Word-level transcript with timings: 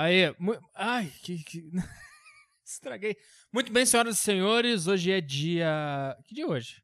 Aí, 0.00 0.34
ai, 0.74 1.12
que, 1.22 1.44
que... 1.44 1.70
estraguei. 2.64 3.18
Muito 3.52 3.70
bem, 3.70 3.84
senhoras 3.84 4.16
e 4.16 4.18
senhores, 4.22 4.86
hoje 4.86 5.12
é 5.12 5.20
dia. 5.20 6.16
Que 6.24 6.34
dia 6.34 6.44
é 6.44 6.46
hoje? 6.46 6.82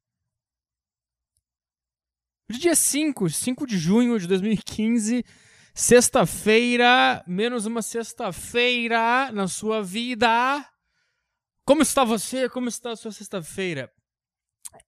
Hoje 2.50 2.58
é 2.58 2.62
dia 2.62 2.74
5, 2.74 3.30
5 3.30 3.66
de 3.66 3.78
junho 3.78 4.18
de 4.20 4.26
2015. 4.26 5.24
Sexta-feira, 5.74 7.24
menos 7.26 7.64
uma 7.64 7.80
sexta-feira 7.80 9.32
na 9.32 9.48
sua 9.48 9.82
vida. 9.82 10.70
Como 11.64 11.80
está 11.80 12.04
você? 12.04 12.50
Como 12.50 12.68
está 12.68 12.90
a 12.90 12.96
sua 12.96 13.12
sexta-feira? 13.12 13.90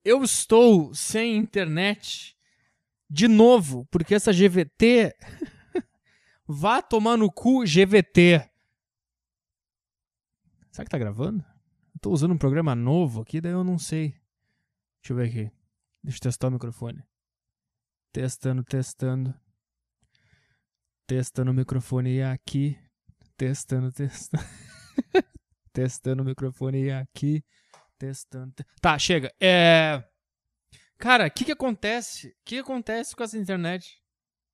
Eu 0.04 0.22
estou 0.22 0.92
sem 0.92 1.34
internet 1.34 2.36
de 3.08 3.26
novo, 3.26 3.88
porque 3.90 4.14
essa 4.14 4.34
GVT 4.34 5.16
vá 6.48 6.80
tomar 6.80 7.18
no 7.18 7.30
cu 7.30 7.62
GVT. 7.64 8.50
Será 10.72 10.84
que 10.84 10.90
tá 10.90 10.98
gravando? 10.98 11.44
Estou 11.94 12.12
usando 12.12 12.32
um 12.32 12.38
programa 12.38 12.74
novo 12.74 13.20
aqui, 13.20 13.40
daí 13.40 13.52
eu 13.52 13.62
não 13.62 13.78
sei. 13.78 14.10
Deixa 15.02 15.12
eu 15.12 15.16
ver 15.16 15.28
aqui. 15.28 15.52
Deixa 16.02 16.18
eu 16.18 16.22
testar 16.22 16.48
o 16.48 16.52
microfone. 16.52 17.04
Testando, 18.12 18.64
testando. 18.64 19.34
Testando 21.06 21.50
o 21.50 21.54
microfone 21.54 22.22
aqui. 22.22 22.78
Testando, 23.36 23.92
testando. 23.92 24.44
testando 25.72 26.22
o 26.22 26.26
microfone 26.26 26.90
aqui. 26.90 27.44
Testando. 27.98 28.52
Te... 28.54 28.64
Tá, 28.80 28.98
chega. 28.98 29.34
É. 29.40 30.02
Cara, 30.96 31.26
o 31.26 31.30
que 31.30 31.44
que 31.44 31.52
acontece? 31.52 32.28
O 32.28 32.30
que, 32.44 32.54
que 32.56 32.58
acontece 32.58 33.14
com 33.14 33.22
essa 33.22 33.36
internet? 33.36 34.00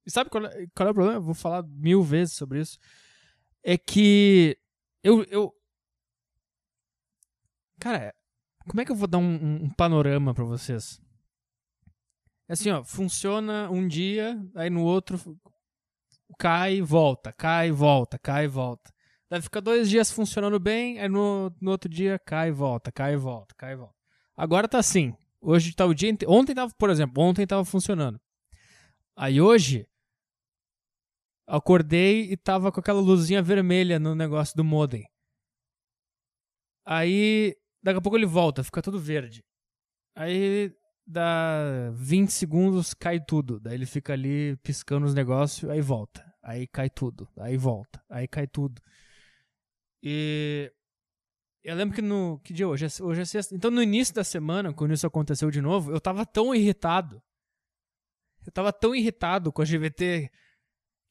E 0.06 0.10
sabe 0.10 0.30
qual 0.30 0.44
é, 0.46 0.66
qual 0.74 0.88
é 0.88 0.90
o 0.90 0.94
problema? 0.94 1.18
Eu 1.18 1.22
vou 1.22 1.34
falar 1.34 1.62
mil 1.62 2.02
vezes 2.02 2.34
sobre 2.34 2.60
isso. 2.60 2.78
É 3.62 3.78
que 3.78 4.58
eu. 5.02 5.22
eu... 5.24 5.52
Cara, 7.78 8.14
como 8.68 8.80
é 8.80 8.84
que 8.84 8.92
eu 8.92 8.96
vou 8.96 9.08
dar 9.08 9.18
um, 9.18 9.64
um 9.64 9.70
panorama 9.70 10.34
para 10.34 10.44
vocês? 10.44 11.00
É 12.48 12.52
assim, 12.52 12.70
ó, 12.70 12.84
funciona 12.84 13.70
um 13.70 13.88
dia, 13.88 14.38
aí 14.54 14.68
no 14.68 14.82
outro 14.82 15.18
cai, 16.38 16.82
volta, 16.82 17.32
cai, 17.32 17.70
volta, 17.70 18.18
cai, 18.18 18.46
volta. 18.46 18.92
Daí 19.30 19.40
fica 19.40 19.60
dois 19.60 19.88
dias 19.88 20.10
funcionando 20.10 20.60
bem, 20.60 21.00
aí 21.00 21.08
no, 21.08 21.50
no 21.60 21.70
outro 21.70 21.88
dia 21.88 22.18
cai, 22.18 22.50
volta, 22.50 22.92
cai, 22.92 23.16
volta, 23.16 23.54
cai, 23.56 23.74
volta. 23.74 23.94
Agora 24.36 24.68
tá 24.68 24.78
assim. 24.78 25.14
Hoje 25.40 25.74
tá 25.74 25.84
o 25.84 25.94
dia. 25.94 26.14
Ontem 26.26 26.54
tava, 26.54 26.72
por 26.78 26.90
exemplo, 26.90 27.22
ontem 27.22 27.46
tava 27.46 27.64
funcionando. 27.64 28.20
Aí 29.16 29.40
hoje 29.40 29.86
acordei 31.46 32.30
e 32.30 32.36
tava 32.36 32.72
com 32.72 32.80
aquela 32.80 33.00
luzinha 33.00 33.42
vermelha 33.42 33.98
no 33.98 34.14
negócio 34.14 34.56
do 34.56 34.64
modem. 34.64 35.06
Aí 36.86 37.56
daqui 37.82 37.98
a 37.98 38.02
pouco 38.02 38.16
ele 38.16 38.26
volta, 38.26 38.64
fica 38.64 38.82
tudo 38.82 38.98
verde. 38.98 39.42
Aí 40.16 40.72
dá 41.06 41.90
20 41.94 42.30
segundos, 42.30 42.94
cai 42.94 43.20
tudo. 43.20 43.60
Daí 43.60 43.74
ele 43.74 43.86
fica 43.86 44.12
ali 44.12 44.56
piscando 44.58 45.06
os 45.06 45.14
negócios, 45.14 45.70
aí 45.70 45.80
volta. 45.80 46.24
Aí 46.42 46.66
cai 46.66 46.90
tudo, 46.90 47.28
aí 47.38 47.56
volta, 47.56 48.02
aí 48.08 48.28
cai 48.28 48.46
tudo. 48.46 48.80
E 50.02 50.70
eu 51.62 51.74
lembro 51.74 51.94
que 51.94 52.02
no. 52.02 52.38
Que 52.40 52.52
dia 52.52 52.68
hoje? 52.68 52.86
Hoje 53.02 53.22
é 53.22 53.24
sexta. 53.24 53.54
Então 53.54 53.70
no 53.70 53.82
início 53.82 54.14
da 54.14 54.22
semana, 54.22 54.72
quando 54.72 54.92
isso 54.92 55.06
aconteceu 55.06 55.50
de 55.50 55.62
novo, 55.62 55.90
eu 55.90 56.00
tava 56.00 56.26
tão 56.26 56.54
irritado. 56.54 57.22
Eu 58.46 58.52
tava 58.52 58.70
tão 58.70 58.94
irritado 58.94 59.50
com 59.50 59.62
a 59.62 59.64
GVT 59.64 60.30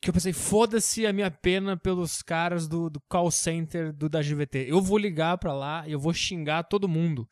que 0.03 0.09
eu 0.09 0.13
pensei, 0.13 0.33
foda-se 0.33 1.07
a 1.07 1.13
minha 1.13 1.31
pena 1.31 1.77
pelos 1.77 2.21
caras 2.21 2.67
do, 2.67 2.89
do 2.89 2.99
call 3.07 3.31
center 3.31 3.93
do, 3.93 4.09
da 4.09 4.21
GVT. 4.21 4.65
Eu 4.67 4.81
vou 4.81 4.97
ligar 4.97 5.37
pra 5.37 5.53
lá 5.53 5.87
e 5.87 5.93
eu 5.93 5.99
vou 5.99 6.13
xingar 6.13 6.63
todo 6.63 6.89
mundo. 6.89 7.25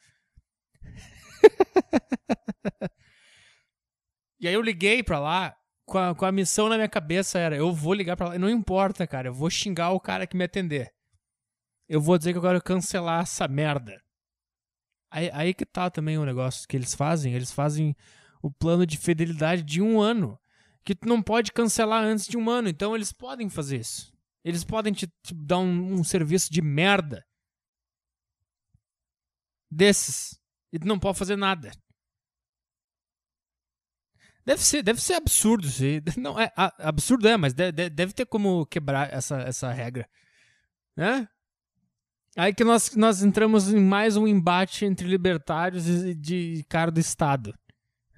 e 4.39 4.47
aí 4.47 4.53
eu 4.53 4.61
liguei 4.61 5.03
pra 5.03 5.19
lá 5.19 5.53
com 5.85 5.97
a, 5.97 6.15
com 6.15 6.25
a 6.25 6.31
missão 6.31 6.69
na 6.69 6.75
minha 6.75 6.87
cabeça 6.87 7.37
era, 7.37 7.57
eu 7.57 7.73
vou 7.73 7.93
ligar 7.93 8.15
pra 8.15 8.29
lá, 8.29 8.39
não 8.39 8.49
importa, 8.49 9.05
cara, 9.05 9.27
eu 9.27 9.33
vou 9.33 9.49
xingar 9.49 9.91
o 9.91 9.99
cara 9.99 10.25
que 10.25 10.37
me 10.37 10.45
atender. 10.45 10.89
Eu 11.89 11.99
vou 11.99 12.17
dizer 12.17 12.31
que 12.31 12.37
eu 12.37 12.43
quero 12.43 12.63
cancelar 12.63 13.23
essa 13.23 13.49
merda. 13.49 14.01
Aí, 15.11 15.29
aí 15.33 15.53
que 15.53 15.65
tá 15.65 15.89
também 15.89 16.17
o 16.17 16.25
negócio 16.25 16.65
que 16.65 16.77
eles 16.77 16.95
fazem, 16.95 17.33
eles 17.33 17.51
fazem 17.51 17.93
o 18.41 18.49
plano 18.49 18.85
de 18.85 18.97
fidelidade 18.97 19.61
de 19.61 19.81
um 19.81 19.99
ano 19.99 20.39
que 20.83 20.95
tu 20.95 21.07
não 21.07 21.21
pode 21.21 21.51
cancelar 21.51 22.03
antes 22.03 22.25
de 22.25 22.37
um 22.37 22.49
ano. 22.49 22.69
Então 22.69 22.95
eles 22.95 23.11
podem 23.11 23.49
fazer 23.49 23.79
isso. 23.79 24.13
Eles 24.43 24.63
podem 24.63 24.91
te, 24.91 25.07
te 25.23 25.33
dar 25.33 25.59
um, 25.59 25.93
um, 25.93 26.03
serviço 26.03 26.51
de 26.51 26.61
merda 26.61 27.25
desses 29.69 30.39
e 30.73 30.79
tu 30.79 30.87
não 30.87 30.97
pode 30.97 31.17
fazer 31.17 31.35
nada. 31.35 31.71
Deve 34.43 34.63
ser, 34.63 34.81
deve 34.81 34.99
ser 34.99 35.13
absurdo. 35.13 35.67
Não, 36.17 36.39
é, 36.39 36.51
absurdo 36.55 37.27
é, 37.27 37.37
mas 37.37 37.53
deve, 37.53 37.89
deve 37.91 38.11
ter 38.11 38.25
como 38.25 38.65
quebrar 38.65 39.13
essa, 39.13 39.39
essa 39.41 39.71
regra. 39.71 40.09
Né? 40.97 41.27
Aí 42.35 42.53
que 42.53 42.63
nós, 42.63 42.95
nós 42.95 43.21
entramos 43.21 43.71
em 43.71 43.79
mais 43.79 44.17
um 44.17 44.27
embate 44.27 44.83
entre 44.85 45.07
libertários 45.07 45.87
e 45.87 46.15
de 46.15 46.65
cara 46.67 46.89
do 46.89 46.99
Estado. 46.99 47.53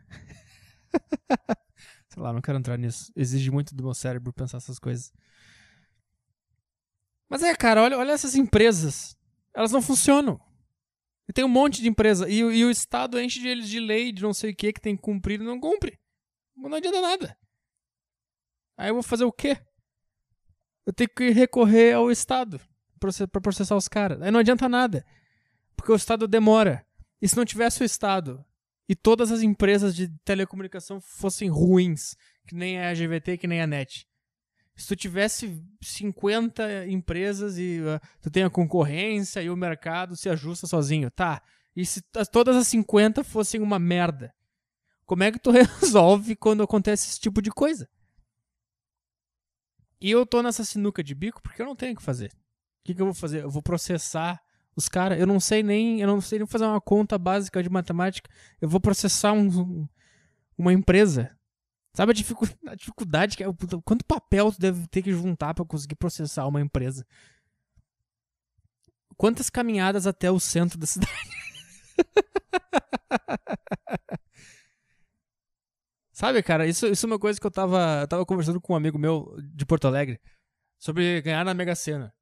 Sei 2.13 2.21
lá, 2.21 2.31
não 2.31 2.41
quero 2.41 2.59
entrar 2.59 2.77
nisso. 2.77 3.11
Exige 3.15 3.49
muito 3.49 3.73
do 3.73 3.83
meu 3.83 3.93
cérebro 3.93 4.31
pensar 4.31 4.57
essas 4.57 4.77
coisas. 4.77 5.11
Mas 7.27 7.41
é, 7.41 7.55
cara, 7.55 7.81
olha, 7.81 7.97
olha 7.97 8.11
essas 8.11 8.35
empresas. 8.35 9.17
Elas 9.51 9.71
não 9.71 9.81
funcionam. 9.81 10.39
E 11.27 11.33
tem 11.33 11.43
um 11.43 11.49
monte 11.49 11.81
de 11.81 11.87
empresa. 11.87 12.29
E, 12.29 12.37
e 12.37 12.63
o 12.63 12.69
Estado 12.69 13.19
enche 13.19 13.39
de 13.39 13.47
eles 13.47 13.67
de 13.67 13.79
lei, 13.79 14.11
de 14.11 14.21
não 14.21 14.31
sei 14.31 14.51
o 14.51 14.55
que, 14.55 14.73
que 14.73 14.81
tem 14.81 14.95
que 14.95 15.01
cumprir 15.01 15.41
e 15.41 15.43
não 15.43 15.59
cumpre. 15.59 15.99
Não 16.55 16.75
adianta 16.75 17.01
nada. 17.01 17.35
Aí 18.77 18.89
eu 18.89 18.93
vou 18.93 19.03
fazer 19.03 19.23
o 19.23 19.31
quê? 19.31 19.57
Eu 20.85 20.93
tenho 20.93 21.09
que 21.09 21.31
recorrer 21.31 21.93
ao 21.93 22.11
Estado 22.11 22.61
para 22.99 23.41
processar 23.41 23.75
os 23.75 23.87
caras. 23.87 24.21
Aí 24.21 24.29
não 24.29 24.39
adianta 24.39 24.69
nada. 24.69 25.03
Porque 25.75 25.91
o 25.91 25.95
Estado 25.95 26.27
demora. 26.27 26.85
E 27.19 27.27
se 27.27 27.35
não 27.35 27.45
tivesse 27.45 27.81
o 27.81 27.85
Estado 27.85 28.45
e 28.87 28.95
todas 28.95 29.31
as 29.31 29.41
empresas 29.41 29.95
de 29.95 30.09
telecomunicação 30.25 30.99
fossem 30.99 31.49
ruins, 31.49 32.15
que 32.47 32.55
nem 32.55 32.79
a 32.79 32.93
GVT, 32.93 33.37
que 33.37 33.47
nem 33.47 33.61
a 33.61 33.67
NET. 33.67 34.07
Se 34.75 34.87
tu 34.87 34.95
tivesse 34.95 35.63
50 35.81 36.87
empresas 36.87 37.57
e 37.57 37.79
uh, 37.79 37.99
tu 38.21 38.31
tem 38.31 38.43
a 38.43 38.49
concorrência 38.49 39.41
e 39.41 39.49
o 39.49 39.55
mercado 39.55 40.15
se 40.15 40.29
ajusta 40.29 40.65
sozinho, 40.65 41.11
tá? 41.11 41.41
E 41.75 41.85
se 41.85 42.01
todas 42.31 42.55
as 42.55 42.67
50 42.67 43.23
fossem 43.23 43.61
uma 43.61 43.77
merda, 43.79 44.33
como 45.05 45.23
é 45.23 45.31
que 45.31 45.39
tu 45.39 45.51
resolve 45.79 46.35
quando 46.35 46.63
acontece 46.63 47.09
esse 47.09 47.19
tipo 47.19 47.41
de 47.41 47.51
coisa? 47.51 47.87
E 50.01 50.11
eu 50.11 50.25
tô 50.25 50.41
nessa 50.41 50.65
sinuca 50.65 51.03
de 51.03 51.15
bico 51.15 51.41
porque 51.41 51.61
eu 51.61 51.65
não 51.65 51.75
tenho 51.75 51.93
o 51.93 51.95
que 51.95 52.03
fazer. 52.03 52.31
O 52.31 52.85
que, 52.85 52.95
que 52.95 53.01
eu 53.01 53.05
vou 53.05 53.15
fazer? 53.15 53.43
Eu 53.43 53.49
vou 53.49 53.61
processar 53.61 54.42
os 54.75 54.89
caras, 54.89 55.19
eu 55.19 55.27
não 55.27 55.39
sei 55.39 55.61
nem, 55.61 56.01
eu 56.01 56.07
não 56.07 56.19
sei 56.19 56.39
nem 56.39 56.47
fazer 56.47 56.65
uma 56.65 56.81
conta 56.81 57.17
básica 57.17 57.61
de 57.61 57.69
matemática. 57.69 58.29
Eu 58.59 58.67
vou 58.67 58.79
processar 58.79 59.33
um, 59.33 59.87
uma 60.57 60.73
empresa. 60.73 61.35
Sabe 61.93 62.11
a 62.11 62.15
dificuldade, 62.15 62.59
a 62.67 62.75
dificuldade 62.75 63.37
que 63.37 63.43
é? 63.43 63.47
Quanto 63.85 64.05
papel 64.05 64.51
tu 64.51 64.59
deve 64.59 64.87
ter 64.87 65.01
que 65.01 65.11
juntar 65.11 65.53
para 65.53 65.65
conseguir 65.65 65.95
processar 65.95 66.47
uma 66.47 66.61
empresa? 66.61 67.05
Quantas 69.15 69.49
caminhadas 69.49 70.07
até 70.07 70.31
o 70.31 70.39
centro 70.39 70.77
da 70.77 70.87
cidade? 70.87 71.11
Sabe, 76.11 76.41
cara, 76.41 76.67
isso, 76.67 76.87
isso 76.87 77.05
é 77.05 77.07
uma 77.07 77.19
coisa 77.19 77.39
que 77.39 77.45
eu 77.45 77.51
tava, 77.51 78.01
eu 78.01 78.07
tava 78.07 78.25
conversando 78.25 78.61
com 78.61 78.73
um 78.73 78.75
amigo 78.75 78.97
meu 78.97 79.35
de 79.53 79.65
Porto 79.65 79.85
Alegre 79.85 80.19
sobre 80.79 81.21
ganhar 81.21 81.43
na 81.45 81.53
Mega 81.53 81.75
Sena. 81.75 82.13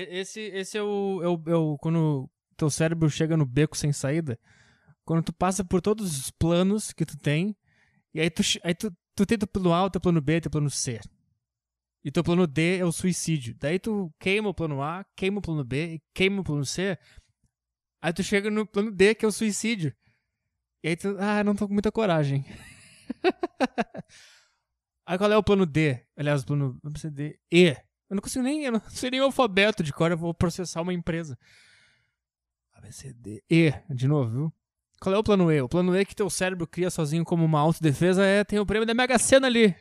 Esse, 0.00 0.40
esse 0.40 0.78
é, 0.78 0.82
o, 0.82 1.22
é, 1.22 1.28
o, 1.28 1.42
é 1.46 1.54
o. 1.54 1.78
Quando 1.78 2.30
teu 2.56 2.70
cérebro 2.70 3.08
chega 3.10 3.36
no 3.36 3.46
beco 3.46 3.76
sem 3.76 3.92
saída. 3.92 4.38
Quando 5.04 5.24
tu 5.24 5.32
passa 5.32 5.64
por 5.64 5.80
todos 5.80 6.18
os 6.18 6.30
planos 6.30 6.92
que 6.92 7.04
tu 7.04 7.16
tem. 7.16 7.56
E 8.12 8.20
aí 8.20 8.30
tu, 8.30 8.42
aí 8.62 8.74
tu, 8.74 8.94
tu 9.14 9.26
tem 9.26 9.36
teu 9.36 9.48
plano 9.48 9.74
A, 9.74 9.90
teu 9.90 10.00
plano 10.00 10.20
B, 10.20 10.40
teu 10.40 10.50
plano 10.50 10.70
C. 10.70 11.00
E 12.04 12.10
teu 12.10 12.22
plano 12.22 12.46
D 12.46 12.78
é 12.78 12.84
o 12.84 12.92
suicídio. 12.92 13.54
Daí 13.58 13.78
tu 13.78 14.12
queima 14.18 14.48
o 14.48 14.54
plano 14.54 14.82
A, 14.82 15.04
queima 15.16 15.38
o 15.38 15.42
plano 15.42 15.64
B, 15.64 16.00
queima 16.12 16.40
o 16.40 16.44
plano 16.44 16.64
C. 16.64 16.98
Aí 18.00 18.12
tu 18.12 18.22
chega 18.22 18.50
no 18.50 18.66
plano 18.66 18.90
D, 18.90 19.14
que 19.14 19.24
é 19.24 19.28
o 19.28 19.32
suicídio. 19.32 19.94
E 20.82 20.88
aí 20.88 20.96
tu, 20.96 21.16
ah, 21.18 21.42
não 21.42 21.54
tô 21.56 21.66
com 21.66 21.72
muita 21.72 21.90
coragem. 21.90 22.44
aí 25.06 25.16
qual 25.16 25.32
é 25.32 25.36
o 25.36 25.42
plano 25.42 25.64
D? 25.64 26.06
Aliás, 26.14 26.42
o 26.42 26.46
plano 26.46 26.78
D, 27.10 27.40
E. 27.50 27.74
Eu 28.08 28.16
não 28.16 28.22
consigo 28.22 28.44
nem. 28.44 28.64
Eu 28.64 28.72
não 28.72 28.82
sei 28.90 29.10
nem 29.10 29.20
o 29.20 29.24
alfabeto 29.24 29.82
de 29.82 29.92
cor, 29.92 30.10
eu 30.10 30.18
vou 30.18 30.34
processar 30.34 30.82
uma 30.82 30.92
empresa. 30.92 31.38
A, 32.72 32.80
B, 32.80 32.92
C, 32.92 33.12
D, 33.12 33.42
E. 33.50 33.72
De 33.90 34.06
novo, 34.06 34.30
viu? 34.30 34.52
Qual 35.00 35.14
é 35.14 35.18
o 35.18 35.24
plano 35.24 35.52
E? 35.52 35.60
O 35.60 35.68
plano 35.68 35.96
E 35.96 36.04
que 36.04 36.14
teu 36.14 36.30
cérebro 36.30 36.66
cria 36.66 36.90
sozinho 36.90 37.24
como 37.24 37.44
uma 37.44 37.60
autodefesa 37.60 38.24
é 38.24 38.44
tem 38.44 38.58
o 38.58 38.66
prêmio 38.66 38.86
da 38.86 38.94
Mega 38.94 39.18
Sena 39.18 39.46
ali. 39.46 39.74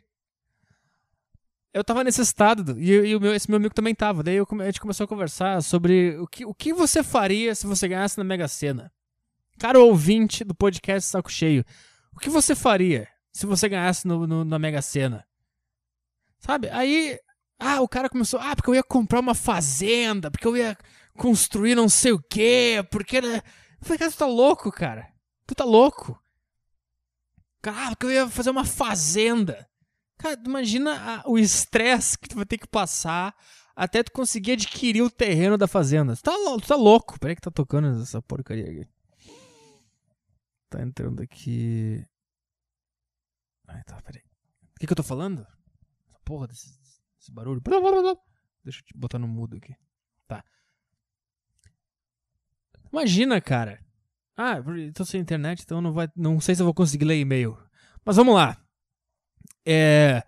eu 1.73 1.83
tava 1.83 2.03
nesse 2.03 2.21
estado, 2.21 2.79
e, 2.79 2.91
e 2.91 3.15
o 3.15 3.21
meu, 3.21 3.33
esse 3.33 3.49
meu 3.49 3.57
amigo 3.57 3.73
também 3.73 3.95
tava. 3.95 4.21
Daí 4.21 4.35
eu, 4.35 4.47
a 4.59 4.65
gente 4.65 4.81
começou 4.81 5.05
a 5.05 5.07
conversar 5.07 5.61
sobre 5.63 6.17
o 6.17 6.27
que, 6.27 6.45
o 6.45 6.53
que 6.53 6.73
você 6.73 7.01
faria 7.01 7.55
se 7.55 7.65
você 7.65 7.87
ganhasse 7.87 8.17
na 8.17 8.23
Mega 8.23 8.47
Sena. 8.47 8.91
Cara 9.57 9.79
ouvinte 9.79 10.43
do 10.43 10.53
podcast 10.55 11.09
Saco 11.09 11.31
Cheio, 11.31 11.63
o 12.11 12.19
que 12.19 12.29
você 12.29 12.55
faria 12.55 13.07
se 13.31 13.45
você 13.45 13.69
ganhasse 13.69 14.07
no, 14.07 14.27
no, 14.27 14.43
na 14.43 14.59
Mega 14.59 14.81
Sena? 14.81 15.25
Sabe? 16.39 16.69
Aí, 16.69 17.17
ah, 17.63 17.81
o 17.81 17.87
cara 17.87 18.09
começou, 18.09 18.39
ah, 18.39 18.55
porque 18.55 18.69
eu 18.69 18.75
ia 18.75 18.83
comprar 18.83 19.19
uma 19.19 19.35
fazenda, 19.35 20.29
porque 20.29 20.47
eu 20.47 20.57
ia 20.57 20.77
construir 21.17 21.75
não 21.75 21.87
sei 21.87 22.11
o 22.11 22.19
quê, 22.19 22.85
porque... 22.91 23.21
Né? 23.21 23.37
Eu 23.37 23.85
falei, 23.85 23.99
cara, 23.99 24.11
tu 24.11 24.17
tá 24.17 24.25
louco, 24.25 24.71
cara. 24.71 25.07
Tu 25.45 25.55
tá 25.55 25.63
louco. 25.63 26.21
Cara, 27.61 27.87
ah, 27.87 27.89
porque 27.89 28.05
eu 28.05 28.11
ia 28.11 28.29
fazer 28.29 28.49
uma 28.49 28.65
fazenda. 28.65 29.67
Cara, 30.17 30.39
imagina 30.45 31.21
a, 31.21 31.29
o 31.29 31.37
estresse 31.37 32.17
que 32.17 32.29
tu 32.29 32.35
vai 32.35 32.45
ter 32.45 32.57
que 32.57 32.67
passar 32.67 33.35
até 33.75 34.03
tu 34.03 34.11
conseguir 34.11 34.53
adquirir 34.53 35.01
o 35.01 35.09
terreno 35.09 35.57
da 35.57 35.67
fazenda. 35.67 36.15
Tu 36.15 36.21
tá, 36.21 36.31
tu 36.31 36.67
tá 36.67 36.75
louco. 36.75 37.19
Peraí 37.19 37.35
que 37.35 37.41
tá 37.41 37.51
tocando 37.51 38.01
essa 38.01 38.21
porcaria 38.21 38.65
aqui. 38.65 38.87
Tá 40.69 40.81
entrando 40.81 41.21
aqui. 41.21 42.05
Ai, 43.67 43.83
tá, 43.83 44.01
peraí. 44.01 44.23
O 44.75 44.79
que, 44.79 44.87
que 44.87 44.91
eu 44.93 44.97
tô 44.97 45.03
falando? 45.03 45.41
Essa 46.09 46.19
porra 46.23 46.47
desse, 46.47 46.77
desse 47.23 47.31
barulho. 47.31 47.61
Deixa 48.63 48.79
eu 48.79 48.83
te 48.83 48.93
botar 48.95 49.17
no 49.17 49.27
mudo 49.27 49.55
aqui. 49.55 49.73
Tá. 50.27 50.43
Imagina, 52.91 53.39
cara. 53.39 53.79
Ah, 54.35 54.55
tô 54.93 55.05
sem 55.05 55.21
internet, 55.21 55.61
então 55.61 55.81
não 55.81 55.93
vai. 55.93 56.09
Não 56.15 56.39
sei 56.39 56.55
se 56.55 56.61
eu 56.61 56.65
vou 56.65 56.73
conseguir 56.73 57.05
ler 57.05 57.19
e-mail. 57.19 57.57
Mas 58.03 58.17
vamos 58.17 58.35
lá. 58.35 58.57
É. 59.65 60.23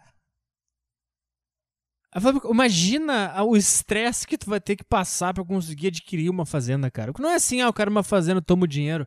Imagina 2.50 3.44
o 3.44 3.58
estresse 3.58 4.26
que 4.26 4.38
tu 4.38 4.50
vai 4.50 4.62
ter 4.62 4.78
que 4.78 4.86
passar 4.86 5.34
para 5.34 5.44
conseguir 5.44 5.88
adquirir 5.88 6.30
uma 6.30 6.46
fazenda, 6.46 6.90
cara. 6.90 7.12
Não 7.20 7.30
é 7.30 7.36
assim, 7.36 7.62
ah, 7.62 7.66
eu 7.66 7.74
quero 7.74 7.92
uma 7.92 8.04
fazenda, 8.04 8.42
tomo 8.42 8.64
o 8.64 8.68
dinheiro 8.68 9.06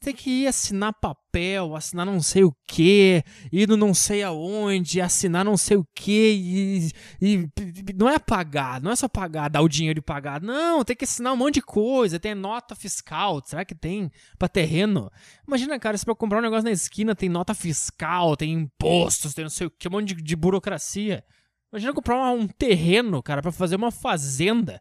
tem 0.00 0.14
que 0.14 0.30
ir 0.30 0.46
assinar 0.46 0.92
papel, 0.92 1.74
assinar 1.74 2.06
não 2.06 2.20
sei 2.20 2.44
o 2.44 2.52
que, 2.66 3.22
ir 3.52 3.68
não 3.68 3.92
sei 3.92 4.22
aonde, 4.22 5.00
assinar 5.00 5.44
não 5.44 5.56
sei 5.56 5.76
o 5.76 5.86
que, 5.94 6.92
e, 7.20 7.48
não 7.94 8.08
é 8.08 8.18
pagar, 8.18 8.80
não 8.80 8.90
é 8.90 8.96
só 8.96 9.08
pagar, 9.08 9.48
dar 9.48 9.60
o 9.60 9.68
dinheiro 9.68 9.98
e 9.98 10.02
pagar, 10.02 10.40
não, 10.40 10.84
tem 10.84 10.96
que 10.96 11.04
assinar 11.04 11.32
um 11.32 11.36
monte 11.36 11.54
de 11.54 11.62
coisa, 11.62 12.18
tem 12.20 12.34
nota 12.34 12.74
fiscal, 12.74 13.42
será 13.44 13.64
que 13.64 13.74
tem 13.74 14.10
pra 14.38 14.48
terreno? 14.48 15.10
Imagina, 15.46 15.78
cara, 15.78 15.98
se 15.98 16.04
pra 16.04 16.14
comprar 16.14 16.38
um 16.38 16.42
negócio 16.42 16.64
na 16.64 16.70
esquina 16.70 17.14
tem 17.14 17.28
nota 17.28 17.54
fiscal, 17.54 18.36
tem 18.36 18.52
impostos, 18.52 19.34
tem 19.34 19.44
não 19.44 19.50
sei 19.50 19.66
o 19.66 19.70
que, 19.70 19.88
um 19.88 19.92
monte 19.92 20.14
de, 20.14 20.22
de 20.22 20.36
burocracia. 20.36 21.24
Imagina 21.72 21.92
comprar 21.92 22.30
um 22.30 22.46
terreno, 22.46 23.22
cara, 23.22 23.42
para 23.42 23.52
fazer 23.52 23.76
uma 23.76 23.90
fazenda. 23.90 24.80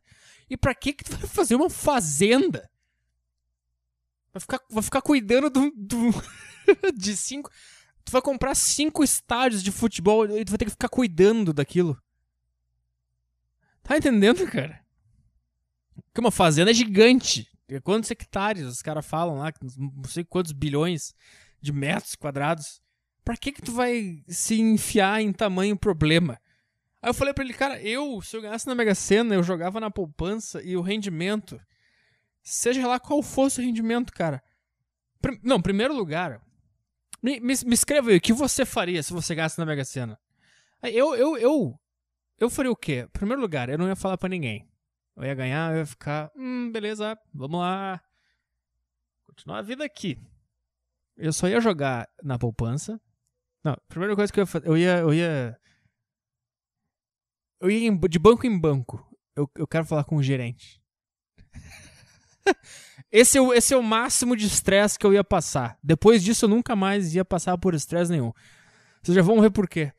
E 0.49 0.55
para 0.55 0.73
que 0.73 0.93
que 0.93 1.03
tu 1.03 1.17
vai 1.17 1.27
fazer 1.27 1.55
uma 1.55 1.69
fazenda? 1.69 2.69
Vai 4.37 4.41
ficar, 4.41 4.61
vai 4.69 4.83
ficar 4.83 5.01
cuidando 5.01 5.49
do, 5.49 5.71
do 5.75 6.11
de 6.95 7.17
cinco. 7.17 7.49
Tu 8.05 8.11
vai 8.11 8.21
comprar 8.21 8.53
cinco 8.55 9.03
estádios 9.03 9.63
de 9.63 9.71
futebol 9.71 10.25
e 10.25 10.45
tu 10.45 10.49
vai 10.49 10.57
ter 10.59 10.65
que 10.65 10.71
ficar 10.71 10.89
cuidando 10.89 11.51
daquilo. 11.51 11.99
Tá 13.81 13.97
entendendo, 13.97 14.45
cara? 14.47 14.79
Que 16.13 16.19
uma 16.19 16.31
fazenda 16.31 16.71
é 16.71 16.73
gigante. 16.73 17.49
Quantos 17.83 18.11
hectares 18.11 18.65
os 18.65 18.81
caras 18.81 19.05
falam 19.05 19.39
lá? 19.39 19.51
Não 19.75 20.03
sei 20.05 20.23
quantos 20.23 20.51
bilhões 20.51 21.15
de 21.59 21.73
metros 21.73 22.15
quadrados. 22.15 22.79
Pra 23.25 23.35
que 23.35 23.51
que 23.51 23.61
tu 23.61 23.71
vai 23.71 24.23
se 24.27 24.59
enfiar 24.59 25.21
em 25.21 25.33
tamanho 25.33 25.75
problema? 25.75 26.39
Aí 27.01 27.09
eu 27.09 27.13
falei 27.13 27.33
pra 27.33 27.43
ele, 27.43 27.53
cara, 27.53 27.81
eu, 27.81 28.21
se 28.21 28.37
eu 28.37 28.41
ganhasse 28.41 28.67
na 28.67 28.75
Mega 28.75 28.95
Sena, 28.95 29.35
eu 29.35 29.43
jogava 29.43 29.79
na 29.79 29.91
poupança 29.91 30.61
e 30.61 30.77
o 30.77 30.81
rendimento 30.81 31.59
seja 32.47 32.87
lá 32.87 32.99
qual 32.99 33.21
fosse 33.21 33.59
o 33.59 33.63
rendimento, 33.63 34.13
cara. 34.13 34.41
Pr 35.21 35.37
não, 35.43 35.61
primeiro 35.61 35.93
lugar, 35.93 36.41
me, 37.21 37.39
me, 37.39 37.53
me, 37.65 37.73
escreva 37.73 38.09
aí, 38.09 38.17
o 38.17 38.21
que 38.21 38.31
você 38.31 38.65
faria 38.65 39.03
se 39.03 39.11
você 39.11 39.35
gastasse 39.35 39.59
na 39.59 39.65
Mega 39.65 39.83
Sena? 39.83 40.17
Eu, 40.81 41.15
eu, 41.15 41.37
eu, 41.37 41.79
eu 42.37 42.49
faria 42.49 42.71
o 42.71 42.75
quê? 42.75 43.07
Primeiro 43.11 43.41
lugar, 43.41 43.67
eu 43.67 43.77
não 43.77 43.87
ia 43.87 43.95
falar 43.95 44.17
para 44.17 44.29
ninguém. 44.29 44.65
Eu 45.15 45.23
ia 45.23 45.35
ganhar, 45.35 45.73
eu 45.73 45.79
ia 45.79 45.85
ficar, 45.85 46.31
hum, 46.35 46.71
beleza, 46.71 47.19
vamos 47.33 47.59
lá. 47.59 48.01
Continuar 49.25 49.59
a 49.59 49.63
vida 49.63 49.83
aqui. 49.83 50.17
Eu 51.17 51.33
só 51.33 51.49
ia 51.49 51.59
jogar 51.59 52.07
na 52.23 52.37
poupança. 52.37 53.01
Não, 53.63 53.75
primeira 53.89 54.15
coisa 54.15 54.31
que 54.31 54.39
eu 54.39 54.43
ia 54.43 54.47
fazer, 54.47 54.67
eu 54.67 54.77
ia, 54.77 54.99
eu 54.99 55.13
ia, 55.13 55.59
eu 57.59 57.69
ia 57.69 57.91
de 58.07 58.19
banco 58.19 58.45
em 58.47 58.57
banco. 58.57 59.03
Eu, 59.35 59.49
eu 59.55 59.67
quero 59.67 59.85
falar 59.85 60.03
com 60.05 60.15
o 60.15 60.23
gerente. 60.23 60.76
Esse, 63.11 63.37
é 63.37 63.41
o, 63.41 63.53
esse 63.53 63.73
é 63.73 63.77
o 63.77 63.83
máximo 63.83 64.35
de 64.35 64.45
estresse 64.45 64.97
que 64.97 65.05
eu 65.05 65.13
ia 65.13 65.23
passar. 65.23 65.77
Depois 65.83 66.23
disso, 66.23 66.45
eu 66.45 66.49
nunca 66.49 66.75
mais 66.75 67.15
ia 67.15 67.25
passar 67.25 67.57
por 67.57 67.73
estresse 67.73 68.11
nenhum. 68.11 68.31
Vocês 69.01 69.15
já 69.15 69.21
vão 69.21 69.41
ver 69.41 69.51
por 69.51 69.67
quê. 69.67 69.91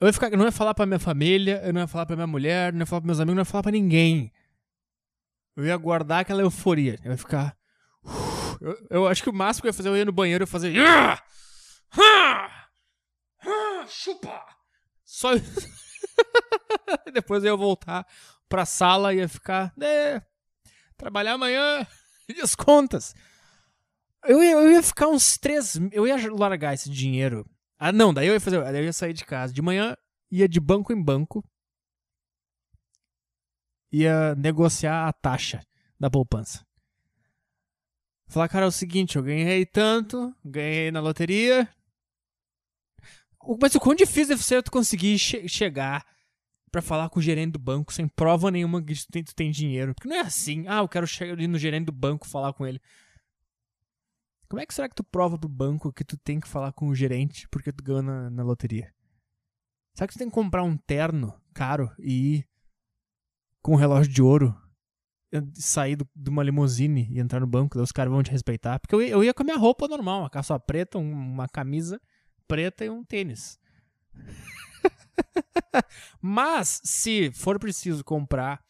Eu, 0.00 0.08
ia 0.08 0.12
ficar, 0.12 0.32
eu 0.32 0.38
não 0.38 0.44
ia 0.44 0.52
falar 0.52 0.74
pra 0.74 0.84
minha 0.84 0.98
família, 0.98 1.62
eu 1.64 1.72
não 1.72 1.80
ia 1.80 1.86
falar 1.86 2.06
pra 2.06 2.16
minha 2.16 2.26
mulher, 2.26 2.72
não 2.72 2.80
ia 2.80 2.86
falar 2.86 3.00
pros 3.00 3.06
meus 3.06 3.20
amigos, 3.20 3.36
não 3.36 3.42
ia 3.42 3.46
falar 3.46 3.62
pra 3.62 3.72
ninguém. 3.72 4.32
Eu 5.56 5.64
ia 5.64 5.76
guardar 5.76 6.20
aquela 6.20 6.42
euforia. 6.42 6.98
Eu 7.04 7.12
ia 7.12 7.18
ficar. 7.18 7.56
Eu, 8.60 8.86
eu 8.90 9.08
acho 9.08 9.22
que 9.22 9.30
o 9.30 9.32
máximo 9.32 9.62
que 9.62 9.68
eu 9.68 9.70
ia 9.70 9.74
fazer, 9.74 9.88
eu 9.88 9.96
ia 9.96 10.04
no 10.04 10.12
banheiro 10.12 10.44
e 10.44 10.46
fazer. 10.46 10.74
Chupa! 13.88 14.44
Só. 15.04 15.30
Depois 17.12 17.44
eu 17.44 17.52
ia 17.52 17.56
voltar 17.56 18.06
pra 18.52 18.66
sala 18.66 19.14
e 19.14 19.16
ia 19.16 19.28
ficar, 19.30 19.72
né, 19.74 20.20
trabalhar 20.98 21.32
amanhã 21.32 21.86
e 22.28 22.38
as 22.42 22.54
contas. 22.54 23.14
Eu 24.26 24.42
ia, 24.42 24.52
eu 24.52 24.70
ia 24.72 24.82
ficar 24.82 25.08
uns 25.08 25.38
três. 25.38 25.80
Eu 25.90 26.06
ia 26.06 26.16
largar 26.30 26.74
esse 26.74 26.90
dinheiro. 26.90 27.48
Ah, 27.78 27.90
não, 27.90 28.12
daí 28.12 28.26
eu 28.26 28.34
ia 28.34 28.40
fazer. 28.40 28.58
eu 28.58 28.84
ia 28.84 28.92
sair 28.92 29.14
de 29.14 29.24
casa. 29.24 29.54
De 29.54 29.62
manhã, 29.62 29.96
ia 30.30 30.46
de 30.46 30.60
banco 30.60 30.92
em 30.92 31.02
banco. 31.02 31.42
Ia 33.90 34.34
negociar 34.34 35.08
a 35.08 35.12
taxa 35.14 35.64
da 35.98 36.10
poupança. 36.10 36.64
Falar, 38.28 38.48
cara, 38.48 38.66
é 38.66 38.68
o 38.68 38.72
seguinte, 38.72 39.16
eu 39.16 39.22
ganhei 39.22 39.64
tanto, 39.64 40.34
ganhei 40.44 40.90
na 40.90 41.00
loteria. 41.00 41.66
Mas 43.60 43.74
o 43.74 43.80
quão 43.80 43.94
difícil 43.94 44.28
deve 44.28 44.44
ser 44.44 44.62
tu 44.62 44.70
conseguir 44.70 45.18
che 45.18 45.48
chegar 45.48 46.06
para 46.72 46.80
falar 46.80 47.10
com 47.10 47.20
o 47.20 47.22
gerente 47.22 47.52
do 47.52 47.58
banco 47.58 47.92
sem 47.92 48.08
prova 48.08 48.50
nenhuma 48.50 48.82
que 48.82 48.94
tu 48.94 49.06
tem, 49.12 49.22
tu 49.22 49.34
tem 49.34 49.50
dinheiro. 49.50 49.94
Porque 49.94 50.08
não 50.08 50.16
é 50.16 50.20
assim, 50.20 50.64
ah, 50.66 50.78
eu 50.78 50.88
quero 50.88 51.06
chegar 51.06 51.34
ali 51.34 51.46
no 51.46 51.58
gerente 51.58 51.84
do 51.84 51.92
banco 51.92 52.26
falar 52.26 52.54
com 52.54 52.66
ele. 52.66 52.80
Como 54.48 54.60
é 54.60 54.66
que 54.66 54.72
será 54.72 54.88
que 54.88 54.94
tu 54.94 55.04
prova 55.04 55.38
pro 55.38 55.48
banco 55.48 55.92
que 55.92 56.02
tu 56.02 56.16
tem 56.16 56.40
que 56.40 56.48
falar 56.48 56.72
com 56.72 56.88
o 56.88 56.94
gerente 56.94 57.46
porque 57.50 57.70
tu 57.70 57.84
ganhou 57.84 58.02
na, 58.02 58.30
na 58.30 58.42
loteria? 58.42 58.92
Será 59.94 60.08
que 60.08 60.14
tu 60.14 60.18
tem 60.18 60.28
que 60.28 60.34
comprar 60.34 60.62
um 60.62 60.76
terno 60.76 61.38
caro 61.52 61.92
e 61.98 62.36
ir 62.36 62.48
com 63.60 63.72
um 63.72 63.76
relógio 63.76 64.10
de 64.10 64.22
ouro, 64.22 64.56
sair 65.54 65.96
do, 65.96 66.08
de 66.16 66.30
uma 66.30 66.42
limusine 66.42 67.06
e 67.10 67.20
entrar 67.20 67.40
no 67.40 67.46
banco, 67.46 67.76
daí 67.76 67.84
os 67.84 67.92
caras 67.92 68.10
vão 68.10 68.22
te 68.22 68.30
respeitar? 68.30 68.80
Porque 68.80 68.94
eu 68.94 69.02
ia, 69.02 69.10
eu 69.10 69.22
ia 69.22 69.34
com 69.34 69.42
a 69.42 69.44
minha 69.44 69.58
roupa 69.58 69.86
normal, 69.86 70.20
uma 70.20 70.30
calça 70.30 70.58
preta, 70.58 70.98
uma 70.98 71.46
camisa 71.48 72.00
preta 72.48 72.82
e 72.84 72.90
um 72.90 73.04
tênis. 73.04 73.58
Mas, 76.20 76.80
se 76.84 77.30
for 77.32 77.58
preciso 77.58 78.04
comprar 78.04 78.60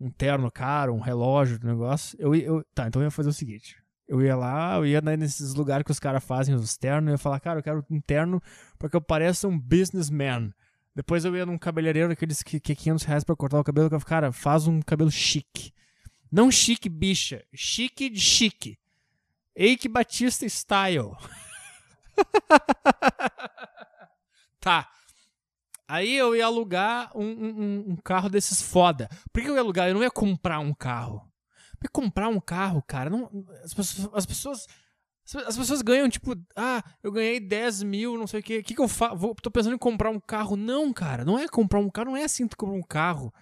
um 0.00 0.10
terno 0.10 0.50
caro, 0.50 0.94
um 0.94 1.00
relógio, 1.00 1.58
um 1.62 1.66
negócio, 1.66 2.16
eu, 2.20 2.34
eu. 2.34 2.64
Tá, 2.74 2.86
então 2.86 3.00
eu 3.00 3.06
ia 3.06 3.10
fazer 3.10 3.28
o 3.28 3.32
seguinte. 3.32 3.76
Eu 4.06 4.20
ia 4.20 4.36
lá, 4.36 4.76
eu 4.76 4.86
ia 4.86 5.00
nesses 5.00 5.54
lugares 5.54 5.84
que 5.84 5.90
os 5.90 5.98
caras 5.98 6.22
fazem 6.22 6.54
os 6.54 6.76
ternos, 6.76 7.08
eu 7.08 7.14
ia 7.14 7.18
falar, 7.18 7.40
cara, 7.40 7.60
eu 7.60 7.62
quero 7.62 7.84
um 7.90 8.00
terno 8.00 8.42
porque 8.78 8.96
eu 8.96 9.00
pareça 9.00 9.48
um 9.48 9.58
businessman. 9.58 10.52
Depois 10.94 11.24
eu 11.24 11.34
ia 11.34 11.46
num 11.46 11.58
cabeleireiro 11.58 12.12
aqueles 12.12 12.42
que, 12.42 12.60
que 12.60 12.72
é 12.72 12.74
500 12.74 13.04
reais 13.04 13.24
pra 13.24 13.34
cortar 13.34 13.58
o 13.58 13.64
cabelo, 13.64 13.88
que 13.88 13.94
eu 13.94 14.00
cara, 14.00 14.30
faz 14.30 14.66
um 14.66 14.80
cabelo 14.80 15.10
chique. 15.10 15.72
Não 16.30 16.50
chique, 16.50 16.88
bicha. 16.88 17.42
Chique 17.54 18.10
de 18.10 18.20
chique. 18.20 18.78
Eike 19.56 19.88
Batista 19.88 20.48
Style. 20.48 21.12
tá. 24.60 24.88
Aí 25.86 26.14
eu 26.16 26.34
ia 26.34 26.46
alugar 26.46 27.10
um, 27.14 27.24
um, 27.24 27.84
um, 27.90 27.96
carro 27.96 28.30
desses 28.30 28.62
foda. 28.62 29.08
Por 29.32 29.42
que 29.42 29.48
eu 29.48 29.54
ia 29.54 29.60
alugar? 29.60 29.88
Eu 29.88 29.94
não 29.94 30.02
ia 30.02 30.10
comprar 30.10 30.58
um 30.58 30.72
carro. 30.72 31.22
Porque 31.72 31.88
comprar 31.92 32.28
um 32.28 32.40
carro, 32.40 32.82
cara, 32.82 33.10
não, 33.10 33.30
as, 33.62 33.74
pessoas, 33.74 34.10
as 34.14 34.26
pessoas. 34.26 34.66
As 35.46 35.56
pessoas 35.56 35.80
ganham, 35.80 36.08
tipo, 36.08 36.36
ah, 36.54 36.82
eu 37.02 37.10
ganhei 37.10 37.40
10 37.40 37.82
mil, 37.82 38.18
não 38.18 38.26
sei 38.26 38.40
o 38.40 38.42
quê. 38.42 38.58
O 38.58 38.62
que, 38.62 38.74
que 38.74 38.80
eu 38.80 38.88
faço? 38.88 39.34
Tô 39.42 39.50
pensando 39.50 39.74
em 39.74 39.78
comprar 39.78 40.10
um 40.10 40.20
carro. 40.20 40.54
Não, 40.54 40.92
cara, 40.92 41.24
não 41.24 41.38
é 41.38 41.48
comprar 41.48 41.80
um 41.80 41.88
carro, 41.88 42.10
não 42.10 42.16
é 42.16 42.24
assim 42.24 42.44
que 42.44 42.50
tu 42.50 42.58
compra 42.58 42.76
um 42.76 42.82
carro. 42.82 43.32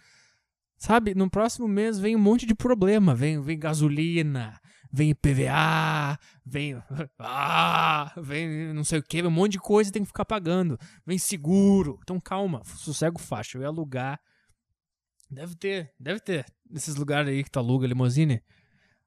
Sabe? 0.78 1.14
No 1.14 1.28
próximo 1.28 1.66
mês 1.66 1.98
vem 1.98 2.14
um 2.14 2.20
monte 2.20 2.46
de 2.46 2.54
problema. 2.54 3.14
Vem, 3.14 3.40
vem 3.40 3.58
gasolina, 3.58 4.60
vem 4.92 5.10
IPVA, 5.10 6.18
vem. 6.44 6.82
Ah, 7.18 8.12
vem 8.16 8.72
não 8.74 8.84
sei 8.84 8.98
o 8.98 9.02
que, 9.02 9.22
um 9.22 9.30
monte 9.30 9.52
de 9.52 9.58
coisa 9.58 9.90
tem 9.90 10.02
que 10.02 10.08
ficar 10.08 10.24
pagando. 10.24 10.78
Vem 11.06 11.18
seguro. 11.18 11.98
Então 12.02 12.20
calma, 12.20 12.62
sossego 12.64 13.18
faixa. 13.18 13.56
Eu 13.56 13.62
ia 13.62 13.68
alugar. 13.68 14.20
Deve 15.30 15.54
ter, 15.54 15.92
deve 15.98 16.20
ter. 16.20 16.44
Nesses 16.68 16.94
lugares 16.94 17.28
aí 17.28 17.42
que 17.42 17.50
tu 17.50 17.58
aluga 17.58 17.86
limousine. 17.86 18.42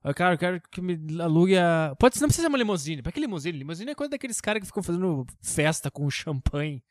Eu, 0.03 0.13
cara, 0.13 0.35
eu 0.35 0.37
quero 0.37 0.61
que 0.71 0.81
me 0.81 0.97
alugue 1.19 1.57
a. 1.57 1.95
Pode 1.99 2.15
ser, 2.15 2.21
não 2.21 2.27
precisa 2.27 2.45
ser 2.45 2.49
uma 2.49 2.57
limousine. 2.57 3.01
Pra 3.01 3.11
que 3.11 3.19
limousine? 3.19 3.57
Limousine 3.57 3.91
é 3.91 3.95
coisa 3.95 4.11
daqueles 4.11 4.39
caras 4.39 4.61
que 4.61 4.67
ficam 4.67 4.83
fazendo 4.83 5.25
festa 5.41 5.89
com 5.89 6.09
champanhe 6.09 6.83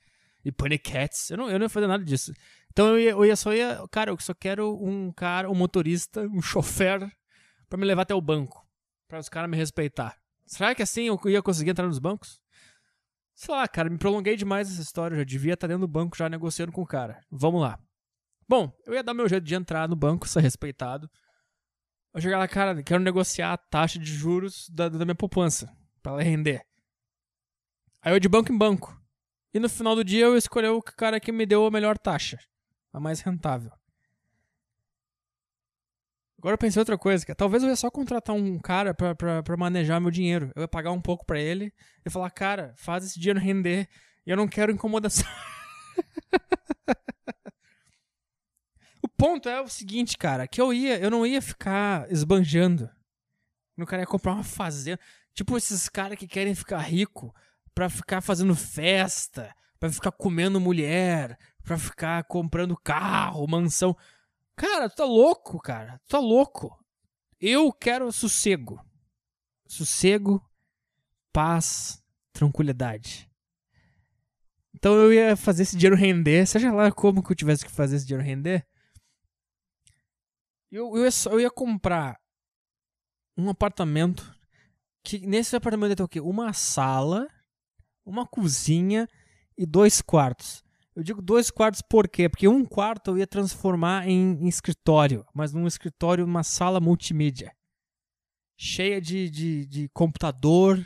e 0.44 0.52
paniquetes. 0.52 1.30
Eu 1.30 1.36
não, 1.36 1.48
eu 1.48 1.58
não 1.58 1.66
ia 1.66 1.68
fazer 1.70 1.86
nada 1.86 2.04
disso. 2.04 2.32
Então 2.72 2.88
eu 2.88 2.98
ia, 2.98 3.10
eu 3.10 3.24
ia 3.24 3.36
só 3.36 3.52
ia. 3.52 3.84
Cara, 3.90 4.10
eu 4.10 4.18
só 4.18 4.34
quero 4.34 4.76
um 4.82 5.12
cara, 5.12 5.48
um 5.50 5.54
motorista, 5.54 6.22
um 6.22 6.42
chofer 6.42 7.08
para 7.68 7.78
me 7.78 7.84
levar 7.84 8.02
até 8.02 8.14
o 8.14 8.20
banco. 8.20 8.63
Para 9.14 9.20
os 9.20 9.28
caras 9.28 9.48
me 9.48 9.56
respeitar. 9.56 10.18
Será 10.44 10.74
que 10.74 10.82
assim 10.82 11.06
eu 11.06 11.20
ia 11.26 11.40
conseguir 11.40 11.70
entrar 11.70 11.86
nos 11.86 12.00
bancos? 12.00 12.40
Sei 13.32 13.54
lá, 13.54 13.66
cara, 13.68 13.88
me 13.88 13.96
prolonguei 13.96 14.36
demais 14.36 14.70
essa 14.70 14.82
história. 14.82 15.14
Eu 15.14 15.18
já 15.18 15.24
devia 15.24 15.54
estar 15.54 15.68
dentro 15.68 15.82
do 15.82 15.88
banco 15.88 16.16
já 16.16 16.28
negociando 16.28 16.72
com 16.72 16.82
o 16.82 16.86
cara. 16.86 17.20
Vamos 17.30 17.60
lá. 17.60 17.78
Bom, 18.48 18.72
eu 18.84 18.92
ia 18.92 19.02
dar 19.02 19.14
meu 19.14 19.28
jeito 19.28 19.44
de 19.44 19.54
entrar 19.54 19.88
no 19.88 19.94
banco, 19.94 20.28
ser 20.28 20.40
respeitado. 20.40 21.08
Eu 22.12 22.20
chegar 22.20 22.38
lá, 22.38 22.48
cara, 22.48 22.82
quero 22.82 23.02
negociar 23.02 23.52
a 23.52 23.56
taxa 23.56 23.98
de 23.98 24.12
juros 24.12 24.68
da, 24.68 24.88
da 24.88 25.04
minha 25.04 25.14
poupança, 25.14 25.72
para 26.02 26.12
ela 26.12 26.22
render. 26.22 26.62
Aí 28.02 28.12
eu 28.12 28.20
de 28.20 28.28
banco 28.28 28.52
em 28.52 28.58
banco. 28.58 29.00
E 29.52 29.60
no 29.60 29.68
final 29.68 29.94
do 29.94 30.04
dia 30.04 30.24
eu 30.24 30.36
escolhi 30.36 30.66
o 30.68 30.82
cara 30.82 31.20
que 31.20 31.32
me 31.32 31.46
deu 31.46 31.64
a 31.64 31.70
melhor 31.70 31.96
taxa, 31.96 32.38
a 32.92 33.00
mais 33.00 33.20
rentável. 33.20 33.72
Agora 36.44 36.56
eu 36.56 36.58
pensei 36.58 36.78
outra 36.78 36.98
coisa, 36.98 37.24
que 37.24 37.34
talvez 37.34 37.62
eu 37.62 37.70
ia 37.70 37.76
só 37.76 37.90
contratar 37.90 38.36
um 38.36 38.58
cara 38.58 38.92
pra, 38.92 39.14
pra, 39.14 39.42
pra 39.42 39.56
manejar 39.56 39.98
meu 39.98 40.10
dinheiro. 40.10 40.52
Eu 40.54 40.60
ia 40.60 40.68
pagar 40.68 40.92
um 40.92 41.00
pouco 41.00 41.24
para 41.24 41.40
ele 41.40 41.72
e 42.04 42.10
falar, 42.10 42.28
cara, 42.28 42.74
faz 42.76 43.02
esse 43.02 43.18
dinheiro 43.18 43.40
render 43.40 43.88
e 44.26 44.30
eu 44.30 44.36
não 44.36 44.46
quero 44.46 44.70
incomodação. 44.70 45.26
ponto 49.16 49.48
é 49.48 49.58
o 49.58 49.68
seguinte, 49.68 50.18
cara, 50.18 50.46
que 50.46 50.60
eu 50.60 50.70
ia, 50.70 50.98
eu 50.98 51.10
não 51.10 51.26
ia 51.26 51.40
ficar 51.40 52.12
esbanjando. 52.12 52.90
O 53.78 53.86
cara 53.86 54.02
ia 54.02 54.06
comprar 54.06 54.34
uma 54.34 54.44
fazenda. 54.44 55.00
Tipo 55.32 55.56
esses 55.56 55.88
caras 55.88 56.18
que 56.18 56.28
querem 56.28 56.54
ficar 56.54 56.80
rico 56.80 57.34
pra 57.74 57.88
ficar 57.88 58.20
fazendo 58.20 58.54
festa, 58.54 59.50
pra 59.80 59.90
ficar 59.90 60.12
comendo 60.12 60.60
mulher, 60.60 61.38
pra 61.62 61.78
ficar 61.78 62.22
comprando 62.24 62.76
carro, 62.76 63.48
mansão. 63.48 63.96
Cara, 64.56 64.88
tu 64.88 64.96
tá 64.96 65.04
louco, 65.04 65.60
cara. 65.60 65.98
Tu 66.04 66.10
tá 66.10 66.18
louco. 66.18 66.78
Eu 67.40 67.72
quero 67.72 68.10
sossego. 68.12 68.80
Sossego, 69.66 70.42
paz, 71.32 72.02
tranquilidade. 72.32 73.30
Então 74.74 74.94
eu 74.94 75.12
ia 75.12 75.36
fazer 75.36 75.62
esse 75.62 75.76
dinheiro 75.76 75.96
render, 75.96 76.46
seja 76.46 76.72
lá 76.72 76.90
como 76.90 77.22
que 77.22 77.32
eu 77.32 77.36
tivesse 77.36 77.64
que 77.64 77.70
fazer 77.70 77.96
esse 77.96 78.06
dinheiro 78.06 78.26
render. 78.26 78.66
Eu, 80.70 80.96
eu, 80.96 81.04
ia, 81.04 81.10
eu 81.30 81.40
ia 81.40 81.50
comprar 81.50 82.20
um 83.36 83.48
apartamento 83.48 84.34
que 85.02 85.24
nesse 85.26 85.54
apartamento 85.54 85.90
ia 85.90 85.96
ter 85.96 86.02
o 86.02 86.08
quê? 86.08 86.20
Uma 86.20 86.52
sala, 86.52 87.28
uma 88.04 88.26
cozinha 88.26 89.08
e 89.56 89.64
dois 89.64 90.00
quartos. 90.00 90.63
Eu 90.94 91.02
digo 91.02 91.20
dois 91.20 91.50
quartos 91.50 91.82
por 91.82 92.08
quê? 92.08 92.28
Porque 92.28 92.46
um 92.46 92.64
quarto 92.64 93.10
eu 93.10 93.18
ia 93.18 93.26
transformar 93.26 94.08
em, 94.08 94.38
em 94.40 94.48
escritório, 94.48 95.26
mas 95.34 95.52
num 95.52 95.66
escritório, 95.66 96.24
uma 96.24 96.44
sala 96.44 96.78
multimídia. 96.78 97.52
Cheia 98.56 99.00
de, 99.00 99.28
de, 99.28 99.66
de 99.66 99.88
computador, 99.88 100.84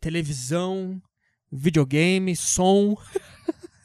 televisão, 0.00 1.02
videogame, 1.50 2.36
som. 2.36 2.96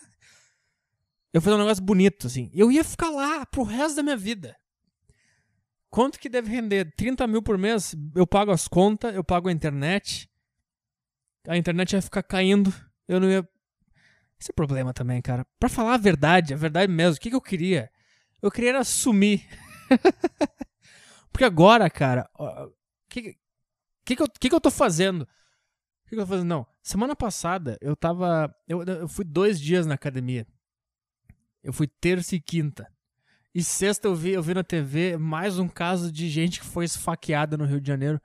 eu 1.33 1.41
fazer 1.41 1.55
um 1.55 1.59
negócio 1.59 1.83
bonito, 1.83 2.27
assim. 2.27 2.51
Eu 2.53 2.71
ia 2.71 2.83
ficar 2.83 3.09
lá 3.09 3.43
pro 3.45 3.63
resto 3.63 3.95
da 3.95 4.03
minha 4.03 4.17
vida. 4.17 4.55
Quanto 5.89 6.19
que 6.19 6.29
deve 6.29 6.49
render? 6.49 6.93
30 6.95 7.27
mil 7.27 7.41
por 7.41 7.57
mês? 7.57 7.95
Eu 8.15 8.25
pago 8.27 8.51
as 8.51 8.67
contas, 8.67 9.13
eu 9.13 9.23
pago 9.23 9.49
a 9.49 9.51
internet. 9.51 10.29
A 11.47 11.57
internet 11.57 11.93
ia 11.93 12.01
ficar 12.01 12.23
caindo. 12.23 12.73
Eu 13.07 13.19
não 13.19 13.29
ia. 13.29 13.47
Esse 14.43 14.51
é 14.51 14.53
problema 14.53 14.93
também, 14.93 15.21
cara. 15.21 15.47
Pra 15.57 15.69
falar 15.69 15.93
a 15.93 15.97
verdade, 15.97 16.53
a 16.53 16.57
verdade 16.57 16.91
mesmo, 16.91 17.15
o 17.15 17.19
que, 17.19 17.29
que 17.29 17.35
eu 17.35 17.39
queria? 17.39 17.89
Eu 18.41 18.51
queria 18.51 18.71
era 18.71 18.83
sumir. 18.83 19.47
Porque 21.31 21.45
agora, 21.45 21.89
cara, 21.89 22.29
o 22.38 22.69
que, 23.07 23.38
que, 24.03 24.15
que, 24.17 24.21
eu, 24.21 24.27
que, 24.27 24.50
que 24.50 24.53
eu 24.53 24.59
tô 24.59 24.69
fazendo? 24.69 25.21
O 25.21 26.09
que, 26.09 26.09
que 26.09 26.15
eu 26.15 26.25
tô 26.25 26.27
fazendo? 26.27 26.50
Não. 26.50 26.67
Semana 26.81 27.15
passada 27.15 27.77
eu 27.79 27.95
tava. 27.95 28.53
Eu, 28.67 28.83
eu 28.83 29.07
fui 29.07 29.23
dois 29.23 29.57
dias 29.62 29.85
na 29.85 29.93
academia. 29.93 30.45
Eu 31.63 31.71
fui 31.71 31.88
terça 31.88 32.35
e 32.35 32.41
quinta. 32.41 32.91
E 33.55 33.63
sexta 33.63 34.09
eu 34.09 34.15
vi, 34.15 34.31
eu 34.31 34.43
vi 34.43 34.53
na 34.53 34.63
TV 34.63 35.15
mais 35.15 35.57
um 35.57 35.69
caso 35.69 36.12
de 36.12 36.27
gente 36.27 36.59
que 36.59 36.65
foi 36.65 36.83
esfaqueada 36.83 37.55
no 37.55 37.63
Rio 37.63 37.79
de 37.79 37.88
Janeiro. 37.88 38.21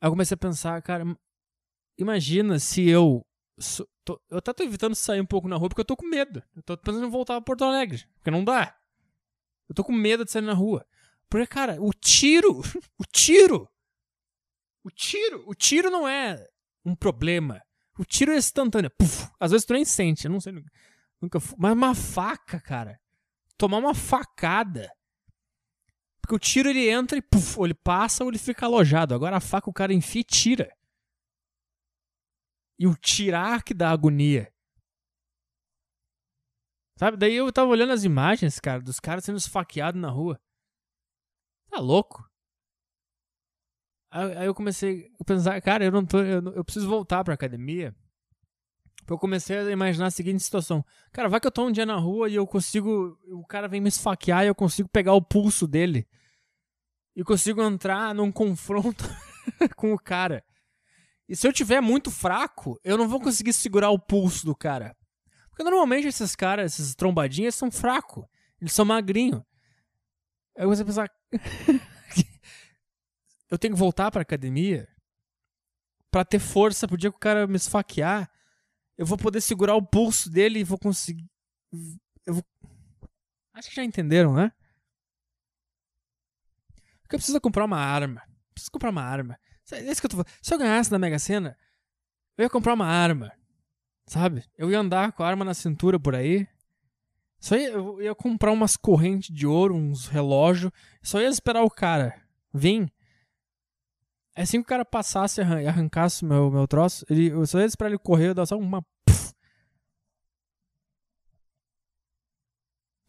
Aí 0.00 0.08
eu 0.08 0.10
comecei 0.10 0.34
a 0.34 0.38
pensar, 0.38 0.82
cara, 0.82 1.04
imagina 1.96 2.58
se 2.58 2.88
eu. 2.88 3.24
Tô, 4.08 4.20
eu 4.30 4.38
até 4.38 4.52
tô 4.52 4.62
evitando 4.62 4.94
sair 4.94 5.20
um 5.20 5.26
pouco 5.26 5.48
na 5.48 5.56
rua 5.56 5.68
porque 5.68 5.80
eu 5.80 5.84
tô 5.84 5.96
com 5.96 6.06
medo. 6.06 6.42
Eu 6.56 6.62
tô 6.62 6.76
pensando 6.78 7.06
em 7.06 7.10
voltar 7.10 7.34
pra 7.34 7.42
Porto 7.42 7.64
Alegre. 7.64 8.06
Porque 8.14 8.30
não 8.30 8.42
dá. 8.42 8.74
Eu 9.68 9.74
tô 9.74 9.84
com 9.84 9.92
medo 9.92 10.24
de 10.24 10.30
sair 10.30 10.42
na 10.42 10.54
rua. 10.54 10.86
Porque, 11.28 11.46
cara, 11.46 11.76
o 11.80 11.92
tiro. 11.92 12.62
O 12.98 13.04
tiro. 13.04 13.68
O 14.82 14.90
tiro. 14.90 15.44
O 15.46 15.54
tiro 15.54 15.90
não 15.90 16.08
é 16.08 16.48
um 16.84 16.94
problema. 16.94 17.62
O 17.98 18.04
tiro 18.04 18.32
é 18.32 18.36
instantâneo. 18.36 18.90
Puf, 18.90 19.28
às 19.38 19.50
vezes 19.50 19.66
tu 19.66 19.74
nem 19.74 19.84
sente. 19.84 20.24
Eu 20.24 20.30
não 20.30 20.40
sei. 20.40 20.54
Nunca. 21.20 21.38
Mas 21.58 21.72
uma 21.72 21.94
faca, 21.94 22.58
cara 22.58 22.98
tomar 23.58 23.78
uma 23.78 23.94
facada. 23.94 24.90
Porque 26.22 26.34
o 26.34 26.38
tiro 26.38 26.70
ele 26.70 26.88
entra 26.88 27.18
e 27.18 27.22
puf, 27.22 27.58
ou 27.58 27.66
ele 27.66 27.74
passa 27.74 28.22
ou 28.22 28.30
ele 28.30 28.38
fica 28.38 28.64
alojado. 28.64 29.14
Agora 29.14 29.36
a 29.36 29.40
faca 29.40 29.68
o 29.68 29.72
cara 29.72 29.92
enfia 29.92 30.20
e 30.20 30.24
tira. 30.24 30.72
E 32.78 32.86
o 32.86 32.94
tirar 32.94 33.62
que 33.62 33.74
dá 33.74 33.90
agonia. 33.90 34.52
Sabe? 36.96 37.16
Daí 37.16 37.34
eu 37.34 37.52
tava 37.52 37.70
olhando 37.70 37.92
as 37.92 38.04
imagens, 38.04 38.58
cara, 38.58 38.80
dos 38.80 39.00
caras 39.00 39.24
sendo 39.24 39.38
esfaqueados 39.38 40.00
na 40.00 40.10
rua. 40.10 40.40
Tá 41.70 41.80
louco? 41.80 42.28
Aí 44.10 44.46
eu 44.46 44.54
comecei 44.54 45.10
a 45.20 45.24
pensar, 45.24 45.60
cara, 45.60 45.84
eu 45.84 45.92
não 45.92 46.04
tô. 46.04 46.18
Eu, 46.18 46.42
eu 46.54 46.64
preciso 46.64 46.88
voltar 46.88 47.22
pra 47.22 47.34
academia 47.34 47.94
eu 49.12 49.18
comecei 49.18 49.58
a 49.58 49.70
imaginar 49.70 50.06
a 50.06 50.10
seguinte 50.10 50.42
situação. 50.42 50.84
Cara, 51.12 51.28
vai 51.28 51.40
que 51.40 51.46
eu 51.46 51.50
tô 51.50 51.66
um 51.66 51.72
dia 51.72 51.86
na 51.86 51.96
rua 51.96 52.28
e 52.28 52.34
eu 52.34 52.46
consigo. 52.46 53.18
O 53.28 53.44
cara 53.46 53.68
vem 53.68 53.80
me 53.80 53.88
esfaquear 53.88 54.44
e 54.44 54.48
eu 54.48 54.54
consigo 54.54 54.88
pegar 54.88 55.14
o 55.14 55.22
pulso 55.22 55.66
dele. 55.66 56.06
E 57.16 57.24
consigo 57.24 57.62
entrar 57.62 58.14
num 58.14 58.30
confronto 58.30 59.04
com 59.76 59.92
o 59.92 59.98
cara. 59.98 60.44
E 61.28 61.36
se 61.36 61.46
eu 61.46 61.52
tiver 61.52 61.80
muito 61.80 62.10
fraco, 62.10 62.80
eu 62.82 62.96
não 62.96 63.08
vou 63.08 63.20
conseguir 63.20 63.52
segurar 63.52 63.90
o 63.90 63.98
pulso 63.98 64.46
do 64.46 64.56
cara. 64.56 64.96
Porque 65.50 65.62
normalmente 65.62 66.08
esses 66.08 66.34
caras, 66.34 66.78
esses 66.78 66.94
trombadinhas, 66.94 67.54
são 67.54 67.70
fracos. 67.70 68.24
Eles 68.60 68.72
são 68.72 68.84
magrinhos. 68.84 69.42
Aí 70.56 70.64
a 70.64 70.84
pensar. 70.84 71.10
eu 73.50 73.58
tenho 73.58 73.74
que 73.74 73.78
voltar 73.78 74.10
pra 74.10 74.22
academia 74.22 74.88
para 76.10 76.24
ter 76.24 76.38
força 76.38 76.88
pro 76.88 76.96
dia 76.96 77.10
que 77.10 77.16
o 77.16 77.20
cara 77.20 77.46
me 77.46 77.56
esfaquear 77.56 78.30
eu 78.98 79.06
vou 79.06 79.16
poder 79.16 79.40
segurar 79.40 79.76
o 79.76 79.86
pulso 79.86 80.28
dele 80.28 80.58
e 80.58 80.64
vou 80.64 80.76
conseguir. 80.76 81.24
Eu 82.26 82.34
vou... 82.34 82.44
Acho 83.54 83.68
que 83.68 83.76
já 83.76 83.84
entenderam, 83.84 84.34
né? 84.34 84.52
Porque 87.00 87.14
eu 87.14 87.18
preciso 87.18 87.40
comprar 87.40 87.64
uma 87.64 87.78
arma. 87.78 88.20
Preciso 88.52 88.72
comprar 88.72 88.90
uma 88.90 89.02
arma. 89.02 89.38
É 89.72 89.90
isso 89.90 90.00
que 90.00 90.06
eu 90.06 90.10
tô. 90.10 90.24
Se 90.40 90.54
eu 90.54 90.58
ganhasse 90.58 90.90
na 90.90 90.98
Mega 90.98 91.18
Sena, 91.18 91.56
eu 92.36 92.44
ia 92.44 92.50
comprar 92.50 92.74
uma 92.74 92.86
arma. 92.86 93.32
Sabe? 94.06 94.44
Eu 94.56 94.70
ia 94.70 94.80
andar 94.80 95.12
com 95.12 95.22
a 95.22 95.28
arma 95.28 95.44
na 95.44 95.54
cintura 95.54 96.00
por 96.00 96.14
aí. 96.14 96.46
Só 97.38 97.56
ia, 97.56 97.70
eu 97.70 98.00
ia 98.02 98.14
comprar 98.14 98.52
umas 98.52 98.76
correntes 98.76 99.34
de 99.34 99.46
ouro, 99.46 99.74
uns 99.74 100.06
relógios. 100.06 100.72
Só 101.02 101.20
ia 101.20 101.28
esperar 101.28 101.62
o 101.62 101.70
cara 101.70 102.20
vir 102.52 102.90
é 104.38 104.42
assim 104.42 104.58
que 104.58 104.66
o 104.66 104.68
cara 104.68 104.84
passasse 104.84 105.40
e 105.40 105.42
arrancasse 105.42 106.24
meu, 106.24 106.48
meu 106.48 106.68
troço, 106.68 107.04
ele, 107.10 107.26
eu 107.28 107.44
só 107.44 107.58
ia 107.58 107.66
esperar 107.66 107.90
ele 107.90 107.98
correr, 107.98 108.28
eu 108.28 108.34
dar 108.34 108.46
só 108.46 108.56
uma. 108.56 108.82
Puff. 109.04 109.34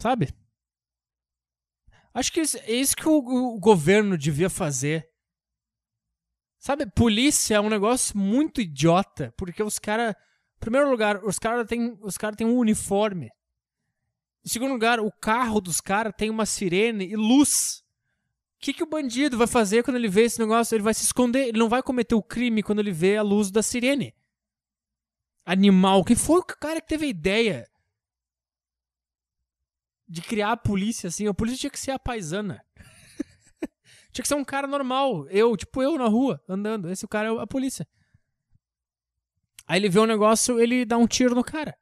Sabe? 0.01 0.33
Acho 2.15 2.33
que 2.33 2.39
é 2.39 2.73
isso 2.73 2.95
que 2.95 3.07
o, 3.07 3.17
o 3.17 3.59
governo 3.59 4.17
devia 4.17 4.49
fazer. 4.49 5.07
Sabe, 6.59 6.85
polícia 6.85 7.55
é 7.55 7.59
um 7.59 7.69
negócio 7.69 8.17
muito 8.17 8.61
idiota, 8.61 9.33
porque 9.37 9.63
os 9.63 9.79
caras. 9.79 10.13
Em 10.57 10.59
primeiro 10.59 10.89
lugar, 10.91 11.23
os 11.23 11.39
caras 11.39 11.65
têm 11.65 11.97
os 12.01 12.17
cara 12.17 12.35
têm 12.35 12.45
um 12.45 12.57
uniforme. 12.57 13.31
Em 14.45 14.49
segundo 14.49 14.73
lugar, 14.73 14.99
o 14.99 15.11
carro 15.11 15.61
dos 15.61 15.79
caras 15.79 16.13
tem 16.15 16.29
uma 16.29 16.45
sirene 16.45 17.05
e 17.05 17.15
luz 17.15 17.83
que, 18.59 18.73
que 18.73 18.83
o 18.83 18.87
bandido 18.87 19.37
vai 19.37 19.47
fazer 19.47 19.83
quando 19.83 19.95
ele 19.95 20.09
vê 20.09 20.23
esse 20.23 20.39
negócio? 20.39 20.75
Ele 20.75 20.83
vai 20.83 20.93
se 20.93 21.03
esconder, 21.03 21.47
ele 21.47 21.57
não 21.57 21.69
vai 21.69 21.81
cometer 21.81 22.15
o 22.15 22.21
crime 22.21 22.61
quando 22.61 22.79
ele 22.79 22.91
vê 22.91 23.15
a 23.15 23.21
luz 23.21 23.49
da 23.49 23.63
sirene. 23.63 24.13
Animal, 25.45 26.03
que 26.03 26.15
foi 26.15 26.39
o 26.39 26.43
cara 26.43 26.81
que 26.81 26.87
teve 26.87 27.05
a 27.05 27.09
ideia 27.09 27.69
de 30.07 30.21
criar 30.21 30.51
a 30.51 30.57
polícia 30.57 31.07
assim? 31.07 31.27
A 31.27 31.33
polícia 31.33 31.61
tinha 31.61 31.69
que 31.69 31.79
ser 31.79 31.91
a 31.91 31.99
paisana. 31.99 32.63
Tinha 34.11 34.23
que 34.23 34.27
ser 34.27 34.35
um 34.35 34.45
cara 34.45 34.67
normal, 34.67 35.27
eu, 35.29 35.55
tipo 35.55 35.81
eu 35.81 35.97
na 35.97 36.07
rua, 36.07 36.41
andando. 36.47 36.89
Esse 36.89 37.07
cara 37.07 37.29
é 37.29 37.41
a 37.41 37.47
polícia. 37.47 37.87
Aí 39.67 39.79
ele 39.79 39.89
vê 39.89 39.99
um 39.99 40.05
negócio, 40.05 40.59
ele 40.59 40.85
dá 40.85 40.97
um 40.97 41.07
tiro 41.07 41.35
no 41.35 41.43
cara. 41.43 41.77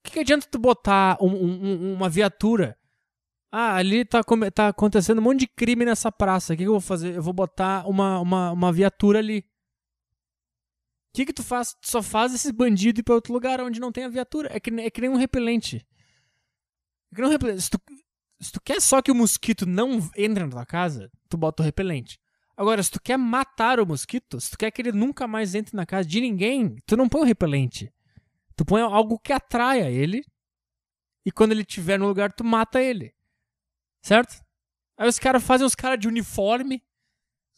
O 0.00 0.08
que, 0.08 0.12
que 0.12 0.18
adianta 0.18 0.48
tu 0.50 0.58
botar 0.58 1.16
um, 1.20 1.28
um, 1.28 1.94
uma 1.94 2.08
viatura 2.08 2.76
ah, 3.52 3.76
ali 3.76 4.02
tá, 4.02 4.22
tá 4.52 4.68
acontecendo 4.68 5.18
um 5.18 5.22
monte 5.22 5.40
de 5.40 5.46
crime 5.46 5.84
nessa 5.84 6.10
praça. 6.10 6.54
O 6.54 6.56
que, 6.56 6.62
que 6.62 6.68
eu 6.68 6.72
vou 6.72 6.80
fazer? 6.80 7.14
Eu 7.14 7.22
vou 7.22 7.34
botar 7.34 7.86
uma, 7.86 8.18
uma, 8.18 8.50
uma 8.50 8.72
viatura 8.72 9.18
ali. 9.18 9.40
O 9.40 11.14
que, 11.14 11.26
que 11.26 11.34
tu 11.34 11.42
faz? 11.42 11.74
Tu 11.74 11.90
só 11.90 12.02
faz 12.02 12.34
esse 12.34 12.50
bandido 12.50 13.00
ir 13.00 13.02
pra 13.02 13.14
outro 13.14 13.30
lugar 13.30 13.60
onde 13.60 13.78
não 13.78 13.92
tem 13.92 14.04
a 14.04 14.08
viatura. 14.08 14.48
É 14.50 14.58
que, 14.58 14.70
é 14.80 14.90
que 14.90 15.02
nem 15.02 15.10
um 15.10 15.16
repelente. 15.16 15.86
É 17.12 17.14
que 17.14 17.20
nem 17.20 17.28
um 17.28 17.32
repelente. 17.32 17.60
Se 17.60 17.70
tu, 17.70 17.78
se 18.42 18.50
tu 18.50 18.60
quer 18.60 18.82
só 18.82 19.00
que 19.00 19.12
o 19.12 19.14
mosquito 19.14 19.64
não 19.64 20.10
entre 20.16 20.44
na 20.44 20.50
tua 20.50 20.66
casa, 20.66 21.08
tu 21.28 21.36
bota 21.36 21.62
o 21.62 21.64
repelente. 21.64 22.20
Agora, 22.56 22.82
se 22.82 22.90
tu 22.90 23.00
quer 23.00 23.16
matar 23.16 23.78
o 23.78 23.86
mosquito, 23.86 24.40
se 24.40 24.50
tu 24.50 24.58
quer 24.58 24.72
que 24.72 24.82
ele 24.82 24.90
nunca 24.92 25.28
mais 25.28 25.54
entre 25.54 25.76
na 25.76 25.86
casa 25.86 26.08
de 26.08 26.20
ninguém, 26.20 26.76
tu 26.84 26.96
não 26.96 27.08
põe 27.08 27.20
o 27.22 27.24
repelente. 27.24 27.94
Tu 28.56 28.64
põe 28.64 28.82
algo 28.82 29.16
que 29.18 29.32
atraia 29.32 29.88
ele. 29.90 30.24
E 31.24 31.30
quando 31.30 31.52
ele 31.52 31.62
estiver 31.62 31.96
no 31.98 32.08
lugar, 32.08 32.32
tu 32.32 32.42
mata 32.44 32.82
ele. 32.82 33.14
Certo? 34.02 34.42
Aí 34.98 35.08
os 35.08 35.20
caras 35.20 35.42
fazem 35.42 35.66
os 35.66 35.76
caras 35.76 35.98
de 35.98 36.08
uniforme, 36.08 36.82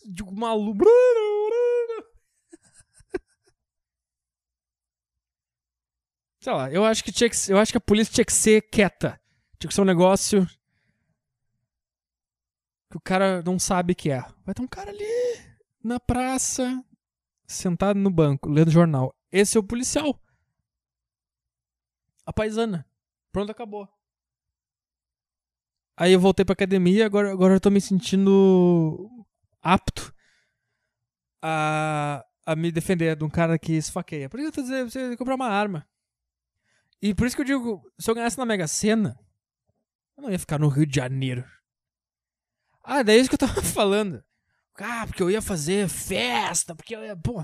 de 0.05 0.23
maluco. 0.23 0.85
Sei 6.41 6.53
lá, 6.53 6.71
eu 6.71 6.85
acho 6.85 7.03
que 7.03 7.11
tinha 7.11 7.31
que, 7.31 7.37
eu 7.49 7.59
acho 7.59 7.73
que 7.73 7.79
a 7.79 7.81
polícia 7.81 8.13
tinha 8.13 8.25
que 8.25 8.33
ser 8.33 8.61
quieta. 8.71 9.21
Tinha 9.59 9.69
que 9.69 9.75
ser 9.75 9.81
um 9.81 9.87
negócio 9.87 10.47
que 12.95 12.99
o 12.99 13.01
cara 13.01 13.43
não 13.43 13.59
sabe 13.59 13.93
que 13.93 14.09
é. 14.09 14.25
Vai 14.45 14.55
ter 14.55 14.63
um 14.63 14.69
cara 14.69 14.91
ali 14.91 15.05
na 15.83 15.99
praça, 15.99 16.83
sentado 17.45 17.99
no 17.99 18.09
banco, 18.09 18.49
lendo 18.49 18.71
jornal. 18.71 19.13
Esse 19.33 19.57
é 19.57 19.61
o 19.61 19.65
policial. 19.65 20.21
A 22.25 22.33
paisana. 22.33 22.87
Pronto, 23.33 23.51
acabou. 23.51 23.89
Aí 25.97 26.13
eu 26.13 26.21
voltei 26.21 26.45
pra 26.45 26.53
academia, 26.53 27.05
agora, 27.05 27.33
agora 27.33 27.55
eu 27.55 27.61
tô 27.61 27.69
me 27.69 27.81
sentindo 27.81 29.11
apto 29.61 30.15
a, 31.43 32.25
a 32.47 32.55
me 32.55 32.71
defender 32.71 33.17
de 33.17 33.25
um 33.25 33.31
cara 33.31 33.59
que 33.59 33.73
esfaqueia. 33.73 34.29
Por 34.29 34.39
isso 34.39 34.49
eu 34.49 34.53
tô 34.53 34.63
dizendo, 34.63 34.91
você 34.91 35.01
tem 35.01 35.11
que 35.11 35.17
comprar 35.17 35.35
uma 35.35 35.49
arma. 35.49 35.85
E 37.03 37.13
por 37.13 37.27
isso 37.27 37.35
que 37.35 37.43
eu 37.43 37.47
digo, 37.47 37.93
se 37.99 38.09
eu 38.09 38.15
ganhasse 38.15 38.39
na 38.39 38.47
Mega 38.47 38.69
Sena, 38.69 39.19
eu 40.17 40.23
não 40.23 40.31
ia 40.31 40.39
ficar 40.39 40.61
no 40.61 40.69
Rio 40.69 40.87
de 40.87 40.95
Janeiro. 40.95 41.45
Ah, 42.85 43.03
daí 43.03 43.17
é 43.17 43.21
isso 43.21 43.31
que 43.31 43.35
eu 43.35 43.39
tava 43.39 43.61
falando. 43.63 44.23
Ah, 44.77 45.07
porque 45.07 45.23
eu 45.23 45.31
ia 45.31 45.41
fazer 45.41 45.89
festa, 45.89 46.75
porque 46.75 46.95
eu 46.95 47.03
ia. 47.05 47.17
Pô. 47.17 47.43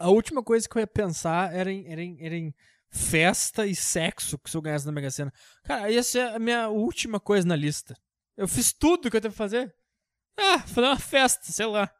A 0.00 0.08
última 0.08 0.42
coisa 0.42 0.68
que 0.68 0.76
eu 0.76 0.80
ia 0.80 0.86
pensar 0.86 1.52
era 1.54 1.70
em, 1.70 1.86
era 1.86 2.02
em, 2.02 2.16
era 2.24 2.34
em 2.34 2.54
festa 2.88 3.66
e 3.66 3.74
sexo 3.74 4.38
que 4.38 4.50
se 4.50 4.56
eu 4.56 4.62
ganhasse 4.62 4.86
na 4.86 4.92
Mega 4.92 5.10
Sena. 5.10 5.32
Cara, 5.64 5.90
ia 5.90 6.02
ser 6.02 6.28
a 6.28 6.38
minha 6.38 6.68
última 6.68 7.20
coisa 7.20 7.46
na 7.46 7.54
lista. 7.54 7.96
Eu 8.36 8.48
fiz 8.48 8.72
tudo 8.72 9.10
que 9.10 9.16
eu 9.16 9.20
teve 9.20 9.32
que 9.32 9.38
fazer. 9.38 9.74
Ah, 10.36 10.60
fazer 10.60 10.86
uma 10.86 10.98
festa, 10.98 11.52
sei 11.52 11.66
lá. 11.66 11.92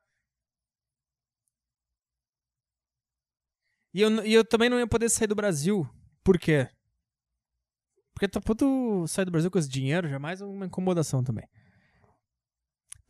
E 3.94 4.00
eu, 4.00 4.24
e 4.24 4.32
eu 4.32 4.44
também 4.44 4.70
não 4.70 4.78
ia 4.78 4.86
poder 4.86 5.10
sair 5.10 5.26
do 5.26 5.34
Brasil. 5.34 5.86
Por 6.24 6.38
quê? 6.38 6.68
Porque 8.14 8.28
tá 8.28 8.40
puto 8.40 9.06
sair 9.06 9.24
do 9.24 9.30
Brasil 9.30 9.50
com 9.50 9.58
esse 9.58 9.68
dinheiro, 9.68 10.08
jamais 10.08 10.40
é 10.40 10.44
uma 10.44 10.66
incomodação 10.66 11.22
também. 11.22 11.46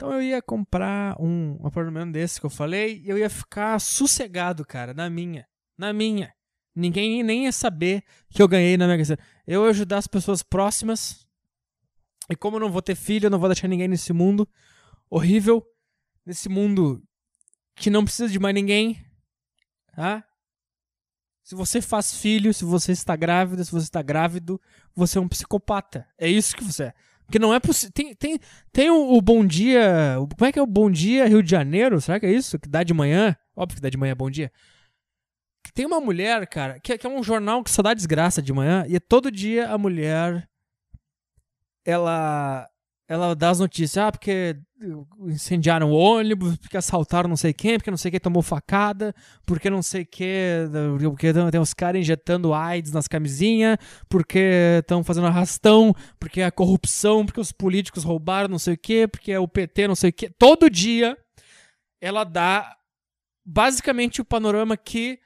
Então 0.02 0.12
eu 0.14 0.20
ia 0.20 0.42
comprar 0.42 1.14
um 1.20 1.64
apartamento 1.64 2.10
desse 2.10 2.40
que 2.40 2.44
eu 2.44 2.50
falei 2.50 3.00
e 3.04 3.08
eu 3.08 3.16
ia 3.16 3.30
ficar 3.30 3.78
sossegado, 3.78 4.66
cara, 4.66 4.92
na 4.92 5.08
minha. 5.08 5.46
Na 5.78 5.92
minha. 5.92 6.34
Ninguém 6.74 7.22
nem 7.22 7.44
ia 7.44 7.52
saber 7.52 8.02
que 8.28 8.42
eu 8.42 8.48
ganhei 8.48 8.76
na 8.76 8.88
Mega 8.88 9.04
Sena. 9.04 9.22
Eu 9.46 9.62
ia 9.62 9.70
ajudar 9.70 9.98
as 9.98 10.08
pessoas 10.08 10.42
próximas. 10.42 11.24
E 12.28 12.34
como 12.34 12.56
eu 12.56 12.60
não 12.62 12.72
vou 12.72 12.82
ter 12.82 12.96
filho, 12.96 13.26
eu 13.26 13.30
não 13.30 13.38
vou 13.38 13.48
deixar 13.48 13.68
ninguém 13.68 13.86
nesse 13.86 14.12
mundo 14.12 14.48
horrível. 15.08 15.64
Nesse 16.26 16.48
mundo 16.48 17.00
que 17.76 17.88
não 17.88 18.02
precisa 18.02 18.28
de 18.28 18.40
mais 18.40 18.56
ninguém. 18.56 19.00
Tá? 19.94 20.24
Se 21.44 21.54
você 21.54 21.80
faz 21.80 22.12
filho, 22.16 22.52
se 22.52 22.64
você 22.64 22.90
está 22.90 23.14
grávida, 23.14 23.62
se 23.62 23.70
você 23.70 23.84
está 23.84 24.02
grávido, 24.02 24.60
você 24.96 25.16
é 25.16 25.20
um 25.20 25.28
psicopata. 25.28 26.08
É 26.18 26.28
isso 26.28 26.56
que 26.56 26.64
você 26.64 26.86
é. 26.86 26.94
Porque 27.32 27.38
não 27.38 27.54
é 27.54 27.58
possível. 27.58 27.90
Tem, 27.94 28.14
tem, 28.14 28.38
tem 28.70 28.90
o, 28.90 29.14
o, 29.14 29.22
Bom 29.22 29.42
Dia. 29.42 30.16
Como 30.36 30.46
é 30.46 30.52
que 30.52 30.58
é 30.58 30.62
o 30.62 30.66
Bom 30.66 30.90
Dia 30.90 31.26
Rio 31.26 31.42
de 31.42 31.50
Janeiro? 31.50 31.98
Será 31.98 32.20
que 32.20 32.26
é 32.26 32.30
isso? 32.30 32.58
Que 32.58 32.68
dá 32.68 32.82
de 32.82 32.92
manhã? 32.92 33.34
Óbvio 33.56 33.76
que 33.76 33.80
dá 33.80 33.88
de 33.88 33.96
manhã 33.96 34.14
Bom 34.14 34.28
Dia. 34.28 34.52
Tem 35.72 35.86
uma 35.86 35.98
mulher, 35.98 36.46
cara, 36.46 36.78
que, 36.78 36.98
que 36.98 37.06
é 37.06 37.08
um 37.08 37.22
jornal 37.22 37.64
que 37.64 37.70
só 37.70 37.80
dá 37.80 37.94
desgraça 37.94 38.42
de 38.42 38.52
manhã, 38.52 38.84
e 38.86 38.96
é 38.96 39.00
todo 39.00 39.30
dia 39.30 39.70
a 39.70 39.78
mulher. 39.78 40.46
Ela. 41.86 42.68
Ela 43.08 43.34
dá 43.34 43.50
as 43.50 43.58
notícias, 43.58 43.98
ah, 43.98 44.10
porque 44.10 44.56
incendiaram 45.26 45.90
o 45.90 45.94
ônibus, 45.94 46.56
porque 46.56 46.76
assaltaram 46.76 47.28
não 47.28 47.36
sei 47.36 47.52
quem, 47.52 47.76
porque 47.76 47.90
não 47.90 47.98
sei 47.98 48.10
quem 48.10 48.20
tomou 48.20 48.42
facada, 48.42 49.14
porque 49.44 49.68
não 49.68 49.82
sei 49.82 50.04
que, 50.04 50.68
porque 51.10 51.32
tem 51.32 51.60
os 51.60 51.74
caras 51.74 52.00
injetando 52.00 52.54
AIDS 52.54 52.92
nas 52.92 53.08
camisinhas, 53.08 53.76
porque 54.08 54.78
estão 54.80 55.04
fazendo 55.04 55.26
arrastão, 55.26 55.94
porque 56.18 56.40
é 56.40 56.44
a 56.44 56.52
corrupção, 56.52 57.26
porque 57.26 57.40
os 57.40 57.52
políticos 57.52 58.04
roubaram 58.04 58.48
não 58.48 58.58
sei 58.58 58.74
o 58.74 58.78
que, 58.78 59.06
porque 59.08 59.32
é 59.32 59.38
o 59.38 59.48
PT 59.48 59.88
não 59.88 59.96
sei 59.96 60.10
o 60.10 60.12
que. 60.12 60.30
Todo 60.30 60.70
dia 60.70 61.16
ela 62.00 62.24
dá 62.24 62.76
basicamente 63.44 64.20
o 64.20 64.24
panorama 64.24 64.76
que 64.76 65.18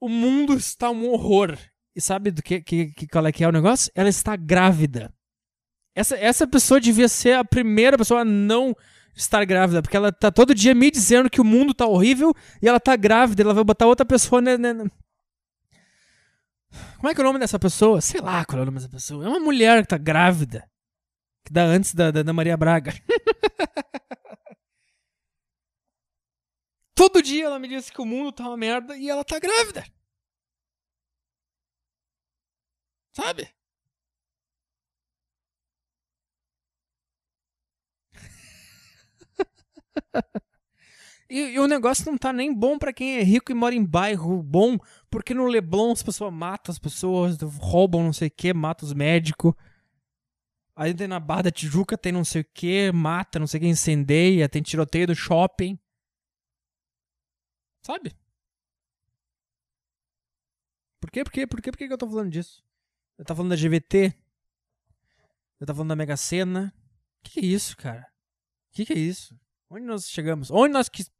o 0.00 0.08
mundo 0.08 0.54
está 0.54 0.90
um 0.90 1.08
horror. 1.10 1.56
E 1.94 2.00
sabe 2.00 2.30
do 2.30 2.42
que, 2.42 2.60
que, 2.60 2.92
que 2.92 3.06
qual 3.06 3.26
é 3.26 3.32
que 3.32 3.42
é 3.42 3.48
o 3.48 3.52
negócio? 3.52 3.90
Ela 3.94 4.08
está 4.08 4.36
grávida. 4.36 5.12
Essa, 5.96 6.16
essa 6.18 6.46
pessoa 6.46 6.78
devia 6.78 7.08
ser 7.08 7.32
a 7.32 7.44
primeira 7.44 7.96
pessoa 7.96 8.20
a 8.20 8.24
não 8.24 8.76
estar 9.14 9.46
grávida, 9.46 9.80
porque 9.80 9.96
ela 9.96 10.12
tá 10.12 10.30
todo 10.30 10.54
dia 10.54 10.74
me 10.74 10.90
dizendo 10.90 11.30
que 11.30 11.40
o 11.40 11.44
mundo 11.44 11.72
tá 11.72 11.86
horrível 11.86 12.34
e 12.60 12.68
ela 12.68 12.78
tá 12.78 12.94
grávida, 12.94 13.42
ela 13.42 13.54
vai 13.54 13.64
botar 13.64 13.86
outra 13.86 14.04
pessoa 14.04 14.42
Como 14.42 14.90
é 17.10 17.14
que 17.14 17.20
é 17.20 17.24
o 17.24 17.26
nome 17.26 17.38
dessa 17.38 17.58
pessoa? 17.58 18.02
Sei 18.02 18.20
lá 18.20 18.44
qual 18.44 18.58
é 18.58 18.62
o 18.62 18.66
nome 18.66 18.76
dessa 18.76 18.90
pessoa. 18.90 19.24
É 19.24 19.28
uma 19.28 19.40
mulher 19.40 19.80
que 19.80 19.88
tá 19.88 19.96
grávida. 19.96 20.70
Que 21.42 21.52
dá 21.52 21.64
antes 21.64 21.94
da, 21.94 22.10
da, 22.10 22.22
da 22.22 22.32
Maria 22.32 22.56
Braga. 22.58 22.92
Todo 26.94 27.22
dia 27.22 27.46
ela 27.46 27.58
me 27.58 27.68
diz 27.68 27.88
que 27.88 28.02
o 28.02 28.06
mundo 28.06 28.32
tá 28.32 28.46
uma 28.46 28.56
merda 28.56 28.96
e 28.98 29.08
ela 29.08 29.24
tá 29.24 29.38
grávida. 29.38 29.82
Sabe? 33.12 33.48
e, 41.28 41.40
e, 41.54 41.58
o 41.58 41.66
negócio 41.66 42.04
não 42.10 42.18
tá 42.18 42.32
nem 42.32 42.52
bom 42.52 42.78
para 42.78 42.92
quem 42.92 43.18
é 43.18 43.22
rico 43.22 43.52
e 43.52 43.54
mora 43.54 43.74
em 43.74 43.84
bairro 43.84 44.42
bom, 44.42 44.78
porque 45.10 45.34
no 45.34 45.46
Leblon 45.46 45.92
as 45.92 46.02
pessoas 46.02 46.32
matam 46.32 46.72
as 46.72 46.78
pessoas, 46.78 47.38
roubam 47.58 48.02
não 48.02 48.12
sei 48.12 48.28
o 48.28 48.30
que, 48.30 48.52
matam 48.52 48.86
os 48.86 48.94
médicos. 48.94 49.54
Aí 50.74 50.92
na 51.06 51.18
Barra 51.18 51.44
da 51.44 51.50
Tijuca 51.50 51.96
tem 51.96 52.12
não 52.12 52.24
sei 52.24 52.42
o 52.42 52.46
que, 52.52 52.92
mata, 52.92 53.38
não 53.38 53.46
sei 53.46 53.58
o 53.58 53.60
que, 53.62 53.68
incendeia, 53.68 54.48
tem 54.48 54.62
tiroteio 54.62 55.06
do 55.06 55.14
shopping. 55.14 55.78
Sabe? 57.82 58.14
Por 61.00 61.10
quê? 61.10 61.24
Por 61.24 61.32
quê? 61.32 61.46
Por 61.46 61.62
quê? 61.62 61.70
Por 61.70 61.78
que 61.78 61.84
eu 61.84 61.96
tô 61.98 62.08
falando 62.08 62.30
disso? 62.30 62.62
Eu 63.16 63.24
tava 63.24 63.38
falando 63.38 63.50
da 63.50 63.56
GVT. 63.56 64.14
Eu 65.60 65.66
tava 65.66 65.76
falando 65.78 65.90
da 65.90 65.96
Mega 65.96 66.16
Sena. 66.16 66.74
Que 67.22 67.32
que 67.32 67.40
é 67.40 67.44
isso, 67.44 67.76
cara? 67.76 68.06
Que 68.72 68.84
que 68.84 68.92
é 68.92 68.98
isso? 68.98 69.38
Onde 69.68 69.84
nós 69.84 70.08
chegamos? 70.08 70.50
Onde 70.50 70.72
nós 70.72 70.88
quis... 70.88 71.10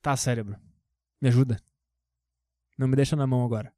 Tá, 0.00 0.16
cérebro. 0.16 0.58
Me 1.20 1.28
ajuda. 1.28 1.62
Não 2.78 2.88
me 2.88 2.96
deixa 2.96 3.16
na 3.16 3.26
mão 3.26 3.44
agora. 3.44 3.74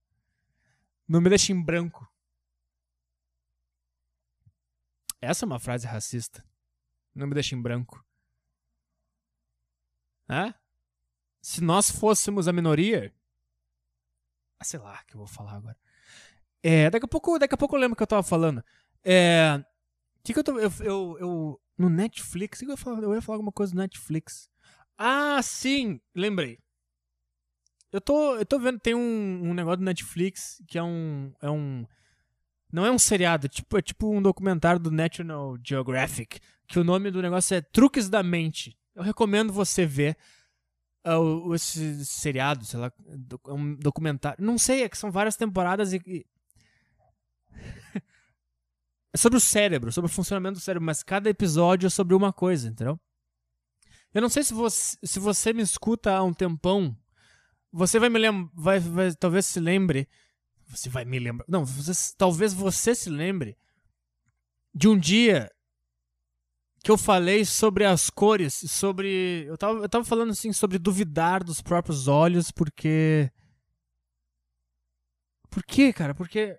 Não 1.08 1.20
me 1.20 1.28
deixa 1.28 1.52
em 1.52 1.60
branco. 1.60 2.08
Essa 5.20 5.44
é 5.44 5.46
uma 5.46 5.58
frase 5.58 5.86
racista. 5.86 6.44
Não 7.14 7.26
me 7.26 7.34
deixa 7.34 7.54
em 7.54 7.60
branco. 7.62 8.04
Se 11.40 11.60
nós 11.60 11.90
fôssemos 11.90 12.46
a 12.46 12.52
minoria. 12.52 13.12
Ah, 14.58 14.64
sei 14.64 14.78
lá 14.78 15.02
que 15.04 15.14
eu 15.14 15.18
vou 15.18 15.26
falar 15.26 15.56
agora. 15.56 15.76
É, 16.62 16.88
daqui 16.88 17.04
a 17.04 17.08
pouco, 17.08 17.38
daqui 17.38 17.54
a 17.54 17.58
pouco 17.58 17.74
eu 17.74 17.80
lembro 17.80 17.96
que 17.96 18.02
eu 18.02 18.06
tava 18.06 18.22
falando. 18.22 18.64
É. 19.04 19.64
que, 20.24 20.32
que 20.32 20.38
eu 20.38 20.44
tô. 20.44 20.58
Eu, 20.58 20.70
eu, 20.80 21.16
eu 21.18 21.60
no 21.78 21.88
Netflix. 21.88 22.60
Que 22.60 22.66
eu, 22.66 22.70
ia 22.70 22.76
falar, 22.76 23.02
eu 23.02 23.14
ia 23.14 23.22
falar 23.22 23.36
alguma 23.36 23.52
coisa 23.52 23.72
do 23.72 23.78
Netflix. 23.78 24.48
Ah, 24.96 25.40
sim! 25.42 26.00
Lembrei. 26.14 26.58
Eu 27.92 28.00
tô, 28.00 28.36
eu 28.36 28.46
tô 28.46 28.58
vendo, 28.58 28.80
tem 28.80 28.94
um, 28.94 29.50
um 29.50 29.52
negócio 29.52 29.78
do 29.78 29.84
Netflix 29.84 30.62
que 30.66 30.78
é 30.78 30.82
um. 30.82 31.32
É 31.42 31.50
um. 31.50 31.86
Não 32.72 32.86
é 32.86 32.90
um 32.90 32.98
seriado, 32.98 33.48
tipo, 33.48 33.76
é 33.76 33.82
tipo 33.82 34.10
um 34.10 34.22
documentário 34.22 34.80
do 34.80 34.90
National 34.90 35.58
Geographic. 35.62 36.40
Que 36.66 36.78
o 36.78 36.84
nome 36.84 37.10
do 37.10 37.20
negócio 37.20 37.54
é 37.54 37.60
Truques 37.60 38.08
da 38.08 38.22
Mente. 38.22 38.78
Eu 38.94 39.02
recomendo 39.02 39.52
você 39.52 39.84
ver 39.84 40.16
uh, 41.06 41.54
esse 41.54 42.04
seriado, 42.06 42.64
sei 42.64 42.80
lá, 42.80 42.92
é 43.46 43.52
um 43.52 43.74
documentário. 43.74 44.42
Não 44.42 44.56
sei, 44.56 44.82
é 44.82 44.88
que 44.88 44.96
são 44.96 45.10
várias 45.10 45.36
temporadas 45.36 45.92
e. 45.92 46.26
é 49.12 49.18
sobre 49.18 49.36
o 49.36 49.40
cérebro, 49.40 49.92
sobre 49.92 50.10
o 50.10 50.12
funcionamento 50.12 50.58
do 50.58 50.62
cérebro, 50.62 50.86
mas 50.86 51.02
cada 51.02 51.28
episódio 51.28 51.86
é 51.86 51.90
sobre 51.90 52.14
uma 52.14 52.32
coisa, 52.32 52.68
entendeu? 52.68 52.98
Eu 54.14 54.22
não 54.22 54.28
sei 54.28 54.42
se 54.42 54.54
você, 54.54 54.96
se 55.02 55.18
você 55.18 55.52
me 55.52 55.62
escuta 55.62 56.12
há 56.14 56.22
um 56.22 56.32
tempão, 56.32 56.96
você 57.70 57.98
vai 57.98 58.08
me 58.08 58.18
lembrar, 58.18 58.50
vai, 58.54 58.78
vai, 58.78 59.14
talvez 59.14 59.46
se 59.46 59.60
lembre, 59.60 60.08
você 60.66 60.88
vai 60.88 61.04
me 61.04 61.18
lembrar, 61.18 61.46
não, 61.48 61.64
você, 61.64 62.14
talvez 62.16 62.52
você 62.52 62.94
se 62.94 63.10
lembre 63.10 63.56
de 64.74 64.88
um 64.88 64.98
dia 64.98 65.50
que 66.82 66.90
eu 66.90 66.98
falei 66.98 67.44
sobre 67.44 67.84
as 67.84 68.10
cores, 68.10 68.54
sobre. 68.68 69.44
Eu 69.46 69.56
tava, 69.56 69.78
eu 69.80 69.88
tava 69.88 70.04
falando 70.04 70.30
assim 70.30 70.52
sobre 70.52 70.78
duvidar 70.78 71.44
dos 71.44 71.62
próprios 71.62 72.08
olhos, 72.08 72.50
porque. 72.50 73.30
Por 75.48 75.62
quê, 75.64 75.92
cara? 75.92 76.14
Porque. 76.14 76.58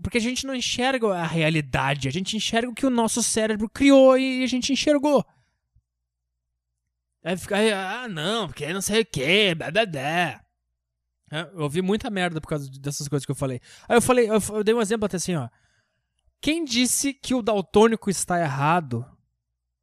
Porque 0.00 0.18
a 0.18 0.20
gente 0.20 0.46
não 0.46 0.54
enxerga 0.54 1.08
a 1.14 1.26
realidade, 1.26 2.08
a 2.08 2.12
gente 2.12 2.36
enxerga 2.36 2.68
o 2.70 2.74
que 2.74 2.86
o 2.86 2.90
nosso 2.90 3.22
cérebro 3.22 3.68
criou 3.68 4.16
e 4.16 4.42
a 4.42 4.46
gente 4.46 4.72
enxergou. 4.72 5.24
Aí 7.24 7.36
fica, 7.36 7.56
ah, 7.56 8.08
não, 8.08 8.48
porque 8.48 8.72
não 8.72 8.82
sei 8.82 9.02
o 9.02 9.06
que, 9.06 9.54
blá 9.54 9.70
blá 9.70 9.86
blá. 9.86 10.44
É, 11.30 11.50
eu 11.54 11.62
ouvi 11.62 11.80
muita 11.80 12.10
merda 12.10 12.40
por 12.40 12.48
causa 12.48 12.70
dessas 12.78 13.08
coisas 13.08 13.24
que 13.24 13.30
eu 13.30 13.36
falei. 13.36 13.60
Aí 13.88 13.96
eu 13.96 14.02
falei, 14.02 14.28
eu, 14.28 14.38
eu 14.54 14.64
dei 14.64 14.74
um 14.74 14.82
exemplo 14.82 15.06
até 15.06 15.16
assim, 15.16 15.34
ó. 15.34 15.48
Quem 16.40 16.64
disse 16.64 17.14
que 17.14 17.34
o 17.34 17.40
daltônico 17.40 18.10
está 18.10 18.40
errado 18.40 19.06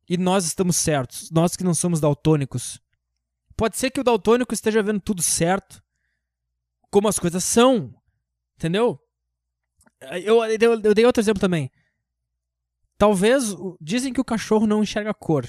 e 0.08 0.18
nós 0.18 0.46
estamos 0.46 0.76
certos, 0.76 1.32
nós 1.32 1.56
que 1.56 1.64
não 1.64 1.74
somos 1.74 2.02
daltônicos. 2.02 2.82
Pode 3.56 3.78
ser 3.78 3.90
que 3.90 4.00
o 4.00 4.04
daltônico 4.04 4.54
esteja 4.54 4.84
vendo 4.84 5.00
tudo 5.00 5.22
certo, 5.22 5.82
como 6.92 7.08
as 7.08 7.18
coisas 7.18 7.44
são, 7.44 7.96
entendeu? 8.58 9.00
Eu, 10.02 10.44
eu, 10.46 10.82
eu 10.84 10.94
dei 10.94 11.06
outro 11.06 11.22
exemplo 11.22 11.42
também. 11.42 11.72
Talvez, 12.98 13.56
dizem 13.80 14.14
que 14.14 14.22
o 14.22 14.26
cachorro 14.26 14.68
não 14.68 14.84
enxerga 14.84 15.14
cor, 15.14 15.48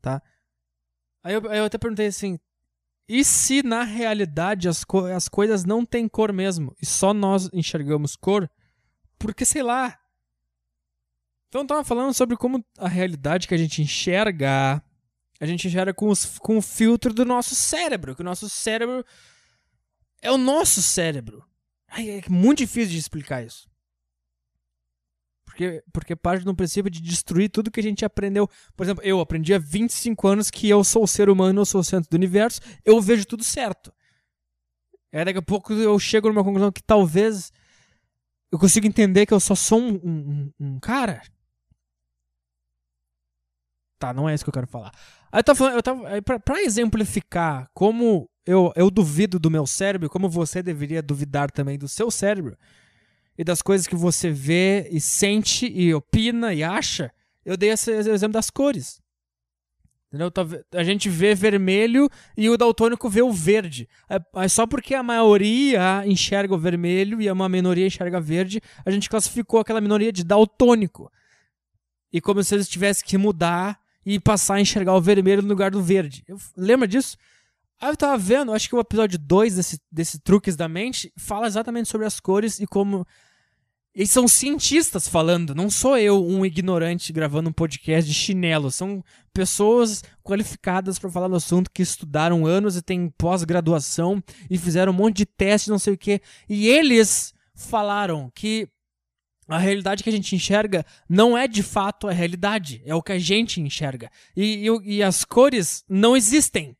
tá? 0.00 0.22
Aí 1.22 1.34
eu, 1.34 1.42
eu 1.42 1.64
até 1.64 1.76
perguntei 1.76 2.06
assim, 2.06 2.38
e 3.06 3.22
se 3.24 3.62
na 3.62 3.82
realidade 3.82 4.68
as, 4.68 4.84
co 4.84 5.04
as 5.04 5.28
coisas 5.28 5.64
não 5.64 5.84
têm 5.84 6.08
cor 6.08 6.32
mesmo, 6.32 6.74
e 6.80 6.86
só 6.86 7.12
nós 7.12 7.50
enxergamos 7.52 8.16
cor? 8.16 8.50
Porque, 9.18 9.44
sei 9.44 9.62
lá, 9.62 10.00
então, 11.50 11.62
eu 11.62 11.66
tava 11.66 11.84
falando 11.84 12.14
sobre 12.14 12.36
como 12.36 12.64
a 12.78 12.86
realidade 12.86 13.48
que 13.48 13.54
a 13.54 13.58
gente 13.58 13.82
enxerga, 13.82 14.80
a 15.40 15.46
gente 15.46 15.66
enxerga 15.66 15.92
com, 15.92 16.08
os, 16.08 16.38
com 16.38 16.56
o 16.56 16.62
filtro 16.62 17.12
do 17.12 17.24
nosso 17.24 17.56
cérebro, 17.56 18.14
que 18.14 18.22
o 18.22 18.24
nosso 18.24 18.48
cérebro 18.48 19.04
é 20.22 20.30
o 20.30 20.38
nosso 20.38 20.80
cérebro. 20.80 21.44
Ai, 21.88 22.08
é 22.08 22.22
muito 22.28 22.58
difícil 22.58 22.92
de 22.92 22.98
explicar 22.98 23.44
isso. 23.44 23.68
Porque, 25.50 25.82
porque 25.92 26.14
parte 26.14 26.44
de 26.44 26.48
um 26.48 26.54
princípio 26.54 26.88
de 26.88 27.00
destruir 27.00 27.50
tudo 27.50 27.70
que 27.70 27.80
a 27.80 27.82
gente 27.82 28.04
aprendeu. 28.04 28.48
Por 28.76 28.84
exemplo, 28.84 29.02
eu 29.04 29.20
aprendi 29.20 29.52
há 29.52 29.58
25 29.58 30.28
anos 30.28 30.48
que 30.48 30.68
eu 30.68 30.84
sou 30.84 31.02
o 31.02 31.08
ser 31.08 31.28
humano, 31.28 31.60
eu 31.60 31.66
sou 31.66 31.80
o 31.80 31.84
centro 31.84 32.08
do 32.08 32.14
universo, 32.14 32.60
eu 32.84 33.00
vejo 33.00 33.24
tudo 33.24 33.42
certo. 33.42 33.92
Aí 35.12 35.24
daqui 35.24 35.40
a 35.40 35.42
pouco 35.42 35.72
eu 35.72 35.98
chego 35.98 36.28
numa 36.28 36.44
conclusão 36.44 36.70
que 36.70 36.82
talvez 36.82 37.52
eu 38.52 38.58
consiga 38.60 38.86
entender 38.86 39.26
que 39.26 39.34
eu 39.34 39.40
só 39.40 39.56
sou 39.56 39.80
um, 39.80 39.94
um, 40.04 40.52
um 40.60 40.80
cara 40.80 41.20
Tá, 44.00 44.14
não 44.14 44.26
é 44.26 44.34
isso 44.34 44.42
que 44.42 44.48
eu 44.48 44.54
quero 44.54 44.66
falar. 44.66 44.92
Aí 45.30 45.40
eu 45.40 45.44
tava 45.44 45.58
falando, 45.58 45.74
eu 45.74 45.82
tava, 45.82 46.22
pra, 46.22 46.40
pra 46.40 46.62
exemplificar 46.62 47.68
como 47.74 48.30
eu, 48.46 48.72
eu 48.74 48.90
duvido 48.90 49.38
do 49.38 49.50
meu 49.50 49.66
cérebro, 49.66 50.08
como 50.08 50.26
você 50.26 50.62
deveria 50.62 51.02
duvidar 51.02 51.50
também 51.50 51.78
do 51.78 51.86
seu 51.86 52.10
cérebro, 52.10 52.56
e 53.40 53.44
das 53.44 53.62
coisas 53.62 53.86
que 53.86 53.96
você 53.96 54.30
vê 54.30 54.86
e 54.92 55.00
sente 55.00 55.66
e 55.66 55.94
opina 55.94 56.52
e 56.52 56.62
acha, 56.62 57.10
eu 57.42 57.56
dei 57.56 57.70
esse 57.70 57.90
exemplo 57.90 58.34
das 58.34 58.50
cores. 58.50 59.00
Entendeu? 60.12 60.30
A 60.74 60.84
gente 60.84 61.08
vê 61.08 61.34
vermelho 61.34 62.10
e 62.36 62.50
o 62.50 62.58
daltônico 62.58 63.08
vê 63.08 63.22
o 63.22 63.32
verde. 63.32 63.88
É, 64.10 64.46
só 64.46 64.66
porque 64.66 64.94
a 64.94 65.02
maioria 65.02 66.02
enxerga 66.04 66.54
o 66.54 66.58
vermelho 66.58 67.18
e 67.18 67.30
uma 67.30 67.48
minoria 67.48 67.86
enxerga 67.86 68.20
verde, 68.20 68.60
a 68.84 68.90
gente 68.90 69.08
classificou 69.08 69.58
aquela 69.58 69.80
minoria 69.80 70.12
de 70.12 70.22
daltônico. 70.22 71.10
E 72.12 72.20
como 72.20 72.44
se 72.44 72.54
eles 72.54 72.68
tivessem 72.68 73.06
que 73.06 73.16
mudar 73.16 73.80
e 74.04 74.20
passar 74.20 74.56
a 74.56 74.60
enxergar 74.60 74.94
o 74.94 75.00
vermelho 75.00 75.40
no 75.40 75.48
lugar 75.48 75.70
do 75.70 75.82
verde. 75.82 76.22
Eu, 76.28 76.36
lembra 76.54 76.86
disso? 76.86 77.16
Aí 77.80 77.88
eu 77.88 77.96
tava 77.96 78.18
vendo, 78.18 78.52
acho 78.52 78.68
que 78.68 78.76
o 78.76 78.80
episódio 78.80 79.18
2 79.18 79.54
desse, 79.54 79.80
desse 79.90 80.20
Truques 80.20 80.56
da 80.56 80.68
Mente 80.68 81.10
fala 81.16 81.46
exatamente 81.46 81.88
sobre 81.88 82.06
as 82.06 82.20
cores 82.20 82.60
e 82.60 82.66
como. 82.66 83.06
Eles 83.92 84.10
são 84.10 84.28
cientistas 84.28 85.08
falando, 85.08 85.52
não 85.52 85.68
sou 85.68 85.98
eu, 85.98 86.24
um 86.24 86.46
ignorante, 86.46 87.12
gravando 87.12 87.50
um 87.50 87.52
podcast 87.52 88.08
de 88.08 88.14
chinelo. 88.14 88.70
São 88.70 89.02
pessoas 89.32 90.02
qualificadas 90.22 90.96
para 90.98 91.10
falar 91.10 91.28
no 91.28 91.36
assunto 91.36 91.70
que 91.72 91.82
estudaram 91.82 92.46
anos 92.46 92.76
e 92.76 92.82
têm 92.82 93.12
pós-graduação 93.18 94.22
e 94.48 94.56
fizeram 94.56 94.92
um 94.92 94.96
monte 94.96 95.18
de 95.18 95.26
testes, 95.26 95.68
não 95.68 95.78
sei 95.78 95.94
o 95.94 95.98
quê. 95.98 96.20
E 96.48 96.68
eles 96.68 97.34
falaram 97.52 98.30
que 98.32 98.68
a 99.48 99.58
realidade 99.58 100.04
que 100.04 100.08
a 100.08 100.12
gente 100.12 100.36
enxerga 100.36 100.86
não 101.08 101.36
é 101.36 101.48
de 101.48 101.62
fato 101.62 102.06
a 102.06 102.12
realidade, 102.12 102.80
é 102.86 102.94
o 102.94 103.02
que 103.02 103.10
a 103.10 103.18
gente 103.18 103.60
enxerga. 103.60 104.08
E, 104.36 104.68
e, 104.68 104.98
e 104.98 105.02
as 105.02 105.24
cores 105.24 105.84
não 105.88 106.16
existem. 106.16 106.76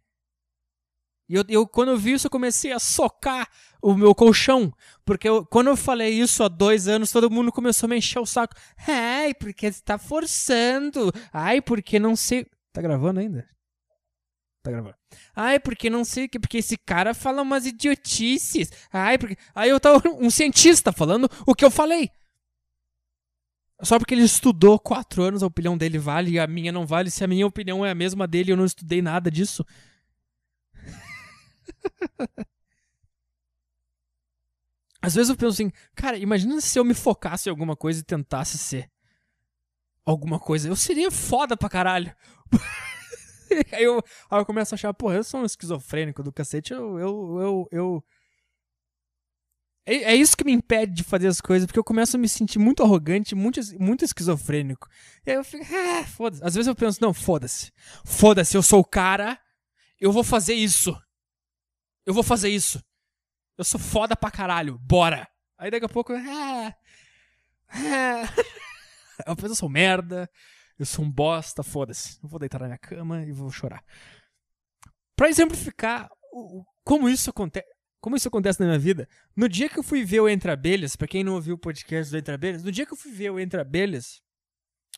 E 1.30 1.36
eu, 1.36 1.44
eu, 1.48 1.64
quando 1.64 1.92
eu 1.92 1.96
vi 1.96 2.14
isso, 2.14 2.26
eu 2.26 2.30
comecei 2.30 2.72
a 2.72 2.80
socar 2.80 3.48
o 3.80 3.94
meu 3.94 4.12
colchão. 4.16 4.74
Porque 5.04 5.28
eu, 5.28 5.46
quando 5.46 5.68
eu 5.68 5.76
falei 5.76 6.10
isso 6.10 6.42
há 6.42 6.48
dois 6.48 6.88
anos, 6.88 7.12
todo 7.12 7.30
mundo 7.30 7.52
começou 7.52 7.86
a 7.86 7.90
me 7.90 7.96
encher 7.96 8.18
o 8.18 8.26
saco. 8.26 8.52
Ai, 8.88 9.32
porque 9.34 9.70
você 9.70 9.80
tá 9.80 9.96
forçando. 9.96 11.12
Ai, 11.32 11.62
porque 11.62 12.00
não 12.00 12.16
sei. 12.16 12.48
Tá 12.72 12.82
gravando 12.82 13.20
ainda? 13.20 13.46
Tá 14.60 14.72
gravando. 14.72 14.96
Ai, 15.36 15.60
porque 15.60 15.88
não 15.88 16.04
sei 16.04 16.26
que. 16.26 16.40
Porque 16.40 16.58
esse 16.58 16.76
cara 16.76 17.14
fala 17.14 17.42
umas 17.42 17.64
idiotices. 17.64 18.68
Ai, 18.92 19.16
porque. 19.16 19.36
Aí 19.54 19.70
eu 19.70 19.78
tava 19.78 20.02
um 20.08 20.30
cientista 20.30 20.90
falando 20.90 21.30
o 21.46 21.54
que 21.54 21.64
eu 21.64 21.70
falei. 21.70 22.10
Só 23.82 24.00
porque 24.00 24.14
ele 24.14 24.22
estudou 24.22 24.80
quatro 24.80 25.22
anos, 25.22 25.44
a 25.44 25.46
opinião 25.46 25.78
dele 25.78 25.96
vale 25.96 26.32
e 26.32 26.40
a 26.40 26.46
minha 26.48 26.72
não 26.72 26.84
vale. 26.84 27.08
Se 27.08 27.22
a 27.22 27.28
minha 27.28 27.46
opinião 27.46 27.86
é 27.86 27.92
a 27.92 27.94
mesma 27.94 28.26
dele, 28.26 28.50
eu 28.50 28.56
não 28.56 28.64
estudei 28.64 29.00
nada 29.00 29.30
disso. 29.30 29.64
Às 35.02 35.14
vezes 35.14 35.30
eu 35.30 35.36
penso 35.36 35.54
assim, 35.54 35.72
cara, 35.94 36.18
imagina 36.18 36.60
se 36.60 36.78
eu 36.78 36.84
me 36.84 36.92
focasse 36.92 37.48
em 37.48 37.50
alguma 37.50 37.74
coisa 37.74 38.00
e 38.00 38.04
tentasse 38.04 38.58
ser 38.58 38.90
alguma 40.04 40.38
coisa. 40.38 40.68
Eu 40.68 40.76
seria 40.76 41.10
foda 41.10 41.56
pra 41.56 41.70
caralho. 41.70 42.14
aí, 43.72 43.82
eu, 43.82 44.02
aí 44.30 44.40
eu 44.40 44.46
começo 44.46 44.74
a 44.74 44.76
achar, 44.76 44.92
porra, 44.92 45.16
eu 45.16 45.24
sou 45.24 45.40
um 45.40 45.46
esquizofrênico 45.46 46.22
do 46.22 46.32
cacete, 46.32 46.72
eu, 46.72 46.98
eu, 46.98 47.38
eu, 47.40 47.68
eu 47.72 48.04
é, 49.86 50.12
é, 50.12 50.14
isso 50.14 50.36
que 50.36 50.44
me 50.44 50.52
impede 50.52 50.92
de 50.92 51.02
fazer 51.02 51.26
as 51.26 51.40
coisas, 51.40 51.66
porque 51.66 51.78
eu 51.78 51.84
começo 51.84 52.16
a 52.16 52.20
me 52.20 52.28
sentir 52.28 52.58
muito 52.58 52.82
arrogante, 52.82 53.34
muito, 53.34 53.60
muito 53.78 54.04
esquizofrênico. 54.04 54.88
E 55.26 55.30
aí 55.30 55.36
eu 55.36 55.44
fico, 55.44 55.64
ah, 55.74 56.04
foda-se. 56.06 56.44
Às 56.44 56.54
vezes 56.54 56.68
eu 56.68 56.74
penso, 56.74 57.00
não, 57.00 57.12
foda-se. 57.12 57.72
Foda-se, 58.04 58.56
eu 58.56 58.62
sou 58.62 58.80
o 58.80 58.84
cara, 58.84 59.38
eu 60.00 60.12
vou 60.12 60.22
fazer 60.22 60.54
isso. 60.54 60.96
Eu 62.06 62.14
vou 62.14 62.22
fazer 62.22 62.48
isso. 62.48 62.82
Eu 63.58 63.64
sou 63.64 63.80
foda 63.80 64.16
pra 64.16 64.30
caralho, 64.30 64.78
bora. 64.78 65.28
Aí 65.58 65.70
daqui 65.70 65.86
a 65.86 65.88
pouco. 65.88 66.12
Eu 69.26 69.36
penso, 69.36 69.52
eu 69.52 69.56
sou 69.56 69.68
merda, 69.68 70.30
eu 70.78 70.86
sou 70.86 71.04
um 71.04 71.10
bosta, 71.10 71.62
foda-se. 71.62 72.18
Eu 72.22 72.28
vou 72.28 72.38
deitar 72.40 72.58
na 72.58 72.66
minha 72.66 72.78
cama 72.78 73.22
e 73.22 73.32
vou 73.32 73.50
chorar. 73.50 73.84
Pra 75.14 75.28
exemplificar 75.28 76.08
como 76.82 77.08
isso 77.08 77.28
acontece 77.28 77.68
como 78.00 78.16
isso 78.16 78.28
acontece 78.28 78.58
na 78.58 78.64
minha 78.64 78.78
vida, 78.78 79.06
no 79.36 79.46
dia 79.46 79.68
que 79.68 79.78
eu 79.78 79.82
fui 79.82 80.02
ver 80.06 80.20
o 80.20 80.28
Entre 80.28 80.50
Abelhas, 80.50 80.96
pra 80.96 81.06
quem 81.06 81.22
não 81.22 81.34
ouviu 81.34 81.56
o 81.56 81.58
podcast 81.58 82.10
do 82.10 82.16
Entre 82.16 82.32
Abelhas, 82.32 82.64
no 82.64 82.72
dia 82.72 82.86
que 82.86 82.94
eu 82.94 82.96
fui 82.96 83.12
ver 83.12 83.28
o 83.28 83.38
Entre 83.38 83.60
Abelhas, 83.60 84.22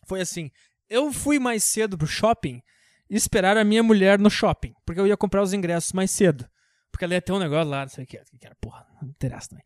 foi 0.07 0.21
assim, 0.21 0.53
eu 0.88 1.12
fui 1.12 1.41
mais 1.41 1.65
cedo 1.65 1.99
pro 1.99 2.07
shopping 2.07 2.62
e 3.11 3.17
esperar 3.17 3.57
a 3.57 3.65
minha 3.65 3.83
mulher 3.83 4.21
no 4.21 4.31
shopping, 4.31 4.73
porque 4.87 5.01
eu 5.01 5.07
ia 5.09 5.17
comprar 5.17 5.43
os 5.43 5.53
ingressos 5.53 5.93
mais 5.93 6.12
cedo. 6.12 6.49
Porque 6.92 7.05
ela 7.05 7.14
ia 7.14 7.22
ter 7.22 7.33
um 7.33 7.38
negócio 7.38 7.70
lá, 7.70 7.81
não 7.81 7.88
sei 7.88 8.05
o 8.05 8.07
que, 8.07 8.22
que 8.38 8.46
era, 8.46 8.55
porra, 8.57 8.87
não 9.00 9.09
interessa 9.09 9.48
também. 9.48 9.64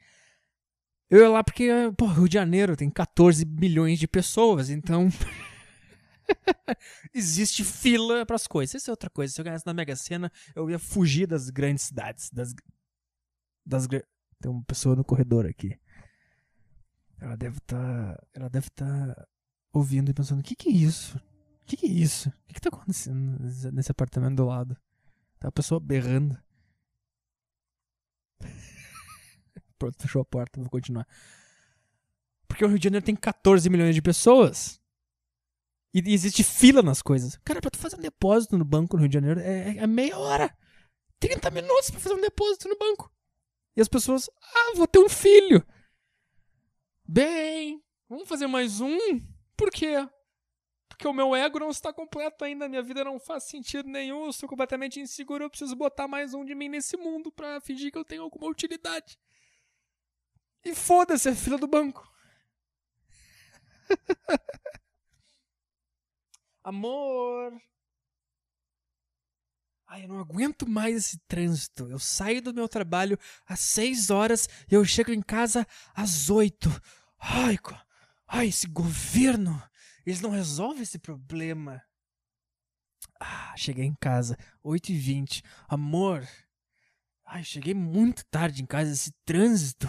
Eu 1.10 1.20
ia 1.20 1.28
lá 1.28 1.44
porque, 1.44 1.68
pô, 1.96 2.06
Rio 2.06 2.28
de 2.28 2.34
Janeiro 2.34 2.76
tem 2.76 2.88
14 2.88 3.44
milhões 3.44 3.98
de 3.98 4.08
pessoas, 4.08 4.70
então. 4.70 5.08
Existe 7.14 7.64
fila 7.64 8.26
para 8.26 8.36
as 8.36 8.46
coisas. 8.46 8.74
Essa 8.74 8.90
é 8.90 8.92
outra 8.92 9.10
coisa. 9.10 9.32
Se 9.32 9.40
eu 9.40 9.44
ganhasse 9.44 9.66
na 9.66 9.74
Mega 9.74 9.94
Sena, 9.94 10.32
eu 10.54 10.68
ia 10.68 10.78
fugir 10.78 11.26
das 11.26 11.50
grandes 11.50 11.84
cidades. 11.84 12.30
Das. 12.30 12.52
das 13.64 13.86
Tem 13.86 14.50
uma 14.50 14.64
pessoa 14.64 14.96
no 14.96 15.04
corredor 15.04 15.46
aqui. 15.46 15.78
Ela 17.20 17.36
deve 17.36 17.58
estar. 17.58 18.16
Tá, 18.16 18.26
ela 18.34 18.48
deve 18.48 18.66
estar 18.66 19.14
tá 19.14 19.28
ouvindo 19.72 20.10
e 20.10 20.14
pensando: 20.14 20.40
o 20.40 20.42
que, 20.42 20.56
que 20.56 20.68
é 20.68 20.72
isso? 20.72 21.16
O 21.62 21.66
que, 21.66 21.76
que 21.76 21.86
é 21.86 21.90
isso? 21.90 22.28
O 22.28 22.32
que, 22.48 22.54
que 22.54 22.60
tá 22.60 22.68
acontecendo 22.68 23.38
nesse 23.72 23.90
apartamento 23.90 24.36
do 24.36 24.46
lado? 24.46 24.76
Tá 25.38 25.48
a 25.48 25.52
pessoa 25.52 25.80
berrando. 25.80 26.36
Pronto, 29.79 30.01
fechou 30.01 30.22
a 30.22 30.25
porta, 30.25 30.61
vou 30.61 30.70
continuar. 30.70 31.07
Porque 32.49 32.64
o 32.64 32.68
Rio 32.68 32.79
de 32.79 32.85
Janeiro 32.85 33.05
tem 33.05 33.16
14 33.16 33.68
milhões 33.68 33.94
de 33.94 34.03
pessoas. 34.03 34.81
E 35.92 36.12
existe 36.12 36.44
fila 36.44 36.83
nas 36.83 37.03
coisas. 37.03 37.38
Cara, 37.44 37.61
pra 37.61 37.70
tu 37.70 37.79
fazer 37.79 37.96
um 37.96 38.01
depósito 38.01 38.59
no 38.59 38.64
banco 38.64 38.96
no 38.96 39.03
Rio 39.03 39.09
de 39.09 39.14
Janeiro 39.14 39.40
é, 39.40 39.79
é 39.79 39.87
meia 39.87 40.16
hora. 40.18 40.57
30 41.18 41.51
minutos 41.51 41.90
pra 41.90 42.01
fazer 42.01 42.14
um 42.14 42.20
depósito 42.20 42.68
no 42.68 42.77
banco. 42.77 43.11
E 43.75 43.81
as 43.81 43.88
pessoas, 43.88 44.29
ah, 44.55 44.72
vou 44.77 44.87
ter 44.87 44.99
um 44.99 45.09
filho. 45.09 45.66
Bem, 47.07 47.83
vamos 48.09 48.29
fazer 48.29 48.46
mais 48.46 48.81
um? 48.81 48.99
Por 49.57 49.70
quê? 49.70 50.07
Porque 50.96 51.06
o 51.06 51.12
meu 51.12 51.37
ego 51.37 51.59
não 51.59 51.68
está 51.68 51.92
completo 51.92 52.42
ainda, 52.42 52.66
minha 52.70 52.82
vida 52.82 53.04
não 53.04 53.20
faz 53.20 53.44
sentido 53.44 53.87
nenhum, 53.87 54.24
eu 54.24 54.32
sou 54.32 54.48
completamente 54.48 54.98
inseguro, 54.98 55.44
eu 55.44 55.50
preciso 55.50 55.76
botar 55.76 56.09
mais 56.09 56.32
um 56.32 56.42
de 56.42 56.54
mim 56.54 56.70
nesse 56.70 56.96
mundo 56.96 57.30
pra 57.30 57.61
fingir 57.61 57.92
que 57.92 57.98
eu 57.98 58.04
tenho 58.04 58.22
alguma 58.22 58.46
utilidade. 58.48 59.18
E 60.64 60.74
foda-se 60.74 61.28
a 61.28 61.35
fila 61.35 61.59
do 61.59 61.66
banco. 61.66 62.11
Amor. 66.64 67.61
Ai, 69.87 70.04
eu 70.04 70.09
não 70.09 70.18
aguento 70.18 70.66
mais 70.66 70.96
esse 70.96 71.18
trânsito. 71.28 71.90
Eu 71.90 71.98
saio 71.98 72.40
do 72.40 72.54
meu 72.54 72.66
trabalho 72.66 73.18
às 73.46 73.61
seis 73.61 74.09
horas 74.09 74.48
e 74.70 74.74
eu 74.74 74.82
chego 74.82 75.12
em 75.12 75.20
casa 75.20 75.66
às 75.94 76.30
oito. 76.30 76.70
Ai, 77.20 77.59
ai, 78.26 78.48
esse 78.48 78.66
governo. 78.66 79.62
Eles 80.06 80.20
não 80.20 80.30
resolvem 80.30 80.82
esse 80.82 80.98
problema. 80.98 81.82
Ah, 83.20 83.54
cheguei 83.56 83.84
em 83.84 83.94
casa, 83.94 84.38
oito 84.62 84.90
e 84.90 84.96
vinte. 84.96 85.42
Amor. 85.68 86.26
Ai, 87.24 87.42
cheguei 87.42 87.74
muito 87.74 88.24
tarde 88.26 88.62
em 88.62 88.66
casa, 88.66 88.92
esse 88.92 89.12
trânsito. 89.24 89.88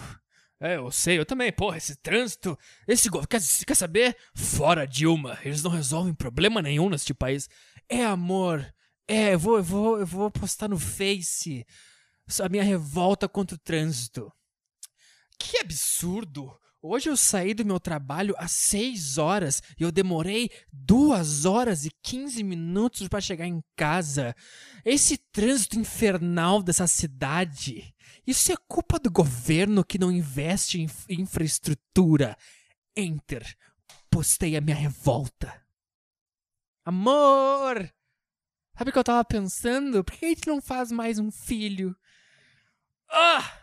É, 0.60 0.76
eu 0.76 0.90
sei, 0.90 1.18
eu 1.18 1.24
também. 1.24 1.52
Porra, 1.52 1.76
esse 1.76 1.94
trânsito. 1.94 2.58
Esse 2.86 3.08
governo. 3.08 3.28
Quer, 3.28 3.40
quer 3.64 3.74
saber? 3.76 4.16
Fora 4.34 4.86
Dilma. 4.86 5.38
Eles 5.44 5.62
não 5.62 5.70
resolvem 5.70 6.12
problema 6.12 6.60
nenhum 6.60 6.90
neste 6.90 7.14
país. 7.14 7.48
É 7.88 8.04
amor. 8.04 8.74
É, 9.06 9.34
eu 9.34 9.38
vou, 9.38 9.56
eu 9.56 9.62
vou, 9.62 10.00
eu 10.00 10.06
vou 10.06 10.30
postar 10.30 10.68
no 10.68 10.78
Face 10.78 11.64
a 12.42 12.48
minha 12.48 12.62
revolta 12.62 13.28
contra 13.28 13.54
o 13.54 13.58
trânsito. 13.58 14.30
Que 15.38 15.58
absurdo! 15.58 16.58
Hoje 16.80 17.10
eu 17.10 17.16
saí 17.16 17.54
do 17.54 17.64
meu 17.64 17.80
trabalho 17.80 18.36
às 18.38 18.52
6 18.52 19.18
horas 19.18 19.60
e 19.76 19.82
eu 19.82 19.90
demorei 19.90 20.48
2 20.72 21.44
horas 21.44 21.84
e 21.84 21.90
15 22.02 22.44
minutos 22.44 23.08
para 23.08 23.20
chegar 23.20 23.46
em 23.46 23.60
casa. 23.74 24.34
Esse 24.84 25.16
trânsito 25.16 25.76
infernal 25.76 26.62
dessa 26.62 26.86
cidade. 26.86 27.92
Isso 28.24 28.52
é 28.52 28.56
culpa 28.68 28.96
do 28.98 29.10
governo 29.10 29.84
que 29.84 29.98
não 29.98 30.12
investe 30.12 30.80
em 30.80 31.20
infraestrutura. 31.20 32.36
Enter. 32.96 33.44
Postei 34.08 34.56
a 34.56 34.60
minha 34.60 34.76
revolta. 34.76 35.60
Amor! 36.84 37.92
Sabe 38.76 38.90
o 38.90 38.92
que 38.92 38.98
eu 38.98 39.04
tava 39.04 39.24
pensando? 39.24 40.04
Por 40.04 40.14
que 40.14 40.24
a 40.24 40.28
gente 40.28 40.46
não 40.46 40.62
faz 40.62 40.92
mais 40.92 41.18
um 41.18 41.32
filho? 41.32 41.96
Ah! 43.10 43.57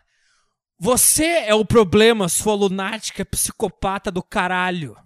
Você 0.78 1.26
é 1.26 1.56
o 1.56 1.66
problema, 1.66 2.28
sua 2.28 2.54
lunática 2.54 3.24
psicopata 3.26 4.12
do 4.12 4.22
caralho. 4.22 4.98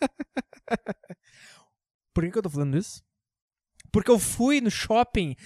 Por 2.14 2.24
que, 2.24 2.30
que 2.30 2.38
eu 2.38 2.42
tô 2.42 2.50
falando 2.50 2.76
isso? 2.76 3.04
Porque 3.90 4.10
eu 4.10 4.18
fui 4.18 4.60
no 4.60 4.70
shopping 4.70 5.36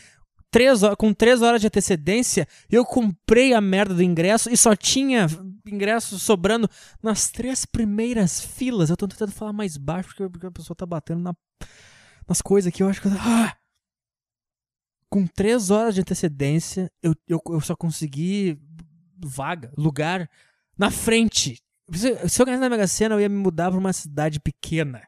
três, 0.50 0.80
com 0.98 1.14
três 1.14 1.40
horas 1.40 1.60
de 1.60 1.66
antecedência 1.66 2.46
e 2.70 2.74
eu 2.74 2.84
comprei 2.84 3.54
a 3.54 3.60
merda 3.60 3.94
do 3.94 4.02
ingresso 4.02 4.50
e 4.50 4.56
só 4.56 4.74
tinha 4.76 5.26
ingresso 5.66 6.18
sobrando 6.18 6.68
nas 7.02 7.30
três 7.30 7.64
primeiras 7.64 8.40
filas. 8.40 8.90
Eu 8.90 8.96
tô 8.96 9.08
tentando 9.08 9.32
falar 9.32 9.52
mais 9.52 9.76
baixo 9.76 10.08
porque 10.08 10.46
a 10.46 10.50
pessoa 10.50 10.76
tá 10.76 10.84
batendo 10.84 11.22
na, 11.22 11.34
nas 12.28 12.42
coisas 12.42 12.68
aqui. 12.68 12.82
Eu 12.82 12.88
acho 12.88 13.00
que. 13.00 13.08
Ah! 13.08 13.56
Com 15.10 15.26
três 15.26 15.70
horas 15.70 15.94
de 15.94 16.00
antecedência, 16.00 16.90
eu, 17.02 17.14
eu, 17.26 17.40
eu 17.48 17.60
só 17.60 17.74
consegui 17.74 18.58
vaga, 19.18 19.72
lugar 19.76 20.30
na 20.78 20.90
frente. 20.90 21.60
Se, 21.92 22.28
se 22.28 22.40
eu 22.40 22.46
ganhasse 22.46 22.62
na 22.62 22.70
Mega 22.70 22.86
Sena, 22.86 23.16
eu 23.16 23.20
ia 23.20 23.28
me 23.28 23.36
mudar 23.36 23.70
pra 23.70 23.78
uma 23.78 23.92
cidade 23.92 24.38
pequena. 24.40 25.02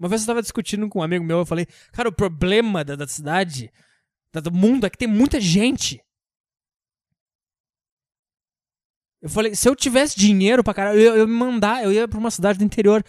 Uma 0.00 0.08
vez 0.08 0.22
eu 0.22 0.24
estava 0.24 0.40
discutindo 0.40 0.88
com 0.88 1.00
um 1.00 1.02
amigo 1.02 1.22
meu, 1.22 1.38
eu 1.40 1.46
falei, 1.46 1.66
cara, 1.92 2.08
o 2.08 2.12
problema 2.12 2.82
da, 2.82 2.96
da 2.96 3.06
cidade, 3.06 3.70
da, 4.32 4.40
do 4.40 4.50
mundo, 4.50 4.86
é 4.86 4.90
que 4.90 4.96
tem 4.96 5.06
muita 5.06 5.38
gente. 5.38 6.02
Eu 9.20 9.28
falei, 9.28 9.54
se 9.54 9.68
eu 9.68 9.76
tivesse 9.76 10.18
dinheiro 10.18 10.64
pra 10.64 10.72
caralho, 10.72 10.98
eu, 10.98 11.12
eu 11.12 11.18
ia 11.18 11.26
me 11.26 11.34
mandar, 11.34 11.84
eu 11.84 11.92
ia 11.92 12.08
pra 12.08 12.18
uma 12.18 12.30
cidade 12.30 12.58
do 12.58 12.64
interior. 12.64 13.04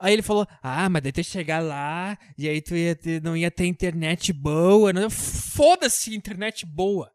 Aí 0.00 0.14
ele 0.14 0.22
falou: 0.22 0.46
Ah, 0.62 0.88
mas 0.88 1.02
daí 1.02 1.12
tu 1.12 1.18
ia 1.18 1.24
chegar 1.24 1.62
lá 1.62 2.18
e 2.38 2.48
aí 2.48 2.62
tu 2.62 2.74
ia 2.74 2.96
ter, 2.96 3.22
não 3.22 3.36
ia 3.36 3.50
ter 3.50 3.66
internet 3.66 4.32
boa. 4.32 4.92
Foda-se 5.10 6.14
internet 6.14 6.64
boa. 6.64 7.12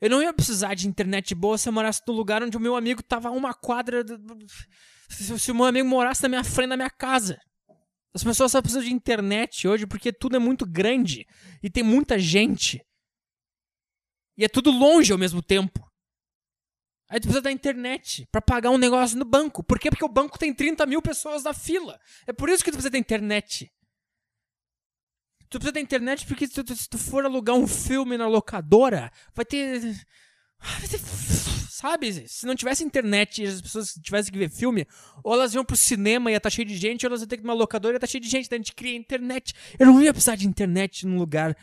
Eu 0.00 0.10
não 0.10 0.20
ia 0.20 0.32
precisar 0.34 0.74
de 0.74 0.88
internet 0.88 1.34
boa 1.34 1.56
se 1.56 1.68
eu 1.68 1.72
morasse 1.72 2.02
no 2.06 2.12
lugar 2.12 2.42
onde 2.42 2.56
o 2.56 2.60
meu 2.60 2.74
amigo 2.74 3.02
tava 3.02 3.28
a 3.28 3.32
uma 3.32 3.54
quadra. 3.54 4.04
Se 5.08 5.52
o 5.52 5.54
meu 5.54 5.66
amigo 5.66 5.88
morasse 5.88 6.22
na 6.24 6.28
minha 6.28 6.44
frente, 6.44 6.70
na 6.70 6.76
minha 6.76 6.90
casa. 6.90 7.38
As 8.12 8.22
pessoas 8.22 8.50
só 8.50 8.60
precisam 8.60 8.84
de 8.84 8.92
internet 8.92 9.66
hoje 9.66 9.86
porque 9.86 10.12
tudo 10.12 10.36
é 10.36 10.38
muito 10.38 10.66
grande 10.66 11.26
e 11.62 11.70
tem 11.70 11.82
muita 11.82 12.18
gente. 12.18 12.84
E 14.36 14.44
é 14.44 14.48
tudo 14.48 14.70
longe 14.70 15.12
ao 15.12 15.18
mesmo 15.18 15.40
tempo. 15.40 15.83
Aí 17.14 17.20
tu 17.20 17.28
precisa 17.28 17.42
da 17.42 17.52
internet 17.52 18.26
para 18.32 18.42
pagar 18.42 18.70
um 18.70 18.76
negócio 18.76 19.16
no 19.16 19.24
banco. 19.24 19.62
Por 19.62 19.78
quê? 19.78 19.88
Porque 19.88 20.04
o 20.04 20.08
banco 20.08 20.36
tem 20.36 20.52
30 20.52 20.84
mil 20.84 21.00
pessoas 21.00 21.44
na 21.44 21.54
fila. 21.54 21.96
É 22.26 22.32
por 22.32 22.48
isso 22.48 22.64
que 22.64 22.72
tu 22.72 22.74
precisa 22.74 22.90
da 22.90 22.98
internet. 22.98 23.72
Tu 25.48 25.60
precisa 25.60 25.74
da 25.74 25.80
internet 25.80 26.26
porque 26.26 26.48
se 26.48 26.64
tu, 26.64 26.74
se 26.74 26.88
tu 26.88 26.98
for 26.98 27.24
alugar 27.24 27.54
um 27.54 27.68
filme 27.68 28.18
na 28.18 28.26
locadora, 28.26 29.12
vai 29.32 29.44
ter. 29.44 29.80
Vai 30.58 30.88
ter. 30.88 30.98
Sabe? 31.70 32.28
Se 32.28 32.46
não 32.46 32.56
tivesse 32.56 32.82
internet 32.82 33.44
e 33.44 33.46
as 33.46 33.60
pessoas 33.60 33.94
tivessem 34.02 34.32
que 34.32 34.38
ver 34.40 34.50
filme, 34.50 34.84
ou 35.22 35.34
elas 35.34 35.54
iam 35.54 35.64
pro 35.64 35.76
cinema 35.76 36.30
e 36.30 36.34
ia 36.34 36.38
estar 36.38 36.50
tá 36.50 36.56
cheio 36.56 36.66
de 36.66 36.76
gente, 36.76 37.06
ou 37.06 37.10
elas 37.10 37.20
iam 37.20 37.28
ter 37.28 37.36
que 37.36 37.44
ir 37.44 37.46
numa 37.46 37.54
locadora 37.54 37.92
e 37.92 37.94
ia 37.94 37.98
estar 37.98 38.08
tá 38.08 38.10
cheio 38.10 38.24
de 38.24 38.28
gente. 38.28 38.50
Daí 38.50 38.56
a 38.56 38.60
gente 38.60 38.74
cria 38.74 38.96
internet. 38.96 39.54
Eu 39.78 39.86
não 39.86 40.02
ia 40.02 40.12
precisar 40.12 40.34
de 40.34 40.48
internet 40.48 41.06
num 41.06 41.18
lugar 41.18 41.56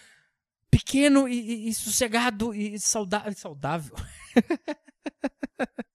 pequeno 0.69 1.27
e, 1.27 1.65
e, 1.65 1.67
e 1.67 1.73
sossegado 1.73 2.53
e 2.53 2.79
saudável. 2.79 3.97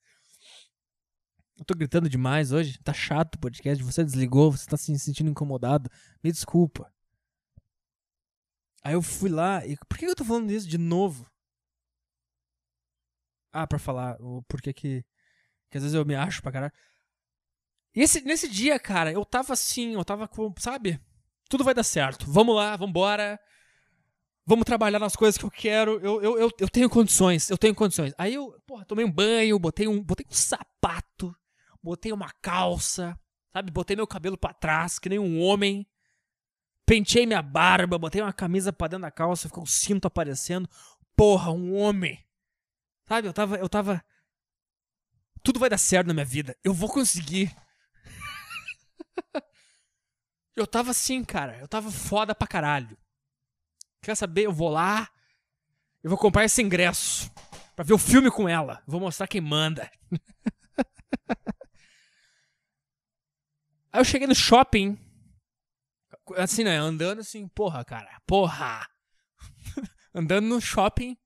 Eu 1.59 1.65
tô 1.65 1.75
gritando 1.75 2.09
demais 2.09 2.53
hoje. 2.53 2.79
Tá 2.79 2.93
chato 2.93 3.37
o 3.37 3.39
podcast. 3.39 3.83
Você 3.83 4.05
desligou, 4.05 4.53
você 4.53 4.67
tá 4.67 4.77
se 4.77 4.97
sentindo 4.99 5.31
incomodado. 5.31 5.91
Me 6.23 6.31
desculpa. 6.31 6.93
Aí 8.85 8.93
eu 8.93 9.03
fui 9.03 9.31
lá 9.31 9.67
e. 9.67 9.77
Por 9.89 9.97
que 9.99 10.05
eu 10.05 10.15
tô 10.15 10.25
falando 10.25 10.51
isso 10.51 10.69
de 10.69 10.79
novo? 10.79 11.27
Ah, 13.53 13.67
pra 13.67 13.79
falar 13.79 14.17
o 14.21 14.43
porquê 14.43 14.73
que. 14.73 15.05
Que 15.71 15.79
às 15.79 15.83
vezes 15.83 15.95
eu 15.95 16.05
me 16.05 16.15
acho 16.15 16.43
pra 16.43 16.53
caralho. 16.53 16.73
E 17.95 18.03
esse, 18.03 18.21
nesse 18.21 18.49
dia, 18.49 18.79
cara, 18.79 19.11
eu 19.11 19.25
tava 19.25 19.55
assim, 19.55 19.95
eu 19.95 20.05
tava 20.05 20.29
com. 20.29 20.53
Sabe? 20.59 21.01
Tudo 21.49 21.65
vai 21.65 21.75
dar 21.75 21.83
certo. 21.83 22.31
Vamos 22.31 22.55
lá, 22.55 22.77
vambora. 22.77 23.41
Vamos 24.49 24.65
trabalhar 24.65 25.01
nas 25.01 25.17
coisas 25.17 25.37
que 25.37 25.45
eu 25.45 25.51
quero. 25.51 25.99
Eu, 25.99 26.23
eu, 26.23 26.39
eu, 26.39 26.51
eu 26.61 26.69
tenho 26.69 26.89
condições, 26.89 27.51
eu 27.51 27.59
tenho 27.59 27.75
condições. 27.75 28.15
Aí 28.17 28.35
eu, 28.35 28.53
porra, 28.65 28.85
tomei 28.85 29.05
um 29.05 29.11
banho, 29.11 29.59
botei 29.59 29.89
um, 29.89 30.01
botei 30.01 30.25
um 30.25 30.33
sapato, 30.33 31.35
botei 31.83 32.13
uma 32.13 32.31
calça, 32.41 33.19
sabe? 33.53 33.73
Botei 33.73 33.97
meu 33.97 34.07
cabelo 34.07 34.39
para 34.39 34.55
trás, 34.55 35.01
que 35.01 35.09
nem 35.09 35.19
um 35.19 35.41
homem. 35.41 35.85
Pentei 36.87 37.27
minha 37.27 37.43
barba, 37.43 37.99
botei 37.99 38.23
uma 38.23 38.33
camisa 38.33 38.73
pra 38.73 38.87
dentro 38.87 39.03
da 39.03 39.11
calça, 39.11 39.49
ficou 39.49 39.65
o 39.65 39.67
cinto 39.67 40.07
aparecendo. 40.07 40.71
Porra, 41.17 41.51
um 41.51 41.75
homem. 41.75 42.25
Sabe, 43.09 43.27
eu 43.27 43.33
tava, 43.33 43.57
eu 43.57 43.69
tava. 43.69 44.05
Tudo 45.43 45.59
vai 45.59 45.69
dar 45.69 45.79
certo 45.79 46.07
na 46.07 46.15
minha 46.15 46.25
vida. 46.25 46.57
Eu 46.63 46.73
vou 46.73 46.89
conseguir. 46.89 47.53
eu 50.55 50.69
tava 50.69 50.93
assim, 50.93 51.25
cara. 51.25 51.59
Eu 51.59 51.67
tava 51.67 51.91
foda 51.91 52.33
pra 52.33 52.47
caralho. 52.47 52.97
Quer 54.07 54.15
saber? 54.15 54.47
Eu 54.47 54.53
vou 54.53 54.69
lá. 54.69 55.11
Eu 56.01 56.09
vou 56.09 56.17
comprar 56.17 56.45
esse 56.45 56.63
ingresso 56.63 57.29
pra 57.75 57.85
ver 57.85 57.93
o 57.93 57.99
filme 57.99 58.31
com 58.31 58.49
ela. 58.49 58.81
Vou 58.87 59.01
mostrar 59.01 59.27
quem 59.27 59.41
manda. 59.41 59.91
Aí 63.91 64.01
eu 64.01 64.05
cheguei 64.05 64.29
no 64.29 64.35
shopping, 64.35 64.97
assim, 66.37 66.63
né? 66.63 66.77
Andando 66.77 67.19
assim, 67.19 67.49
porra, 67.49 67.85
cara, 67.85 68.23
porra. 68.25 68.89
andando 70.15 70.47
no 70.47 70.61
shopping, 70.61 71.19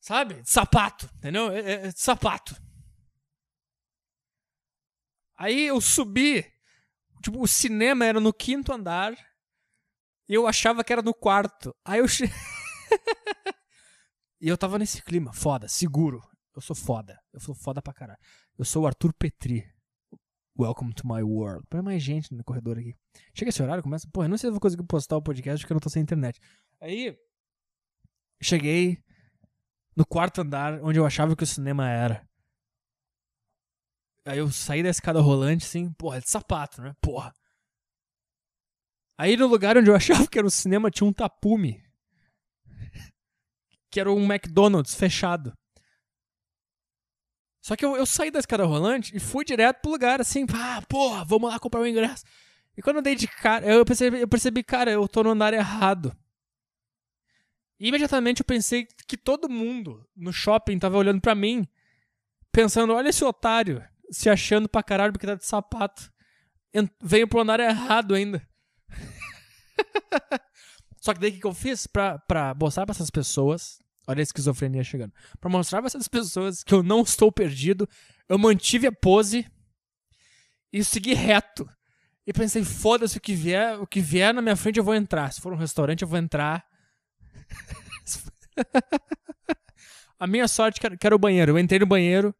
sabe? 0.00 0.42
De 0.42 0.50
sapato, 0.50 1.08
entendeu? 1.18 1.52
É, 1.52 1.70
é, 1.70 1.92
de 1.92 2.00
sapato. 2.00 2.60
Aí 5.36 5.68
eu 5.68 5.80
subi, 5.80 6.44
tipo, 7.22 7.40
o 7.40 7.46
cinema 7.46 8.04
era 8.04 8.18
no 8.18 8.32
quinto 8.32 8.72
andar 8.72 9.16
e 10.28 10.34
eu 10.34 10.46
achava 10.46 10.82
que 10.82 10.92
era 10.92 11.02
no 11.02 11.14
quarto. 11.14 11.74
Aí 11.84 12.00
eu. 12.00 12.08
Che... 12.08 12.24
e 14.40 14.48
eu 14.48 14.58
tava 14.58 14.78
nesse 14.78 15.02
clima, 15.02 15.32
foda, 15.32 15.68
seguro. 15.68 16.20
Eu 16.54 16.60
sou 16.60 16.74
foda. 16.74 17.18
Eu 17.32 17.40
sou 17.40 17.54
foda 17.54 17.82
pra 17.82 17.92
caralho. 17.92 18.18
Eu 18.58 18.64
sou 18.64 18.84
o 18.84 18.86
Arthur 18.86 19.12
Petri. 19.12 19.64
Welcome 20.58 20.94
to 20.94 21.06
my 21.06 21.22
world. 21.22 21.66
Põe 21.68 21.82
mais 21.82 22.02
gente 22.02 22.34
no 22.34 22.42
corredor 22.42 22.78
aqui. 22.78 22.94
Chega 23.34 23.50
esse 23.50 23.62
horário, 23.62 23.82
começa. 23.82 24.08
Porra, 24.10 24.24
eu 24.24 24.30
não 24.30 24.38
sei 24.38 24.48
se 24.48 24.48
eu 24.48 24.52
vou 24.52 24.60
conseguir 24.60 24.84
postar 24.84 25.18
o 25.18 25.22
podcast 25.22 25.62
porque 25.62 25.72
eu 25.72 25.76
não 25.76 25.80
tô 25.80 25.90
sem 25.90 26.02
internet. 26.02 26.40
Aí. 26.80 27.16
Cheguei 28.42 28.98
no 29.94 30.06
quarto 30.06 30.40
andar 30.40 30.82
onde 30.82 30.98
eu 30.98 31.06
achava 31.06 31.36
que 31.36 31.44
o 31.44 31.46
cinema 31.46 31.90
era. 31.90 32.26
Aí 34.24 34.38
eu 34.38 34.50
saí 34.50 34.82
da 34.82 34.88
escada 34.88 35.20
rolante 35.20 35.64
assim, 35.64 35.92
porra, 35.92 36.20
de 36.20 36.28
sapato, 36.28 36.82
né? 36.82 36.94
Porra. 37.00 37.32
Aí 39.18 39.36
no 39.36 39.46
lugar 39.46 39.76
onde 39.78 39.90
eu 39.90 39.94
achava 39.96 40.26
que 40.26 40.38
era 40.38 40.46
o 40.46 40.50
cinema 40.50 40.90
tinha 40.90 41.08
um 41.08 41.12
tapume. 41.12 41.82
Que 43.90 44.00
era 44.00 44.12
um 44.12 44.24
McDonald's 44.24 44.94
fechado. 44.94 45.56
Só 47.62 47.74
que 47.74 47.84
eu, 47.84 47.96
eu 47.96 48.06
saí 48.06 48.30
da 48.30 48.38
escada 48.38 48.64
rolante 48.64 49.16
e 49.16 49.18
fui 49.18 49.44
direto 49.44 49.80
pro 49.80 49.90
lugar, 49.90 50.20
assim, 50.20 50.46
ah, 50.54 50.80
porra, 50.88 51.24
vamos 51.24 51.50
lá 51.50 51.58
comprar 51.58 51.80
o 51.80 51.86
ingresso. 51.86 52.24
E 52.76 52.82
quando 52.82 52.96
eu 52.96 53.02
dei 53.02 53.14
de 53.16 53.26
cara, 53.26 53.66
eu 53.66 53.84
percebi, 53.84 54.20
eu 54.20 54.28
percebi, 54.28 54.62
cara, 54.62 54.90
eu 54.92 55.08
tô 55.08 55.22
no 55.24 55.30
andar 55.30 55.52
errado. 55.52 56.16
E 57.80 57.88
imediatamente 57.88 58.40
eu 58.40 58.44
pensei 58.44 58.86
que 59.08 59.16
todo 59.16 59.48
mundo 59.48 60.06
no 60.14 60.32
shopping 60.32 60.78
tava 60.78 60.96
olhando 60.96 61.20
para 61.20 61.34
mim, 61.34 61.66
pensando, 62.52 62.94
olha 62.94 63.08
esse 63.08 63.24
otário, 63.24 63.82
se 64.10 64.30
achando 64.30 64.68
pra 64.68 64.82
caralho 64.82 65.12
porque 65.12 65.26
tá 65.26 65.34
de 65.34 65.44
sapato. 65.44 66.12
Veio 67.02 67.26
pro 67.26 67.40
andar 67.40 67.58
errado 67.58 68.14
ainda. 68.14 68.46
Só 71.00 71.14
que 71.14 71.20
daí 71.20 71.30
o 71.30 71.32
que, 71.34 71.40
que 71.40 71.46
eu 71.46 71.54
fiz 71.54 71.86
pra, 71.86 72.18
pra 72.18 72.54
mostrar 72.54 72.86
pra 72.86 72.92
essas 72.92 73.10
pessoas. 73.10 73.78
Olha 74.08 74.20
a 74.20 74.22
esquizofrenia 74.22 74.84
chegando. 74.84 75.12
Pra 75.40 75.50
mostrar 75.50 75.80
pra 75.80 75.86
essas 75.86 76.08
pessoas 76.08 76.62
que 76.62 76.72
eu 76.72 76.82
não 76.82 77.02
estou 77.02 77.32
perdido, 77.32 77.88
eu 78.28 78.38
mantive 78.38 78.86
a 78.86 78.92
pose 78.92 79.46
e 80.72 80.84
segui 80.84 81.14
reto. 81.14 81.68
E 82.26 82.32
pensei, 82.32 82.64
foda-se 82.64 83.18
o 83.18 83.20
que 83.20 83.34
vier, 83.34 83.80
o 83.80 83.86
que 83.86 84.00
vier 84.00 84.34
na 84.34 84.42
minha 84.42 84.56
frente 84.56 84.78
eu 84.78 84.84
vou 84.84 84.94
entrar. 84.94 85.32
Se 85.32 85.40
for 85.40 85.52
um 85.52 85.56
restaurante, 85.56 86.02
eu 86.02 86.08
vou 86.08 86.18
entrar. 86.18 86.64
a 90.18 90.26
minha 90.26 90.48
sorte 90.48 90.80
que 90.80 91.06
era 91.06 91.14
o 91.14 91.18
banheiro. 91.18 91.52
Eu 91.52 91.58
entrei 91.58 91.78
no 91.78 91.86
banheiro, 91.86 92.34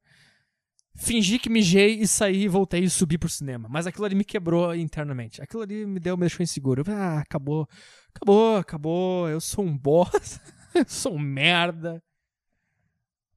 fingi 0.96 1.38
que 1.38 1.50
mijei 1.50 2.00
e 2.00 2.06
saí, 2.06 2.48
voltei 2.48 2.82
e 2.82 2.90
subi 2.90 3.18
pro 3.18 3.28
cinema. 3.28 3.68
Mas 3.70 3.86
aquilo 3.86 4.04
ali 4.04 4.14
me 4.14 4.24
quebrou 4.24 4.74
internamente. 4.74 5.42
Aquilo 5.42 5.62
ali 5.62 5.86
me 5.86 6.00
deu, 6.00 6.16
me 6.16 6.22
deixou 6.22 6.42
inseguro. 6.42 6.82
Ah, 6.88 7.20
acabou, 7.20 7.68
acabou, 8.14 8.56
acabou. 8.56 9.28
Eu 9.28 9.40
sou 9.40 9.64
um 9.64 9.76
boss. 9.76 10.40
eu 10.74 10.84
sou 10.88 11.14
um 11.14 11.18
merda. 11.18 12.02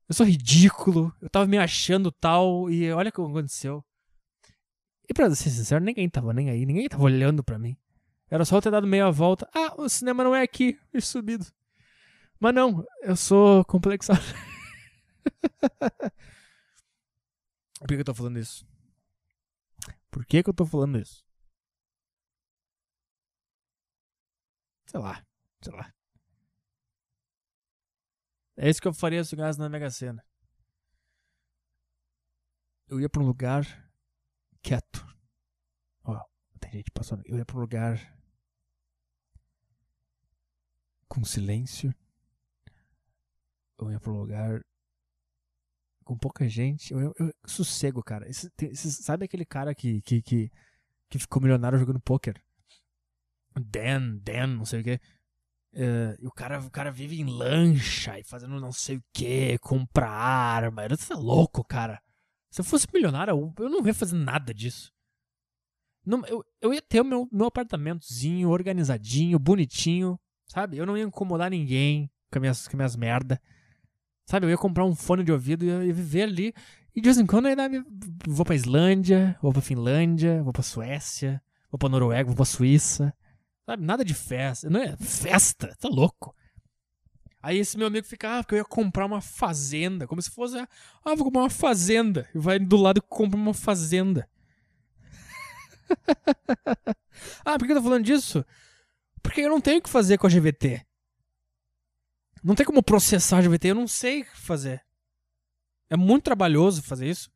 Eu 0.07 0.15
sou 0.15 0.25
ridículo. 0.25 1.13
Eu 1.21 1.29
tava 1.29 1.45
me 1.45 1.57
achando 1.57 2.11
tal 2.11 2.69
e 2.69 2.91
olha 2.91 3.09
o 3.09 3.11
que 3.11 3.21
aconteceu. 3.21 3.83
E 5.09 5.13
pra 5.13 5.33
ser 5.35 5.49
sincero, 5.49 5.83
ninguém 5.83 6.07
tava 6.07 6.31
nem 6.33 6.51
aí, 6.51 6.65
ninguém 6.65 6.87
tava 6.87 7.03
olhando 7.03 7.43
para 7.43 7.57
mim. 7.57 7.75
Era 8.29 8.45
só 8.45 8.57
eu 8.57 8.61
ter 8.61 8.69
dado 8.69 8.85
meia 8.85 9.09
volta. 9.09 9.49
Ah, 9.55 9.73
o 9.75 9.89
cinema 9.89 10.23
não 10.23 10.35
é 10.35 10.43
aqui, 10.43 10.77
e 10.93 11.01
subido. 11.01 11.47
Mas 12.39 12.53
não, 12.53 12.85
eu 13.01 13.15
sou 13.15 13.65
complexado. 13.65 14.21
Por 17.79 17.87
que, 17.87 17.95
eu 17.95 18.03
tô 18.03 18.13
falando 18.13 18.39
isso? 18.39 18.67
Por 20.11 20.25
que, 20.25 20.43
que 20.43 20.49
eu 20.49 20.53
tô 20.53 20.65
falando 20.65 20.99
isso? 20.99 21.23
Sei 24.85 24.99
lá, 24.99 25.25
sei 25.61 25.73
lá. 25.73 25.93
É 28.57 28.69
isso 28.69 28.81
que 28.81 28.87
eu 28.87 28.93
faria 28.93 29.23
se 29.23 29.33
eu 29.33 29.37
ganhasse 29.37 29.59
na 29.59 29.69
Mega 29.69 29.89
Sena. 29.89 30.25
Eu 32.87 32.99
ia 32.99 33.07
pra 33.07 33.21
um 33.21 33.25
lugar 33.25 33.63
quieto. 34.61 35.05
Ó, 36.03 36.21
tem 36.59 36.71
gente 36.71 36.91
passando. 36.91 37.23
Eu 37.25 37.37
ia 37.37 37.45
pra 37.45 37.55
um 37.55 37.61
lugar 37.61 38.19
com 41.07 41.23
silêncio. 41.23 41.93
Eu 43.77 43.91
ia 43.91 43.99
pra 43.99 44.11
um 44.11 44.19
lugar 44.19 44.61
com 46.09 46.17
pouca 46.17 46.49
gente, 46.49 46.91
eu, 46.91 46.99
eu, 46.99 47.13
eu 47.19 47.33
sossego, 47.45 48.01
cara. 48.01 48.27
Esse, 48.27 48.49
tem, 48.49 48.71
esse, 48.71 48.91
sabe 48.91 49.25
aquele 49.25 49.45
cara 49.45 49.75
que, 49.75 50.01
que, 50.01 50.23
que, 50.23 50.51
que, 51.07 51.19
ficou 51.19 51.39
milionário 51.39 51.77
jogando 51.77 51.99
poker? 51.99 52.41
Dan, 53.55 54.17
Dan, 54.17 54.47
não 54.47 54.65
sei 54.65 54.81
o 54.81 54.83
quê. 54.83 54.99
Uh, 55.71 56.17
e 56.19 56.25
o 56.25 56.31
cara, 56.31 56.59
o 56.61 56.71
cara 56.71 56.89
vive 56.91 57.21
em 57.21 57.25
lancha 57.25 58.17
e 58.17 58.23
fazendo 58.23 58.59
não 58.59 58.71
sei 58.71 58.97
o 58.97 59.03
que, 59.13 59.59
compra 59.59 60.09
arma. 60.09 60.83
Ele 60.83 60.97
tá 60.97 61.15
louco, 61.15 61.63
cara. 61.63 62.01
Se 62.49 62.61
eu 62.61 62.65
fosse 62.65 62.87
milionário, 62.91 63.53
eu, 63.59 63.69
não 63.69 63.85
ia 63.85 63.93
fazer 63.93 64.15
nada 64.15 64.51
disso. 64.51 64.91
Não, 66.03 66.25
eu, 66.25 66.43
eu 66.59 66.73
ia 66.73 66.81
ter 66.81 67.01
o 67.01 67.05
meu, 67.05 67.29
meu 67.31 67.45
apartamentozinho, 67.45 68.49
organizadinho, 68.49 69.37
bonitinho, 69.37 70.19
sabe? 70.47 70.77
Eu 70.77 70.87
não 70.87 70.97
ia 70.97 71.03
incomodar 71.03 71.51
ninguém 71.51 72.09
com 72.31 72.39
as 72.39 72.41
minhas, 72.41 72.67
com 72.67 72.71
as 72.71 72.77
minhas 72.77 72.95
merda. 72.95 73.39
Sabe, 74.29 74.45
eu 74.45 74.51
ia 74.51 74.57
comprar 74.59 74.85
um 74.85 74.93
fone 74.93 75.23
de 75.23 75.31
ouvido 75.31 75.65
e 75.65 75.69
ia 75.69 75.91
viver 75.91 76.21
ali. 76.21 76.53
E 76.95 77.01
de 77.01 77.07
vez 77.09 77.17
em 77.17 77.25
quando 77.25 77.47
eu 77.47 77.57
ia 77.57 77.85
vou 78.27 78.45
pra 78.45 78.53
Islândia, 78.53 79.35
vou 79.41 79.51
pra 79.51 79.59
Finlândia, 79.59 80.43
vou 80.43 80.53
pra 80.53 80.61
Suécia, 80.61 81.41
vou 81.71 81.79
pra 81.79 81.89
Noruega, 81.89 82.27
vou 82.27 82.35
pra 82.35 82.45
Suíça. 82.45 83.11
Sabe, 83.65 83.83
nada 83.83 84.05
de 84.05 84.13
festa. 84.13 84.69
Não 84.69 84.83
é 84.83 84.95
festa, 84.97 85.75
tá 85.79 85.89
louco. 85.89 86.35
Aí 87.41 87.57
esse 87.57 87.75
meu 87.75 87.87
amigo 87.87 88.05
fica, 88.05 88.37
ah, 88.37 88.43
porque 88.43 88.53
eu 88.53 88.59
ia 88.59 88.65
comprar 88.65 89.07
uma 89.07 89.19
fazenda. 89.19 90.05
Como 90.05 90.21
se 90.21 90.29
fosse, 90.29 90.59
ah, 90.59 91.15
vou 91.15 91.25
comprar 91.25 91.41
uma 91.41 91.49
fazenda. 91.49 92.29
E 92.35 92.37
vai 92.37 92.59
do 92.59 92.77
lado 92.77 92.99
e 92.99 93.01
compra 93.01 93.35
uma 93.35 93.55
fazenda. 93.55 94.29
ah, 97.43 97.57
por 97.57 97.65
que 97.65 97.71
eu 97.71 97.77
tô 97.77 97.81
falando 97.81 98.05
disso? 98.05 98.45
Porque 99.23 99.41
eu 99.41 99.49
não 99.49 99.59
tenho 99.59 99.79
o 99.79 99.81
que 99.81 99.89
fazer 99.89 100.19
com 100.19 100.27
a 100.27 100.29
GVT. 100.29 100.85
Não 102.43 102.55
tem 102.55 102.65
como 102.65 102.81
processar 102.81 103.41
GVT, 103.41 103.69
eu 103.69 103.75
não 103.75 103.87
sei 103.87 104.23
fazer. 104.23 104.81
É 105.89 105.97
muito 105.97 106.23
trabalhoso 106.23 106.81
fazer 106.81 107.09
isso. 107.09 107.29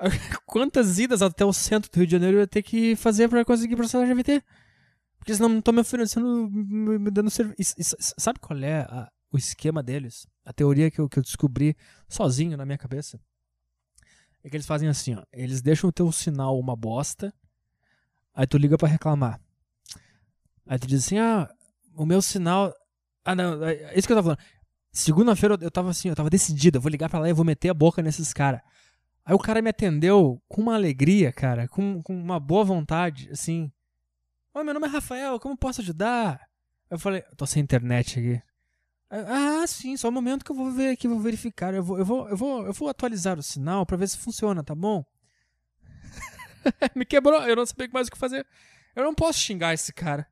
Quantas 0.46 0.98
idas 0.98 1.22
até 1.22 1.44
o 1.44 1.52
centro 1.52 1.90
do 1.90 1.96
Rio 1.96 2.06
de 2.06 2.12
Janeiro 2.12 2.36
eu 2.38 2.40
ia 2.40 2.46
ter 2.46 2.62
que 2.62 2.96
fazer 2.96 3.28
para 3.28 3.44
conseguir 3.44 3.76
processar 3.76 4.06
GVT? 4.06 4.42
Porque 5.18 5.34
senão 5.34 5.48
não 5.48 5.58
estão 5.58 5.74
me 5.74 5.80
oferecendo, 5.80 6.48
me 6.50 7.10
dando 7.10 7.30
serviço. 7.30 7.74
Sabe 7.98 8.38
qual 8.38 8.58
é 8.60 8.80
a, 8.80 9.10
o 9.30 9.36
esquema 9.36 9.82
deles? 9.82 10.26
A 10.44 10.52
teoria 10.52 10.90
que 10.90 11.00
eu, 11.00 11.08
que 11.08 11.18
eu 11.18 11.22
descobri 11.22 11.76
sozinho 12.08 12.56
na 12.56 12.64
minha 12.64 12.78
cabeça? 12.78 13.20
É 14.42 14.48
que 14.48 14.56
eles 14.56 14.66
fazem 14.66 14.88
assim, 14.88 15.14
ó. 15.14 15.22
Eles 15.32 15.60
deixam 15.60 15.90
o 15.90 15.92
teu 15.92 16.10
sinal 16.12 16.58
uma 16.58 16.76
bosta, 16.76 17.34
aí 18.32 18.46
tu 18.46 18.56
liga 18.56 18.78
para 18.78 18.88
reclamar. 18.88 19.40
Aí 20.66 20.78
tu 20.78 20.86
diz 20.86 21.04
assim, 21.04 21.18
ah, 21.18 21.50
o 21.94 22.06
meu 22.06 22.22
sinal 22.22 22.72
ah, 23.28 23.34
não, 23.34 23.62
é, 23.62 23.74
é 23.74 23.98
isso 23.98 24.06
que 24.06 24.12
eu 24.12 24.16
tava 24.16 24.34
falando. 24.34 24.48
Segunda-feira 24.90 25.58
eu 25.60 25.70
tava 25.70 25.90
assim, 25.90 26.08
eu 26.08 26.16
tava 26.16 26.30
decidido, 26.30 26.78
eu 26.78 26.80
vou 26.80 26.90
ligar 26.90 27.10
pra 27.10 27.18
lá 27.18 27.28
e 27.28 27.32
vou 27.32 27.44
meter 27.44 27.68
a 27.68 27.74
boca 27.74 28.00
nesses 28.00 28.32
caras. 28.32 28.62
Aí 29.22 29.34
o 29.34 29.38
cara 29.38 29.60
me 29.60 29.68
atendeu 29.68 30.42
com 30.48 30.62
uma 30.62 30.74
alegria, 30.74 31.30
cara, 31.30 31.68
com, 31.68 32.02
com 32.02 32.18
uma 32.18 32.40
boa 32.40 32.64
vontade, 32.64 33.28
assim. 33.30 33.70
Oi, 34.54 34.64
meu 34.64 34.72
nome 34.72 34.86
é 34.86 34.90
Rafael, 34.90 35.38
como 35.38 35.58
posso 35.58 35.82
ajudar? 35.82 36.40
Eu 36.90 36.98
falei, 36.98 37.20
tô 37.36 37.44
sem 37.44 37.62
internet 37.62 38.18
aqui. 38.18 38.42
Ah, 39.10 39.66
sim, 39.66 39.94
só 39.98 40.08
um 40.08 40.12
momento 40.12 40.42
que 40.42 40.50
eu 40.50 40.56
vou 40.56 40.70
ver 40.70 40.92
aqui, 40.92 41.06
vou 41.06 41.20
verificar. 41.20 41.74
Eu 41.74 41.82
vou, 41.82 41.98
eu 41.98 42.06
vou, 42.06 42.28
eu 42.30 42.36
vou, 42.36 42.66
eu 42.66 42.72
vou 42.72 42.88
atualizar 42.88 43.38
o 43.38 43.42
sinal 43.42 43.84
para 43.84 43.98
ver 43.98 44.08
se 44.08 44.16
funciona, 44.16 44.64
tá 44.64 44.74
bom? 44.74 45.04
me 46.96 47.04
quebrou, 47.04 47.42
eu 47.42 47.56
não 47.56 47.66
sabia 47.66 47.88
mais 47.92 48.08
o 48.08 48.10
que 48.10 48.16
fazer. 48.16 48.46
Eu 48.96 49.04
não 49.04 49.14
posso 49.14 49.38
xingar 49.38 49.74
esse 49.74 49.92
cara. 49.92 50.26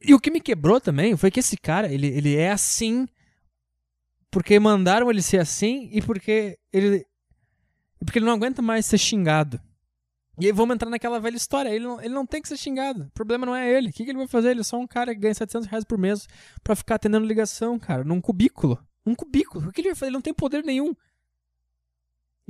E 0.00 0.14
o 0.14 0.20
que 0.20 0.30
me 0.30 0.40
quebrou 0.40 0.80
também 0.80 1.16
foi 1.16 1.30
que 1.30 1.40
esse 1.40 1.56
cara, 1.56 1.92
ele, 1.92 2.06
ele 2.08 2.36
é 2.36 2.50
assim 2.50 3.06
porque 4.30 4.58
mandaram 4.58 5.10
ele 5.10 5.22
ser 5.22 5.38
assim 5.38 5.88
e 5.92 6.00
porque 6.00 6.58
ele 6.72 7.04
porque 8.04 8.18
ele 8.18 8.26
não 8.26 8.32
aguenta 8.32 8.60
mais 8.60 8.86
ser 8.86 8.98
xingado. 8.98 9.60
E 10.40 10.46
aí 10.46 10.52
vamos 10.52 10.74
entrar 10.74 10.90
naquela 10.90 11.20
velha 11.20 11.36
história. 11.36 11.68
Ele 11.68 11.84
não, 11.84 12.00
ele 12.00 12.14
não 12.14 12.26
tem 12.26 12.40
que 12.40 12.48
ser 12.48 12.56
xingado. 12.56 13.04
O 13.04 13.10
problema 13.10 13.46
não 13.46 13.54
é 13.54 13.70
ele. 13.70 13.90
O 13.90 13.92
que, 13.92 14.04
que 14.04 14.10
ele 14.10 14.18
vai 14.18 14.26
fazer? 14.26 14.50
Ele 14.50 14.60
é 14.60 14.64
só 14.64 14.78
um 14.78 14.86
cara 14.86 15.14
que 15.14 15.20
ganha 15.20 15.34
700 15.34 15.68
reais 15.68 15.84
por 15.84 15.98
mês 15.98 16.26
pra 16.64 16.74
ficar 16.74 16.96
atendendo 16.96 17.26
ligação, 17.26 17.78
cara, 17.78 18.02
num 18.02 18.20
cubículo. 18.20 18.78
Um 19.06 19.14
cubículo. 19.14 19.68
O 19.68 19.72
que 19.72 19.82
ele 19.82 19.90
vai 19.90 19.94
fazer? 19.94 20.06
Ele 20.06 20.14
não 20.14 20.22
tem 20.22 20.34
poder 20.34 20.64
nenhum. 20.64 20.94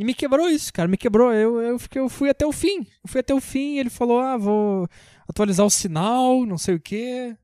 E 0.02 0.04
me 0.04 0.14
quebrou 0.14 0.50
isso, 0.50 0.72
cara. 0.72 0.88
Me 0.88 0.96
quebrou. 0.96 1.32
Eu, 1.32 1.60
eu, 1.60 1.78
fiquei, 1.78 2.02
eu 2.02 2.08
fui 2.08 2.28
até 2.28 2.44
o 2.44 2.50
fim. 2.50 2.80
Eu 2.80 3.08
fui 3.08 3.20
até 3.20 3.32
o 3.32 3.40
fim. 3.40 3.78
Ele 3.78 3.88
falou: 3.88 4.18
ah, 4.18 4.36
vou 4.36 4.88
atualizar 5.28 5.64
o 5.64 5.70
sinal, 5.70 6.44
não 6.44 6.58
sei 6.58 6.74
o 6.74 6.80
quê. 6.80 7.36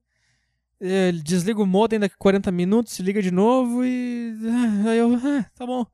Ele 0.81 1.23
desliga 1.23 1.63
o 1.63 1.67
modem 1.67 2.01
daqui 2.01 2.17
a 2.17 2.19
40 2.19 2.51
minutos, 2.51 2.95
se 2.95 3.01
liga 3.01 3.23
de 3.23 3.31
novo 3.31 3.85
e. 3.85 4.35
Aí 4.89 4.99
eu, 4.99 5.15
ah, 5.15 5.49
tá 5.55 5.65
bom. 5.65 5.87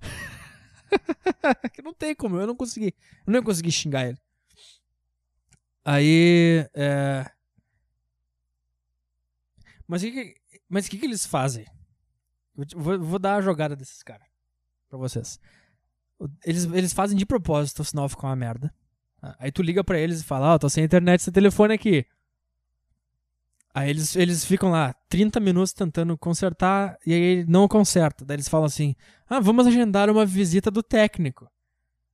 não 1.84 1.92
tem 1.92 2.14
como, 2.14 2.40
eu 2.40 2.46
não 2.46 2.56
consegui. 2.56 2.94
Eu 3.26 3.34
não 3.34 3.42
consegui 3.42 3.70
xingar 3.70 4.08
ele. 4.08 4.18
Aí. 5.84 6.66
É... 6.72 7.30
Mas 9.86 10.02
o 10.02 10.06
que, 10.06 10.34
mas 10.66 10.88
que, 10.88 10.96
que 10.96 11.04
eles 11.04 11.26
fazem? 11.26 11.66
Vou, 12.74 12.98
vou 12.98 13.18
dar 13.18 13.34
a 13.34 13.42
jogada 13.42 13.76
desses 13.76 14.02
caras 14.02 14.26
pra 14.88 14.96
vocês. 14.96 15.38
Eles, 16.44 16.64
eles 16.66 16.92
fazem 16.92 17.16
de 17.16 17.24
propósito, 17.24 17.80
o 17.80 17.84
sinal 17.84 18.08
ficar 18.08 18.28
uma 18.28 18.36
merda. 18.36 18.72
Aí 19.38 19.50
tu 19.52 19.62
liga 19.62 19.84
para 19.84 19.98
eles 19.98 20.20
e 20.20 20.24
fala: 20.24 20.52
Ó, 20.52 20.54
oh, 20.54 20.58
tô 20.58 20.68
sem 20.68 20.84
internet, 20.84 21.22
seu 21.22 21.32
telefone 21.32 21.74
aqui. 21.74 22.06
Aí 23.72 23.88
eles, 23.88 24.16
eles 24.16 24.44
ficam 24.44 24.70
lá 24.70 24.94
30 25.08 25.38
minutos 25.38 25.72
tentando 25.72 26.16
consertar 26.18 26.96
e 27.06 27.14
aí 27.14 27.44
não 27.46 27.68
conserta. 27.68 28.24
Daí 28.24 28.36
eles 28.36 28.48
falam 28.48 28.66
assim: 28.66 28.94
Ah, 29.28 29.40
vamos 29.40 29.66
agendar 29.66 30.10
uma 30.10 30.26
visita 30.26 30.70
do 30.70 30.82
técnico. 30.82 31.48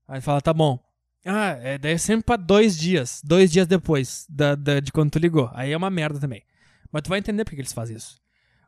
Aí 0.06 0.20
fala: 0.20 0.40
Tá 0.40 0.52
bom. 0.52 0.78
Ah, 1.24 1.58
é, 1.60 1.76
daí 1.76 1.94
é 1.94 1.98
sempre 1.98 2.24
pra 2.24 2.36
dois 2.36 2.76
dias. 2.76 3.20
Dois 3.24 3.50
dias 3.50 3.66
depois 3.66 4.26
da, 4.28 4.54
da, 4.54 4.78
de 4.78 4.92
quando 4.92 5.10
tu 5.10 5.18
ligou. 5.18 5.50
Aí 5.52 5.72
é 5.72 5.76
uma 5.76 5.90
merda 5.90 6.20
também. 6.20 6.42
Mas 6.92 7.02
tu 7.02 7.08
vai 7.08 7.18
entender 7.18 7.44
por 7.44 7.50
que 7.50 7.60
eles 7.60 7.72
fazem 7.72 7.96
isso. 7.96 8.20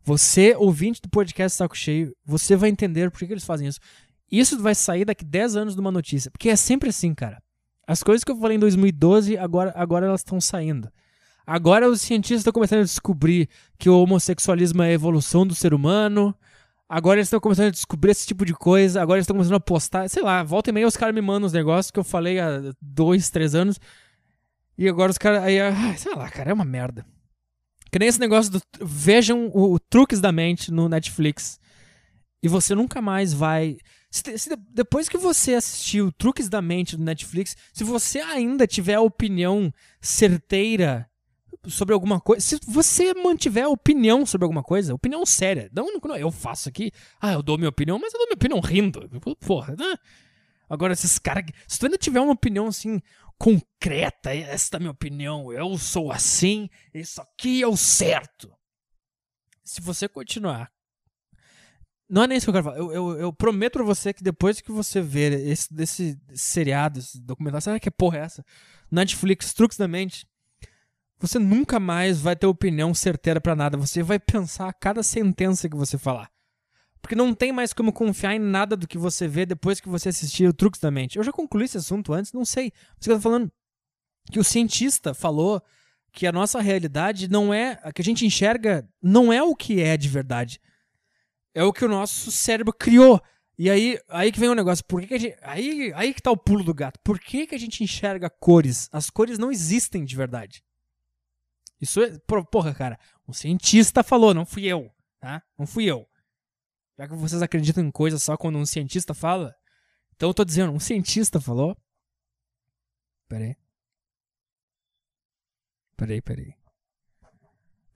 Você, 0.03 0.57
ouvinte 0.57 1.01
do 1.03 1.09
podcast 1.09 1.57
Saco 1.57 1.77
Cheio, 1.77 2.17
você 2.25 2.57
vai 2.57 2.71
entender 2.71 3.11
por 3.11 3.19
que 3.19 3.27
eles 3.27 3.45
fazem 3.45 3.69
isso. 3.69 3.79
Isso 4.31 4.61
vai 4.61 4.75
sair 4.75 5.05
daqui 5.05 5.25
10 5.25 5.57
anos 5.57 5.75
de 5.75 5.81
uma 5.81 5.91
notícia. 5.91 6.31
Porque 6.31 6.49
é 6.49 6.57
sempre 6.57 6.91
assim, 6.91 7.15
cara. 7.15 7.43
As 7.87 8.03
coisas 8.03 8.23
que 8.23 8.31
eu 8.31 8.37
falei 8.37 8.57
em 8.57 8.61
2012, 8.61 9.39
agora, 9.39 9.73
agora 9.75 10.07
elas 10.07 10.21
estão 10.21 10.41
saindo. 10.41 10.91
Agora 11.47 11.89
os 11.89 12.03
cientistas 12.03 12.41
estão 12.41 12.53
começando 12.53 12.81
a 12.81 12.85
descobrir 12.85 13.49
que 13.79 13.89
o 13.89 13.99
homossexualismo 13.99 14.83
é 14.83 14.89
a 14.89 14.93
evolução 14.93 15.47
do 15.47 15.55
ser 15.55 15.73
humano. 15.73 16.35
Agora 16.87 17.19
eles 17.19 17.29
estão 17.29 17.41
começando 17.41 17.69
a 17.69 17.71
descobrir 17.71 18.11
esse 18.11 18.27
tipo 18.27 18.45
de 18.45 18.53
coisa. 18.53 19.01
Agora 19.01 19.17
eles 19.17 19.25
estão 19.25 19.35
começando 19.35 19.57
a 19.57 19.61
postar. 19.61 20.09
Sei 20.11 20.23
lá, 20.23 20.43
volta 20.43 20.69
e 20.69 20.73
meia 20.75 20.87
os 20.87 20.97
caras 20.97 21.15
me 21.15 21.23
mandam 21.23 21.47
os 21.47 21.53
negócios 21.55 21.91
que 21.91 21.99
eu 21.99 22.05
falei 22.05 22.39
há 22.39 22.73
dois, 22.83 23.31
três 23.31 23.55
anos. 23.55 23.81
E 24.77 24.87
agora 24.87 25.11
os 25.11 25.17
caras. 25.17 25.43
Aí, 25.43 25.57
sei 25.97 26.15
lá, 26.15 26.29
cara, 26.29 26.51
é 26.51 26.55
uma 26.55 26.67
merda. 26.67 27.07
Que 27.91 27.99
nem 27.99 28.09
esse 28.09 28.21
negócio 28.21 28.53
do. 28.53 28.61
Vejam 28.81 29.51
o, 29.55 29.75
o 29.75 29.79
Truques 29.79 30.21
da 30.21 30.31
Mente 30.31 30.71
no 30.71 30.89
Netflix. 30.89 31.59
E 32.43 32.49
você 32.49 32.75
nunca 32.75 33.01
mais 33.01 33.33
vai. 33.33 33.79
Se, 34.11 34.39
se, 34.39 34.57
depois 34.71 35.09
que 35.09 35.19
você 35.19 35.55
assistiu 35.55 36.11
Truques 36.13 36.49
da 36.49 36.63
Mente 36.63 36.97
do 36.97 37.05
Netflix, 37.05 37.57
se 37.73 37.85
você 37.85 38.21
ainda 38.21 38.67
tiver 38.67 38.99
opinião 38.99 39.73
certeira 40.01 41.09
sobre 41.67 41.93
alguma 41.93 42.21
coisa, 42.21 42.41
se 42.41 42.59
você 42.67 43.13
mantiver 43.13 43.69
opinião 43.69 44.25
sobre 44.25 44.45
alguma 44.45 44.63
coisa, 44.63 44.95
opinião 44.95 45.27
séria, 45.27 45.71
não, 45.75 45.93
não 45.93 46.17
eu 46.17 46.31
faço 46.31 46.69
aqui, 46.69 46.91
ah, 47.21 47.33
eu 47.33 47.43
dou 47.43 47.59
minha 47.59 47.69
opinião, 47.69 47.99
mas 47.99 48.13
eu 48.15 48.19
dou 48.19 48.29
minha 48.29 48.37
opinião 48.37 48.61
rindo, 48.61 49.09
porra, 49.41 49.75
né? 49.77 49.97
Agora, 50.71 50.93
esses 50.93 51.19
caras, 51.19 51.45
se 51.67 51.79
tu 51.79 51.87
ainda 51.87 51.99
tiver 51.99 52.21
uma 52.21 52.33
opinião 52.33 52.67
assim, 52.67 53.01
concreta, 53.39 54.35
essa 54.35 54.71
é 54.75 54.77
a 54.77 54.81
minha 54.81 54.91
opinião, 54.91 55.53
eu 55.53 55.77
sou 55.79 56.13
assim, 56.13 56.69
isso 56.93 57.21
aqui 57.21 57.63
é 57.63 57.67
o 57.67 57.77
certo. 57.77 58.53
Se 59.65 59.81
você 59.81 60.09
continuar. 60.09 60.71
Não 62.09 62.23
é 62.23 62.27
nem 62.27 62.39
isso 62.39 62.47
que 62.47 62.51
eu 62.51 62.55
quero 62.55 62.65
falar. 62.65 62.79
Eu, 62.79 62.93
eu, 62.93 63.21
eu 63.21 63.33
prometo 63.33 63.75
pra 63.75 63.85
você 63.85 64.13
que 64.13 64.23
depois 64.23 64.61
que 64.61 64.73
você 64.73 65.01
ver 65.01 65.33
esse, 65.33 65.73
desse 65.73 66.19
seriado, 66.35 66.99
esse 66.99 67.21
documentário, 67.21 67.63
sabe 67.63 67.81
que 67.81 67.91
porra 67.91 68.19
é 68.19 68.21
essa? 68.23 68.45
Netflix, 68.91 69.53
Truques 69.53 69.77
da 69.77 69.87
Mente 69.87 70.27
você 71.21 71.39
nunca 71.39 71.81
mais 71.81 72.21
vai 72.21 72.37
ter 72.37 72.47
opinião 72.47 72.95
certeira 72.95 73.41
para 73.41 73.57
nada. 73.57 73.77
Você 73.77 74.03
vai 74.03 74.19
pensar 74.19 74.69
a 74.69 74.73
cada 74.73 75.03
sentença 75.03 75.69
que 75.69 75.77
você 75.77 75.99
falar. 75.99 76.31
Porque 77.03 77.15
não 77.15 77.35
tem 77.35 77.53
mais 77.53 77.73
como 77.73 77.93
confiar 77.93 78.35
em 78.35 78.39
nada 78.39 78.77
do 78.77 78.87
que 78.87 78.99
você 78.99 79.27
vê 79.27 79.45
depois 79.45 79.81
que 79.81 79.89
você 79.89 80.09
assistir 80.09 80.49
o 80.49 80.53
Truques 80.53 80.81
da 80.81 80.91
Mente. 80.91 81.17
Eu 81.17 81.25
já 81.25 81.33
concluí 81.33 81.65
esse 81.65 81.77
assunto 81.77 82.13
antes, 82.13 82.33
não 82.33 82.45
sei. 82.45 82.73
Você 82.99 83.11
está 83.11 83.21
falando 83.21 83.51
que 84.31 84.39
o 84.39 84.45
cientista 84.45 85.15
falou 85.15 85.63
que 86.13 86.27
a 86.27 86.33
nossa 86.33 86.61
realidade 86.61 87.29
não 87.29 87.53
é. 87.53 87.81
A 87.83 87.93
que 87.93 88.03
a 88.03 88.05
gente 88.05 88.27
enxerga 88.27 88.89
não 89.03 89.33
é 89.33 89.43
o 89.43 89.57
que 89.57 89.81
é 89.81 89.97
de 89.97 90.09
verdade. 90.09 90.61
É 91.59 91.65
o 91.65 91.73
que 91.73 91.85
o 91.85 91.89
nosso 91.89 92.31
cérebro 92.31 92.73
criou. 92.73 93.21
E 93.59 93.69
aí, 93.69 94.01
aí 94.09 94.31
que 94.31 94.39
vem 94.39 94.49
o 94.49 94.55
negócio. 94.55 94.85
Por 94.85 95.01
que, 95.01 95.09
que 95.09 95.15
a 95.15 95.19
gente, 95.19 95.37
aí, 95.43 95.93
aí 95.97 96.15
que 96.15 96.23
tá 96.23 96.31
o 96.31 96.37
pulo 96.37 96.63
do 96.63 96.73
gato. 96.73 97.01
Por 97.03 97.19
que, 97.19 97.49
que 97.49 97.55
a 97.57 97.59
gente 97.59 97.83
enxerga 97.83 98.31
cores? 98.31 98.89
As 98.93 99.11
cores 99.11 99.41
não 99.41 99.51
existem 99.51 100.05
de 100.05 100.15
verdade. 100.15 100.63
Isso 101.81 102.01
é. 102.01 102.17
Porra, 102.53 102.73
cara. 102.73 102.97
Um 103.27 103.33
cientista 103.33 104.05
falou, 104.05 104.33
não 104.33 104.47
fui 104.47 104.67
eu. 104.67 104.89
Tá? 105.19 105.43
Não 105.59 105.67
fui 105.67 105.87
eu. 105.87 106.09
Já 106.97 107.09
que 107.09 107.15
vocês 107.17 107.43
acreditam 107.43 107.83
em 107.83 107.91
coisas 107.91 108.23
só 108.23 108.37
quando 108.37 108.57
um 108.57 108.65
cientista 108.65 109.13
fala. 109.13 109.53
Então 110.15 110.29
eu 110.29 110.35
tô 110.35 110.45
dizendo, 110.45 110.73
um 110.73 110.79
cientista 110.79 111.41
falou. 111.41 111.77
Pera 113.27 113.47
aí. 113.47 113.57
Peraí, 115.97 116.23
peraí. 116.23 116.55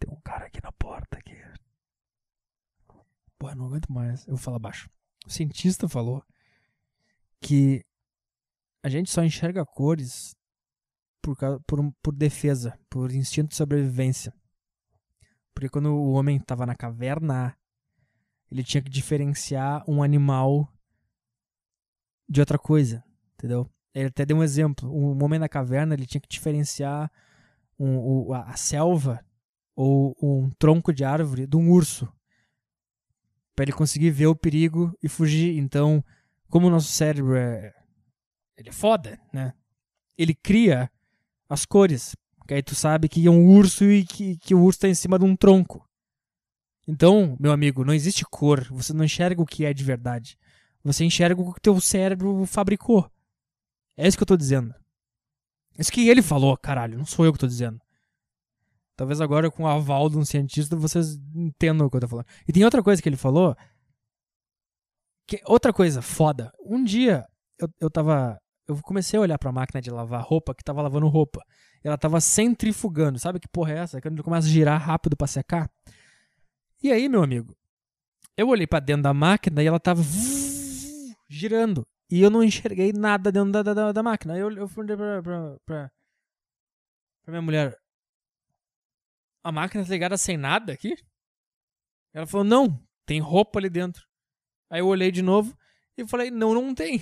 Tem 0.00 0.10
um 0.10 0.20
cara 0.20 0.46
aqui 0.46 0.60
na 0.60 0.72
porta 0.72 1.16
aqui. 1.16 1.41
Pô, 3.42 3.52
não 3.56 3.66
aguento 3.66 3.92
mais. 3.92 4.24
Eu 4.28 4.36
vou 4.36 4.38
falar 4.38 4.60
baixo. 4.60 4.88
O 5.26 5.30
cientista 5.30 5.88
falou 5.88 6.22
que 7.40 7.84
a 8.84 8.88
gente 8.88 9.10
só 9.10 9.24
enxerga 9.24 9.66
cores 9.66 10.36
por, 11.20 11.36
por, 11.66 11.92
por 12.00 12.14
defesa, 12.14 12.78
por 12.88 13.10
instinto 13.10 13.48
de 13.48 13.56
sobrevivência. 13.56 14.32
Porque 15.52 15.68
quando 15.68 15.86
o 15.86 16.12
homem 16.12 16.36
estava 16.36 16.64
na 16.64 16.76
caverna, 16.76 17.58
ele 18.48 18.62
tinha 18.62 18.80
que 18.80 18.88
diferenciar 18.88 19.82
um 19.90 20.04
animal 20.04 20.72
de 22.28 22.38
outra 22.38 22.60
coisa, 22.60 23.02
entendeu? 23.34 23.68
Ele 23.92 24.06
até 24.06 24.24
deu 24.24 24.36
um 24.36 24.44
exemplo. 24.44 24.88
O 24.88 25.20
homem 25.20 25.40
na 25.40 25.48
caverna 25.48 25.94
ele 25.94 26.06
tinha 26.06 26.20
que 26.20 26.28
diferenciar 26.28 27.10
um, 27.76 28.32
a 28.32 28.54
selva 28.54 29.18
ou 29.74 30.16
um 30.22 30.48
tronco 30.50 30.92
de 30.92 31.04
árvore 31.04 31.44
de 31.44 31.56
um 31.56 31.72
urso 31.72 32.08
para 33.62 33.70
ele 33.70 33.72
conseguir 33.72 34.10
ver 34.10 34.26
o 34.26 34.34
perigo 34.34 34.92
e 35.00 35.08
fugir. 35.08 35.56
Então, 35.56 36.04
como 36.50 36.66
o 36.66 36.70
nosso 36.70 36.88
cérebro 36.88 37.36
é 37.36 37.72
ele 38.56 38.70
é 38.70 38.72
foda, 38.72 39.20
né? 39.32 39.54
Ele 40.18 40.34
cria 40.34 40.90
as 41.48 41.64
cores. 41.64 42.16
Que 42.46 42.54
aí 42.54 42.62
tu 42.62 42.74
sabe 42.74 43.08
que 43.08 43.24
é 43.24 43.30
um 43.30 43.46
urso 43.46 43.84
e 43.84 44.04
que, 44.04 44.36
que 44.38 44.52
o 44.52 44.60
urso 44.60 44.78
está 44.78 44.88
em 44.88 44.94
cima 44.94 45.16
de 45.16 45.24
um 45.24 45.36
tronco. 45.36 45.88
Então, 46.88 47.36
meu 47.38 47.52
amigo, 47.52 47.84
não 47.84 47.94
existe 47.94 48.24
cor. 48.24 48.66
Você 48.72 48.92
não 48.92 49.04
enxerga 49.04 49.40
o 49.40 49.46
que 49.46 49.64
é 49.64 49.72
de 49.72 49.84
verdade. 49.84 50.36
Você 50.82 51.04
enxerga 51.04 51.40
o 51.40 51.54
que 51.54 51.60
teu 51.60 51.80
cérebro 51.80 52.44
fabricou. 52.46 53.08
É 53.96 54.08
isso 54.08 54.16
que 54.16 54.24
eu 54.24 54.26
tô 54.26 54.36
dizendo. 54.36 54.74
Isso 55.78 55.92
que 55.92 56.08
ele 56.08 56.20
falou, 56.20 56.56
caralho. 56.56 56.98
Não 56.98 57.06
sou 57.06 57.24
eu 57.24 57.32
que 57.32 57.38
tô 57.38 57.46
dizendo. 57.46 57.80
Talvez 59.02 59.20
agora, 59.20 59.50
com 59.50 59.64
o 59.64 59.66
aval 59.66 60.08
de 60.08 60.16
um 60.16 60.24
cientista, 60.24 60.76
vocês 60.76 61.18
entendam 61.34 61.88
o 61.88 61.90
que 61.90 61.96
eu 61.96 62.02
tô 62.02 62.06
falando. 62.06 62.26
E 62.46 62.52
tem 62.52 62.64
outra 62.64 62.80
coisa 62.80 63.02
que 63.02 63.08
ele 63.08 63.16
falou. 63.16 63.56
Que, 65.26 65.40
outra 65.44 65.72
coisa 65.72 66.00
foda. 66.00 66.52
Um 66.64 66.84
dia, 66.84 67.26
eu, 67.58 67.68
eu 67.80 67.90
tava 67.90 68.38
eu 68.68 68.80
comecei 68.80 69.18
a 69.18 69.20
olhar 69.20 69.36
para 69.40 69.50
a 69.50 69.52
máquina 69.52 69.82
de 69.82 69.90
lavar 69.90 70.22
roupa 70.22 70.54
que 70.54 70.62
tava 70.62 70.80
lavando 70.80 71.08
roupa. 71.08 71.42
Ela 71.82 71.98
tava 71.98 72.20
centrifugando. 72.20 73.18
Sabe 73.18 73.40
que 73.40 73.48
porra 73.48 73.72
é 73.72 73.78
essa? 73.78 74.00
Quando 74.00 74.22
começa 74.22 74.46
a 74.46 74.50
girar 74.50 74.80
rápido 74.80 75.16
para 75.16 75.26
secar. 75.26 75.68
E 76.80 76.92
aí, 76.92 77.08
meu 77.08 77.24
amigo, 77.24 77.56
eu 78.36 78.46
olhei 78.46 78.68
para 78.68 78.78
dentro 78.78 79.02
da 79.02 79.12
máquina 79.12 79.64
e 79.64 79.66
ela 79.66 79.80
tava 79.80 80.00
girando. 81.28 81.84
E 82.08 82.22
eu 82.22 82.30
não 82.30 82.44
enxerguei 82.44 82.92
nada 82.92 83.32
dentro 83.32 83.50
da, 83.50 83.64
da, 83.64 83.90
da 83.90 84.02
máquina. 84.04 84.34
Aí 84.34 84.40
eu, 84.40 84.52
eu 84.52 84.68
fui 84.68 84.86
pra, 84.86 84.96
pra, 84.96 85.56
pra, 85.66 85.90
pra 87.24 87.32
minha 87.32 87.42
mulher. 87.42 87.81
A 89.42 89.50
máquina 89.50 89.84
tá 89.84 89.90
ligada 89.90 90.16
sem 90.16 90.36
nada 90.36 90.72
aqui? 90.72 90.96
Ela 92.14 92.26
falou, 92.26 92.44
não, 92.44 92.78
tem 93.06 93.20
roupa 93.20 93.58
ali 93.58 93.68
dentro. 93.68 94.06
Aí 94.70 94.80
eu 94.80 94.86
olhei 94.86 95.10
de 95.10 95.22
novo 95.22 95.56
e 95.96 96.06
falei, 96.06 96.30
não, 96.30 96.54
não 96.54 96.74
tem. 96.74 97.00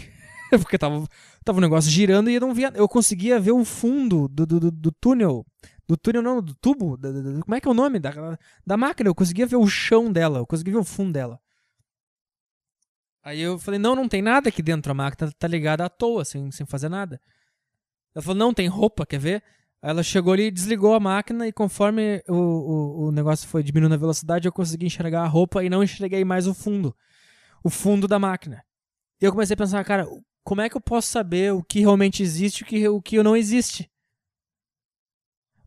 Porque 0.51 0.79
tava, 0.79 1.07
tava 1.45 1.59
o 1.59 1.61
negócio 1.61 1.91
girando 1.91 2.31
e 2.31 2.35
eu 2.35 2.41
não 2.41 2.55
via. 2.55 2.73
Eu 2.75 2.89
conseguia 2.89 3.39
ver 3.39 3.53
o 3.53 3.65
fundo 3.65 4.29
do, 4.29 4.47
do, 4.47 4.71
do 4.71 4.93
túnel. 4.93 5.47
Do 5.87 5.97
túnel, 5.97 6.23
não, 6.23 6.43
do 6.43 6.55
tubo. 6.55 6.99
Como 7.43 7.55
é 7.55 7.61
que 7.61 7.69
é 7.69 7.71
o 7.71 7.75
nome? 7.75 7.99
Da, 7.99 8.39
da 8.67 8.77
máquina. 8.77 9.09
Eu 9.09 9.15
conseguia 9.15 9.47
ver 9.47 9.57
o 9.57 9.67
chão 9.67 10.11
dela. 10.11 10.39
Eu 10.39 10.47
conseguia 10.47 10.73
ver 10.73 10.79
o 10.79 10.85
fundo 10.85 11.13
dela. 11.13 11.41
Aí 13.23 13.41
eu 13.41 13.59
falei, 13.59 13.79
não, 13.79 13.95
não 13.95 14.09
tem 14.09 14.23
nada 14.23 14.49
aqui 14.49 14.63
dentro. 14.63 14.91
A 14.91 14.95
máquina 14.95 15.31
tá 15.33 15.47
ligada 15.47 15.85
à 15.85 15.89
toa, 15.89 16.25
sem, 16.25 16.51
sem 16.51 16.65
fazer 16.67 16.89
nada. 16.89 17.21
Ela 18.15 18.23
falou, 18.23 18.37
não, 18.37 18.55
tem 18.55 18.67
roupa, 18.67 19.07
quer 19.07 19.19
ver? 19.19 19.45
Ela 19.83 20.03
chegou 20.03 20.35
ali, 20.35 20.51
desligou 20.51 20.95
a 20.95 21.01
máquina 21.01 21.49
e 21.49 21.53
conforme 21.53 22.23
o, 22.29 22.35
o, 22.35 23.07
o 23.07 23.13
negócio 23.13 23.49
foi 23.49 23.63
diminuindo 23.63 23.95
a 23.95 23.99
velocidade, 23.99 24.47
eu 24.47 24.53
consegui 24.53 24.87
enxergar 24.87 25.23
a 25.23 25.27
roupa 25.27 25.65
e 25.65 25.71
não 25.71 25.83
enxerguei 25.83 26.23
mais 26.25 26.47
o 26.47 26.53
fundo. 26.53 26.95
O 27.65 27.71
fundo 27.71 28.07
da 28.07 28.19
máquina. 28.19 28.63
E 29.21 29.25
eu 29.25 29.33
comecei 29.33 29.55
a 29.55 29.57
pensar, 29.57 29.83
cara, 29.85 30.07
como 30.45 30.61
é 30.61 30.69
que 30.69 30.77
eu 30.77 30.81
posso 30.81 31.09
saber 31.09 31.53
o 31.53 31.63
que 31.63 31.81
realmente 31.81 32.23
existe 32.23 32.61
e 32.61 32.63
o 32.63 32.67
que, 32.67 32.89
o 32.89 33.03
que 33.03 33.23
não 33.23 33.37
existe? 33.37 33.91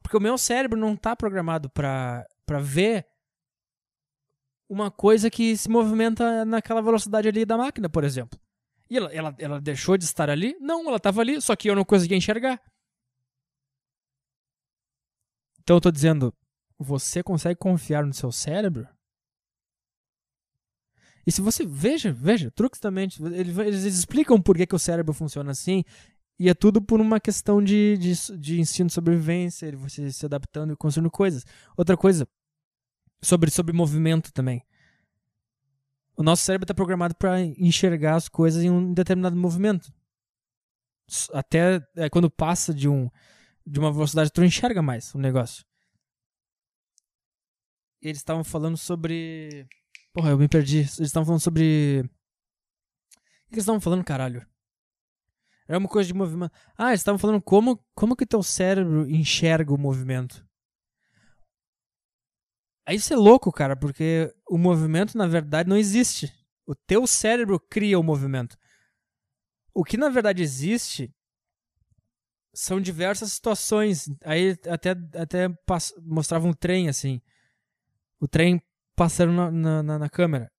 Porque 0.02 0.18
o 0.18 0.22
meu 0.22 0.38
cérebro 0.38 0.80
não 0.80 0.94
está 0.94 1.16
programado 1.16 1.70
para 1.70 2.26
ver 2.62 3.08
uma 4.70 4.92
coisa 4.92 5.30
que 5.30 5.56
se 5.58 5.70
movimenta 5.70 6.46
naquela 6.46 6.82
velocidade 6.82 7.28
ali 7.28 7.46
da 7.46 7.58
máquina, 7.58 7.90
por 7.90 8.04
exemplo. 8.04 8.40
E 8.90 8.98
ela, 8.98 9.12
ela, 9.14 9.36
ela 9.40 9.62
deixou 9.62 9.98
de 9.98 10.04
estar 10.04 10.30
ali? 10.30 10.56
Não, 10.60 10.88
ela 10.88 10.98
estava 10.98 11.22
ali, 11.22 11.42
só 11.42 11.56
que 11.56 11.70
eu 11.70 11.76
não 11.76 11.86
conseguia 11.86 12.18
enxergar. 12.18 12.62
Então 15.64 15.78
eu 15.78 15.82
tô 15.82 15.92
dizendo, 15.92 16.34
você 16.78 17.24
consegue 17.24 17.60
confiar 17.60 18.06
no 18.06 18.14
seu 18.14 18.32
cérebro? 18.32 18.88
E 21.26 21.32
se 21.32 21.42
você. 21.42 21.66
Veja, 21.66 22.12
veja, 22.12 22.52
truques 22.52 22.80
também. 22.80 23.08
Eles, 23.34 23.58
eles 23.58 23.84
explicam 23.86 24.42
por 24.42 24.58
que, 24.58 24.68
que 24.68 24.76
o 24.76 24.80
cérebro 24.80 25.14
funciona 25.14 25.52
assim. 25.52 25.84
E 26.38 26.50
é 26.50 26.54
tudo 26.54 26.82
por 26.82 27.00
uma 27.00 27.20
questão 27.20 27.64
de, 27.64 27.98
de, 27.98 28.38
de 28.38 28.60
ensino 28.60 28.88
de 28.88 28.94
sobrevivência, 28.94 29.72
você 29.78 30.12
se 30.12 30.26
adaptando 30.26 30.74
e 30.74 30.76
construindo 30.76 31.10
coisas. 31.10 31.46
Outra 31.78 31.96
coisa, 31.96 32.28
sobre, 33.22 33.50
sobre 33.52 33.72
movimento 33.72 34.34
também. 34.34 34.62
O 36.18 36.24
nosso 36.24 36.44
cérebro 36.44 36.66
está 36.66 36.74
programado 36.74 37.16
para 37.16 37.42
enxergar 37.42 38.16
as 38.16 38.28
coisas 38.28 38.64
em 38.64 38.70
um 38.70 38.94
determinado 38.94 39.36
movimento. 39.36 39.94
Até 41.34 41.86
é, 41.96 42.10
quando 42.10 42.30
passa 42.30 42.74
de 42.74 42.90
um, 42.90 43.10
de 43.66 43.80
uma 43.80 43.92
velocidade, 43.92 44.32
tu 44.32 44.42
não 44.42 44.48
enxerga 44.48 44.82
mais 44.82 45.14
o 45.16 45.18
negócio. 45.18 45.66
E 48.02 48.08
eles 48.10 48.20
estavam 48.20 48.44
falando 48.44 48.78
sobre. 48.78 49.66
Porra, 50.14 50.32
eu 50.32 50.38
me 50.38 50.50
perdi. 50.50 50.80
Eles 50.80 51.00
estavam 51.00 51.26
falando 51.26 51.42
sobre. 51.42 52.02
O 52.02 53.50
que 53.50 53.56
eles 53.56 53.64
estavam 53.64 53.80
falando, 53.80 54.04
caralho? 54.04 54.46
Era 55.68 55.78
uma 55.78 55.88
coisa 55.88 56.08
de 56.08 56.14
movimento. 56.14 56.52
Ah, 56.78 56.90
eles 56.90 57.00
estavam 57.00 57.18
falando 57.18 57.42
como, 57.42 57.78
como 57.96 58.16
que 58.16 58.26
teu 58.26 58.44
cérebro 58.44 59.10
enxerga 59.10 59.74
o 59.74 59.78
movimento. 59.78 60.46
Aí 62.86 62.98
isso 62.98 63.14
é 63.14 63.16
louco, 63.16 63.50
cara, 63.52 63.78
porque 63.78 64.34
o 64.50 64.58
movimento, 64.58 65.18
na 65.18 65.26
verdade, 65.26 65.70
não 65.70 65.78
existe. 65.78 66.34
O 66.66 66.76
teu 66.76 67.08
cérebro 67.08 67.58
cria 67.58 67.98
o 67.98 68.04
movimento. 68.04 68.58
O 69.74 69.86
que, 69.86 69.96
na 69.96 70.10
verdade, 70.10 70.44
existe 70.44 71.14
são 72.54 72.80
diversas 72.80 73.34
situações. 73.34 74.10
Aí 74.24 74.58
até, 74.70 74.92
até 74.92 75.50
mostrava 76.02 76.48
um 76.48 76.54
trem, 76.54 76.88
assim. 76.88 77.20
O 78.20 78.28
trem 78.28 78.62
passando 78.96 79.34
na, 79.34 79.84
na, 79.84 80.00
na 80.00 80.10
câmera. 80.10 80.52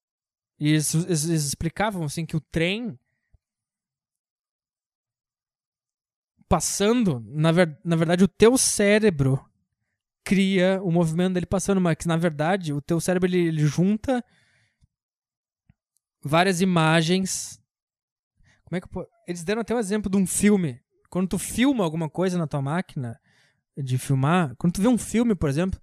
E 0.59 0.71
eles, 0.71 0.95
eles, 0.95 1.25
eles, 1.25 1.45
explicavam, 1.45 2.05
assim, 2.05 2.27
que 2.27 2.37
o 2.37 2.41
trem 2.41 2.99
passando, 6.49 7.25
na, 7.27 7.51
ver, 7.53 7.79
na 7.85 7.97
verdade, 7.97 8.25
o 8.25 8.29
teu 8.29 8.57
cérebro 8.59 9.45
cria 10.23 10.81
o 10.83 10.91
movimento 10.91 11.35
dele 11.35 11.47
passando, 11.47 11.81
mas 11.81 11.97
que, 11.97 12.07
na 12.07 12.17
verdade, 12.17 12.73
o 12.73 12.81
teu 12.81 13.01
cérebro, 13.01 13.29
ele, 13.29 13.49
ele 13.49 13.67
junta 13.67 14.25
várias 16.23 16.61
imagens. 16.61 17.61
Como 18.65 18.77
é 18.77 18.81
que 18.81 18.89
Eles 19.27 19.45
deram 19.45 19.63
até 19.63 19.75
um 19.75 19.79
exemplo 19.79 20.11
de 20.11 20.17
um 20.17 20.27
filme 20.27 20.84
quando 21.15 21.29
tu 21.29 21.39
filma 21.39 21.85
alguma 21.85 22.11
coisa 22.11 22.37
na 22.37 22.45
tua 22.45 22.61
máquina 22.61 23.21
de 23.77 23.97
filmar, 23.99 24.53
quando 24.57 24.73
tu 24.73 24.83
vê 24.83 24.89
um 24.89 24.99
filme, 24.99 25.33
por 25.37 25.49
exemplo, 25.49 25.81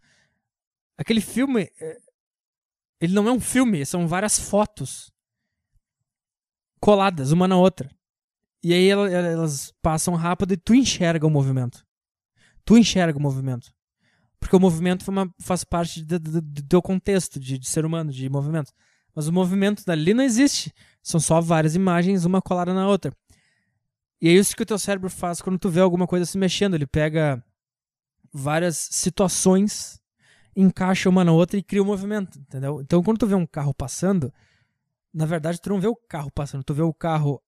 aquele 0.97 1.21
filme, 1.21 1.71
é, 1.79 2.01
ele 2.99 3.13
não 3.13 3.25
é 3.29 3.31
um 3.31 3.39
filme, 3.39 3.85
são 3.85 4.09
várias 4.09 4.37
fotos 4.37 5.09
coladas 6.81 7.31
uma 7.31 7.47
na 7.47 7.55
outra. 7.55 7.89
E 8.61 8.73
aí 8.73 8.89
elas 8.89 9.73
passam 9.81 10.15
rápido 10.15 10.53
e 10.53 10.57
tu 10.57 10.75
enxerga 10.75 11.25
o 11.25 11.29
movimento. 11.29 11.81
Tu 12.65 12.77
enxerga 12.77 13.17
o 13.17 13.21
movimento. 13.21 13.73
Porque 14.37 14.57
o 14.57 14.59
movimento 14.59 15.05
faz 15.39 15.63
parte 15.63 16.03
do, 16.03 16.41
teu 16.67 16.81
contexto 16.81 17.39
de, 17.39 17.57
de, 17.57 17.69
ser 17.69 17.85
humano, 17.85 18.11
de 18.11 18.29
movimento. 18.29 18.73
Mas 19.15 19.29
o 19.29 19.31
movimento 19.31 19.85
dali 19.85 20.13
não 20.13 20.25
existe. 20.25 20.73
São 21.01 21.21
só 21.21 21.39
várias 21.39 21.73
imagens, 21.73 22.25
uma 22.25 22.41
colada 22.41 22.73
na 22.73 22.85
outra. 22.85 23.13
E 24.21 24.29
é 24.29 24.31
isso 24.31 24.55
que 24.55 24.61
o 24.61 24.65
teu 24.65 24.77
cérebro 24.77 25.09
faz 25.09 25.41
quando 25.41 25.57
tu 25.57 25.69
vê 25.69 25.79
alguma 25.79 26.05
coisa 26.05 26.25
se 26.25 26.37
mexendo. 26.37 26.75
Ele 26.75 26.85
pega 26.85 27.43
várias 28.31 28.77
situações, 28.77 29.99
encaixa 30.55 31.09
uma 31.09 31.23
na 31.23 31.31
outra 31.31 31.57
e 31.57 31.63
cria 31.63 31.81
um 31.81 31.85
movimento, 31.85 32.37
entendeu? 32.37 32.79
Então 32.81 33.01
quando 33.01 33.17
tu 33.17 33.27
vê 33.27 33.33
um 33.33 33.47
carro 33.47 33.73
passando, 33.73 34.31
na 35.11 35.25
verdade 35.25 35.59
tu 35.59 35.69
não 35.69 35.81
vê 35.81 35.87
o 35.87 35.95
carro 35.95 36.31
passando, 36.31 36.63
tu 36.63 36.73
vê 36.73 36.83
o 36.83 36.93
carro. 36.93 37.41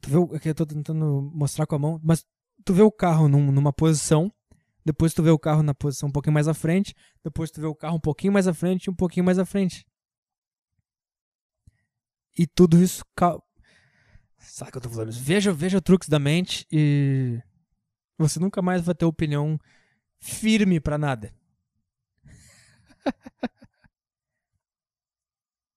Tu 0.00 0.10
vê 0.10 0.16
o. 0.16 0.34
Aqui 0.34 0.48
eu 0.48 0.54
tô 0.54 0.66
tentando 0.66 1.30
mostrar 1.32 1.66
com 1.66 1.76
a 1.76 1.78
mão, 1.78 2.00
mas 2.02 2.24
tu 2.64 2.74
vê 2.74 2.82
o 2.82 2.90
carro 2.90 3.28
num, 3.28 3.52
numa 3.52 3.72
posição, 3.72 4.32
depois 4.84 5.14
tu 5.14 5.22
vê 5.22 5.30
o 5.30 5.38
carro 5.38 5.62
na 5.62 5.74
posição 5.74 6.08
um 6.08 6.12
pouquinho 6.12 6.34
mais 6.34 6.48
à 6.48 6.54
frente, 6.54 6.94
depois 7.22 7.50
tu 7.50 7.60
vê 7.60 7.66
o 7.66 7.74
carro 7.76 7.96
um 7.96 8.00
pouquinho 8.00 8.32
mais 8.32 8.48
à 8.48 8.54
frente 8.54 8.90
um 8.90 8.94
pouquinho 8.94 9.24
mais 9.24 9.38
à 9.38 9.44
frente. 9.44 9.86
E 12.36 12.46
tudo 12.46 12.82
isso 12.82 13.04
Sabe 14.40 14.70
o 14.70 14.72
que 14.72 14.78
eu 14.78 14.82
tô 14.82 14.90
falando? 14.90 15.12
Veja, 15.12 15.52
veja 15.52 15.80
truques 15.80 16.08
da 16.08 16.18
mente 16.18 16.66
e 16.72 17.40
você 18.18 18.40
nunca 18.40 18.62
mais 18.62 18.82
vai 18.82 18.94
ter 18.94 19.04
opinião 19.04 19.58
firme 20.18 20.80
para 20.80 20.98
nada. 20.98 21.32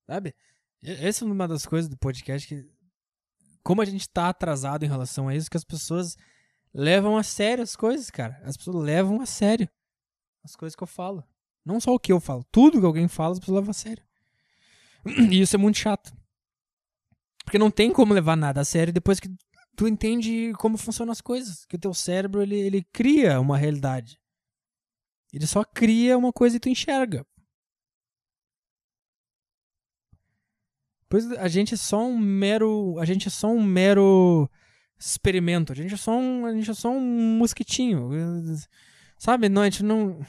Sabe? 0.08 0.34
Essa 0.82 1.24
é 1.24 1.28
uma 1.28 1.48
das 1.48 1.66
coisas 1.66 1.90
do 1.90 1.98
podcast 1.98 2.48
que 2.48 2.68
como 3.64 3.82
a 3.82 3.86
gente 3.86 4.10
tá 4.10 4.30
atrasado 4.30 4.84
em 4.84 4.90
relação 4.90 5.28
a 5.28 5.36
isso, 5.36 5.50
que 5.50 5.56
as 5.56 5.64
pessoas 5.64 6.18
levam 6.74 7.18
a 7.18 7.24
sério 7.24 7.64
as 7.64 7.76
coisas, 7.76 8.10
cara. 8.10 8.42
As 8.44 8.58
pessoas 8.58 8.84
levam 8.84 9.22
a 9.22 9.26
sério 9.26 9.70
as 10.44 10.56
coisas 10.56 10.76
que 10.76 10.84
eu 10.84 10.88
falo. 10.88 11.24
Não 11.66 11.80
só 11.80 11.94
o 11.94 12.00
que 12.00 12.12
eu 12.12 12.20
falo, 12.20 12.44
tudo 12.52 12.80
que 12.80 12.86
alguém 12.86 13.08
fala, 13.08 13.34
as 13.34 13.40
pessoas 13.40 13.56
levam 13.56 13.72
a 13.72 13.74
sério. 13.74 14.04
E 15.32 15.42
isso 15.42 15.56
é 15.56 15.60
muito 15.60 15.78
chato. 15.78 16.14
Porque 17.44 17.58
não 17.58 17.70
tem 17.70 17.92
como 17.92 18.14
levar 18.14 18.36
nada 18.36 18.62
a 18.62 18.66
sério 18.66 18.94
depois 18.94 19.20
que 19.20 19.30
tu 19.76 19.88
entende 19.88 20.54
como 20.58 20.78
funcionam 20.78 21.12
as 21.12 21.22
coisas. 21.22 21.66
Que 21.66 21.76
o 21.76 21.80
teu 21.80 21.94
cérebro, 21.94 22.42
ele, 22.42 22.56
ele 22.56 22.84
cria 22.92 23.40
uma 23.40 23.58
realidade. 23.58 24.20
Ele 25.32 25.48
só 25.48 25.64
cria 25.64 26.18
uma 26.18 26.32
coisa 26.32 26.58
e 26.58 26.60
tu 26.60 26.70
enxerga. 26.70 27.26
Pois 31.10 31.32
a 31.34 31.48
gente 31.48 31.74
é 31.74 31.78
só 31.78 32.06
um 32.06 32.18
mero. 32.18 32.98
A 33.00 33.06
gente 33.06 33.28
é 33.28 33.32
só 33.32 33.48
um 33.48 33.64
mero 33.64 34.50
experimento. 35.00 35.72
A 35.72 35.76
gente 35.76 35.94
é 35.94 35.98
só 35.98 36.18
um. 36.18 36.46
A 36.46 36.54
gente 36.54 36.70
é 36.70 36.74
só 36.74 36.90
um 36.90 37.38
mosquitinho. 37.38 38.10
Sabe? 39.18 39.50
Não, 39.50 39.62
a 39.62 39.66
gente 39.66 39.84
não. 39.84 40.20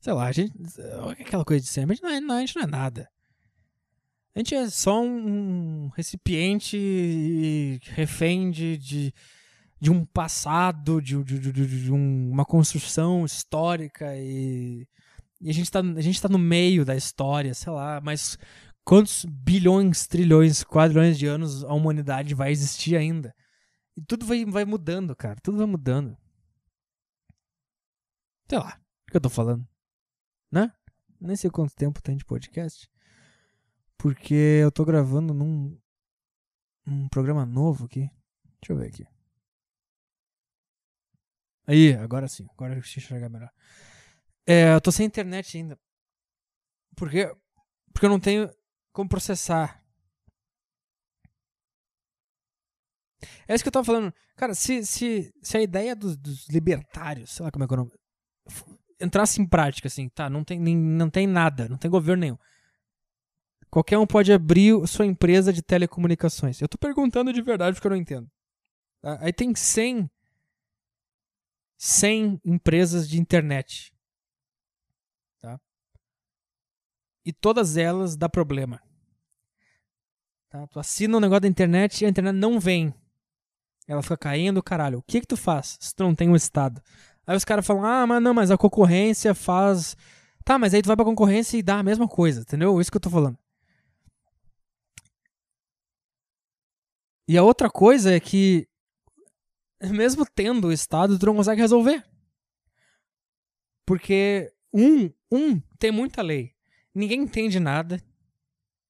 Sei 0.00 0.12
lá, 0.12 0.26
a 0.26 0.32
gente. 0.32 0.52
Aquela 1.20 1.44
coisa 1.44 1.62
de 1.62 1.70
sempre. 1.70 1.92
A 1.92 1.94
gente 1.94 2.02
não 2.02 2.10
é, 2.10 2.20
não, 2.20 2.34
a 2.36 2.40
gente 2.40 2.56
não 2.56 2.62
é 2.62 2.66
nada. 2.66 3.08
A 4.36 4.38
gente 4.40 4.54
é 4.54 4.68
só 4.68 5.02
um 5.02 5.88
recipiente 5.96 7.80
refém 7.84 8.50
de, 8.50 8.76
de, 8.76 9.14
de 9.80 9.90
um 9.90 10.04
passado, 10.04 11.00
de, 11.00 11.24
de, 11.24 11.40
de, 11.40 11.90
uma 11.90 12.44
construção 12.44 13.24
histórica 13.24 14.14
e, 14.14 14.86
e 15.40 15.48
a, 15.48 15.52
gente 15.54 15.70
tá, 15.70 15.80
a 15.80 16.00
gente 16.02 16.20
tá 16.20 16.28
no 16.28 16.38
meio 16.38 16.84
da 16.84 16.94
história, 16.94 17.54
sei 17.54 17.72
lá, 17.72 17.98
mas 18.02 18.36
quantos 18.84 19.24
bilhões, 19.24 20.06
trilhões, 20.06 20.62
quadrilhões 20.62 21.18
de 21.18 21.26
anos 21.26 21.64
a 21.64 21.72
humanidade 21.72 22.34
vai 22.34 22.52
existir 22.52 22.94
ainda? 22.94 23.34
E 23.96 24.02
tudo 24.02 24.26
vai, 24.26 24.44
vai 24.44 24.66
mudando, 24.66 25.16
cara, 25.16 25.40
tudo 25.42 25.56
vai 25.56 25.66
mudando. 25.66 26.14
Sei 28.50 28.58
lá, 28.58 28.78
o 29.08 29.10
que 29.10 29.16
eu 29.16 29.20
tô 29.22 29.30
falando, 29.30 29.66
né? 30.52 30.70
Nem 31.18 31.36
sei 31.36 31.48
quanto 31.48 31.74
tempo 31.74 32.02
tem 32.02 32.18
de 32.18 32.24
podcast. 32.26 32.86
Porque 33.98 34.34
eu 34.34 34.70
tô 34.70 34.84
gravando 34.84 35.32
num, 35.32 35.78
num 36.84 37.08
programa 37.08 37.46
novo 37.46 37.86
aqui. 37.86 38.10
Deixa 38.60 38.72
eu 38.72 38.76
ver 38.76 38.88
aqui. 38.88 39.06
Aí, 41.66 41.94
agora 41.94 42.28
sim. 42.28 42.46
Agora 42.52 42.74
eu 42.74 42.80
consigo 42.80 43.00
enxergar 43.00 43.28
melhor. 43.28 43.50
É, 44.46 44.72
eu 44.74 44.80
tô 44.80 44.92
sem 44.92 45.06
internet 45.06 45.56
ainda. 45.56 45.78
Porque, 46.96 47.34
porque 47.92 48.06
eu 48.06 48.10
não 48.10 48.20
tenho 48.20 48.48
como 48.92 49.08
processar. 49.08 49.82
É 53.48 53.54
isso 53.54 53.64
que 53.64 53.68
eu 53.68 53.72
tava 53.72 53.84
falando. 53.84 54.14
Cara, 54.36 54.54
se, 54.54 54.84
se, 54.84 55.32
se 55.42 55.56
a 55.56 55.62
ideia 55.62 55.96
dos, 55.96 56.16
dos 56.16 56.48
libertários, 56.48 57.30
sei 57.30 57.44
lá 57.44 57.50
como 57.50 57.64
é 57.64 57.66
que 57.66 57.72
eu 57.72 57.78
não. 57.78 57.90
Entrasse 59.00 59.42
em 59.42 59.46
prática, 59.46 59.88
assim, 59.88 60.08
tá? 60.08 60.30
Não 60.30 60.42
tem, 60.42 60.58
nem, 60.58 60.76
não 60.76 61.10
tem 61.10 61.26
nada, 61.26 61.68
não 61.68 61.76
tem 61.76 61.90
governo 61.90 62.20
nenhum. 62.20 62.38
Qualquer 63.76 63.98
um 63.98 64.06
pode 64.06 64.32
abrir 64.32 64.88
sua 64.88 65.04
empresa 65.04 65.52
de 65.52 65.60
telecomunicações. 65.60 66.62
Eu 66.62 66.66
tô 66.66 66.78
perguntando 66.78 67.30
de 67.30 67.42
verdade 67.42 67.74
porque 67.74 67.86
eu 67.86 67.90
não 67.90 67.98
entendo. 67.98 68.26
Aí 69.20 69.34
tem 69.34 69.54
100, 69.54 70.10
100 71.76 72.40
empresas 72.42 73.06
de 73.06 73.20
internet. 73.20 73.92
Tá? 75.42 75.60
E 77.22 77.34
todas 77.34 77.76
elas 77.76 78.16
dá 78.16 78.30
problema. 78.30 78.80
Tá? 80.48 80.66
Tu 80.68 80.80
assina 80.80 81.18
um 81.18 81.20
negócio 81.20 81.42
da 81.42 81.48
internet 81.48 82.00
e 82.00 82.06
a 82.06 82.08
internet 82.08 82.34
não 82.34 82.58
vem. 82.58 82.94
Ela 83.86 84.02
fica 84.02 84.16
caindo, 84.16 84.62
caralho. 84.62 85.00
O 85.00 85.02
que 85.02 85.20
que 85.20 85.26
tu 85.26 85.36
faz 85.36 85.76
se 85.78 85.94
tu 85.94 86.02
não 86.02 86.14
tem 86.14 86.30
um 86.30 86.34
estado? 86.34 86.80
Aí 87.26 87.36
os 87.36 87.44
caras 87.44 87.66
falam, 87.66 87.84
ah, 87.84 88.06
mas 88.06 88.22
não, 88.22 88.32
mas 88.32 88.50
a 88.50 88.56
concorrência 88.56 89.34
faz... 89.34 89.98
Tá, 90.42 90.58
mas 90.58 90.72
aí 90.72 90.80
tu 90.80 90.86
vai 90.86 90.96
pra 90.96 91.04
concorrência 91.04 91.58
e 91.58 91.62
dá 91.62 91.80
a 91.80 91.82
mesma 91.82 92.08
coisa, 92.08 92.40
entendeu? 92.40 92.80
Isso 92.80 92.90
que 92.90 92.96
eu 92.96 93.02
tô 93.02 93.10
falando. 93.10 93.38
E 97.28 97.36
a 97.36 97.42
outra 97.42 97.68
coisa 97.68 98.14
é 98.14 98.20
que, 98.20 98.68
mesmo 99.82 100.24
tendo 100.24 100.68
o 100.68 100.72
Estado, 100.72 101.18
tu 101.18 101.26
não 101.26 101.36
consegue 101.36 101.60
resolver. 101.60 102.04
Porque, 103.84 104.52
um, 104.72 105.10
um, 105.30 105.60
tem 105.78 105.90
muita 105.90 106.22
lei. 106.22 106.52
Ninguém 106.94 107.22
entende 107.22 107.58
nada. 107.58 108.02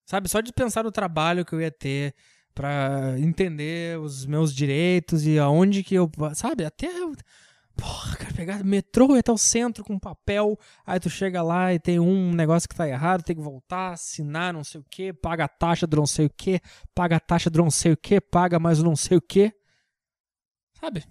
Sabe? 0.05 0.29
Só 0.29 0.41
de 0.41 0.53
pensar 0.53 0.85
no 0.85 0.93
trabalho 0.93 1.45
que 1.45 1.53
eu 1.53 1.61
ia 1.61 1.71
ter 1.71 2.15
para 2.55 3.19
entender 3.19 3.99
os 3.99 4.25
meus 4.25 4.55
direitos 4.55 5.27
e 5.27 5.39
aonde 5.39 5.83
que 5.83 5.95
eu. 5.95 6.11
Sabe? 6.35 6.65
Até. 6.65 6.89
Porra, 7.77 8.17
cara, 8.17 8.33
pegar 8.33 8.65
metrô 8.65 9.15
até 9.15 9.31
o 9.31 9.37
centro 9.37 9.85
com 9.85 9.99
papel, 9.99 10.59
aí 10.85 10.99
tu 10.99 11.11
chega 11.11 11.43
lá 11.43 11.75
e 11.75 11.79
tem 11.79 12.01
um 12.01 12.33
negócio 12.33 12.69
que 12.69 12.75
tá 12.75 12.89
errado, 12.89 13.23
tem 13.23 13.37
que 13.37 13.43
voltar, 13.43 13.93
assinar 13.93 14.53
não 14.53 14.65
sei 14.65 14.81
o 14.81 14.85
que, 14.85 15.13
paga 15.13 15.45
a 15.45 15.49
taxa 15.49 15.87
do 15.87 15.97
não 15.97 16.07
sei 16.07 16.27
o 16.27 16.31
que, 16.31 16.61
paga 16.95 17.17
a 17.17 17.21
taxa 17.21 17.51
do 17.51 17.59
não 17.59 17.71
sei 17.71 17.93
o 17.93 17.97
que, 17.97 18.21
paga 18.21 18.59
mais 18.59 18.83
não 18.83 18.97
sei 18.97 19.19
o 19.19 19.21
que. 19.21 19.53
Sabe? 20.81 21.05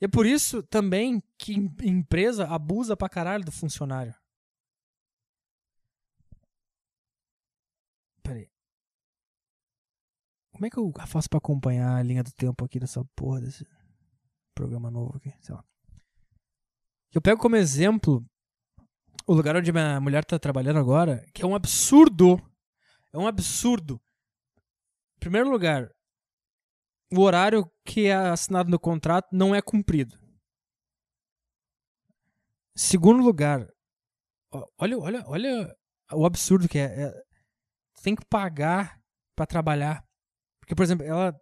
E 0.00 0.04
é 0.04 0.08
por 0.08 0.26
isso 0.26 0.62
também 0.62 1.22
que 1.38 1.54
empresa 1.82 2.46
abusa 2.46 2.96
pra 2.96 3.08
caralho 3.08 3.44
do 3.44 3.52
funcionário. 3.52 4.14
Peraí. 8.22 8.48
Como 10.52 10.66
é 10.66 10.70
que 10.70 10.78
eu 10.78 10.92
faço 11.06 11.28
pra 11.28 11.38
acompanhar 11.38 11.96
a 11.96 12.02
linha 12.02 12.22
do 12.22 12.32
tempo 12.32 12.64
aqui 12.64 12.78
dessa 12.78 13.04
porra 13.16 13.40
desse 13.40 13.66
programa 14.54 14.90
novo 14.90 15.16
aqui? 15.16 15.32
Sei 15.40 15.54
lá. 15.54 15.64
Eu 17.12 17.20
pego 17.20 17.40
como 17.40 17.56
exemplo 17.56 18.24
o 19.26 19.34
lugar 19.34 19.56
onde 19.56 19.72
minha 19.72 20.00
mulher 20.00 20.24
tá 20.24 20.38
trabalhando 20.38 20.78
agora, 20.78 21.24
que 21.32 21.42
é 21.42 21.46
um 21.46 21.54
absurdo. 21.54 22.38
É 23.12 23.18
um 23.18 23.26
absurdo. 23.26 24.00
Em 25.16 25.20
primeiro 25.20 25.50
lugar, 25.50 25.90
o 27.12 27.20
horário 27.20 27.70
que 27.84 28.06
é 28.06 28.14
assinado 28.14 28.70
no 28.70 28.78
contrato 28.78 29.28
não 29.32 29.54
é 29.54 29.62
cumprido. 29.62 30.18
Segundo 32.76 33.22
lugar, 33.22 33.68
olha, 34.78 34.98
olha, 34.98 35.24
olha 35.26 35.76
o 36.12 36.26
absurdo 36.26 36.68
que 36.68 36.78
é. 36.78 37.04
é 37.04 37.24
tem 38.02 38.14
que 38.14 38.26
pagar 38.26 39.00
para 39.34 39.46
trabalhar. 39.46 40.04
Porque, 40.60 40.74
por 40.74 40.82
exemplo, 40.82 41.06
ela 41.06 41.34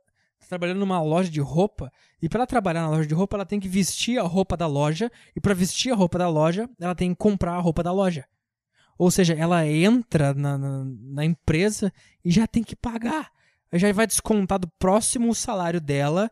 trabalhando 0.53 0.81
numa 0.81 1.01
loja 1.01 1.31
de 1.31 1.41
roupa 1.41 1.91
e 2.21 2.29
para 2.29 2.47
trabalhar 2.47 2.83
na 2.83 2.91
loja 2.91 3.09
de 3.09 3.15
roupa 3.15 3.39
ela 3.39 3.47
tem 3.47 3.59
que 3.59 3.69
vestir 3.69 4.19
a 4.19 4.23
roupa 4.23 4.55
da 4.55 4.67
loja 4.67 5.11
e 5.35 5.41
para 5.41 5.55
vestir 5.55 5.91
a 5.91 5.97
roupa 5.97 6.19
da 6.19 6.29
loja 6.29 6.69
ela 6.79 6.95
tem 6.95 7.11
que 7.11 7.17
comprar 7.17 7.55
a 7.55 7.59
roupa 7.59 7.83
da 7.83 7.91
loja. 7.91 8.27
Ou 8.99 9.11
seja, 9.11 9.33
ela 9.33 9.67
entra 9.67 10.35
na, 10.35 10.59
na, 10.59 10.85
na 10.85 11.25
empresa 11.25 11.91
e 12.23 12.31
já 12.31 12.47
tem 12.47 12.63
que 12.63 12.77
pagar. 12.77 13.33
Já 13.73 13.91
vai 13.95 14.07
descontar 14.07 14.59
do 14.59 14.69
próximo 14.79 15.35
salário 15.35 15.81
dela 15.81 16.31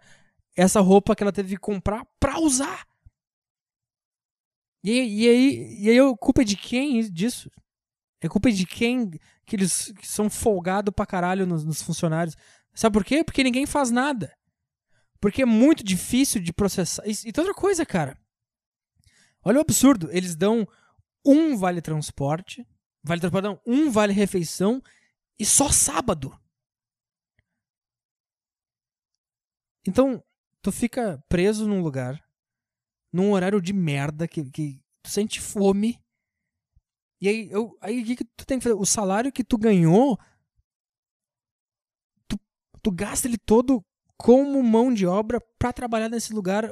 essa 0.54 0.80
roupa 0.80 1.16
que 1.16 1.22
ela 1.22 1.32
teve 1.32 1.54
que 1.54 1.60
comprar 1.60 2.06
para 2.20 2.38
usar. 2.38 2.86
E, 4.84 5.24
e, 5.24 5.28
aí, 5.28 5.76
e 5.80 5.90
aí 5.90 5.98
a 5.98 6.16
culpa 6.18 6.42
é 6.42 6.44
de 6.44 6.56
quem 6.56 7.00
disso? 7.10 7.50
É 8.20 8.28
culpa 8.28 8.52
de 8.52 8.66
quem 8.66 9.10
que 9.46 9.56
eles 9.56 9.92
que 9.98 10.06
são 10.06 10.28
folgados 10.28 10.92
pra 10.94 11.06
caralho 11.06 11.46
nos, 11.46 11.64
nos 11.64 11.80
funcionários. 11.80 12.36
Sabe 12.74 12.92
por 12.92 13.04
quê? 13.04 13.24
Porque 13.24 13.44
ninguém 13.44 13.66
faz 13.66 13.90
nada. 13.90 14.36
Porque 15.20 15.42
é 15.42 15.46
muito 15.46 15.84
difícil 15.84 16.40
de 16.40 16.52
processar. 16.52 17.02
E, 17.06 17.12
e 17.12 17.32
outra 17.38 17.54
coisa, 17.54 17.84
cara. 17.84 18.18
Olha 19.42 19.58
o 19.58 19.60
absurdo. 19.60 20.08
Eles 20.12 20.34
dão 20.34 20.66
um 21.24 21.56
vale 21.56 21.82
transporte, 21.82 22.66
vale 23.02 23.20
transporte 23.20 23.44
não, 23.44 23.60
um 23.66 23.90
vale 23.90 24.12
refeição 24.12 24.82
e 25.38 25.44
só 25.44 25.70
sábado. 25.70 26.38
Então, 29.86 30.22
tu 30.62 30.70
fica 30.70 31.22
preso 31.28 31.66
num 31.66 31.82
lugar, 31.82 32.22
num 33.12 33.32
horário 33.32 33.60
de 33.60 33.72
merda, 33.72 34.28
que, 34.28 34.44
que 34.50 34.82
tu 35.02 35.10
sente 35.10 35.40
fome. 35.40 35.98
E 37.20 37.28
aí, 37.28 37.50
eu, 37.50 37.76
aí 37.80 38.02
o 38.02 38.04
que, 38.04 38.16
que 38.16 38.24
tu 38.24 38.46
tem 38.46 38.58
que 38.58 38.64
fazer? 38.64 38.76
O 38.76 38.84
salário 38.84 39.32
que 39.32 39.44
tu 39.44 39.58
ganhou 39.58 40.18
tu 42.82 42.90
gasta 42.90 43.28
ele 43.28 43.38
todo 43.38 43.84
como 44.16 44.62
mão 44.62 44.92
de 44.92 45.06
obra 45.06 45.40
para 45.58 45.72
trabalhar 45.72 46.08
nesse 46.08 46.32
lugar. 46.32 46.70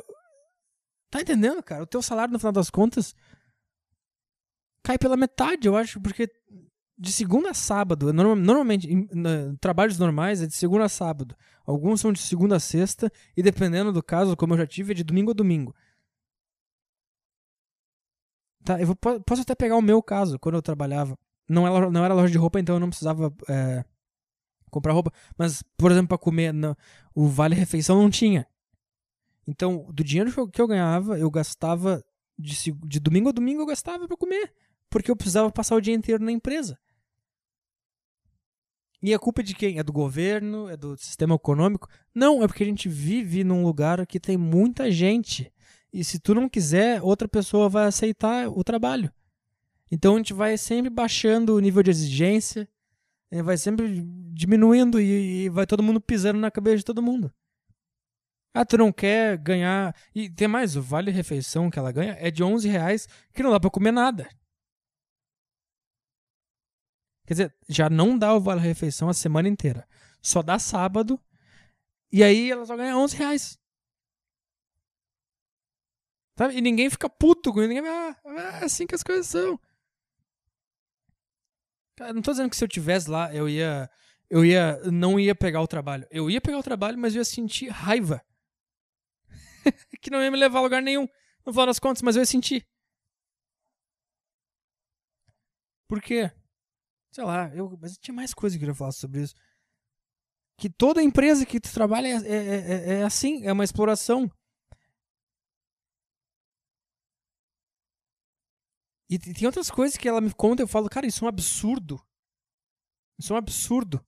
Tá 1.10 1.20
entendendo, 1.20 1.62
cara? 1.62 1.82
O 1.82 1.86
teu 1.86 2.02
salário, 2.02 2.32
no 2.32 2.38
final 2.38 2.52
das 2.52 2.70
contas, 2.70 3.14
cai 4.82 4.98
pela 4.98 5.16
metade, 5.16 5.66
eu 5.66 5.76
acho, 5.76 6.00
porque 6.00 6.28
de 6.98 7.12
segunda 7.12 7.50
a 7.50 7.54
sábado, 7.54 8.12
normalmente, 8.12 8.92
em, 8.92 9.06
trabalhos 9.60 9.98
normais 9.98 10.42
é 10.42 10.46
de 10.46 10.54
segunda 10.54 10.84
a 10.84 10.88
sábado. 10.88 11.36
Alguns 11.64 12.00
são 12.00 12.12
de 12.12 12.18
segunda 12.18 12.56
a 12.56 12.60
sexta, 12.60 13.10
e 13.36 13.42
dependendo 13.42 13.92
do 13.92 14.02
caso, 14.02 14.36
como 14.36 14.54
eu 14.54 14.58
já 14.58 14.66
tive, 14.66 14.92
é 14.92 14.94
de 14.94 15.04
domingo 15.04 15.30
a 15.30 15.34
domingo. 15.34 15.74
Tá, 18.64 18.80
eu 18.80 18.86
vou, 18.86 18.96
posso 18.96 19.42
até 19.42 19.54
pegar 19.54 19.76
o 19.76 19.82
meu 19.82 20.02
caso, 20.02 20.38
quando 20.38 20.56
eu 20.56 20.62
trabalhava. 20.62 21.16
Não 21.48 21.66
era, 21.66 21.90
não 21.90 22.04
era 22.04 22.14
loja 22.14 22.30
de 22.30 22.38
roupa, 22.38 22.60
então 22.60 22.76
eu 22.76 22.80
não 22.80 22.90
precisava 22.90 23.32
é, 23.48 23.84
comprar 24.68 24.92
roupa. 24.92 25.12
Mas, 25.36 25.62
por 25.76 25.90
exemplo, 25.90 26.08
para 26.08 26.18
comer, 26.18 26.52
no, 26.52 26.76
o 27.14 27.26
vale 27.26 27.54
refeição 27.54 28.00
não 28.00 28.10
tinha. 28.10 28.46
Então, 29.46 29.86
do 29.92 30.04
dinheiro 30.04 30.50
que 30.50 30.60
eu 30.60 30.66
ganhava, 30.66 31.18
eu 31.18 31.30
gastava 31.30 32.04
de, 32.38 32.72
de 32.84 33.00
domingo 33.00 33.30
a 33.30 33.32
domingo 33.32 33.62
eu 33.62 33.66
gastava 33.66 34.06
para 34.06 34.16
comer, 34.16 34.52
porque 34.88 35.10
eu 35.10 35.16
precisava 35.16 35.50
passar 35.50 35.74
o 35.74 35.80
dia 35.80 35.94
inteiro 35.94 36.22
na 36.22 36.30
empresa. 36.30 36.78
E 39.02 39.14
a 39.14 39.18
culpa 39.18 39.40
é 39.40 39.44
de 39.44 39.54
quem? 39.54 39.78
É 39.78 39.82
do 39.82 39.92
governo? 39.92 40.68
É 40.68 40.76
do 40.76 40.96
sistema 40.96 41.34
econômico? 41.34 41.88
Não, 42.14 42.42
é 42.42 42.48
porque 42.48 42.64
a 42.64 42.66
gente 42.66 42.88
vive 42.88 43.44
num 43.44 43.64
lugar 43.64 44.04
que 44.06 44.18
tem 44.18 44.36
muita 44.36 44.90
gente. 44.90 45.52
E 45.92 46.02
se 46.02 46.18
tu 46.18 46.34
não 46.34 46.48
quiser, 46.48 47.00
outra 47.02 47.28
pessoa 47.28 47.68
vai 47.68 47.86
aceitar 47.86 48.48
o 48.48 48.64
trabalho. 48.64 49.12
Então 49.90 50.14
a 50.14 50.18
gente 50.18 50.32
vai 50.32 50.58
sempre 50.58 50.90
baixando 50.90 51.54
o 51.54 51.60
nível 51.60 51.82
de 51.82 51.90
exigência, 51.90 52.68
vai 53.42 53.56
sempre 53.56 54.02
diminuindo 54.32 55.00
e, 55.00 55.44
e, 55.44 55.48
vai 55.48 55.66
todo 55.66 55.82
mundo 55.82 56.00
pisando 56.00 56.38
na 56.38 56.50
cabeça 56.50 56.78
de 56.78 56.84
todo 56.84 57.02
mundo. 57.02 57.32
Ah, 58.54 58.64
tu 58.64 58.78
não 58.78 58.92
quer 58.92 59.36
ganhar. 59.38 59.94
E 60.14 60.30
tem 60.30 60.48
mais, 60.48 60.76
o 60.76 60.82
vale 60.82 61.10
refeição 61.10 61.70
que 61.70 61.78
ela 61.78 61.92
ganha 61.92 62.16
é 62.18 62.30
de 62.30 62.42
11 62.42 62.68
reais 62.68 63.08
que 63.32 63.42
não 63.42 63.50
dá 63.50 63.60
pra 63.60 63.70
comer 63.70 63.92
nada. 63.92 64.28
Quer 67.26 67.34
dizer, 67.34 67.54
já 67.68 67.90
não 67.90 68.18
dá 68.18 68.34
o 68.34 68.40
vale 68.40 68.60
refeição 68.60 69.08
a 69.08 69.14
semana 69.14 69.48
inteira. 69.48 69.86
Só 70.22 70.42
dá 70.42 70.58
sábado. 70.58 71.20
E 72.10 72.24
aí 72.24 72.50
ela 72.50 72.64
só 72.64 72.74
ganha 72.76 72.96
11 72.96 73.16
reais. 73.16 73.58
Sabe? 76.38 76.56
E 76.56 76.60
ninguém 76.62 76.88
fica 76.88 77.08
puto 77.08 77.52
com 77.52 77.60
ninguém. 77.60 77.86
Ah, 77.86 78.16
é 78.60 78.64
assim 78.64 78.86
que 78.86 78.94
as 78.94 79.02
coisas 79.02 79.26
são. 79.26 79.60
Cara, 81.98 82.12
não 82.12 82.22
tô 82.22 82.30
dizendo 82.30 82.48
que 82.48 82.56
se 82.56 82.62
eu 82.62 82.68
tivesse 82.68 83.10
lá, 83.10 83.34
eu 83.34 83.48
ia. 83.48 83.90
Eu 84.30 84.44
ia. 84.44 84.78
Não 84.88 85.18
ia 85.18 85.34
pegar 85.34 85.60
o 85.60 85.66
trabalho. 85.66 86.06
Eu 86.12 86.30
ia 86.30 86.40
pegar 86.40 86.58
o 86.58 86.62
trabalho, 86.62 86.96
mas 86.96 87.12
eu 87.12 87.18
ia 87.18 87.24
sentir 87.24 87.70
raiva. 87.70 88.24
que 90.00 90.08
não 90.08 90.22
ia 90.22 90.30
me 90.30 90.38
levar 90.38 90.60
a 90.60 90.62
lugar 90.62 90.80
nenhum. 90.80 91.08
No 91.44 91.52
final 91.52 91.66
das 91.66 91.80
contas, 91.80 92.00
mas 92.00 92.14
eu 92.14 92.22
ia 92.22 92.26
sentir. 92.26 92.64
Por 95.88 96.00
quê? 96.00 96.30
Sei 97.10 97.24
lá, 97.24 97.52
eu, 97.52 97.76
mas 97.82 97.98
tinha 97.98 98.14
mais 98.14 98.32
coisa 98.32 98.54
que 98.54 98.62
eu 98.62 98.68
queria 98.68 98.78
falar 98.78 98.92
sobre 98.92 99.22
isso. 99.22 99.34
Que 100.56 100.70
toda 100.70 101.02
empresa 101.02 101.44
que 101.44 101.58
tu 101.58 101.72
trabalha 101.74 102.06
é, 102.06 102.12
é, 102.12 102.92
é, 102.94 102.94
é 103.00 103.02
assim, 103.02 103.44
é 103.44 103.52
uma 103.52 103.64
exploração. 103.64 104.30
E 109.10 109.18
tem 109.18 109.46
outras 109.46 109.70
coisas 109.70 109.96
que 109.96 110.08
ela 110.08 110.20
me 110.20 110.32
conta 110.32 110.62
eu 110.62 110.68
falo, 110.68 110.88
cara, 110.88 111.06
isso 111.06 111.24
é 111.24 111.26
um 111.26 111.28
absurdo. 111.28 112.00
Isso 113.18 113.32
é 113.32 113.34
um 113.34 113.38
absurdo. 113.38 114.04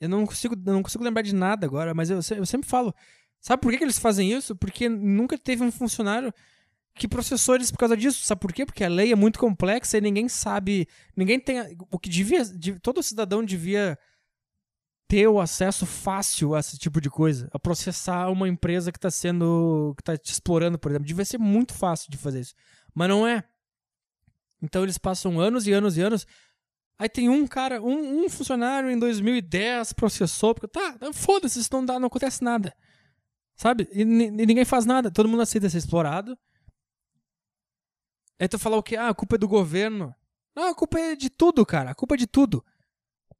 Eu 0.00 0.08
não 0.08 0.26
consigo, 0.26 0.54
eu 0.54 0.72
não 0.72 0.82
consigo 0.82 1.04
lembrar 1.04 1.22
de 1.22 1.34
nada 1.34 1.66
agora, 1.66 1.94
mas 1.94 2.10
eu, 2.10 2.16
eu 2.16 2.46
sempre 2.46 2.68
falo. 2.68 2.94
Sabe 3.40 3.60
por 3.60 3.72
que, 3.72 3.78
que 3.78 3.84
eles 3.84 3.98
fazem 3.98 4.32
isso? 4.32 4.54
Porque 4.56 4.88
nunca 4.88 5.36
teve 5.36 5.62
um 5.62 5.72
funcionário 5.72 6.32
que 6.94 7.08
processou 7.08 7.54
eles 7.54 7.70
por 7.70 7.78
causa 7.78 7.96
disso. 7.96 8.24
Sabe 8.24 8.40
por 8.40 8.52
quê? 8.52 8.64
Porque 8.64 8.84
a 8.84 8.88
lei 8.88 9.12
é 9.12 9.16
muito 9.16 9.38
complexa 9.38 9.98
e 9.98 10.00
ninguém 10.00 10.28
sabe. 10.28 10.88
Ninguém 11.16 11.40
tem. 11.40 11.76
O 11.90 11.98
que 11.98 12.08
devia. 12.08 12.42
Todo 12.80 13.02
cidadão 13.02 13.44
devia 13.44 13.98
ter 15.12 15.28
o 15.28 15.38
acesso 15.38 15.84
fácil 15.84 16.54
a 16.54 16.60
esse 16.60 16.78
tipo 16.78 16.98
de 16.98 17.10
coisa, 17.10 17.46
a 17.52 17.58
processar 17.58 18.30
uma 18.30 18.48
empresa 18.48 18.90
que 18.90 18.96
está 18.96 19.10
sendo, 19.10 19.92
que 19.94 20.00
está 20.00 20.16
te 20.16 20.32
explorando, 20.32 20.78
por 20.78 20.90
exemplo. 20.90 21.06
Devia 21.06 21.22
ser 21.26 21.36
muito 21.36 21.74
fácil 21.74 22.10
de 22.10 22.16
fazer 22.16 22.40
isso, 22.40 22.54
mas 22.94 23.10
não 23.10 23.26
é. 23.26 23.44
Então 24.62 24.82
eles 24.82 24.96
passam 24.96 25.38
anos 25.38 25.66
e 25.66 25.72
anos 25.72 25.98
e 25.98 26.00
anos. 26.00 26.26
Aí 26.98 27.10
tem 27.10 27.28
um 27.28 27.46
cara, 27.46 27.82
um, 27.82 28.24
um 28.24 28.28
funcionário 28.30 28.90
em 28.90 28.98
2010 28.98 29.92
processou, 29.92 30.54
porque 30.54 30.68
tá, 30.68 30.96
foda-se, 31.12 31.60
isso 31.60 31.68
não 31.74 31.84
dá, 31.84 32.00
não 32.00 32.06
acontece 32.06 32.42
nada. 32.42 32.74
Sabe? 33.54 33.86
E, 33.92 34.00
e, 34.00 34.04
ninguém 34.30 34.64
faz 34.64 34.86
nada, 34.86 35.10
todo 35.10 35.28
mundo 35.28 35.42
aceita 35.42 35.68
ser 35.68 35.76
explorado. 35.76 36.38
Aí 38.40 38.48
tu 38.48 38.58
falar 38.58 38.78
o 38.78 38.82
quê? 38.82 38.96
Ah, 38.96 39.10
a 39.10 39.14
culpa 39.14 39.34
é 39.34 39.38
do 39.38 39.46
governo. 39.46 40.14
Não, 40.56 40.70
a 40.70 40.74
culpa 40.74 40.98
é 40.98 41.14
de 41.14 41.28
tudo, 41.28 41.66
cara. 41.66 41.90
A 41.90 41.94
culpa 41.94 42.14
é 42.14 42.16
de 42.16 42.26
tudo. 42.26 42.64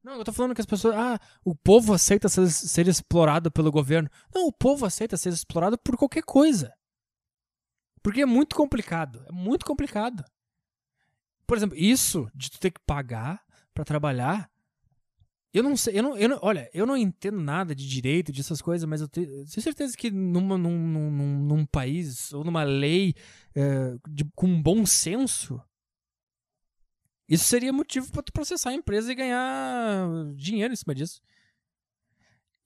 Não, 0.02 0.14
eu 0.14 0.24
tô 0.24 0.32
falando 0.32 0.54
que 0.54 0.60
as 0.60 0.66
pessoas. 0.66 0.94
Ah, 0.96 1.20
o 1.44 1.54
povo 1.54 1.94
aceita 1.94 2.28
ser, 2.28 2.48
ser 2.50 2.88
explorado 2.88 3.50
pelo 3.50 3.70
governo. 3.70 4.10
Não, 4.34 4.48
o 4.48 4.52
povo 4.52 4.84
aceita 4.84 5.16
ser 5.16 5.28
explorado 5.32 5.78
por 5.78 5.96
qualquer 5.96 6.22
coisa. 6.22 6.72
Porque 8.02 8.22
é 8.22 8.26
muito 8.26 8.56
complicado. 8.56 9.24
É 9.28 9.32
muito 9.32 9.64
complicado. 9.64 10.24
Por 11.46 11.56
exemplo, 11.56 11.76
isso 11.76 12.28
de 12.34 12.50
tu 12.50 12.58
ter 12.58 12.72
que 12.72 12.80
pagar 12.84 13.44
para 13.72 13.84
trabalhar. 13.84 14.50
Eu 15.52 15.62
não 15.62 15.76
sei, 15.76 15.98
eu 15.98 16.02
não, 16.02 16.16
eu 16.16 16.28
não, 16.30 16.38
olha, 16.40 16.70
eu 16.72 16.86
não 16.86 16.96
entendo 16.96 17.38
nada 17.38 17.74
de 17.74 17.86
direito, 17.86 18.32
dessas 18.32 18.62
coisas, 18.62 18.88
mas 18.88 19.02
eu 19.02 19.08
tenho, 19.08 19.26
tenho 19.28 19.46
certeza 19.46 19.94
que 19.94 20.10
numa, 20.10 20.56
num, 20.56 20.78
num, 20.78 21.38
num, 21.44 21.66
país 21.66 22.32
ou 22.32 22.42
numa 22.42 22.62
lei 22.62 23.14
é, 23.54 23.94
de, 24.08 24.24
com 24.34 24.62
bom 24.62 24.86
senso, 24.86 25.62
isso 27.32 27.44
seria 27.44 27.72
motivo 27.72 28.12
para 28.12 28.22
tu 28.22 28.30
processar 28.30 28.70
a 28.70 28.74
empresa 28.74 29.10
e 29.10 29.14
ganhar 29.14 30.06
dinheiro 30.34 30.74
em 30.74 30.76
cima 30.76 30.94
disso. 30.94 31.22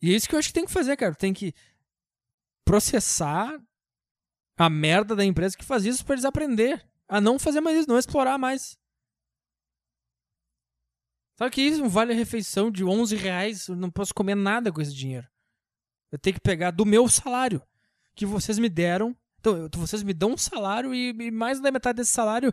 E 0.02 0.12
é 0.12 0.16
isso 0.16 0.28
que 0.28 0.34
eu 0.34 0.40
acho 0.40 0.48
que 0.48 0.54
tem 0.54 0.66
que 0.66 0.72
fazer, 0.72 0.96
cara. 0.96 1.14
Tem 1.14 1.32
que 1.32 1.54
processar 2.64 3.62
a 4.56 4.68
merda 4.68 5.14
da 5.14 5.24
empresa 5.24 5.56
que 5.56 5.64
faz 5.64 5.84
isso 5.84 6.04
para 6.04 6.14
eles 6.14 6.24
aprender 6.24 6.84
a 7.06 7.20
não 7.20 7.38
fazer 7.38 7.60
mais 7.60 7.78
isso, 7.78 7.88
não 7.88 7.96
explorar 7.96 8.38
mais. 8.38 8.76
Sabe 11.38 11.52
que 11.52 11.62
isso 11.62 11.88
vale 11.88 12.12
a 12.12 12.16
refeição 12.16 12.68
de 12.68 12.82
11 12.82 13.14
reais? 13.14 13.68
Eu 13.68 13.76
não 13.76 13.90
posso 13.90 14.12
comer 14.12 14.34
nada 14.34 14.72
com 14.72 14.80
esse 14.80 14.92
dinheiro. 14.92 15.28
Eu 16.10 16.18
tenho 16.18 16.34
que 16.34 16.40
pegar 16.40 16.72
do 16.72 16.84
meu 16.84 17.08
salário 17.08 17.62
que 18.16 18.26
vocês 18.26 18.58
me 18.58 18.68
deram. 18.68 19.16
Então, 19.54 19.80
vocês 19.80 20.02
me 20.02 20.14
dão 20.14 20.32
um 20.32 20.36
salário 20.36 20.94
e, 20.94 21.10
e 21.10 21.30
mais 21.30 21.60
da 21.60 21.70
metade 21.70 21.96
desse 21.96 22.12
salário 22.12 22.52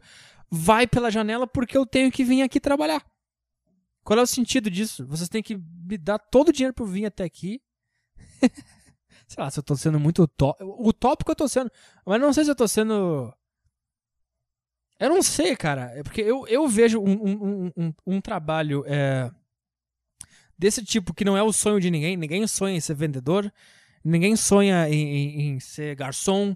vai 0.50 0.86
pela 0.86 1.10
janela 1.10 1.48
porque 1.48 1.78
eu 1.78 1.86
tenho 1.86 2.12
que 2.12 2.24
vir 2.24 2.42
aqui 2.42 2.60
trabalhar. 2.60 3.04
Qual 4.04 4.20
é 4.20 4.22
o 4.22 4.28
sentido 4.28 4.70
disso? 4.70 5.06
Vocês 5.08 5.30
têm 5.30 5.42
que 5.42 5.56
me 5.56 5.98
dar 5.98 6.20
todo 6.20 6.50
o 6.50 6.54
dinheiro 6.54 6.74
para 6.74 6.84
eu 6.84 6.90
vir 6.90 7.06
até 7.06 7.24
aqui. 7.24 7.62
sei 9.28 9.44
lá, 9.44 9.50
se 9.50 9.58
eu 9.58 9.64
tô 9.64 9.76
sendo 9.76 10.00
muito 10.00 10.30
utópico, 10.60 11.32
eu 11.32 11.36
tô 11.36 11.48
sendo. 11.48 11.72
Mas 12.06 12.20
não 12.20 12.34
sei 12.34 12.44
se 12.44 12.52
eu 12.52 12.56
tô 12.56 12.68
sendo 12.68 13.34
eu 15.04 15.10
não 15.10 15.22
sei, 15.22 15.54
cara. 15.56 15.92
É 15.96 16.02
porque 16.02 16.22
eu, 16.22 16.48
eu 16.48 16.66
vejo 16.66 17.00
um, 17.00 17.12
um, 17.12 17.72
um, 17.76 17.94
um 18.08 18.22
trabalho 18.22 18.86
é, 18.88 19.30
desse 20.58 20.82
tipo 20.82 21.14
que 21.14 21.26
não 21.26 21.36
é 21.38 21.44
o 21.44 21.52
sonho 21.52 21.80
de 21.80 21.92
ninguém. 21.92 22.16
Ninguém 22.16 22.48
sonha 22.48 22.78
em 22.78 22.80
ser 22.80 22.96
vendedor. 22.96 23.52
Ninguém 24.02 24.36
sonha 24.38 24.88
em, 24.88 24.96
em, 24.96 25.42
em 25.42 25.60
ser 25.60 25.94
garçom. 25.96 26.56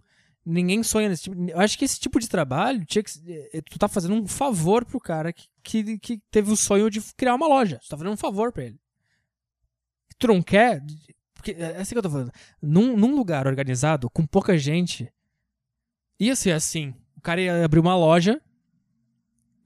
Ninguém 0.50 0.82
sonha 0.82 1.10
nesse 1.10 1.24
tipo. 1.24 1.50
Eu 1.50 1.60
acho 1.60 1.78
que 1.78 1.84
esse 1.84 2.00
tipo 2.00 2.20
de 2.20 2.30
trabalho 2.30 2.86
tinha 2.86 3.04
que, 3.04 3.12
é, 3.54 3.62
tu 3.62 3.78
tá 3.78 3.88
fazendo 3.88 4.16
um 4.16 4.26
favor 4.26 4.86
pro 4.86 5.00
cara 5.00 5.34
que, 5.34 5.48
que, 5.62 6.00
que 6.00 6.22
teve 6.32 6.52
o 6.52 6.56
sonho 6.56 6.90
de 6.90 7.02
criar 7.16 7.36
uma 7.36 7.48
loja. 7.48 7.80
Tu 7.84 7.90
tá 7.90 7.98
fazendo 7.98 8.14
um 8.14 8.18
favor 8.18 8.52
pra 8.52 8.64
ele. 8.64 8.80
Tu 10.18 10.28
não 10.28 10.42
quer. 10.42 10.82
Porque 11.34 11.52
é 11.52 11.78
assim 11.78 11.94
que 11.94 11.98
eu 11.98 12.04
tô 12.04 12.10
falando. 12.10 12.32
Num, 12.62 12.96
num 12.96 13.16
lugar 13.16 13.46
organizado, 13.46 14.10
com 14.10 14.26
pouca 14.26 14.58
gente, 14.58 15.12
ia 16.20 16.36
ser 16.36 16.52
assim 16.52 16.94
o 17.18 17.22
cara 17.22 17.42
ia 17.42 17.66
abrir 17.66 17.80
uma 17.80 17.98
loja 17.98 18.40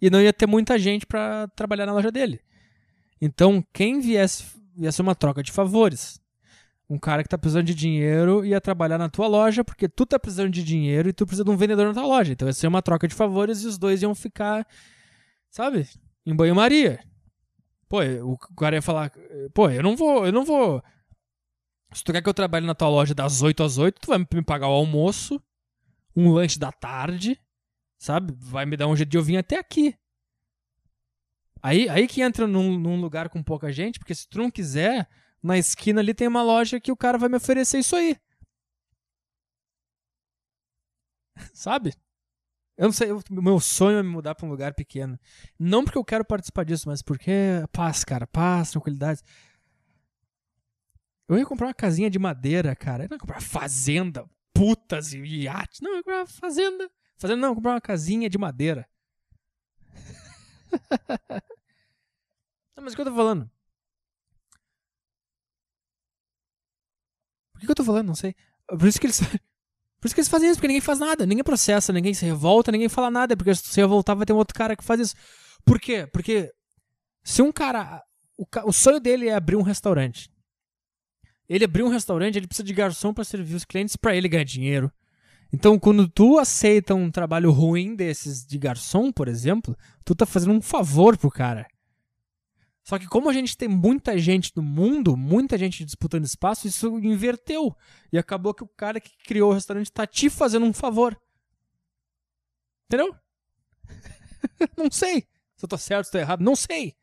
e 0.02 0.10
não 0.10 0.22
ia 0.22 0.32
ter 0.32 0.48
muita 0.48 0.80
gente 0.80 1.06
para 1.06 1.48
trabalhar 1.50 1.86
na 1.86 1.94
loja 1.94 2.10
dele. 2.10 2.40
Então, 3.20 3.64
quem 3.74 4.00
viesse 4.00 4.46
ia 4.78 4.92
ser 4.92 5.02
uma 5.02 5.14
troca 5.14 5.44
de 5.44 5.52
favores. 5.52 6.21
Um 6.92 7.00
cara 7.00 7.24
que 7.24 7.30
tá 7.30 7.38
precisando 7.38 7.68
de 7.68 7.74
dinheiro 7.74 8.44
ia 8.44 8.60
trabalhar 8.60 8.98
na 8.98 9.08
tua 9.08 9.26
loja 9.26 9.64
porque 9.64 9.88
tu 9.88 10.06
tá 10.06 10.20
precisando 10.20 10.50
de 10.50 10.62
dinheiro 10.62 11.08
e 11.08 11.14
tu 11.14 11.26
precisa 11.26 11.46
de 11.46 11.50
um 11.50 11.56
vendedor 11.56 11.88
na 11.88 11.94
tua 11.94 12.06
loja. 12.06 12.34
Então 12.34 12.50
ia 12.50 12.54
ser 12.54 12.68
uma 12.68 12.82
troca 12.82 13.08
de 13.08 13.16
favores 13.16 13.62
e 13.62 13.68
os 13.68 13.78
dois 13.78 14.02
iam 14.02 14.14
ficar, 14.14 14.68
sabe, 15.50 15.88
em 16.26 16.36
banho-maria. 16.36 17.00
Pô, 17.88 18.00
o 18.24 18.38
cara 18.58 18.76
ia 18.76 18.82
falar, 18.82 19.10
pô, 19.54 19.70
eu 19.70 19.82
não 19.82 19.96
vou, 19.96 20.26
eu 20.26 20.34
não 20.34 20.44
vou. 20.44 20.84
Se 21.94 22.04
tu 22.04 22.12
quer 22.12 22.22
que 22.22 22.28
eu 22.28 22.34
trabalhe 22.34 22.68
na 22.68 22.76
tua 22.76 22.90
loja 22.90 23.16
das 23.16 23.42
8 23.42 23.64
às 23.64 23.78
8, 23.78 24.02
tu 24.02 24.08
vai 24.08 24.18
me 24.18 24.44
pagar 24.44 24.68
o 24.68 24.74
almoço 24.74 25.42
um 26.14 26.30
lanche 26.30 26.60
da 26.60 26.74
tarde, 26.74 27.40
sabe? 27.98 28.34
Vai 28.38 28.66
me 28.66 28.76
dar 28.76 28.88
um 28.88 28.98
jeito 28.98 29.10
de 29.10 29.18
eu 29.18 29.24
vir 29.24 29.38
até 29.38 29.58
aqui. 29.58 29.96
Aí, 31.64 31.88
aí 31.88 32.06
que 32.06 32.22
entra 32.22 32.46
num, 32.46 32.78
num 32.78 33.00
lugar 33.00 33.30
com 33.30 33.42
pouca 33.42 33.72
gente, 33.72 33.98
porque 33.98 34.14
se 34.14 34.28
tu 34.28 34.40
não 34.40 34.52
quiser, 34.52 35.08
na 35.42 35.58
esquina 35.58 36.02
ali 36.02 36.14
tem 36.14 36.28
uma 36.28 36.44
loja 36.44 36.80
que 36.80 36.92
o 36.92 36.98
cara 36.98 37.18
vai 37.18 37.30
me 37.30 37.38
oferecer 37.38 37.80
isso 37.80 37.96
aí. 37.96 38.18
Sabe? 41.54 41.94
Eu 42.78 42.86
não 42.86 42.92
sei, 42.92 43.12
o 43.12 43.22
meu 43.30 43.60
sonho 43.60 44.00
é 44.00 44.04
me 44.04 44.10
mudar 44.10 44.34
para 44.34 44.46
um 44.46 44.50
lugar 44.50 44.74
pequeno. 44.74 45.20
Não 45.60 45.84
porque 45.84 45.98
eu 45.98 46.06
quero 46.06 46.26
participar 46.26 46.64
disso, 46.66 46.88
mas 46.88 47.02
porque 47.02 47.32
paz, 47.72 48.04
cara, 48.04 48.26
paz, 48.26 48.72
tranquilidade. 48.72 49.22
Eu 51.28 51.38
ia 51.38 51.46
comprar 51.46 51.68
uma 51.68 51.74
casinha 51.74 52.10
de 52.10 52.18
madeira, 52.20 52.76
cara. 52.76 53.04
Eu 53.04 53.10
ia 53.12 53.20
comprar 53.20 53.42
fazenda, 53.42 54.28
putas 54.54 55.14
e 55.14 55.20
iates. 55.20 55.80
Não, 55.80 55.92
eu 55.92 55.98
comprar 55.98 56.20
uma 56.22 56.28
fazenda. 56.28 56.90
Fazenda 57.18 57.42
não, 57.42 57.56
comprar 57.56 57.74
uma 57.74 57.82
casinha 57.82 58.30
de 58.30 58.38
madeira. 58.38 58.88
não, 62.76 62.84
mas 62.84 62.94
o 62.94 62.96
que 62.96 63.02
eu 63.02 63.06
tô 63.06 63.16
falando? 63.16 63.50
Que, 67.62 67.68
que 67.68 67.72
eu 67.72 67.76
tô 67.76 67.84
falando? 67.84 68.08
Não 68.08 68.16
sei. 68.16 68.36
Por 68.68 68.88
isso 68.88 69.00
que 69.00 69.08
eles. 69.08 69.22
Por 70.00 70.08
isso 70.08 70.16
que 70.16 70.22
eles 70.22 70.30
fazem 70.30 70.50
isso, 70.50 70.58
porque 70.58 70.68
ninguém 70.68 70.82
faz 70.82 70.98
nada, 70.98 71.28
ninguém 71.28 71.44
processa, 71.44 71.94
ninguém 71.94 72.12
se 72.12 72.26
revolta, 72.26 72.72
ninguém 72.72 72.90
fala 72.90 73.12
nada, 73.12 73.38
porque 73.38 73.54
se 73.54 73.80
revoltar 73.80 74.16
vai 74.16 74.26
ter 74.26 74.34
um 74.34 74.38
outro 74.38 74.56
cara 74.56 74.76
que 74.76 74.84
faz 74.84 75.00
isso. 75.00 75.16
Por 75.64 75.80
quê? 75.80 76.08
Porque 76.12 76.52
se 77.24 77.44
um 77.44 77.52
cara. 77.52 78.04
O, 78.36 78.44
o 78.66 78.74
sonho 78.74 79.00
dele 79.00 79.28
é 79.28 79.36
abrir 79.36 79.58
um 79.58 79.62
restaurante. 79.62 80.28
Ele 81.48 81.66
abriu 81.66 81.86
um 81.86 81.90
restaurante, 81.90 82.36
ele 82.38 82.48
precisa 82.48 82.66
de 82.66 82.74
garçom 82.74 83.14
para 83.14 83.24
servir 83.24 83.54
os 83.54 83.64
clientes 83.64 83.96
para 83.96 84.16
ele 84.16 84.28
ganhar 84.28 84.44
dinheiro. 84.44 84.92
Então, 85.54 85.78
quando 85.78 86.08
tu 86.08 86.40
aceita 86.40 86.96
um 86.96 87.12
trabalho 87.12 87.52
ruim 87.52 87.96
desses 87.96 88.44
de 88.44 88.58
garçom, 88.58 89.12
por 89.12 89.28
exemplo, 89.28 89.78
tu 90.04 90.16
tá 90.16 90.26
fazendo 90.26 90.54
um 90.54 90.62
favor 90.62 91.18
pro 91.18 91.30
cara. 91.30 91.68
Só 92.84 92.98
que 92.98 93.08
como 93.08 93.30
a 93.30 93.34
gente 93.34 93.56
tem 93.56 93.68
muita 93.68 94.18
gente 94.18 94.52
no 94.56 94.64
mundo, 94.64 95.16
muita 95.16 95.58
gente 95.58 95.86
disputando 95.86 96.26
espaço, 96.26 96.68
isso 96.68 96.88
inverteu. 97.00 97.76
E 98.12 98.18
acabou 98.18 98.54
que 98.54 98.64
o 98.64 98.68
cara 98.68 99.00
que 99.00 99.16
criou 99.26 99.52
o 99.52 99.54
restaurante 99.54 99.92
tá 99.92 100.08
te 100.08 100.30
fazendo 100.30 100.66
um 100.66 100.74
favor. 100.74 101.20
Entendeu? 102.88 103.16
não 104.76 104.90
sei 104.92 105.28
se 105.56 105.66
eu 105.66 105.70
tô 105.70 105.78
certo, 105.78 106.06
se 106.06 106.10
eu 106.10 106.12
tô 106.14 106.18
errado. 106.18 106.42
Não 106.42 106.56
sei. 106.56 106.96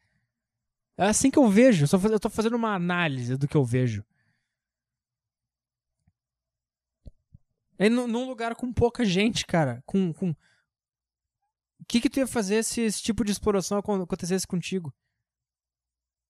É 0.97 1.05
assim 1.05 1.31
que 1.31 1.39
eu 1.39 1.49
vejo. 1.49 1.87
Eu 2.11 2.21
tô 2.21 2.29
fazendo 2.29 2.57
uma 2.57 2.75
análise 2.75 3.37
do 3.37 3.47
que 3.47 3.57
eu 3.57 3.65
vejo. 3.65 4.05
É 7.79 7.89
num 7.89 8.27
lugar 8.27 8.57
com 8.57 8.73
pouca 8.73 9.05
gente, 9.05 9.47
cara. 9.47 9.81
Com. 9.87 10.13
com... 10.13 10.31
O 10.31 11.85
que, 11.87 12.01
que 12.01 12.11
tu 12.11 12.19
ia 12.19 12.27
fazer 12.27 12.65
se 12.65 12.81
esse 12.81 13.01
tipo 13.01 13.25
de 13.25 13.31
exploração 13.31 13.79
acontecesse 13.79 14.47
contigo? 14.47 14.93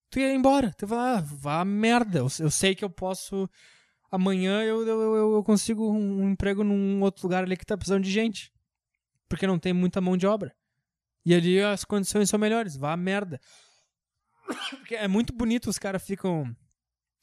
Tu 0.09 0.19
ia 0.19 0.33
embora. 0.33 0.73
Tu 0.77 0.83
ia 0.83 0.87
falar, 0.87 1.17
ah, 1.17 1.21
vá 1.21 1.65
merda. 1.65 2.19
Eu, 2.19 2.27
eu, 2.39 2.51
sei 2.51 2.75
que 2.75 2.83
eu 2.83 2.89
posso. 2.89 3.49
Amanhã 4.11 4.63
eu, 4.63 4.85
eu, 4.87 5.33
eu 5.35 5.43
consigo 5.43 5.91
um 5.91 6.29
emprego 6.31 6.63
num 6.63 7.01
outro 7.01 7.23
lugar 7.23 7.43
ali 7.43 7.55
que 7.55 7.65
tá 7.65 7.77
precisando 7.77 8.03
de 8.03 8.11
gente. 8.11 8.51
Porque 9.27 9.45
não 9.45 9.59
tem 9.59 9.73
muita 9.73 10.01
mão 10.01 10.17
de 10.17 10.25
obra. 10.25 10.55
E 11.25 11.33
ali 11.33 11.61
as 11.61 11.85
condições 11.85 12.29
são 12.29 12.39
melhores. 12.39 12.75
Vá 12.75 12.95
merda. 12.97 13.39
Porque 14.71 14.95
é 14.95 15.07
muito 15.07 15.31
bonito, 15.31 15.69
os 15.69 15.77
caras 15.77 16.03
ficam 16.03 16.55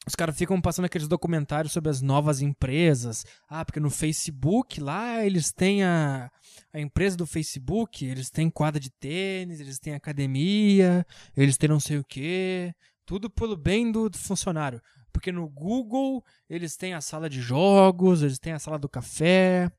os 0.07 0.15
caras 0.15 0.37
ficam 0.37 0.61
passando 0.61 0.85
aqueles 0.85 1.07
documentários 1.07 1.73
sobre 1.73 1.89
as 1.89 2.01
novas 2.01 2.41
empresas. 2.41 3.25
Ah, 3.49 3.65
porque 3.65 3.79
no 3.79 3.89
Facebook 3.89 4.79
lá 4.79 5.25
eles 5.25 5.51
têm 5.51 5.83
a, 5.83 6.31
a 6.71 6.79
empresa 6.79 7.17
do 7.17 7.27
Facebook, 7.27 8.05
eles 8.05 8.29
têm 8.29 8.49
quadra 8.49 8.79
de 8.79 8.89
tênis, 8.89 9.59
eles 9.59 9.77
têm 9.77 9.93
academia, 9.93 11.05
eles 11.35 11.57
têm 11.57 11.67
não 11.67 11.79
sei 11.81 11.97
o 11.97 12.05
quê. 12.05 12.73
Tudo 13.05 13.29
pelo 13.29 13.57
bem 13.57 13.91
do, 13.91 14.09
do 14.09 14.17
funcionário. 14.17 14.81
Porque 15.11 15.29
no 15.29 15.49
Google 15.49 16.23
eles 16.49 16.77
têm 16.77 16.93
a 16.93 17.01
sala 17.01 17.29
de 17.29 17.41
jogos, 17.41 18.21
eles 18.21 18.39
têm 18.39 18.53
a 18.53 18.59
sala 18.59 18.79
do 18.79 18.87
café, 18.87 19.69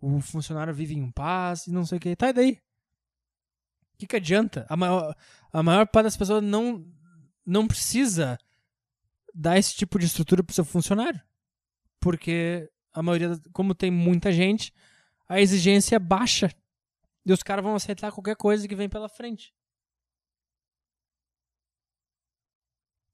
o 0.00 0.20
funcionário 0.20 0.72
vive 0.72 0.94
em 0.94 1.10
paz 1.10 1.66
e 1.66 1.72
não 1.72 1.84
sei 1.84 1.98
o 1.98 2.00
que. 2.00 2.14
Tá, 2.14 2.28
e 2.28 2.32
daí? 2.32 2.52
O 3.94 3.98
que, 3.98 4.06
que 4.06 4.16
adianta? 4.16 4.64
A 4.68 4.76
maior, 4.76 5.12
a 5.52 5.60
maior 5.60 5.88
parte 5.88 6.04
das 6.04 6.16
pessoas 6.16 6.40
não, 6.40 6.86
não 7.44 7.66
precisa 7.66 8.38
dar 9.34 9.58
esse 9.58 9.74
tipo 9.74 9.98
de 9.98 10.06
estrutura 10.06 10.42
pro 10.42 10.54
seu 10.54 10.64
funcionário. 10.64 11.20
Porque 12.00 12.70
a 12.92 13.02
maioria, 13.02 13.40
como 13.52 13.74
tem 13.74 13.90
muita 13.90 14.32
gente, 14.32 14.72
a 15.28 15.40
exigência 15.40 15.96
é 15.96 15.98
baixa. 15.98 16.50
E 17.24 17.32
os 17.32 17.42
caras 17.42 17.64
vão 17.64 17.74
aceitar 17.74 18.12
qualquer 18.12 18.36
coisa 18.36 18.66
que 18.66 18.74
vem 18.74 18.88
pela 18.88 19.08
frente. 19.08 19.54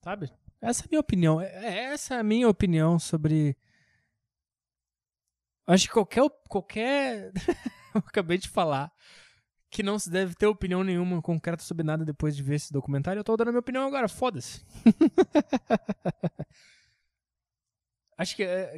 Sabe? 0.02 0.32
Essa 0.60 0.82
é 0.82 0.86
a 0.86 0.88
minha 0.88 1.00
opinião. 1.00 1.40
É, 1.40 1.46
é, 1.46 1.84
essa 1.92 2.14
é 2.14 2.18
a 2.18 2.22
minha 2.22 2.48
opinião 2.48 2.98
sobre. 2.98 3.56
Acho 5.66 5.86
que 5.86 5.92
qualquer. 5.92 6.22
qualquer... 6.48 7.32
Acabei 7.94 8.38
de 8.38 8.48
falar 8.48 8.92
que 9.70 9.82
não 9.82 9.98
se 9.98 10.08
deve 10.10 10.34
ter 10.34 10.46
opinião 10.46 10.82
nenhuma 10.82 11.20
concreta 11.20 11.62
sobre 11.62 11.84
nada 11.84 12.04
depois 12.04 12.34
de 12.34 12.42
ver 12.42 12.54
esse 12.56 12.72
documentário. 12.72 13.20
Eu 13.20 13.24
tô 13.24 13.36
dando 13.36 13.48
minha 13.48 13.60
opinião 13.60 13.86
agora, 13.86 14.08
foda-se. 14.08 14.64
Acho 18.16 18.34
que 18.34 18.42
é, 18.42 18.76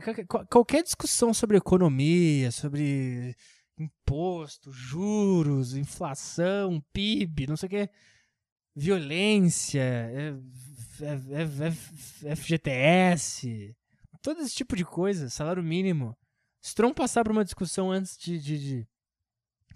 qualquer 0.50 0.82
discussão 0.82 1.32
sobre 1.32 1.56
economia, 1.56 2.50
sobre 2.50 3.34
imposto, 3.78 4.70
juros, 4.70 5.74
inflação, 5.74 6.82
PIB, 6.92 7.46
não 7.46 7.56
sei 7.56 7.66
o 7.66 7.70
que, 7.70 7.88
violência, 8.76 9.80
é, 9.80 10.34
FGTS, 12.36 13.74
todo 14.20 14.42
esse 14.42 14.54
tipo 14.54 14.76
de 14.76 14.84
coisa, 14.84 15.30
salário 15.30 15.62
mínimo. 15.62 16.14
Se 16.60 16.74
não 16.82 16.92
passar 16.92 17.24
por 17.24 17.32
uma 17.32 17.44
discussão 17.44 17.90
antes 17.90 18.18
de, 18.18 18.38
de, 18.38 18.58
de 18.58 18.88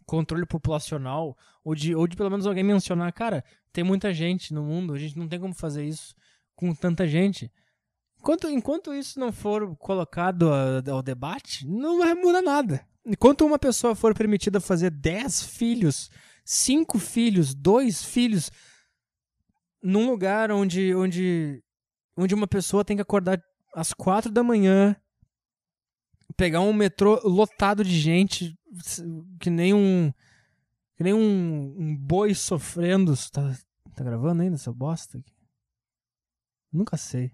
controle 0.07 0.47
populacional, 0.47 1.37
ou 1.65 1.75
de, 1.75 1.95
ou 1.95 2.07
de 2.07 2.17
pelo 2.17 2.31
menos 2.31 2.47
alguém 2.47 2.63
mencionar, 2.63 3.13
cara, 3.13 3.45
tem 3.73 3.83
muita 3.83 4.13
gente 4.13 4.53
no 4.53 4.63
mundo, 4.63 4.95
a 4.95 4.99
gente 4.99 5.19
não 5.19 5.29
tem 5.29 5.41
como 5.41 5.55
fazer 5.55 5.85
isso 5.85 6.15
com 6.55 6.75
tanta 6.75 7.07
gente. 7.07 7.51
Enquanto, 8.19 8.49
enquanto 8.49 8.95
isso 8.95 9.21
não 9.21 9.33
for 9.33 9.77
colocado 9.77 10.51
ao 10.91 11.03
debate, 11.03 11.67
não 11.67 11.99
vai 11.99 12.15
mudar 12.15 12.43
nada. 12.43 12.87
Enquanto 13.05 13.45
uma 13.45 13.59
pessoa 13.59 13.95
for 13.95 14.15
permitida 14.15 14.61
fazer 14.61 14.91
10 14.91 15.43
filhos, 15.43 16.11
5 16.45 16.99
filhos, 16.99 17.55
2 17.55 18.03
filhos, 18.05 18.51
num 19.83 20.09
lugar 20.09 20.51
onde, 20.51 20.95
onde, 20.95 21.63
onde 22.17 22.35
uma 22.35 22.47
pessoa 22.47 22.85
tem 22.85 22.97
que 22.97 23.03
acordar 23.03 23.39
às 23.75 23.93
4 23.93 24.33
da 24.33 24.43
manhã, 24.43 24.97
pegar 26.37 26.61
um 26.61 26.73
metrô 26.73 27.21
lotado 27.25 27.85
de 27.85 27.99
gente, 27.99 28.59
que 29.41 29.51
nem 29.51 29.75
um. 29.75 30.13
Que 30.97 31.03
nem 31.03 31.13
um, 31.13 31.75
um 31.79 31.97
boi 31.97 32.35
sofrendo. 32.35 33.15
Tá, 33.33 33.57
tá 33.95 34.05
gravando 34.05 34.43
ainda 34.43 34.55
essa 34.55 34.73
bosta 34.73 35.19
aqui? 35.19 35.33
Nunca 36.73 36.97
sei. 36.97 37.33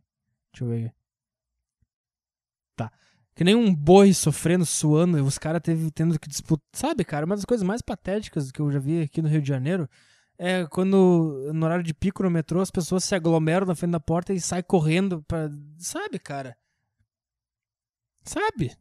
Deixa 0.52 0.64
eu 0.64 0.68
ver. 0.68 0.94
Tá. 2.76 2.92
Que 3.34 3.44
nem 3.44 3.54
um 3.54 3.74
boi 3.74 4.12
sofrendo, 4.14 4.64
suando, 4.64 5.18
e 5.18 5.20
os 5.20 5.38
caras 5.38 5.62
tendo 5.94 6.18
que 6.18 6.28
disputar. 6.28 6.66
Sabe, 6.72 7.04
cara, 7.04 7.26
uma 7.26 7.36
das 7.36 7.44
coisas 7.44 7.66
mais 7.66 7.82
patéticas 7.82 8.50
que 8.50 8.60
eu 8.60 8.70
já 8.70 8.78
vi 8.78 9.02
aqui 9.02 9.22
no 9.22 9.28
Rio 9.28 9.42
de 9.42 9.48
Janeiro 9.48 9.88
é 10.38 10.66
quando, 10.66 11.50
no 11.52 11.66
horário 11.66 11.84
de 11.84 11.92
pico 11.92 12.22
no 12.22 12.30
metrô, 12.30 12.62
as 12.62 12.70
pessoas 12.70 13.04
se 13.04 13.14
aglomeram 13.14 13.66
na 13.66 13.74
frente 13.74 13.92
da 13.92 14.00
porta 14.00 14.32
e 14.32 14.40
saem 14.40 14.62
correndo 14.62 15.22
pra. 15.24 15.50
Sabe, 15.76 16.18
cara? 16.18 16.56
Sabe? 18.24 18.74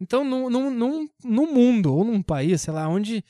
Então, 0.00 0.24
num, 0.24 0.50
num, 0.50 1.08
num, 1.22 1.52
mundo 1.52 1.94
ou 1.94 2.04
num 2.04 2.22
país, 2.22 2.62
sei 2.62 2.74
lá, 2.74 2.88
onde 2.88 3.24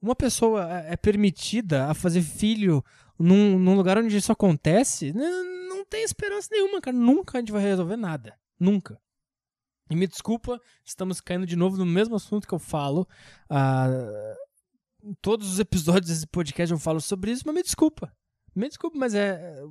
uma 0.00 0.14
pessoa 0.14 0.68
é, 0.70 0.92
é 0.92 0.96
permitida 0.96 1.86
a 1.86 1.94
fazer 1.94 2.22
filho 2.22 2.84
num, 3.18 3.58
num 3.58 3.74
lugar 3.74 3.98
onde 3.98 4.16
isso 4.16 4.32
acontece, 4.32 5.12
não, 5.12 5.68
não 5.68 5.84
tem 5.84 6.02
esperança 6.02 6.48
nenhuma, 6.50 6.80
cara. 6.80 6.96
Nunca 6.96 7.38
a 7.38 7.40
gente 7.40 7.52
vai 7.52 7.62
resolver 7.62 7.96
nada. 7.96 8.38
Nunca. 8.58 9.00
E 9.90 9.96
me 9.96 10.06
desculpa, 10.06 10.60
estamos 10.84 11.20
caindo 11.20 11.46
de 11.46 11.56
novo 11.56 11.76
no 11.76 11.86
mesmo 11.86 12.14
assunto 12.14 12.46
que 12.46 12.54
eu 12.54 12.58
falo. 12.58 13.06
Uh, 13.50 15.14
todos 15.20 15.50
os 15.50 15.58
episódios 15.58 16.08
desse 16.08 16.26
podcast 16.26 16.72
eu 16.72 16.78
falo 16.78 17.00
sobre 17.00 17.30
isso, 17.30 17.42
mas 17.46 17.54
me 17.54 17.62
desculpa. 17.62 18.14
Me 18.54 18.68
desculpa, 18.68 18.98
mas 18.98 19.14
é. 19.14 19.62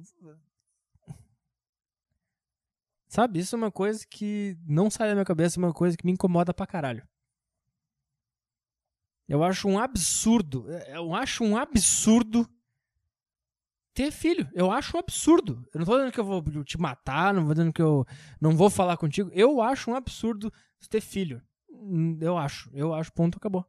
É 3.11 3.15
sabe, 3.15 3.39
isso 3.39 3.55
é 3.55 3.57
uma 3.57 3.71
coisa 3.71 4.05
que 4.09 4.57
não 4.65 4.89
sai 4.89 5.09
da 5.09 5.13
minha 5.13 5.25
cabeça, 5.25 5.59
é 5.59 5.63
uma 5.63 5.73
coisa 5.73 5.97
que 5.97 6.05
me 6.05 6.13
incomoda 6.13 6.53
pra 6.53 6.65
caralho. 6.65 7.05
Eu 9.27 9.43
acho 9.43 9.67
um 9.67 9.77
absurdo. 9.77 10.65
É, 10.69 10.97
eu 10.97 11.13
acho 11.13 11.43
um 11.43 11.57
absurdo 11.57 12.49
ter 13.93 14.11
filho. 14.11 14.49
Eu 14.53 14.71
acho 14.71 14.95
um 14.95 14.99
absurdo. 14.99 15.65
Eu 15.73 15.79
não 15.79 15.85
tô 15.85 15.95
dizendo 15.95 16.11
que 16.11 16.19
eu 16.19 16.25
vou 16.25 16.63
te 16.63 16.77
matar, 16.77 17.33
não 17.33 17.45
vou 17.45 17.53
dizendo 17.53 17.73
que 17.73 17.81
eu 17.81 18.05
não 18.39 18.55
vou 18.55 18.69
falar 18.69 18.97
contigo. 18.97 19.29
Eu 19.33 19.61
acho 19.61 19.91
um 19.91 19.95
absurdo 19.95 20.51
ter 20.89 21.01
filho. 21.01 21.41
Hum, 21.69 22.17
eu 22.21 22.37
acho. 22.37 22.69
Eu 22.73 22.93
acho, 22.93 23.11
ponto, 23.13 23.37
acabou. 23.37 23.65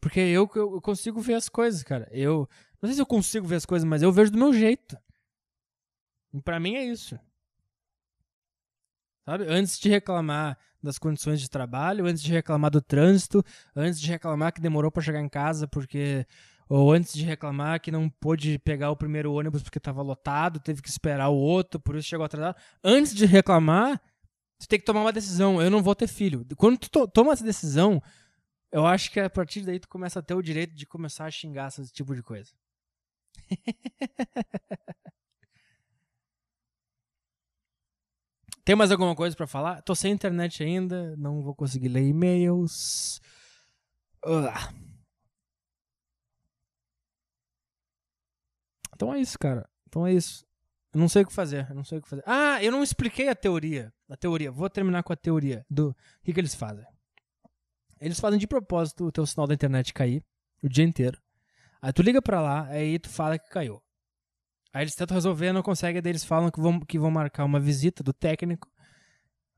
Porque 0.00 0.20
eu, 0.20 0.48
eu 0.54 0.80
consigo 0.80 1.20
ver 1.20 1.34
as 1.34 1.48
coisas, 1.48 1.82
cara. 1.82 2.08
Eu. 2.10 2.48
Não 2.80 2.88
sei 2.88 2.94
se 2.94 3.00
eu 3.02 3.06
consigo 3.06 3.46
ver 3.46 3.56
as 3.56 3.66
coisas, 3.66 3.88
mas 3.88 4.02
eu 4.02 4.12
vejo 4.12 4.30
do 4.30 4.38
meu 4.38 4.52
jeito. 4.52 4.96
E 6.32 6.40
pra 6.40 6.60
mim 6.60 6.74
é 6.76 6.84
isso. 6.84 7.18
Sabe? 9.28 9.44
Antes 9.46 9.78
de 9.78 9.90
reclamar 9.90 10.56
das 10.82 10.98
condições 10.98 11.38
de 11.38 11.50
trabalho, 11.50 12.06
antes 12.06 12.22
de 12.22 12.32
reclamar 12.32 12.70
do 12.70 12.80
trânsito, 12.80 13.44
antes 13.76 14.00
de 14.00 14.08
reclamar 14.08 14.54
que 14.54 14.60
demorou 14.60 14.90
para 14.90 15.02
chegar 15.02 15.20
em 15.20 15.28
casa 15.28 15.68
porque 15.68 16.26
ou 16.66 16.90
antes 16.90 17.12
de 17.12 17.26
reclamar 17.26 17.78
que 17.78 17.90
não 17.90 18.08
pôde 18.08 18.58
pegar 18.60 18.90
o 18.90 18.96
primeiro 18.96 19.30
ônibus 19.34 19.62
porque 19.62 19.76
estava 19.76 20.00
lotado, 20.00 20.58
teve 20.58 20.80
que 20.80 20.88
esperar 20.88 21.28
o 21.28 21.36
outro, 21.36 21.78
por 21.78 21.94
isso 21.94 22.08
chegou 22.08 22.24
atrasado. 22.24 22.56
Antes 22.82 23.14
de 23.14 23.26
reclamar, 23.26 24.00
tu 24.58 24.66
tem 24.66 24.78
que 24.78 24.86
tomar 24.86 25.02
uma 25.02 25.12
decisão. 25.12 25.60
Eu 25.60 25.70
não 25.70 25.82
vou 25.82 25.94
ter 25.94 26.06
filho. 26.06 26.46
Quando 26.56 26.78
tu 26.78 26.88
to 26.88 27.06
toma 27.06 27.34
essa 27.34 27.44
decisão, 27.44 28.02
eu 28.72 28.86
acho 28.86 29.10
que 29.10 29.20
a 29.20 29.28
partir 29.28 29.60
daí 29.60 29.78
tu 29.78 29.90
começa 29.90 30.20
a 30.20 30.22
ter 30.22 30.32
o 30.32 30.40
direito 30.40 30.74
de 30.74 30.86
começar 30.86 31.26
a 31.26 31.30
xingar 31.30 31.68
esse 31.68 31.92
tipo 31.92 32.14
de 32.14 32.22
coisa. 32.22 32.50
Tem 38.68 38.76
mais 38.76 38.92
alguma 38.92 39.16
coisa 39.16 39.34
para 39.34 39.46
falar? 39.46 39.80
Tô 39.80 39.94
sem 39.94 40.12
internet 40.12 40.62
ainda, 40.62 41.16
não 41.16 41.40
vou 41.40 41.54
conseguir 41.54 41.88
ler 41.88 42.06
e-mails. 42.06 43.18
Uh. 44.22 44.52
Então 48.94 49.14
é 49.14 49.20
isso, 49.20 49.38
cara. 49.38 49.66
Então 49.86 50.06
é 50.06 50.12
isso. 50.12 50.44
Eu 50.92 51.00
não 51.00 51.08
sei 51.08 51.22
o 51.22 51.26
que 51.26 51.32
fazer. 51.32 51.74
Não 51.74 51.82
sei 51.82 51.96
o 51.96 52.02
que 52.02 52.08
fazer. 52.10 52.22
Ah, 52.26 52.62
eu 52.62 52.70
não 52.70 52.82
expliquei 52.82 53.30
a 53.30 53.34
teoria. 53.34 53.90
A 54.06 54.18
teoria. 54.18 54.52
Vou 54.52 54.68
terminar 54.68 55.02
com 55.02 55.14
a 55.14 55.16
teoria 55.16 55.64
do 55.70 55.96
que, 56.22 56.34
que 56.34 56.38
eles 56.38 56.54
fazem. 56.54 56.84
Eles 57.98 58.20
fazem 58.20 58.38
de 58.38 58.46
propósito 58.46 59.06
o 59.06 59.10
teu 59.10 59.24
sinal 59.24 59.46
da 59.46 59.54
internet 59.54 59.94
cair 59.94 60.22
o 60.62 60.68
dia 60.68 60.84
inteiro. 60.84 61.18
Aí 61.80 61.90
tu 61.90 62.02
liga 62.02 62.20
pra 62.20 62.42
lá, 62.42 62.66
aí 62.66 62.98
tu 62.98 63.08
fala 63.08 63.38
que 63.38 63.48
caiu. 63.48 63.82
Aí 64.78 64.84
eles 64.84 64.94
tentam 64.94 65.16
resolver, 65.16 65.52
não 65.52 65.60
conseguem, 65.60 66.00
daí 66.00 66.12
eles 66.12 66.22
falam 66.22 66.52
que 66.52 66.60
vão, 66.60 66.78
que 66.78 67.00
vão 67.00 67.10
marcar 67.10 67.44
uma 67.44 67.58
visita 67.58 68.00
do 68.04 68.12
técnico 68.12 68.70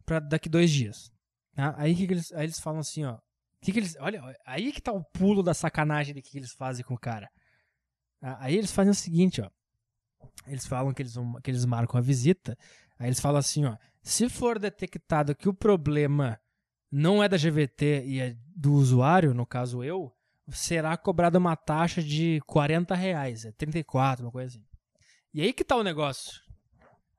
para 0.07 0.19
daqui 0.19 0.49
dois 0.49 0.71
dias. 0.71 1.13
Tá? 1.55 1.75
Aí, 1.77 1.95
que, 1.95 2.07
que 2.07 2.15
eles, 2.15 2.33
aí 2.33 2.45
eles 2.45 2.59
falam 2.59 2.81
assim, 2.81 3.05
ó. 3.05 3.19
Que 3.61 3.71
que 3.71 3.81
eles, 3.81 3.99
olha, 4.01 4.23
aí 4.47 4.73
que 4.73 4.81
tá 4.81 4.93
o 4.93 5.05
pulo 5.05 5.43
da 5.43 5.53
sacanagem 5.53 6.15
de 6.15 6.23
que 6.23 6.39
eles 6.39 6.53
fazem 6.53 6.83
com 6.83 6.95
o 6.95 6.99
cara. 6.99 7.29
Aí 8.23 8.57
eles 8.57 8.73
fazem 8.73 8.93
o 8.93 8.95
seguinte, 8.95 9.43
ó. 9.43 9.51
Eles 10.47 10.67
falam 10.67 10.95
que 10.95 11.03
eles, 11.03 11.15
vão, 11.15 11.35
que 11.43 11.51
eles 11.51 11.67
marcam 11.67 11.99
a 11.99 12.03
visita. 12.03 12.57
Aí 12.99 13.09
eles 13.09 13.21
falam 13.21 13.41
assim, 13.41 13.67
ó. 13.67 13.77
Se 14.03 14.27
for 14.27 14.59
detectado 14.59 15.37
que 15.37 15.51
o 15.51 15.55
problema 15.55 16.41
não 16.91 17.23
é 17.23 17.29
da 17.29 17.37
GVT 17.37 18.05
e 18.07 18.21
é 18.21 18.37
do 18.57 18.73
usuário, 18.73 19.35
no 19.35 19.45
caso 19.45 19.85
eu, 19.85 20.11
será 20.49 20.97
cobrada 20.97 21.37
uma 21.37 21.57
taxa 21.57 22.03
de 22.03 22.41
40 22.47 22.95
reais. 22.95 23.45
É 23.45 23.53
34, 23.53 24.25
uma 24.25 24.33
coisa 24.33 24.57
assim. 24.57 24.70
E 25.33 25.43
aí 25.43 25.53
que 25.53 25.65
tá 25.65 25.77
o 25.77 25.83
negócio. 25.83 26.41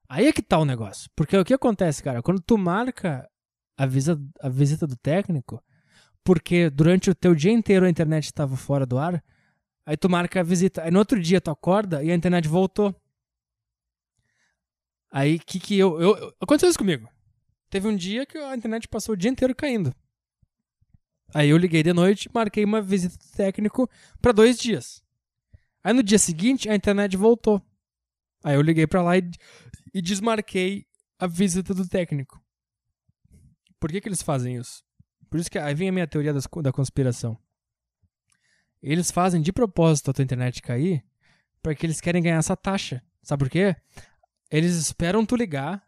Aí 0.09 0.27
é 0.27 0.33
que 0.33 0.41
tá 0.41 0.57
o 0.57 0.65
negócio. 0.65 1.09
Porque 1.15 1.37
o 1.37 1.45
que 1.45 1.53
acontece, 1.53 2.03
cara? 2.03 2.21
Quando 2.21 2.41
tu 2.41 2.57
marca 2.57 3.29
a, 3.77 3.83
a 3.83 4.49
visita 4.49 4.85
do 4.85 4.97
técnico, 4.97 5.63
porque 6.23 6.69
durante 6.69 7.09
o 7.09 7.15
teu 7.15 7.33
dia 7.33 7.51
inteiro 7.51 7.85
a 7.85 7.89
internet 7.89 8.25
estava 8.25 8.57
fora 8.57 8.85
do 8.85 8.97
ar, 8.97 9.23
Aí 9.85 9.97
tu 9.97 10.09
marca 10.09 10.39
a 10.39 10.43
visita. 10.43 10.83
Aí 10.83 10.91
no 10.91 10.99
outro 10.99 11.19
dia 11.19 11.41
tu 11.41 11.51
acorda 11.51 12.03
e 12.03 12.11
a 12.11 12.15
internet 12.15 12.47
voltou. 12.47 12.95
Aí 15.11 15.39
que 15.39 15.59
que 15.59 15.77
eu, 15.77 15.99
eu. 15.99 16.33
Aconteceu 16.39 16.69
isso 16.69 16.79
comigo. 16.79 17.09
Teve 17.69 17.87
um 17.87 17.95
dia 17.95 18.25
que 18.25 18.37
a 18.37 18.55
internet 18.55 18.87
passou 18.87 19.13
o 19.13 19.17
dia 19.17 19.29
inteiro 19.29 19.55
caindo. 19.55 19.93
Aí 21.33 21.49
eu 21.49 21.57
liguei 21.57 21.81
de 21.81 21.93
noite 21.93 22.29
marquei 22.33 22.63
uma 22.63 22.81
visita 22.81 23.17
do 23.17 23.31
técnico 23.35 23.89
para 24.21 24.31
dois 24.31 24.57
dias. 24.57 25.01
Aí 25.83 25.93
no 25.93 26.03
dia 26.03 26.19
seguinte 26.19 26.69
a 26.69 26.75
internet 26.75 27.17
voltou. 27.17 27.61
Aí 28.43 28.55
eu 28.55 28.61
liguei 28.61 28.87
para 28.87 29.01
lá 29.01 29.17
e, 29.17 29.29
e 29.93 30.01
desmarquei 30.01 30.85
a 31.19 31.27
visita 31.27 31.73
do 31.73 31.87
técnico. 31.87 32.43
Por 33.79 33.91
que, 33.91 34.01
que 34.01 34.07
eles 34.07 34.21
fazem 34.21 34.57
isso? 34.57 34.83
Por 35.29 35.39
isso 35.39 35.49
que 35.49 35.57
aí 35.57 35.73
vem 35.73 35.89
a 35.89 35.91
minha 35.91 36.07
teoria 36.07 36.33
das, 36.33 36.47
da 36.61 36.71
conspiração. 36.71 37.37
Eles 38.81 39.11
fazem 39.11 39.41
de 39.41 39.53
propósito 39.53 40.11
a 40.11 40.13
tua 40.13 40.23
internet 40.23 40.61
cair 40.61 41.03
porque 41.61 41.85
eles 41.85 42.01
querem 42.01 42.21
ganhar 42.21 42.37
essa 42.37 42.57
taxa. 42.57 43.03
Sabe 43.21 43.43
por 43.43 43.49
quê? 43.51 43.75
eles 44.51 44.75
esperam 44.75 45.25
tu 45.25 45.35
ligar 45.35 45.81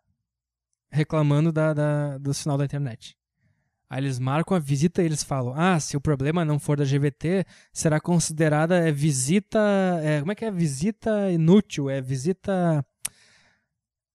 reclamando 0.90 1.52
da, 1.52 1.74
da, 1.74 2.18
do 2.18 2.34
sinal 2.34 2.58
da 2.58 2.64
internet. 2.64 3.18
Aí 3.90 4.00
eles 4.00 4.20
marcam 4.20 4.56
a 4.56 4.60
visita 4.60 5.02
e 5.02 5.06
eles 5.06 5.24
falam: 5.24 5.54
Ah, 5.56 5.80
se 5.80 5.96
o 5.96 6.02
problema 6.02 6.44
não 6.44 6.60
for 6.60 6.78
da 6.78 6.84
GVT, 6.84 7.46
será 7.72 8.00
considerada 8.00 8.78
é, 8.78 8.92
visita. 8.92 9.60
É, 10.04 10.20
como 10.20 10.32
é 10.32 10.36
que 10.36 10.46
é? 10.46 10.52
Visita 10.52 11.32
inútil, 11.32 11.90
é 11.90 12.02
visita. 12.02 12.86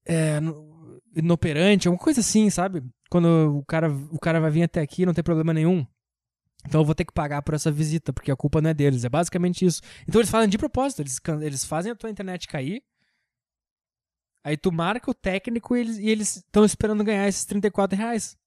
É, 0.05 0.39
inoperante, 1.15 1.87
alguma 1.87 2.03
coisa 2.03 2.19
assim, 2.21 2.49
sabe? 2.49 2.83
Quando 3.09 3.57
o 3.57 3.65
cara, 3.65 3.89
o 4.11 4.19
cara 4.19 4.39
vai 4.39 4.51
vir 4.51 4.63
até 4.63 4.81
aqui 4.81 5.05
não 5.05 5.13
tem 5.13 5.23
problema 5.23 5.53
nenhum. 5.53 5.85
Então 6.65 6.81
eu 6.81 6.85
vou 6.85 6.95
ter 6.95 7.05
que 7.05 7.13
pagar 7.13 7.41
por 7.41 7.53
essa 7.53 7.71
visita, 7.71 8.11
porque 8.11 8.31
a 8.31 8.35
culpa 8.35 8.61
não 8.61 8.69
é 8.69 8.73
deles. 8.73 9.05
É 9.05 9.09
basicamente 9.09 9.65
isso. 9.65 9.81
Então 10.07 10.19
eles 10.19 10.29
fazem 10.29 10.49
de 10.49 10.57
propósito, 10.57 11.01
eles, 11.01 11.19
eles 11.41 11.65
fazem 11.65 11.91
a 11.91 11.95
tua 11.95 12.09
internet 12.09 12.47
cair. 12.47 12.83
Aí 14.43 14.57
tu 14.57 14.71
marca 14.71 15.09
o 15.11 15.13
técnico 15.13 15.75
e 15.75 16.09
eles 16.09 16.37
estão 16.37 16.63
esperando 16.63 17.03
ganhar 17.03 17.27
esses 17.27 17.45
34 17.45 17.97
reais. 17.97 18.37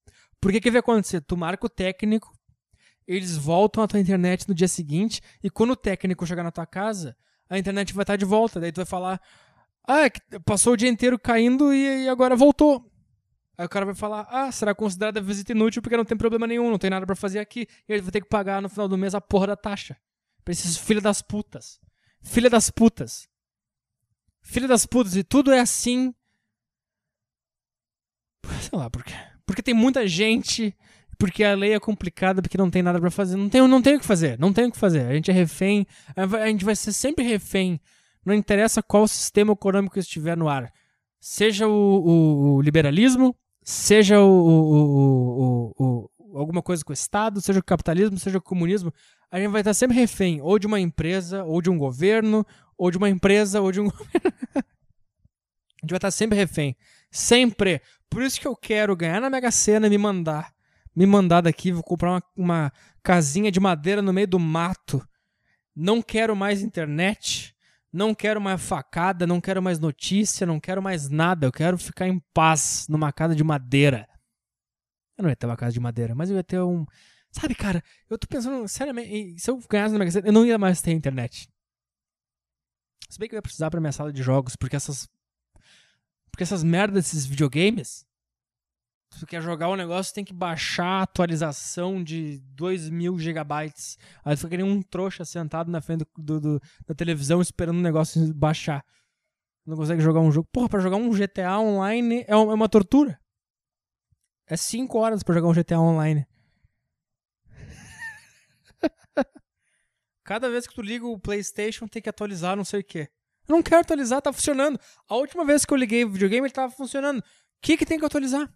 Por 0.43 0.51
que 0.51 0.71
vai 0.73 0.81
acontecer? 0.81 1.21
Tu 1.21 1.37
marca 1.37 1.67
o 1.67 1.69
técnico, 1.69 2.37
eles 3.07 3.37
voltam 3.37 3.85
à 3.85 3.87
tua 3.87 4.01
internet 4.01 4.49
no 4.49 4.55
dia 4.55 4.67
seguinte, 4.67 5.23
e 5.41 5.49
quando 5.49 5.71
o 5.71 5.77
técnico 5.77 6.27
chegar 6.27 6.43
na 6.43 6.51
tua 6.51 6.67
casa, 6.67 7.17
a 7.49 7.57
internet 7.57 7.95
vai 7.95 8.03
estar 8.03 8.17
de 8.17 8.25
volta. 8.25 8.59
Daí 8.59 8.73
tu 8.73 8.79
vai 8.79 8.85
falar: 8.85 9.21
Ah, 9.87 10.07
é 10.07 10.11
passou 10.45 10.73
o 10.73 10.77
dia 10.77 10.89
inteiro 10.89 11.17
caindo 11.17 11.73
e, 11.73 12.09
agora 12.09 12.35
voltou. 12.35 12.91
Aí 13.57 13.65
o 13.65 13.69
cara 13.69 13.87
vai 13.87 13.95
falar: 13.95 14.27
Ah, 14.29 14.51
será 14.51 14.75
considerada 14.75 15.21
visita 15.21 15.53
inútil 15.53 15.81
porque 15.81 15.97
não 15.97 16.05
tem 16.05 16.19
problema 16.19 16.45
nenhum, 16.45 16.69
não 16.69 16.79
tem 16.79 16.91
nada 16.91 17.07
para 17.07 17.15
fazer 17.15 17.39
aqui. 17.39 17.69
E 17.89 17.93
ele 17.93 18.03
vai 18.03 18.11
ter 18.11 18.21
que 18.21 18.29
pagar 18.29 18.61
no 18.61 18.69
final 18.69 18.89
do 18.89 18.99
mês 18.99 19.15
a 19.15 19.21
porra 19.21 19.47
da 19.47 19.57
taxa. 19.57 19.97
Pra 20.45 20.51
esses 20.51 20.77
filha 20.77 21.01
das 21.01 21.23
putas. 21.23 21.79
Filha 22.21 22.51
das 22.51 22.69
putas. 22.69 23.29
Filha 24.43 24.67
das 24.67 24.87
putas. 24.87 25.15
E 25.15 25.23
tudo 25.23 25.53
é 25.53 25.61
assim. 25.61 26.13
Sei 28.61 28.77
lá 28.77 28.91
por 28.91 29.05
quê. 29.05 29.32
Porque 29.53 29.63
tem 29.63 29.75
muita 29.75 30.09
gente. 30.09 30.75
Porque 31.19 31.45
a 31.45 31.55
lei 31.55 31.75
é 31.75 31.79
complicada, 31.79 32.41
porque 32.41 32.57
não 32.57 32.71
tem 32.71 32.83
nada 32.83 32.99
para 32.99 33.11
fazer. 33.11 33.37
Não 33.37 33.51
tem, 33.51 33.61
não 33.69 33.83
tem 33.83 33.97
o 33.97 34.01
que 34.01 34.07
fazer. 34.07 34.39
Não 34.39 34.51
tem 34.51 34.65
o 34.65 34.73
que 34.73 34.79
fazer. 34.79 35.07
A 35.07 35.13
gente 35.13 35.31
é 35.31 35.35
refém. 35.35 35.87
A 36.17 36.47
gente 36.47 36.65
vai 36.65 36.75
ser 36.75 36.93
sempre 36.93 37.23
refém. 37.23 37.79
Não 38.25 38.35
interessa 38.35 38.83
qual 38.83 39.07
sistema 39.07 39.53
econômico 39.53 39.99
estiver 39.99 40.37
no 40.39 40.49
ar. 40.49 40.73
Seja 41.21 41.69
o, 41.69 41.71
o, 41.71 42.55
o 42.55 42.63
liberalismo, 42.63 43.37
seja 43.63 44.21
o, 44.21 45.75
o, 45.79 46.11
alguma 46.35 46.63
coisa 46.63 46.83
com 46.83 46.93
o 46.93 46.95
Estado, 46.95 47.43
seja 47.43 47.61
o 47.61 47.65
capitalismo, 47.65 48.19
seja 48.19 48.39
o 48.39 48.43
comunismo, 48.43 48.93
a 49.31 49.39
gente 49.39 49.51
vai 49.51 49.61
estar 49.61 49.75
sempre 49.75 49.97
refém 49.97 50.41
ou 50.41 50.59
de 50.59 50.67
uma 50.67 50.81
empresa, 50.81 51.45
ou 51.45 51.61
de 51.61 51.71
um 51.71 51.77
governo, 51.77 52.45
ou 52.77 52.91
de 52.91 52.97
uma 52.97 53.09
empresa, 53.09 53.61
ou 53.61 53.71
de 53.71 53.81
um 53.81 53.85
governo. 53.91 54.33
a 54.55 55.83
gente 55.83 55.91
vai 55.91 55.99
estar 55.99 56.11
sempre 56.11 56.39
refém. 56.39 56.75
Sempre. 57.13 57.81
Por 58.11 58.23
isso 58.23 58.41
que 58.41 58.49
eu 58.49 58.57
quero 58.57 58.97
ganhar 58.97 59.21
na 59.21 59.31
Mega 59.31 59.51
Sena 59.51 59.87
e 59.87 59.91
me 59.91 59.99
mandar. 59.99 60.53
Me 60.97 61.07
mandar 61.07 61.43
daqui, 61.43 61.71
vou 61.71 61.83
comprar 61.83 62.11
uma, 62.11 62.23
uma 62.37 62.73
casinha 63.03 63.53
de 63.53 63.61
madeira 63.61 64.03
no 64.03 64.13
meio 64.13 64.27
do 64.27 64.39
mato. 64.39 65.07
Não 65.77 66.03
quero 66.03 66.35
mais 66.35 66.63
internet. 66.63 67.55
Não 67.93 68.15
quero 68.15 68.41
mais 68.41 68.61
facada, 68.61 69.27
não 69.27 69.39
quero 69.39 69.63
mais 69.63 69.79
notícia, 69.79 70.47
não 70.47 70.59
quero 70.59 70.83
mais 70.83 71.11
nada. 71.11 71.47
Eu 71.47 71.53
quero 71.53 71.77
ficar 71.77 72.09
em 72.09 72.19
paz 72.33 72.87
numa 72.89 73.13
casa 73.13 73.35
de 73.35 73.45
madeira. 73.45 74.09
Eu 75.19 75.23
não 75.25 75.31
ia 75.31 75.37
ter 75.37 75.47
uma 75.47 75.57
casa 75.57 75.75
de 75.75 75.81
madeira, 75.81 76.15
mas 76.15 76.31
eu 76.31 76.37
ia 76.37 76.43
ter 76.43 76.61
um. 76.61 76.87
Sabe, 77.31 77.55
cara, 77.55 77.83
eu 78.09 78.19
tô 78.19 78.27
pensando, 78.27 78.67
seriamente, 78.67 79.39
se 79.39 79.51
eu 79.51 79.59
ganhasse 79.69 79.93
no 79.93 79.99
Magazine, 79.99 80.27
eu 80.27 80.33
não 80.33 80.45
ia 80.45 80.57
mais 80.57 80.81
ter 80.81 80.93
internet. 80.93 81.49
Se 83.11 83.19
bem 83.19 83.29
que 83.29 83.35
eu 83.35 83.39
ia 83.39 83.43
precisar 83.43 83.71
pra 83.71 83.81
minha 83.81 83.93
sala 83.93 84.11
de 84.11 84.23
jogos, 84.23 84.57
porque 84.57 84.75
essas. 84.77 85.07
Porque 86.33 86.43
essas 86.43 86.65
merdas 86.65 87.05
desses 87.05 87.27
videogames 87.27 88.05
se 89.13 89.21
tu 89.21 89.27
quer 89.27 89.43
jogar 89.43 89.69
um 89.69 89.77
negócio, 89.77 90.15
tem 90.15 90.25
que 90.25 90.33
baixar 90.33 91.01
a 91.01 91.03
atualização 91.03 92.03
de 92.03 92.39
2 92.55 92.89
mil 92.89 93.19
gigabytes. 93.19 93.99
Aí 94.25 94.35
tu 94.35 94.41
fica 94.41 94.57
nem 94.57 94.65
um 94.65 94.81
trouxa 94.81 95.23
sentado 95.25 95.71
na 95.71 95.83
frente 95.83 96.07
do, 96.17 96.41
do, 96.41 96.59
da 96.87 96.95
televisão 96.95 97.41
esperando 97.41 97.77
o 97.77 97.83
negócio 97.83 98.33
baixar. 98.33 98.83
Não 99.67 99.77
consegue 99.77 100.01
jogar 100.01 100.21
um 100.21 100.33
jogo. 100.33 100.49
Porra, 100.51 100.69
pra 100.69 100.81
jogar 100.81 100.97
um 100.97 101.11
GTA 101.11 101.59
online 101.59 102.25
é 102.27 102.35
uma, 102.35 102.53
é 102.53 102.55
uma 102.55 102.69
tortura. 102.69 103.21
É 104.47 104.57
5 104.57 104.99
horas 104.99 105.23
pra 105.23 105.35
jogar 105.35 105.49
um 105.49 105.55
GTA 105.55 105.79
online. 105.79 106.27
Cada 110.25 110.49
vez 110.49 110.67
que 110.67 110.75
tu 110.75 110.81
liga 110.81 111.07
o 111.07 111.21
PlayStation 111.21 111.87
tem 111.87 112.01
que 112.01 112.09
atualizar 112.09 112.57
não 112.57 112.65
sei 112.65 112.81
o 112.81 112.85
que. 112.85 113.11
Não 113.53 113.63
quero 113.63 113.83
atualizar, 113.83 114.23
tá 114.23 114.33
funcionando. 114.33 114.81
A 115.07 115.15
última 115.15 115.45
vez 115.45 115.67
que 115.67 115.75
eu 115.75 115.77
liguei 115.77 116.07
o 116.07 116.11
videogame 116.11 116.47
ele 116.47 116.55
tava 116.55 116.73
funcionando. 116.73 117.19
O 117.19 117.25
que 117.61 117.77
que 117.77 117.85
tem 117.85 117.99
que 117.99 118.05
atualizar? 118.07 118.51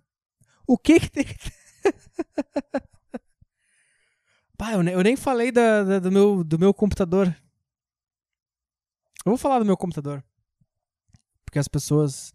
O 0.66 0.78
que 0.78 0.98
que 0.98 1.10
tem 1.10 1.24
que. 1.24 1.34
Pá, 4.56 4.72
eu, 4.72 4.82
eu, 4.82 5.02
nem 5.02 5.14
falei 5.14 5.52
da, 5.52 5.84
da, 5.84 5.98
do, 5.98 6.10
meu, 6.10 6.42
do 6.42 6.58
meu 6.58 6.72
computador. 6.72 7.26
Eu 9.22 9.32
vou 9.32 9.36
falar 9.36 9.58
do 9.58 9.66
meu 9.66 9.76
computador. 9.76 10.24
Porque 11.44 11.58
as 11.58 11.68
pessoas 11.68 12.32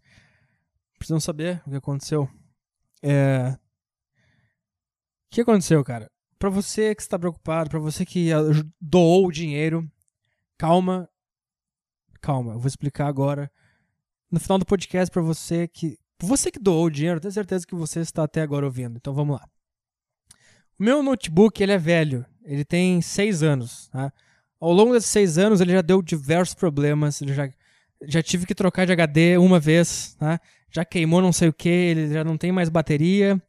precisam 0.96 1.18
saber 1.18 1.60
o 1.66 1.70
que 1.70 1.76
aconteceu. 1.76 2.30
É... 3.02 3.58
O 5.26 5.30
que 5.30 5.40
aconteceu, 5.40 5.82
cara? 5.82 6.08
Pra 6.38 6.48
você 6.48 6.94
que 6.94 7.02
está 7.02 7.18
preocupado, 7.18 7.70
pra 7.70 7.80
você 7.80 8.06
que 8.06 8.28
doou 8.80 9.26
o 9.26 9.32
dinheiro, 9.32 9.90
calma. 10.56 11.08
Calma, 12.22 12.52
eu 12.52 12.58
vou 12.60 12.68
explicar 12.68 13.08
agora. 13.08 13.50
No 14.30 14.38
final 14.38 14.56
do 14.56 14.64
podcast, 14.64 15.12
pra 15.12 15.20
você 15.20 15.66
que 15.66 15.98
você 16.20 16.52
que 16.52 16.58
doou 16.60 16.86
o 16.86 16.90
dinheiro, 16.90 17.18
tenho 17.18 17.32
certeza 17.32 17.66
que 17.66 17.74
você 17.74 17.98
está 17.98 18.22
até 18.22 18.42
agora 18.42 18.64
ouvindo. 18.64 18.96
Então 18.96 19.12
vamos 19.12 19.40
lá. 19.40 19.48
O 20.78 20.84
meu 20.84 21.02
notebook 21.02 21.60
ele 21.60 21.72
é 21.72 21.78
velho. 21.78 22.24
Ele 22.44 22.64
tem 22.64 23.02
seis 23.02 23.42
anos. 23.42 23.88
Tá? 23.88 24.12
Ao 24.60 24.72
longo 24.72 24.92
desses 24.92 25.10
seis 25.10 25.36
anos 25.36 25.60
ele 25.60 25.72
já 25.72 25.82
deu 25.82 26.00
diversos 26.00 26.54
problemas. 26.54 27.18
Já, 27.18 27.50
já 28.02 28.22
tive 28.22 28.46
que 28.46 28.54
trocar 28.54 28.86
de 28.86 28.92
HD 28.92 29.36
uma 29.36 29.58
vez. 29.58 30.14
Tá? 30.14 30.40
Já 30.70 30.84
queimou 30.84 31.20
não 31.20 31.32
sei 31.32 31.48
o 31.48 31.52
que. 31.52 31.68
Ele 31.68 32.14
já 32.14 32.22
não 32.22 32.38
tem 32.38 32.52
mais 32.52 32.68
bateria. 32.68 33.42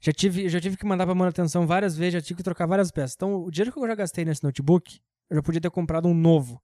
Já 0.00 0.12
tive, 0.12 0.48
já 0.48 0.60
tive 0.60 0.76
que 0.76 0.86
mandar 0.86 1.06
para 1.06 1.16
manutenção 1.16 1.66
várias 1.66 1.96
vezes. 1.96 2.14
Já 2.14 2.20
tive 2.20 2.36
que 2.36 2.44
trocar 2.44 2.66
várias 2.66 2.92
peças. 2.92 3.16
Então 3.16 3.42
o 3.42 3.50
dinheiro 3.50 3.72
que 3.72 3.78
eu 3.78 3.88
já 3.88 3.94
gastei 3.96 4.24
nesse 4.24 4.44
notebook, 4.44 5.00
eu 5.28 5.36
já 5.36 5.42
podia 5.42 5.60
ter 5.60 5.70
comprado 5.70 6.06
um 6.06 6.14
novo. 6.14 6.62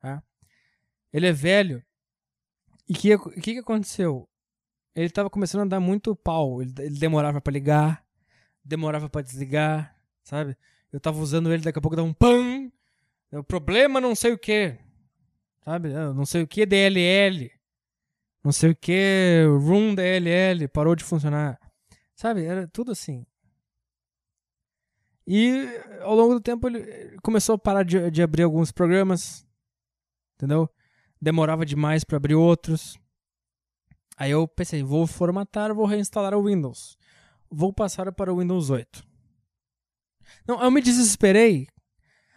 Tá? 0.00 0.22
Ele 1.12 1.26
é 1.26 1.32
velho. 1.32 1.84
E 2.88 2.92
o 2.92 2.96
que, 2.96 3.40
que, 3.40 3.52
que 3.54 3.58
aconteceu? 3.58 4.28
ele 4.94 5.10
tava 5.10 5.30
começando 5.30 5.62
a 5.62 5.66
dar 5.66 5.80
muito 5.80 6.14
pau. 6.14 6.62
Ele, 6.62 6.72
ele 6.78 6.98
demorava 6.98 7.40
para 7.40 7.52
ligar, 7.52 8.04
demorava 8.64 9.08
para 9.08 9.22
desligar, 9.22 9.96
sabe? 10.22 10.56
Eu 10.92 11.00
tava 11.00 11.18
usando 11.18 11.52
ele, 11.52 11.62
daqui 11.62 11.78
a 11.78 11.82
pouco 11.82 11.96
dava 11.96 12.08
um 12.08 12.12
pam. 12.12 12.70
O 13.32 13.42
problema 13.42 14.00
não 14.00 14.14
sei 14.14 14.32
o 14.32 14.38
que, 14.38 14.78
sabe? 15.64 15.88
Não 15.88 16.26
sei 16.26 16.42
o 16.42 16.46
que 16.46 16.66
DLL, 16.66 17.50
não 18.44 18.52
sei 18.52 18.70
o 18.70 18.76
que 18.76 19.44
room 19.46 19.94
DLL 19.94 20.68
parou 20.68 20.94
de 20.94 21.02
funcionar, 21.02 21.58
sabe? 22.14 22.44
Era 22.44 22.68
tudo 22.68 22.92
assim. 22.92 23.24
E 25.26 25.66
ao 26.02 26.14
longo 26.14 26.34
do 26.34 26.40
tempo 26.42 26.68
ele 26.68 27.16
começou 27.22 27.54
a 27.54 27.58
parar 27.58 27.84
de, 27.84 28.10
de 28.10 28.22
abrir 28.22 28.42
alguns 28.42 28.70
programas, 28.70 29.46
entendeu? 30.34 30.68
Demorava 31.22 31.64
demais 31.64 32.02
para 32.02 32.16
abrir 32.16 32.34
outros. 32.34 32.98
Aí 34.16 34.32
eu 34.32 34.48
pensei, 34.48 34.82
vou 34.82 35.06
formatar, 35.06 35.72
vou 35.72 35.86
reinstalar 35.86 36.34
o 36.34 36.46
Windows. 36.46 36.98
Vou 37.48 37.72
passar 37.72 38.10
para 38.10 38.34
o 38.34 38.40
Windows 38.40 38.70
8. 38.70 39.06
Não, 40.48 40.60
eu 40.60 40.68
me 40.68 40.82
desesperei. 40.82 41.68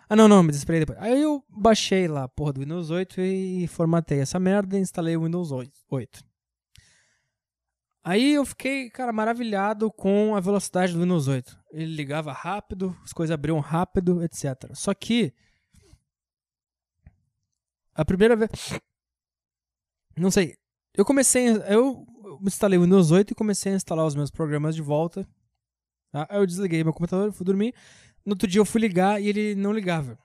Ah, 0.08 0.16
não, 0.16 0.28
não, 0.28 0.44
me 0.44 0.50
desesperei 0.50 0.82
depois. 0.82 1.00
Aí 1.00 1.20
eu 1.20 1.44
baixei 1.50 2.08
lá 2.08 2.26
a 2.26 2.30
porra 2.30 2.54
do 2.54 2.60
Windows 2.60 2.92
8 2.92 3.20
e 3.22 3.68
formatei 3.68 4.20
essa 4.20 4.38
merda 4.38 4.78
e 4.78 4.82
instalei 4.82 5.18
o 5.18 5.24
Windows 5.24 5.52
8. 5.52 6.24
Aí 8.04 8.36
eu 8.36 8.46
fiquei, 8.46 8.92
cara, 8.92 9.12
maravilhado 9.12 9.92
com 9.92 10.36
a 10.36 10.40
velocidade 10.40 10.94
do 10.94 11.00
Windows 11.00 11.28
8. 11.28 11.58
Ele 11.72 11.96
ligava 11.96 12.32
rápido, 12.32 12.96
as 13.04 13.12
coisas 13.12 13.34
abriam 13.34 13.60
rápido, 13.60 14.24
etc. 14.24 14.70
Só 14.76 14.94
que 14.94 15.34
a 17.96 18.06
primeira 18.06 18.36
vez 18.36 18.52
não 20.18 20.32
sei, 20.32 20.56
eu 20.96 21.04
comecei. 21.04 21.48
Eu 21.68 22.06
instalei 22.42 22.80
o 22.80 22.84
Windows 22.84 23.12
8 23.12 23.32
e 23.32 23.36
comecei 23.36 23.74
a 23.74 23.76
instalar 23.76 24.06
os 24.06 24.16
meus 24.16 24.32
programas 24.32 24.76
de 24.76 24.82
volta. 24.82 25.28
Tá? 26.12 26.26
Aí 26.30 26.40
eu 26.40 26.46
desliguei 26.46 26.84
meu 26.84 26.94
computador, 26.94 27.32
fui 27.34 27.46
dormir. 27.46 27.74
No 28.26 28.32
outro 28.32 28.48
dia 28.48 28.62
eu 28.62 28.66
fui 28.66 28.80
ligar 28.80 29.22
e 29.22 29.28
ele 29.28 29.56
não 29.56 29.74
ligava. 29.74 30.18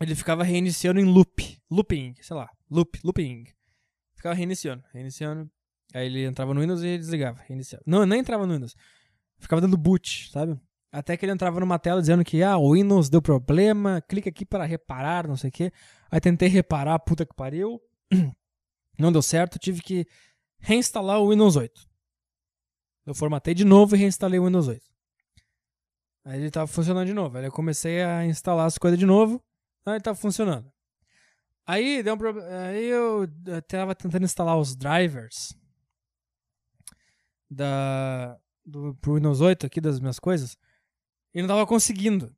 Ele 0.00 0.14
ficava 0.14 0.42
reiniciando 0.42 0.98
em 0.98 1.04
loop. 1.04 1.58
Looping, 1.70 2.14
sei 2.20 2.36
lá. 2.36 2.50
Loop, 2.68 2.98
looping. 3.04 3.46
Ficava 4.16 4.34
reiniciando, 4.34 4.82
reiniciando. 4.92 5.48
Aí 5.94 6.06
ele 6.06 6.24
entrava 6.24 6.52
no 6.52 6.60
Windows 6.60 6.82
e 6.82 6.98
desligava, 6.98 7.40
reiniciava. 7.46 7.84
Não, 7.86 8.04
nem 8.04 8.18
entrava 8.18 8.46
no 8.46 8.54
Windows. 8.54 8.74
Ficava 9.38 9.60
dando 9.60 9.76
boot, 9.76 10.28
sabe? 10.32 10.58
Até 10.90 11.16
que 11.16 11.24
ele 11.24 11.32
entrava 11.32 11.60
numa 11.60 11.78
tela 11.78 12.00
dizendo 12.00 12.24
que 12.24 12.42
ah, 12.42 12.56
o 12.56 12.72
Windows 12.72 13.08
deu 13.08 13.22
problema, 13.22 14.00
clica 14.08 14.28
aqui 14.28 14.44
para 14.44 14.64
reparar, 14.64 15.28
não 15.28 15.36
sei 15.36 15.50
o 15.50 15.52
quê. 15.52 15.72
Aí 16.14 16.20
tentei 16.20 16.46
reparar, 16.46 16.96
puta 17.00 17.26
que 17.26 17.34
pariu. 17.34 17.82
Não 18.96 19.10
deu 19.10 19.20
certo, 19.20 19.58
tive 19.58 19.82
que 19.82 20.06
reinstalar 20.60 21.18
o 21.18 21.30
Windows 21.30 21.56
8. 21.56 21.84
Eu 23.04 23.16
formatei 23.16 23.52
de 23.52 23.64
novo 23.64 23.96
e 23.96 23.98
reinstalei 23.98 24.38
o 24.38 24.46
Windows 24.46 24.68
8. 24.68 24.80
Aí 26.24 26.40
ele 26.40 26.52
tava 26.52 26.68
funcionando 26.68 27.08
de 27.08 27.12
novo. 27.12 27.36
Aí 27.36 27.44
eu 27.44 27.50
comecei 27.50 28.00
a 28.00 28.24
instalar 28.24 28.64
as 28.64 28.78
coisas 28.78 28.96
de 28.96 29.04
novo. 29.04 29.42
Aí 29.84 29.94
ele 29.94 30.04
tava 30.04 30.16
funcionando. 30.16 30.72
Aí 31.66 32.00
deu 32.00 32.14
um 32.14 32.18
problema. 32.18 32.48
Aí 32.68 32.84
eu 32.84 33.26
tava 33.66 33.92
tentando 33.92 34.24
instalar 34.24 34.56
os 34.56 34.76
drivers 34.76 35.52
da 37.50 38.38
do 38.64 38.94
pro 39.00 39.16
Windows 39.16 39.40
8 39.40 39.66
aqui 39.66 39.80
das 39.80 39.98
minhas 39.98 40.20
coisas 40.20 40.56
e 41.34 41.40
não 41.42 41.48
tava 41.48 41.66
conseguindo. 41.66 42.32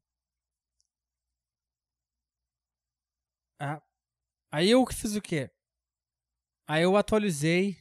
Ah, 3.58 3.80
aí 4.50 4.70
eu 4.70 4.84
fiz 4.86 5.14
o 5.16 5.22
quê? 5.22 5.50
Aí 6.66 6.82
eu 6.82 6.96
atualizei 6.96 7.76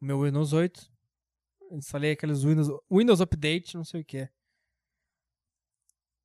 o 0.00 0.04
meu 0.04 0.22
Windows 0.22 0.52
8, 0.52 0.92
instalei 1.72 2.12
aqueles 2.12 2.42
Windows 2.42 2.68
Windows 2.90 3.20
Update, 3.20 3.76
não 3.76 3.84
sei 3.84 4.02
o 4.02 4.04
que. 4.04 4.28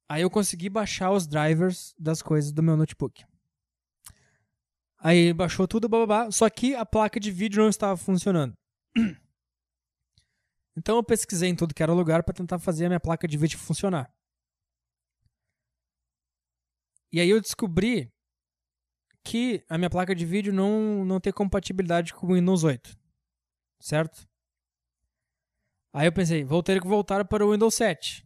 Aí 0.09 0.21
eu 0.23 0.29
consegui 0.29 0.69
baixar 0.69 1.11
os 1.11 1.25
drivers 1.25 1.95
das 1.97 2.21
coisas 2.21 2.51
do 2.51 2.61
meu 2.61 2.75
notebook. 2.75 3.23
Aí 4.97 5.33
baixou 5.33 5.67
tudo, 5.67 5.87
babá, 5.87 6.29
só 6.31 6.49
que 6.49 6.75
a 6.75 6.85
placa 6.85 7.19
de 7.19 7.31
vídeo 7.31 7.61
não 7.61 7.69
estava 7.69 7.95
funcionando. 7.97 8.55
Então 10.73 10.95
eu 10.95 11.03
pesquisei 11.03 11.49
em 11.49 11.55
tudo 11.55 11.73
que 11.73 11.83
era 11.83 11.91
lugar 11.91 12.23
para 12.23 12.33
tentar 12.33 12.57
fazer 12.57 12.85
a 12.85 12.87
minha 12.87 12.99
placa 12.99 13.27
de 13.27 13.37
vídeo 13.37 13.59
funcionar. 13.59 14.09
E 17.11 17.19
aí 17.19 17.29
eu 17.29 17.41
descobri 17.41 18.09
que 19.23 19.63
a 19.69 19.77
minha 19.77 19.89
placa 19.89 20.15
de 20.15 20.25
vídeo 20.25 20.53
não, 20.53 21.05
não 21.05 21.19
tem 21.19 21.31
compatibilidade 21.31 22.13
com 22.13 22.27
o 22.27 22.33
Windows 22.35 22.63
8. 22.63 22.97
Certo? 23.79 24.27
Aí 25.93 26.07
eu 26.07 26.11
pensei, 26.11 26.43
vou 26.43 26.63
ter 26.63 26.81
que 26.81 26.87
voltar 26.87 27.25
para 27.25 27.45
o 27.45 27.51
Windows 27.51 27.75
7. 27.75 28.25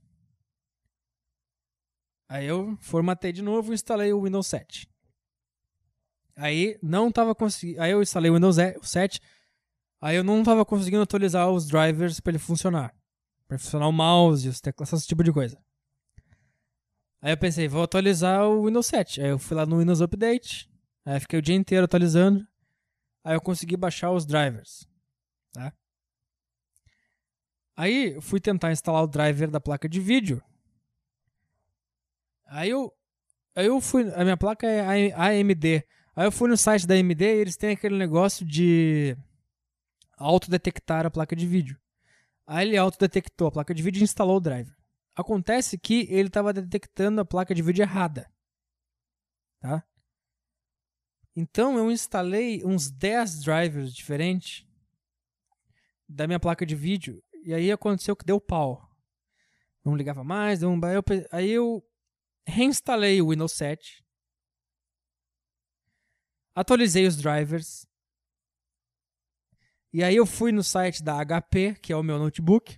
Aí 2.28 2.46
eu 2.46 2.78
formatei 2.80 3.32
de 3.32 3.42
novo 3.42 3.72
e 3.72 3.76
instalei 3.76 4.14
o 4.14 4.24
Windows 4.24 4.48
7. 4.48 4.90
Aí 6.36 6.78
não 6.82 7.12
tava 7.12 7.34
conseguindo. 7.34 7.82
Aí 7.82 7.92
eu 7.92 8.02
instalei 8.02 8.30
o 8.30 8.36
Windows 8.36 8.58
7 8.82 9.22
Aí 10.06 10.18
eu 10.18 10.24
não 10.24 10.44
tava 10.44 10.64
conseguindo 10.64 11.02
atualizar 11.02 11.50
os 11.50 11.66
drivers 11.66 12.20
para 12.20 12.32
ele 12.32 12.38
funcionar. 12.38 12.94
Pra 13.48 13.58
funcionar 13.58 13.88
o 13.88 13.92
mouse, 13.92 14.48
os 14.48 14.62
teclados, 14.62 14.94
esse 14.94 15.08
tipo 15.08 15.24
de 15.24 15.34
coisa. 15.34 15.58
Aí 17.20 17.34
eu 17.34 17.38
pensei, 17.38 17.68
vou 17.68 17.82
atualizar 17.82 18.44
o 18.44 18.68
Windows 18.68 18.86
7. 18.86 19.22
Aí 19.22 19.30
eu 19.30 19.40
fui 19.40 19.58
lá 19.58 19.66
no 19.66 19.80
Windows 19.80 20.02
Update. 20.02 20.70
Aí 21.06 21.20
fiquei 21.20 21.38
o 21.38 21.42
dia 21.42 21.56
inteiro 21.56 21.86
atualizando. 21.86 22.46
Aí 23.24 23.36
eu 23.36 23.42
consegui 23.42 23.78
baixar 23.78 24.12
os 24.12 24.26
drivers. 24.26 24.88
Tá? 25.54 25.72
Aí 27.78 28.16
eu 28.16 28.22
fui 28.22 28.40
tentar 28.40 28.72
instalar 28.72 29.04
o 29.04 29.08
driver 29.08 29.50
da 29.50 29.60
placa 29.60 29.88
de 29.88 30.00
vídeo. 30.00 30.42
Aí 32.48 32.70
eu, 32.70 32.92
aí 33.56 33.68
eu 33.68 33.80
fui. 33.82 34.12
A 34.14 34.24
minha 34.24 34.38
placa 34.38 34.66
é 34.68 35.12
AMD. 35.14 35.86
Aí 36.16 36.26
eu 36.26 36.32
fui 36.32 36.50
no 36.50 36.58
site 36.58 36.88
da 36.88 36.96
AMD 36.96 37.22
e 37.22 37.40
eles 37.40 37.58
têm 37.58 37.72
aquele 37.72 37.98
negócio 37.98 38.46
de 38.46 39.18
autodetectar 40.18 41.06
a 41.06 41.12
placa 41.12 41.36
de 41.36 41.46
vídeo. 41.46 41.78
Aí 42.48 42.68
ele 42.68 42.78
autodetectou 42.78 43.48
a 43.48 43.52
placa 43.52 43.74
de 43.74 43.84
vídeo 43.84 44.00
e 44.00 44.04
instalou 44.04 44.38
o 44.38 44.40
driver. 44.40 44.74
Acontece 45.16 45.78
que 45.78 46.08
ele 46.10 46.28
estava 46.28 46.54
detectando 46.54 47.22
a 47.22 47.26
placa 47.26 47.54
de 47.54 47.62
vídeo 47.62 47.84
errada. 47.84 48.30
Tá? 49.60 49.84
Então 51.36 51.78
eu 51.78 51.92
instalei 51.92 52.64
uns 52.64 52.90
10 52.90 53.44
drivers 53.44 53.94
diferentes 53.94 54.66
da 56.08 56.28
minha 56.28 56.40
placa 56.40 56.66
de 56.66 56.76
vídeo 56.76 57.22
e 57.44 57.54
aí 57.54 57.72
aconteceu 57.72 58.16
que 58.16 58.26
deu 58.26 58.40
pau. 58.40 58.90
Não 59.84 59.96
ligava 59.96 60.24
mais, 60.24 60.60
deu 60.60 60.70
um... 60.70 60.80
aí 61.32 61.52
eu 61.52 61.84
reinstalei 62.48 63.22
o 63.22 63.30
Windows 63.30 63.52
7, 63.54 64.04
atualizei 66.56 67.06
os 67.06 67.18
drivers, 67.18 67.86
e 69.96 70.04
aí 70.04 70.16
eu 70.16 70.26
fui 70.26 70.52
no 70.52 70.62
site 70.62 71.02
da 71.02 71.24
HP, 71.24 71.76
que 71.76 71.94
é 71.94 71.96
o 71.96 72.04
meu 72.04 72.20
notebook, 72.20 72.78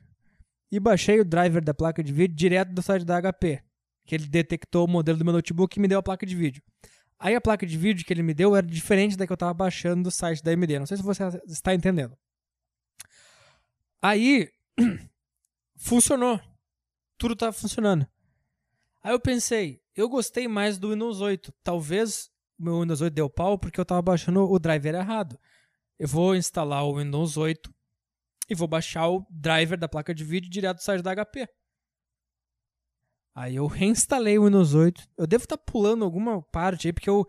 e 0.72 0.80
baixei 0.80 1.20
o 1.20 1.26
driver 1.26 1.64
da 1.64 1.74
placa 1.74 2.04
de 2.04 2.14
vídeo 2.14 2.36
direto 2.36 2.74
do 2.74 2.82
site 2.82 3.04
da 3.04 3.20
HP, 3.20 3.64
que 4.06 4.14
ele 4.14 4.28
detectou 4.28 4.86
o 4.86 4.88
modelo 4.88 5.18
do 5.18 5.26
meu 5.26 5.34
notebook 5.34 5.76
e 5.76 5.82
me 5.82 5.88
deu 5.88 5.98
a 5.98 6.04
placa 6.04 6.26
de 6.26 6.36
vídeo. 6.36 6.62
Aí 7.20 7.36
a 7.36 7.42
placa 7.42 7.66
de 7.66 7.78
vídeo 7.78 8.06
que 8.06 8.14
ele 8.14 8.24
me 8.24 8.34
deu 8.34 8.56
era 8.56 8.66
diferente 8.66 9.18
da 9.18 9.26
que 9.26 9.32
eu 9.32 9.36
estava 9.36 9.54
baixando 9.54 10.04
do 10.04 10.12
site 10.12 10.44
da 10.44 10.52
AMD. 10.52 10.80
Não 10.80 10.86
sei 10.86 10.98
se 10.98 11.04
você 11.04 11.24
está 11.48 11.74
entendendo. 11.74 12.18
Aí 14.02 14.52
funcionou. 15.76 16.40
Tudo 17.18 17.34
estava 17.34 17.52
funcionando. 17.52 18.08
Aí 19.02 19.12
eu 19.12 19.20
pensei, 19.20 19.82
eu 19.96 20.08
gostei 20.08 20.48
mais 20.48 20.78
do 20.78 20.92
Windows 20.92 21.22
8. 21.22 21.52
Talvez 21.64 22.30
o 22.60 22.64
meu 22.64 22.82
Windows 22.82 23.02
8 23.02 23.14
deu 23.14 23.30
pau 23.30 23.58
porque 23.58 23.80
eu 23.80 23.84
estava 23.84 24.02
baixando 24.02 24.50
o 24.50 24.60
driver 24.60 24.94
errado 24.94 25.40
eu 26.00 26.08
vou 26.08 26.36
instalar 26.36 26.86
o 26.86 26.98
Windows 26.98 27.38
8 27.38 27.74
e 28.50 28.56
vou 28.56 28.68
baixar 28.68 29.08
o 29.10 29.26
driver 29.30 29.78
da 29.78 29.90
placa 29.90 30.14
de 30.14 30.24
vídeo 30.24 30.50
direto 30.50 30.78
do 30.78 30.84
site 30.84 31.02
da 31.02 31.14
HP. 31.16 31.48
Aí 33.38 33.58
eu 33.58 33.68
reinstalei 33.68 34.40
o 34.40 34.46
Windows 34.46 34.74
8. 34.74 35.04
Eu 35.16 35.28
devo 35.28 35.44
estar 35.44 35.58
tá 35.58 35.64
pulando 35.64 36.04
alguma 36.04 36.42
parte 36.42 36.88
aí, 36.88 36.94
porque 36.94 37.10
eu 37.10 37.24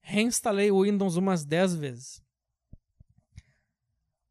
reinstalei 0.00 0.72
o 0.72 0.82
Windows 0.82 1.14
umas 1.14 1.44
10 1.44 1.76
vezes. 1.76 2.20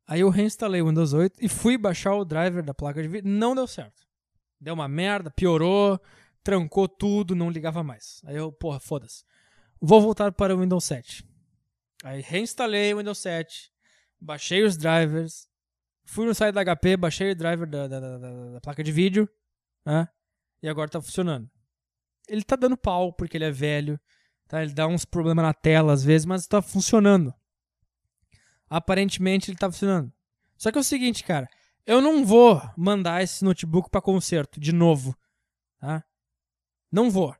Aí 0.05 0.19
eu 0.19 0.29
reinstalei 0.29 0.81
o 0.81 0.89
Windows 0.89 1.13
8 1.13 1.37
e 1.39 1.47
fui 1.47 1.77
baixar 1.77 2.15
o 2.15 2.25
driver 2.25 2.61
da 2.61 2.73
placa 2.73 3.01
de 3.01 3.07
vídeo. 3.07 3.31
Não 3.31 3.55
deu 3.55 3.65
certo. 3.65 4.05
Deu 4.59 4.73
uma 4.73 4.89
merda, 4.89 5.31
piorou, 5.31 5.97
trancou 6.43 6.89
tudo, 6.89 7.33
não 7.33 7.49
ligava 7.49 7.81
mais. 7.81 8.21
Aí 8.25 8.35
eu, 8.35 8.51
porra, 8.51 8.81
foda-se. 8.81 9.23
Vou 9.79 10.01
voltar 10.01 10.33
para 10.33 10.53
o 10.53 10.59
Windows 10.59 10.83
7. 10.83 11.25
Aí 12.03 12.19
reinstalei 12.19 12.93
o 12.93 12.97
Windows 12.97 13.19
7 13.19 13.71
baixei 14.21 14.63
os 14.63 14.77
drivers, 14.77 15.47
fui 16.05 16.25
no 16.27 16.35
site 16.35 16.53
da 16.53 16.63
HP, 16.63 16.95
baixei 16.95 17.31
o 17.31 17.35
driver 17.35 17.67
da, 17.67 17.87
da, 17.87 17.99
da, 17.99 18.51
da 18.51 18.61
placa 18.61 18.83
de 18.83 18.91
vídeo, 18.91 19.27
né? 19.83 20.07
E 20.61 20.69
agora 20.69 20.89
tá 20.89 21.01
funcionando. 21.01 21.49
Ele 22.27 22.43
tá 22.43 22.55
dando 22.55 22.77
pau 22.77 23.11
porque 23.13 23.37
ele 23.37 23.45
é 23.45 23.51
velho, 23.51 23.99
tá? 24.47 24.61
Ele 24.61 24.73
dá 24.73 24.87
uns 24.87 25.05
problemas 25.05 25.43
na 25.43 25.53
tela 25.53 25.93
às 25.93 26.03
vezes, 26.03 26.25
mas 26.25 26.47
tá 26.47 26.61
funcionando. 26.61 27.33
Aparentemente 28.69 29.49
ele 29.49 29.57
tá 29.57 29.71
funcionando. 29.71 30.11
Só 30.57 30.71
que 30.71 30.77
é 30.77 30.81
o 30.81 30.83
seguinte, 30.83 31.23
cara, 31.23 31.49
eu 31.85 31.99
não 31.99 32.23
vou 32.23 32.61
mandar 32.77 33.23
esse 33.23 33.43
notebook 33.43 33.89
para 33.89 34.01
conserto 34.01 34.59
de 34.59 34.71
novo, 34.71 35.17
tá? 35.79 36.03
Não 36.91 37.09
vou. 37.09 37.35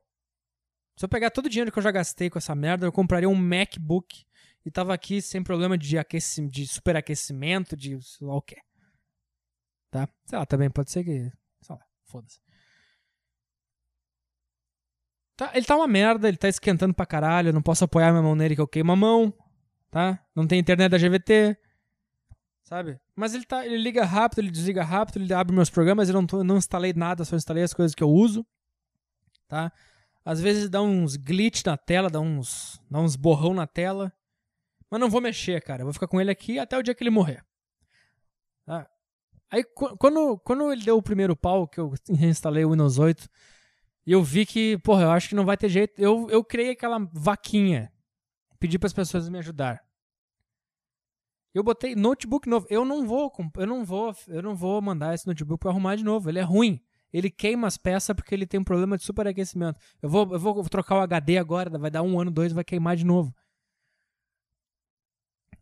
Se 0.95 1.05
eu 1.05 1.09
pegar 1.09 1.31
todo 1.31 1.45
o 1.45 1.49
dinheiro 1.49 1.71
que 1.71 1.79
eu 1.79 1.83
já 1.83 1.91
gastei 1.91 2.29
com 2.29 2.37
essa 2.37 2.55
merda, 2.55 2.85
eu 2.85 2.91
compraria 2.91 3.29
um 3.29 3.35
MacBook 3.35 4.25
e 4.65 4.71
tava 4.71 4.93
aqui 4.93 5.21
sem 5.21 5.43
problema 5.43 5.77
de, 5.77 5.97
aquecimento, 5.97 6.51
de 6.51 6.67
superaquecimento, 6.67 7.75
de 7.75 8.01
sei 8.01 8.27
lá 8.27 8.35
o. 8.35 8.43
Tá? 9.89 10.07
Sei 10.25 10.37
lá, 10.37 10.45
também 10.45 10.69
pode 10.69 10.91
ser 10.91 11.03
que. 11.03 11.31
Sei 11.61 11.75
lá, 11.75 11.81
foda-se. 12.05 12.39
Tá, 15.41 15.49
ele 15.55 15.65
tá 15.65 15.75
uma 15.75 15.87
merda, 15.87 16.27
ele 16.27 16.37
tá 16.37 16.47
esquentando 16.47 16.93
pra 16.93 17.03
caralho, 17.03 17.49
eu 17.49 17.53
não 17.53 17.63
posso 17.63 17.83
apoiar 17.83 18.11
minha 18.11 18.21
mão 18.21 18.35
nele 18.35 18.53
que 18.53 18.61
eu 18.61 18.67
queimo 18.67 18.91
a 18.91 18.95
mão, 18.95 19.33
tá? 19.89 20.23
Não 20.35 20.45
tem 20.45 20.59
internet 20.59 20.91
da 20.91 20.99
GVT, 20.99 21.57
sabe? 22.61 22.99
Mas 23.15 23.33
ele 23.33 23.43
tá, 23.43 23.65
ele 23.65 23.77
liga 23.77 24.05
rápido, 24.05 24.37
ele 24.37 24.51
desliga 24.51 24.83
rápido, 24.83 25.17
ele 25.17 25.33
abre 25.33 25.55
meus 25.55 25.67
programas, 25.67 26.07
eu 26.09 26.13
não, 26.13 26.27
tô, 26.27 26.43
não 26.43 26.57
instalei 26.57 26.93
nada, 26.93 27.25
só 27.25 27.35
instalei 27.35 27.63
as 27.63 27.73
coisas 27.73 27.95
que 27.95 28.03
eu 28.03 28.09
uso, 28.11 28.45
tá? 29.47 29.71
Às 30.23 30.39
vezes 30.39 30.69
dá 30.69 30.79
uns 30.79 31.15
glitch 31.15 31.65
na 31.65 31.75
tela, 31.75 32.07
dá 32.07 32.19
uns, 32.19 32.79
dá 32.87 32.99
uns 32.99 33.15
borrão 33.15 33.55
na 33.55 33.65
tela. 33.65 34.13
Mas 34.91 34.99
não 34.99 35.09
vou 35.09 35.21
mexer, 35.21 35.59
cara. 35.63 35.81
Eu 35.81 35.85
vou 35.87 35.93
ficar 35.93 36.07
com 36.07 36.21
ele 36.21 36.29
aqui 36.29 36.59
até 36.59 36.77
o 36.77 36.83
dia 36.83 36.93
que 36.93 37.01
ele 37.01 37.09
morrer. 37.09 37.43
Tá? 38.63 38.87
Aí, 39.49 39.63
quando, 39.97 40.37
quando 40.37 40.71
ele 40.71 40.83
deu 40.83 40.97
o 40.97 41.01
primeiro 41.01 41.35
pau, 41.35 41.67
que 41.67 41.79
eu 41.79 41.91
reinstalei 42.13 42.63
o 42.63 42.69
Windows 42.69 42.99
8, 42.99 43.27
e 44.05 44.11
eu 44.11 44.23
vi 44.23 44.45
que, 44.45 44.77
porra, 44.79 45.03
eu 45.03 45.11
acho 45.11 45.29
que 45.29 45.35
não 45.35 45.45
vai 45.45 45.55
ter 45.55 45.69
jeito. 45.69 45.99
Eu, 45.99 46.29
eu 46.29 46.43
criei 46.43 46.71
aquela 46.71 46.97
vaquinha. 47.13 47.91
Pedi 48.59 48.79
para 48.79 48.87
as 48.87 48.93
pessoas 48.93 49.29
me 49.29 49.37
ajudar. 49.39 49.83
Eu 51.53 51.63
botei 51.63 51.95
notebook 51.95 52.49
novo. 52.49 52.65
Eu 52.69 52.83
não 52.83 53.05
vou, 53.05 53.31
eu 53.57 53.67
não 53.67 53.85
vou, 53.85 54.15
eu 54.27 54.41
não 54.41 54.55
vou 54.55 54.81
mandar 54.81 55.13
esse 55.13 55.27
notebook 55.27 55.59
para 55.59 55.69
arrumar 55.69 55.95
de 55.95 56.03
novo. 56.03 56.29
Ele 56.29 56.39
é 56.39 56.43
ruim. 56.43 56.81
Ele 57.13 57.29
queima 57.29 57.67
as 57.67 57.77
peças 57.77 58.15
porque 58.15 58.33
ele 58.33 58.47
tem 58.47 58.59
um 58.59 58.63
problema 58.63 58.97
de 58.97 59.03
superaquecimento. 59.03 59.79
Eu 60.01 60.09
vou, 60.09 60.31
eu 60.31 60.39
vou 60.39 60.63
trocar 60.69 60.95
o 60.95 61.01
HD 61.01 61.37
agora, 61.37 61.77
vai 61.77 61.91
dar 61.91 62.01
um 62.01 62.19
ano, 62.19 62.31
dois, 62.31 62.53
vai 62.53 62.63
queimar 62.63 62.95
de 62.95 63.05
novo. 63.05 63.35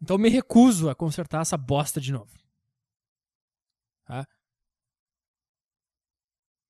Então 0.02 0.16
eu 0.16 0.20
me 0.20 0.30
recuso 0.30 0.90
a 0.90 0.96
consertar 0.96 1.42
essa 1.42 1.58
bosta 1.58 2.00
de 2.00 2.14
novo. 2.14 2.32
Tá? 4.06 4.26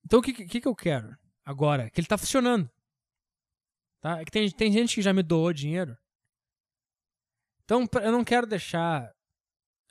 Então 0.06 0.20
o 0.20 0.22
que, 0.22 0.34
que, 0.34 0.62
que 0.62 0.68
eu 0.68 0.76
quero 0.76 1.16
agora? 1.50 1.90
Que 1.90 2.00
ele 2.00 2.08
tá 2.08 2.18
funcionando. 2.18 2.70
Tá? 4.00 4.22
É 4.22 4.26
que 4.26 4.32
tem, 4.32 4.50
tem 4.52 4.72
gente 4.72 4.96
que 4.96 5.02
já 5.02 5.12
me 5.12 5.24
doou 5.24 5.52
dinheiro. 5.52 5.98
Então 7.66 7.88
eu 8.04 8.12
não 8.12 8.24
quero 8.24 8.46
deixar 8.46 9.12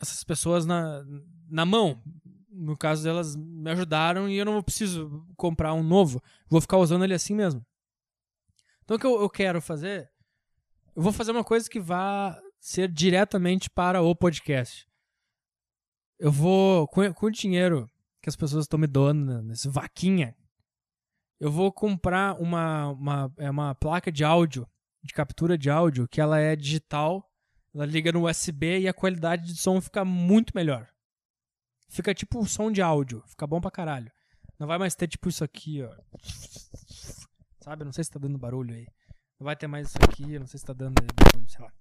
essas 0.00 0.22
pessoas 0.22 0.64
na, 0.64 1.04
na 1.50 1.66
mão. 1.66 2.00
No 2.48 2.76
caso 2.76 3.02
delas, 3.02 3.34
me 3.36 3.70
ajudaram 3.72 4.28
e 4.28 4.36
eu 4.36 4.44
não 4.44 4.62
preciso 4.62 5.26
comprar 5.36 5.74
um 5.74 5.82
novo. 5.82 6.22
Vou 6.48 6.60
ficar 6.60 6.78
usando 6.78 7.04
ele 7.04 7.14
assim 7.14 7.34
mesmo. 7.34 7.64
Então 8.84 8.96
o 8.96 9.00
que 9.00 9.06
eu, 9.06 9.20
eu 9.20 9.28
quero 9.28 9.60
fazer? 9.60 10.08
Eu 10.94 11.02
vou 11.02 11.12
fazer 11.12 11.32
uma 11.32 11.44
coisa 11.44 11.68
que 11.68 11.80
vá 11.80 12.40
ser 12.60 12.90
diretamente 12.90 13.68
para 13.68 14.00
o 14.00 14.14
podcast. 14.14 14.88
Eu 16.18 16.30
vou, 16.30 16.86
com, 16.88 17.12
com 17.12 17.26
o 17.26 17.30
dinheiro 17.30 17.88
que 18.22 18.28
as 18.28 18.36
pessoas 18.36 18.64
estão 18.64 18.78
me 18.78 18.86
doando 18.86 19.24
né, 19.24 19.42
nesse 19.42 19.68
vaquinha, 19.68 20.36
eu 21.40 21.50
vou 21.50 21.72
comprar 21.72 22.40
uma, 22.40 22.88
uma, 22.88 23.32
é 23.36 23.50
uma 23.50 23.74
placa 23.74 24.10
de 24.10 24.24
áudio, 24.24 24.68
de 25.02 25.12
captura 25.12 25.56
de 25.56 25.70
áudio, 25.70 26.08
que 26.08 26.20
ela 26.20 26.38
é 26.38 26.56
digital, 26.56 27.30
ela 27.74 27.86
liga 27.86 28.10
no 28.12 28.28
USB 28.28 28.80
e 28.80 28.88
a 28.88 28.94
qualidade 28.94 29.46
de 29.46 29.56
som 29.56 29.80
fica 29.80 30.04
muito 30.04 30.52
melhor. 30.54 30.88
Fica 31.88 32.14
tipo 32.14 32.44
som 32.46 32.70
de 32.70 32.82
áudio, 32.82 33.22
fica 33.26 33.46
bom 33.46 33.60
pra 33.60 33.70
caralho. 33.70 34.10
Não 34.58 34.66
vai 34.66 34.78
mais 34.78 34.94
ter 34.94 35.06
tipo 35.06 35.28
isso 35.28 35.44
aqui, 35.44 35.82
ó. 35.82 35.94
Sabe? 37.62 37.84
Não 37.84 37.92
sei 37.92 38.04
se 38.04 38.10
tá 38.10 38.18
dando 38.18 38.36
barulho 38.36 38.74
aí. 38.74 38.86
Não 39.38 39.44
vai 39.44 39.54
ter 39.54 39.68
mais 39.68 39.88
isso 39.88 39.98
aqui, 40.02 40.38
não 40.38 40.46
sei 40.46 40.58
se 40.58 40.66
tá 40.66 40.72
dando 40.72 40.94
barulho, 41.14 41.48
sei 41.48 41.64
lá. 41.64 41.72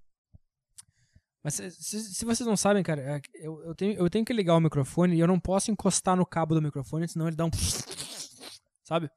Mas 1.42 1.54
se, 1.54 1.70
se, 1.70 2.14
se, 2.14 2.24
vocês 2.24 2.46
não 2.46 2.56
sabem, 2.56 2.82
cara, 2.82 3.00
é 3.00 3.20
eu, 3.34 3.62
eu, 3.64 3.74
tenho, 3.74 3.94
eu 3.94 4.10
tenho 4.10 4.24
que 4.24 4.32
ligar 4.32 4.54
o 4.54 4.60
microfone 4.60 5.16
e 5.16 5.20
eu 5.20 5.26
não 5.26 5.40
posso 5.40 5.70
encostar 5.70 6.16
no 6.16 6.26
cabo 6.26 6.54
do 6.54 6.62
microfone, 6.62 7.08
senão 7.08 7.26
ele 7.26 7.36
dá 7.36 7.44
um. 7.44 7.50
Sabe? 8.84 9.10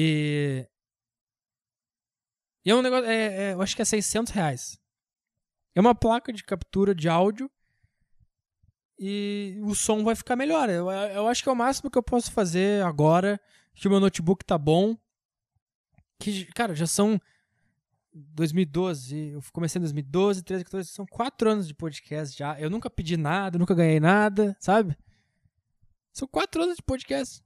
E. 0.00 0.64
E 2.64 2.70
é 2.70 2.74
um 2.74 2.82
negócio. 2.82 3.10
É, 3.10 3.50
é, 3.50 3.52
eu 3.54 3.60
acho 3.60 3.74
que 3.74 3.82
é 3.82 3.84
600 3.84 4.32
reais. 4.32 4.78
É 5.74 5.80
uma 5.80 5.92
placa 5.94 6.32
de 6.32 6.44
captura 6.44 6.94
de 6.94 7.08
áudio 7.08 7.50
e 8.96 9.58
o 9.62 9.74
som 9.74 10.04
vai 10.04 10.14
ficar 10.14 10.36
melhor. 10.36 10.70
Eu, 10.70 10.88
eu 10.88 11.26
acho 11.26 11.42
que 11.42 11.48
é 11.48 11.52
o 11.52 11.56
máximo 11.56 11.90
que 11.90 11.98
eu 11.98 12.02
posso 12.02 12.30
fazer 12.30 12.84
agora 12.84 13.40
que 13.74 13.88
o 13.88 13.90
meu 13.90 13.98
notebook 13.98 14.44
tá 14.44 14.56
bom. 14.56 14.96
Que, 16.20 16.44
cara, 16.46 16.76
já 16.76 16.86
são 16.86 17.20
2012, 18.12 19.30
eu 19.30 19.40
comecei 19.52 19.80
em 19.80 19.82
2012, 19.82 20.44
13, 20.44 20.64
14, 20.64 20.88
são 20.90 21.06
quatro 21.06 21.50
anos 21.50 21.66
de 21.66 21.74
podcast 21.74 22.38
já. 22.38 22.58
Eu 22.60 22.70
nunca 22.70 22.88
pedi 22.88 23.16
nada, 23.16 23.58
nunca 23.58 23.74
ganhei 23.74 23.98
nada, 23.98 24.56
sabe? 24.60 24.96
São 26.12 26.28
quatro 26.28 26.62
anos 26.62 26.76
de 26.76 26.82
podcast. 26.82 27.42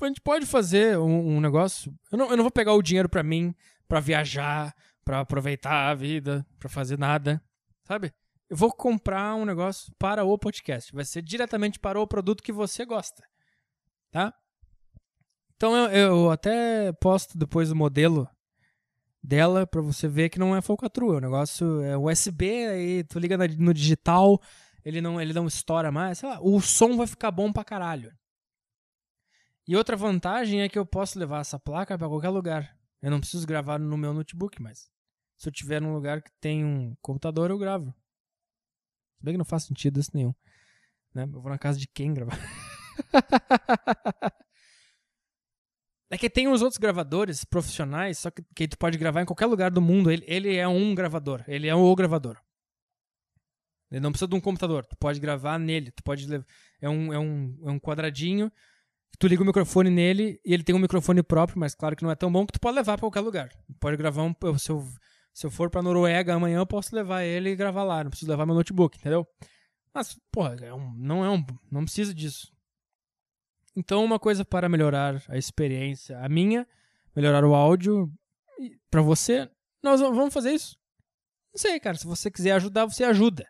A 0.00 0.06
gente 0.06 0.20
pode 0.20 0.44
fazer 0.44 0.98
um, 0.98 1.36
um 1.36 1.40
negócio. 1.40 1.94
Eu 2.10 2.18
não, 2.18 2.30
eu 2.30 2.36
não 2.36 2.44
vou 2.44 2.50
pegar 2.50 2.74
o 2.74 2.82
dinheiro 2.82 3.08
para 3.08 3.22
mim, 3.22 3.54
para 3.88 4.00
viajar, 4.00 4.74
para 5.04 5.20
aproveitar 5.20 5.90
a 5.90 5.94
vida, 5.94 6.44
para 6.58 6.68
fazer 6.68 6.98
nada, 6.98 7.42
sabe? 7.84 8.12
Eu 8.48 8.56
vou 8.56 8.72
comprar 8.72 9.34
um 9.34 9.44
negócio 9.44 9.92
para 9.98 10.24
o 10.24 10.38
podcast. 10.38 10.92
Vai 10.92 11.04
ser 11.04 11.22
diretamente 11.22 11.78
para 11.78 12.00
o 12.00 12.06
produto 12.06 12.42
que 12.42 12.52
você 12.52 12.84
gosta, 12.84 13.22
tá? 14.10 14.34
Então 15.56 15.76
eu, 15.76 15.90
eu 15.90 16.30
até 16.30 16.92
posto 16.94 17.38
depois 17.38 17.70
o 17.70 17.76
modelo 17.76 18.28
dela 19.22 19.66
para 19.66 19.80
você 19.80 20.06
ver 20.06 20.28
que 20.28 20.38
não 20.38 20.54
é 20.54 20.60
falcatrua. 20.60 21.16
O 21.16 21.20
negócio 21.20 21.80
é 21.82 21.96
USB, 21.96 22.66
aí 22.66 23.04
tu 23.04 23.18
liga 23.18 23.38
no 23.38 23.72
digital, 23.72 24.40
ele 24.84 25.00
não, 25.00 25.20
ele 25.20 25.32
não 25.32 25.46
estoura 25.46 25.90
mais. 25.90 26.18
Sei 26.18 26.28
lá, 26.28 26.38
o 26.42 26.60
som 26.60 26.96
vai 26.96 27.06
ficar 27.06 27.30
bom 27.30 27.52
pra 27.52 27.64
caralho. 27.64 28.12
E 29.66 29.76
outra 29.76 29.96
vantagem 29.96 30.62
é 30.62 30.68
que 30.68 30.78
eu 30.78 30.84
posso 30.84 31.18
levar 31.18 31.40
essa 31.40 31.58
placa 31.58 31.96
para 31.96 32.08
qualquer 32.08 32.28
lugar. 32.28 32.76
Eu 33.00 33.10
não 33.10 33.20
preciso 33.20 33.46
gravar 33.46 33.78
no 33.78 33.96
meu 33.96 34.12
notebook, 34.12 34.60
mas 34.60 34.90
se 35.36 35.48
eu 35.48 35.52
tiver 35.52 35.80
num 35.80 35.94
lugar 35.94 36.22
que 36.22 36.30
tem 36.40 36.64
um 36.64 36.94
computador, 37.00 37.50
eu 37.50 37.58
gravo. 37.58 37.94
Se 39.16 39.24
bem 39.24 39.34
que 39.34 39.38
não 39.38 39.44
faz 39.44 39.64
sentido 39.64 40.00
isso 40.00 40.10
nenhum. 40.14 40.34
Né? 41.14 41.24
Eu 41.24 41.40
vou 41.40 41.50
na 41.50 41.58
casa 41.58 41.78
de 41.78 41.88
quem 41.88 42.12
gravar? 42.12 42.38
É 46.10 46.18
que 46.18 46.30
tem 46.30 46.46
os 46.46 46.62
outros 46.62 46.78
gravadores 46.78 47.44
profissionais, 47.44 48.18
só 48.18 48.30
que, 48.30 48.44
que 48.54 48.68
tu 48.68 48.78
pode 48.78 48.96
gravar 48.96 49.22
em 49.22 49.24
qualquer 49.24 49.46
lugar 49.46 49.72
do 49.72 49.80
mundo. 49.80 50.12
Ele, 50.12 50.22
ele 50.28 50.54
é 50.54 50.68
um 50.68 50.94
gravador. 50.94 51.42
Ele 51.48 51.66
é 51.66 51.74
o 51.74 51.92
gravador. 51.96 52.40
Ele 53.90 53.98
não 53.98 54.12
precisa 54.12 54.28
de 54.28 54.36
um 54.36 54.40
computador. 54.40 54.86
Tu 54.86 54.96
pode 54.96 55.18
gravar 55.18 55.58
nele. 55.58 55.90
Tu 55.90 56.04
pode 56.04 56.28
é 56.80 56.88
um, 56.88 57.12
é 57.12 57.18
um, 57.18 57.58
é 57.64 57.70
um 57.72 57.80
quadradinho. 57.80 58.52
Tu 59.18 59.26
liga 59.28 59.42
o 59.42 59.46
microfone 59.46 59.90
nele 59.90 60.40
e 60.44 60.52
ele 60.52 60.64
tem 60.64 60.74
um 60.74 60.78
microfone 60.78 61.22
próprio, 61.22 61.58
mas 61.58 61.74
claro 61.74 61.94
que 61.94 62.02
não 62.02 62.10
é 62.10 62.16
tão 62.16 62.32
bom 62.32 62.44
que 62.44 62.52
tu 62.52 62.60
pode 62.60 62.74
levar 62.74 62.94
para 62.94 63.02
qualquer 63.02 63.20
lugar. 63.20 63.48
Pode 63.78 63.96
gravar 63.96 64.22
um. 64.22 64.34
Se 64.58 64.70
eu, 64.70 64.84
se 65.32 65.46
eu 65.46 65.50
for 65.50 65.70
pra 65.70 65.82
Noruega 65.82 66.34
amanhã, 66.34 66.58
eu 66.58 66.66
posso 66.66 66.94
levar 66.94 67.22
ele 67.22 67.50
e 67.50 67.56
gravar 67.56 67.84
lá. 67.84 68.02
Não 68.02 68.10
preciso 68.10 68.30
levar 68.30 68.46
meu 68.46 68.54
notebook, 68.54 68.98
entendeu? 68.98 69.26
Mas, 69.92 70.18
porra, 70.32 70.56
é 70.60 70.74
um, 70.74 70.92
não 70.96 71.24
é 71.24 71.30
um. 71.30 71.44
Não 71.70 71.84
precisa 71.84 72.12
disso. 72.12 72.52
Então, 73.76 74.04
uma 74.04 74.18
coisa 74.18 74.44
para 74.44 74.68
melhorar 74.68 75.22
a 75.28 75.36
experiência, 75.36 76.18
a 76.18 76.28
minha, 76.28 76.66
melhorar 77.14 77.44
o 77.44 77.54
áudio, 77.54 78.12
para 78.90 79.02
você, 79.02 79.50
nós 79.82 80.00
vamos 80.00 80.32
fazer 80.32 80.52
isso. 80.52 80.76
Não 81.52 81.60
sei, 81.60 81.78
cara. 81.78 81.96
Se 81.96 82.06
você 82.06 82.30
quiser 82.30 82.52
ajudar, 82.52 82.86
você 82.86 83.04
ajuda. 83.04 83.44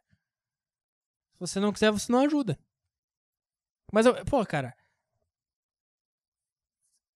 Se 1.32 1.40
você 1.40 1.60
não 1.60 1.72
quiser, 1.72 1.90
você 1.90 2.10
não 2.12 2.20
ajuda. 2.20 2.58
Mas, 3.92 4.06
pô, 4.28 4.44
cara. 4.44 4.74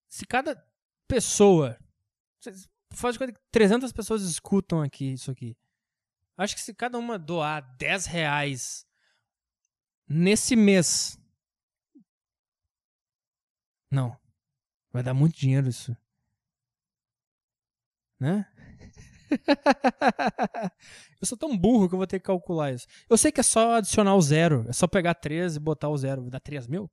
Se 0.09 0.25
cada 0.25 0.61
pessoa. 1.07 1.77
Faz 2.91 3.13
de 3.13 3.19
conta 3.19 3.31
que 3.31 3.39
300 3.51 3.91
pessoas 3.93 4.23
escutam 4.23 4.81
aqui 4.81 5.13
isso 5.13 5.31
aqui. 5.31 5.55
Acho 6.35 6.55
que 6.55 6.61
se 6.61 6.73
cada 6.73 6.97
uma 6.97 7.19
doar 7.19 7.61
10 7.77 8.05
reais 8.07 8.85
nesse 10.07 10.55
mês 10.55 11.19
não. 13.91 14.15
Vai 14.91 15.03
dar 15.03 15.13
muito 15.13 15.37
dinheiro 15.37 15.67
isso. 15.67 15.95
Né? 18.19 18.45
eu 21.21 21.27
sou 21.27 21.37
tão 21.37 21.57
burro 21.57 21.87
que 21.87 21.95
eu 21.95 21.97
vou 21.97 22.07
ter 22.07 22.19
que 22.19 22.25
calcular 22.25 22.73
isso. 22.73 22.87
Eu 23.09 23.17
sei 23.17 23.31
que 23.31 23.39
é 23.39 23.43
só 23.43 23.75
adicionar 23.75 24.15
o 24.15 24.21
zero. 24.21 24.65
É 24.67 24.73
só 24.73 24.87
pegar 24.87 25.13
3 25.15 25.55
e 25.55 25.59
botar 25.59 25.89
o 25.89 25.97
zero. 25.97 26.21
Vai 26.23 26.31
dar 26.31 26.39
3 26.39 26.67
mil? 26.67 26.89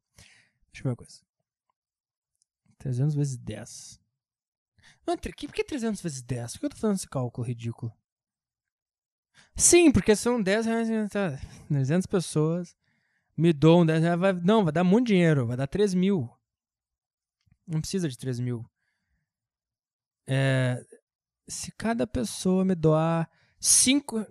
Deixa 0.73 0.81
eu 0.81 0.85
ver 0.85 0.89
uma 0.91 0.97
coisa. 0.97 1.26
300 2.87 3.15
vezes 3.17 3.37
10. 3.37 4.01
Não, 5.05 5.17
por 5.17 5.35
que 5.35 5.65
300 5.65 6.01
vezes 6.01 6.23
10? 6.23 6.53
Por 6.53 6.61
que 6.61 6.67
eu 6.67 6.71
tô 6.71 6.77
fazendo 6.77 6.97
esse 6.97 7.09
cálculo 7.09 7.47
ridículo? 7.47 7.93
Sim, 9.57 9.91
porque 9.91 10.15
são 10.15 10.41
10 10.41 10.67
reais. 10.67 10.89
300 11.69 12.07
pessoas 12.07 12.77
me 13.37 13.53
doam 13.53 13.85
10 13.85 14.03
reais. 14.03 14.21
Vai, 14.21 14.33
não, 14.33 14.63
vai 14.63 14.73
dar 14.73 14.85
muito 14.85 15.09
dinheiro. 15.09 15.47
Vai 15.47 15.57
dar 15.57 15.67
3 15.67 15.95
mil. 15.95 16.31
Não 17.67 17.81
precisa 17.81 18.09
de 18.09 18.17
3 18.17 18.39
mil. 18.39 18.65
É, 20.29 20.85
se 21.49 21.73
cada 21.73 22.07
pessoa 22.07 22.65
me 22.65 22.77
doar 22.77 23.29
5. 23.59 24.25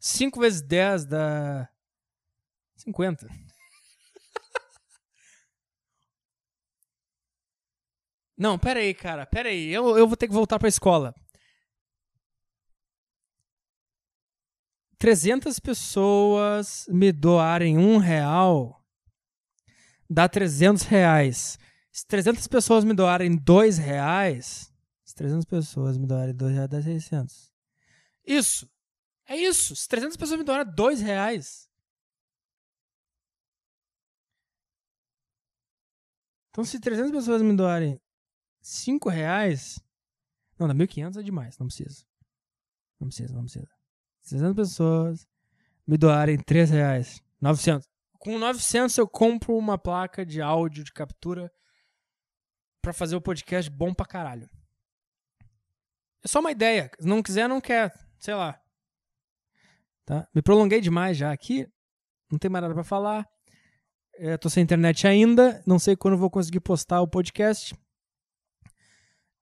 5 0.00 0.40
vezes 0.40 0.62
10 0.62 1.04
dá. 1.04 1.68
50. 2.76 3.28
Não, 8.36 8.58
pera 8.58 8.80
aí, 8.80 8.92
cara. 8.94 9.26
Pera 9.26 9.48
aí. 9.48 9.72
Eu, 9.72 9.96
eu 9.96 10.06
vou 10.06 10.16
ter 10.16 10.26
que 10.26 10.34
voltar 10.34 10.58
pra 10.58 10.68
escola. 10.68 11.14
300 14.98 15.58
pessoas 15.60 16.86
me 16.88 17.12
doarem 17.12 17.76
um 17.78 17.98
real 17.98 18.84
dá 20.08 20.28
300 20.28 20.84
reais. 20.84 21.58
Se 21.92 22.06
300 22.06 22.46
pessoas 22.48 22.84
me 22.84 22.94
doarem 22.94 23.36
2 23.36 23.78
reais, 23.78 24.72
se 25.04 25.14
300 25.14 25.44
pessoas 25.44 25.98
me 25.98 26.06
doarem 26.06 26.34
2 26.34 26.52
reais, 26.54 26.70
dá 26.70 26.82
600. 26.82 27.52
Isso. 28.26 28.70
É 29.26 29.36
isso. 29.36 29.74
Se 29.76 29.88
300 29.88 30.16
pessoas 30.16 30.38
me 30.38 30.44
doarem 30.44 30.72
2 30.74 31.00
reais. 31.00 31.68
Então, 36.50 36.64
se 36.64 36.78
300 36.78 37.10
pessoas 37.10 37.42
me 37.42 37.54
doarem 37.56 38.00
5 38.64 39.10
reais. 39.10 39.78
Não, 40.58 40.66
dá 40.66 40.74
1.500 40.74 41.20
é 41.20 41.22
demais. 41.22 41.58
Não 41.58 41.66
precisa. 41.66 42.02
Não 42.98 43.08
precisa, 43.08 43.34
não 43.34 43.42
precisa. 43.42 43.68
Se 44.22 44.30
300 44.30 44.56
pessoas 44.56 45.28
me 45.86 45.98
doarem 45.98 46.38
3 46.38 46.70
reais. 46.70 47.22
900. 47.42 47.86
Com 48.18 48.38
900 48.38 48.96
eu 48.96 49.06
compro 49.06 49.54
uma 49.54 49.76
placa 49.76 50.24
de 50.24 50.40
áudio 50.40 50.82
de 50.82 50.92
captura 50.92 51.52
para 52.80 52.94
fazer 52.94 53.16
o 53.16 53.20
podcast 53.20 53.70
bom 53.70 53.92
pra 53.92 54.06
caralho. 54.06 54.48
É 56.24 56.28
só 56.28 56.40
uma 56.40 56.50
ideia. 56.50 56.90
Se 56.98 57.06
não 57.06 57.22
quiser, 57.22 57.46
não 57.46 57.60
quer. 57.60 57.92
Sei 58.18 58.34
lá. 58.34 58.58
Tá? 60.06 60.26
Me 60.34 60.40
prolonguei 60.40 60.80
demais 60.80 61.18
já 61.18 61.30
aqui. 61.30 61.68
Não 62.30 62.38
tem 62.38 62.50
mais 62.50 62.62
nada 62.62 62.72
para 62.72 62.84
falar. 62.84 63.28
É, 64.14 64.38
tô 64.38 64.48
sem 64.48 64.62
internet 64.62 65.06
ainda. 65.06 65.62
Não 65.66 65.78
sei 65.78 65.94
quando 65.94 66.16
vou 66.16 66.30
conseguir 66.30 66.60
postar 66.60 67.02
o 67.02 67.08
podcast. 67.08 67.74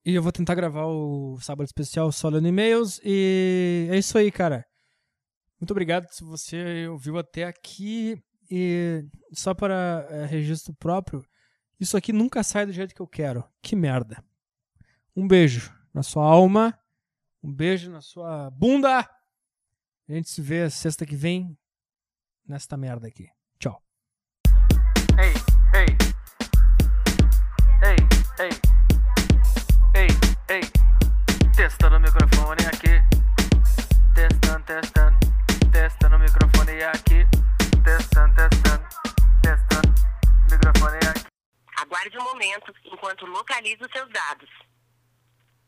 E 0.05 0.15
eu 0.15 0.23
vou 0.23 0.33
tentar 0.33 0.57
gravar 0.57 0.87
o 0.87 1.39
sábado 1.41 1.67
especial 1.67 2.11
só 2.11 2.29
lendo 2.29 2.49
e-mails. 2.49 3.01
E 3.05 3.89
é 3.91 3.97
isso 3.97 4.19
aí, 4.19 4.33
cara. 4.33 4.67
Muito 5.61 5.71
obrigado 5.71 6.09
se 6.11 6.25
você 6.25 6.89
ouviu 6.89 7.19
até 7.19 7.45
aqui. 7.45 8.21
E 8.51 9.05
só 9.33 9.55
para 9.55 10.07
é, 10.11 10.27
registro 10.27 10.75
próprio, 10.75 11.25
isso 11.79 11.97
aqui 11.97 12.13
nunca 12.13 12.43
sai 12.43 12.67
do 12.67 12.73
jeito 12.73 12.95
que 12.95 13.01
eu 13.01 13.07
quero. 13.07 13.45
Que 13.63 13.77
merda. 13.77 14.23
Um 15.17 15.27
beijo 15.27 15.73
na 15.95 16.03
sua 16.03 16.25
alma. 16.25 16.77
Um 17.43 17.53
beijo 17.53 17.91
na 17.91 18.01
sua 18.01 18.51
bunda. 18.51 19.09
A 20.09 20.13
gente 20.13 20.29
se 20.29 20.43
vê 20.43 20.69
sexta 20.69 21.07
que 21.07 21.17
vem 21.17 21.57
nesta 22.47 22.77
merda 22.77 23.07
aqui. 23.07 23.29
Tchau. 23.59 23.81
Ei, 25.19 25.33
ei. 25.81 25.87
Ei, 27.85 28.47
ei. 28.47 28.72
Testando 31.93 32.09
o 32.09 32.11
microfone 32.11 32.67
aqui. 32.73 32.95
Testando, 34.15 34.65
testando. 34.65 35.19
Testando 35.71 36.17
o 36.17 36.19
microfone 36.19 36.83
aqui. 36.85 37.27
Testando, 37.85 38.35
testando. 38.35 38.89
Testando. 39.43 39.95
Microfone 40.51 40.97
aqui. 40.97 41.27
Aguarde 41.77 42.19
um 42.19 42.25
momento 42.25 42.75
enquanto 42.87 43.27
localizo 43.27 43.87
seus 43.93 44.09
dados. 44.11 44.49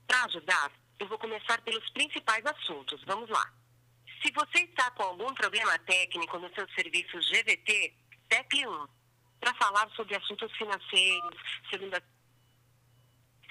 Para 0.07 0.25
ajudar, 0.25 0.73
eu 0.99 1.09
vou 1.09 1.19
começar 1.19 1.61
pelos 1.63 1.89
principais 1.91 2.45
assuntos. 2.47 3.03
Vamos 3.05 3.29
lá. 3.31 3.53
Se 4.23 4.31
você 4.33 4.65
está 4.65 4.91
com 4.93 5.03
algum 5.03 5.33
problema 5.35 5.79
técnico 5.81 6.39
no 6.39 6.53
seu 6.55 6.69
serviço 6.71 7.19
GVT, 7.19 7.95
tecle 8.29 8.67
1. 8.67 8.89
Para 9.41 9.55
falar 9.55 9.91
sobre 9.91 10.17
assuntos 10.17 10.51
financeiros, 10.57 11.41
segunda 11.71 12.03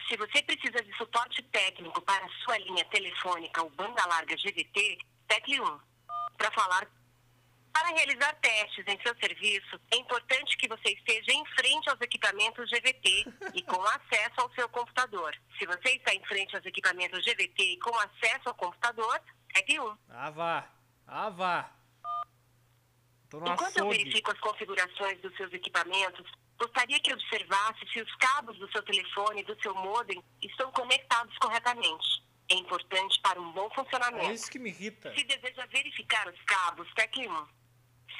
se 0.08 0.18
você 0.18 0.44
precisa 0.44 0.84
de 0.84 0.96
suporte 0.98 1.42
técnico 1.44 2.02
para 2.02 2.26
a 2.26 2.30
sua 2.44 2.58
linha 2.58 2.84
telefônica 2.86 3.64
ou 3.64 3.70
banda 3.70 4.06
larga 4.06 4.36
GVT, 4.36 4.98
tecle 5.28 5.62
1. 5.62 5.80
Para 6.38 6.52
falar 6.52 6.88
para 7.74 7.90
realizar 7.90 8.34
testes 8.36 8.86
em 8.88 9.00
seu 9.02 9.16
serviço, 9.18 9.80
é 9.92 9.98
importante 9.98 10.56
que 10.58 10.68
você 10.68 10.90
esteja 10.94 11.32
em 11.34 11.44
frente 11.56 11.90
aos 11.90 12.00
equipamentos 12.02 12.70
GVT 12.70 13.26
e 13.56 13.62
com 13.64 13.82
acesso 13.82 14.40
ao 14.42 14.54
seu 14.54 14.70
computador. 14.70 15.36
Se 15.58 15.66
você 15.66 15.90
está 15.96 16.14
em 16.14 16.24
frente 16.26 16.56
aos 16.56 16.66
equipamentos 16.66 17.26
GVT 17.26 17.64
e 17.64 17.80
com 17.80 17.98
acesso 17.98 18.48
ao 18.48 18.54
computador, 18.56 19.20
tecle 19.54 19.80
1. 19.80 19.98
Ah, 20.10 20.30
vá. 20.30 20.70
Ah, 21.08 21.30
vá. 21.32 21.72
Enquanto 23.34 23.60
eu 23.78 23.86
açougue. 23.86 23.98
verifico 23.98 24.32
as 24.32 24.40
configurações 24.40 25.20
dos 25.22 25.36
seus 25.36 25.52
equipamentos, 25.52 26.32
gostaria 26.60 27.00
que 27.00 27.12
observasse 27.12 27.80
se 27.92 28.00
os 28.00 28.16
cabos 28.18 28.56
do 28.60 28.72
seu 28.72 28.84
telefone 28.84 29.42
e 29.42 29.46
do 29.46 29.60
seu 29.62 29.74
modem 29.74 30.24
estão 30.44 30.72
conectados 30.72 31.36
corretamente. 31.40 32.24
É 32.52 32.56
importante 32.56 33.20
para 33.22 33.42
um 33.42 33.52
bom 33.52 33.68
É 33.72 33.76
funcionamento. 33.76 34.32
isso 34.32 34.52
que 34.52 34.60
me 34.60 34.70
irrita. 34.70 35.12
Se 35.16 35.24
deseja 35.24 35.66
verificar 35.66 36.28
os 36.28 36.40
cabos, 36.44 36.88
tecle 36.94 37.28
1. 37.28 37.48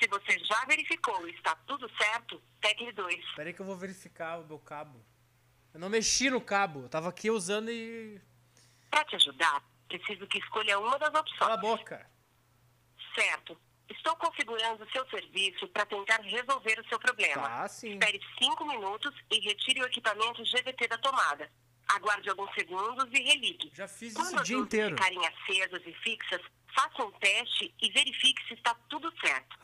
Se 0.04 0.08
você 0.10 0.38
já 0.40 0.66
verificou 0.66 1.26
e 1.30 1.32
está 1.32 1.56
tudo 1.66 1.90
certo, 1.96 2.42
tecle 2.60 2.92
2. 2.92 3.16
Espera 3.24 3.48
aí 3.50 3.54
que 3.54 3.62
eu 3.62 3.66
vou 3.66 3.78
verificar 3.78 4.38
o 4.38 4.46
meu 4.46 4.60
cabo. 4.60 5.02
Eu 5.74 5.80
não 5.80 5.88
mexi 5.88 6.30
no 6.30 6.42
cabo. 6.42 6.82
Eu 6.82 6.90
tava 6.90 7.08
aqui 7.08 7.32
usando 7.32 7.72
e... 7.72 8.20
Para 8.92 9.06
te 9.06 9.16
ajudar, 9.16 9.64
preciso 9.88 10.28
que 10.28 10.40
escolha 10.40 10.78
uma 10.78 11.00
das 11.00 11.10
Cala 11.10 11.20
a 11.20 11.22
opções. 11.22 11.62
boca. 11.62 12.12
Certo. 13.16 13.58
Estou 13.90 14.14
configurando 14.18 14.84
o 14.84 14.92
seu 14.92 15.10
serviço 15.10 15.70
para 15.70 15.86
tentar 15.86 16.20
resolver 16.22 16.80
o 16.82 16.90
seu 16.90 17.00
problema. 17.00 17.48
Tá, 17.48 17.68
sim. 17.70 17.94
Espere 17.94 18.20
5 18.40 18.66
minutos 18.66 19.16
e 19.32 19.40
retire 19.40 19.82
o 19.84 19.86
equipamento 19.86 20.44
GVT 20.44 20.86
da 20.90 20.98
tomada. 20.98 21.50
Aguarde 21.88 22.30
alguns 22.30 22.54
segundos 22.56 23.06
e 23.14 23.24
religue. 23.24 23.72
Já 23.74 23.88
fiz 23.88 24.14
Quando 24.14 24.26
isso 24.28 24.36
o 24.36 24.40
as 24.42 24.48
dia 24.48 24.58
inteiro. 24.58 24.98
ficarem 24.98 25.26
acesas 25.28 25.82
e 25.86 25.94
fixas, 25.94 26.42
faça 26.76 27.06
um 27.06 27.12
teste 27.14 27.74
e 27.82 27.90
verifique 27.92 28.46
se 28.50 28.54
está 28.56 28.76
tudo 28.90 29.14
certo. 29.26 29.58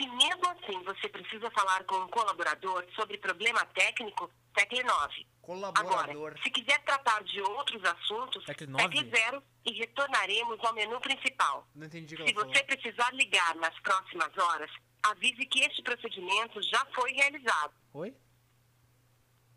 Se 0.00 0.08
mesmo 0.08 0.48
assim 0.48 0.82
você 0.84 1.08
precisa 1.10 1.50
falar 1.50 1.84
com 1.84 1.96
um 1.96 2.08
colaborador 2.08 2.86
sobre 2.94 3.18
problema 3.18 3.66
técnico, 3.66 4.30
tecle 4.54 4.82
9. 4.82 5.26
Colaborador. 5.42 6.10
Agora, 6.10 6.42
se 6.42 6.50
quiser 6.50 6.82
tratar 6.84 7.22
de 7.24 7.40
outros 7.42 7.84
assuntos, 7.84 8.44
Tecle 8.46 8.66
nove? 8.66 8.84
tecle 8.88 9.10
0 9.10 9.42
e 9.66 9.72
retornaremos 9.72 10.58
ao 10.64 10.72
menu 10.72 10.98
principal. 11.00 11.68
Não 11.74 11.86
entendi 11.86 12.14
o 12.14 12.18
que 12.18 12.24
Se 12.24 12.30
ela 12.30 12.40
falou. 12.40 12.54
você 12.54 12.64
precisar 12.64 13.12
ligar 13.12 13.54
nas 13.56 13.78
próximas 13.80 14.34
horas, 14.38 14.70
avise 15.02 15.44
que 15.44 15.60
este 15.60 15.82
procedimento 15.82 16.62
já 16.62 16.82
foi 16.94 17.12
realizado. 17.12 17.74
Oi? 17.92 18.14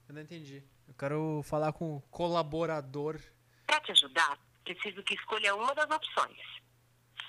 Eu 0.10 0.16
não 0.16 0.22
entendi. 0.22 0.62
Eu 0.90 0.94
quero 0.96 1.42
falar 1.44 1.72
com 1.72 1.96
o 1.96 2.02
colaborador. 2.12 3.18
Para 3.66 3.80
te 3.80 3.94
ajudar, 3.94 4.38
preciso 4.66 5.02
que 5.04 5.14
escolha 5.16 5.56
uma 5.56 5.74
das 5.74 5.90
opções. 5.90 6.38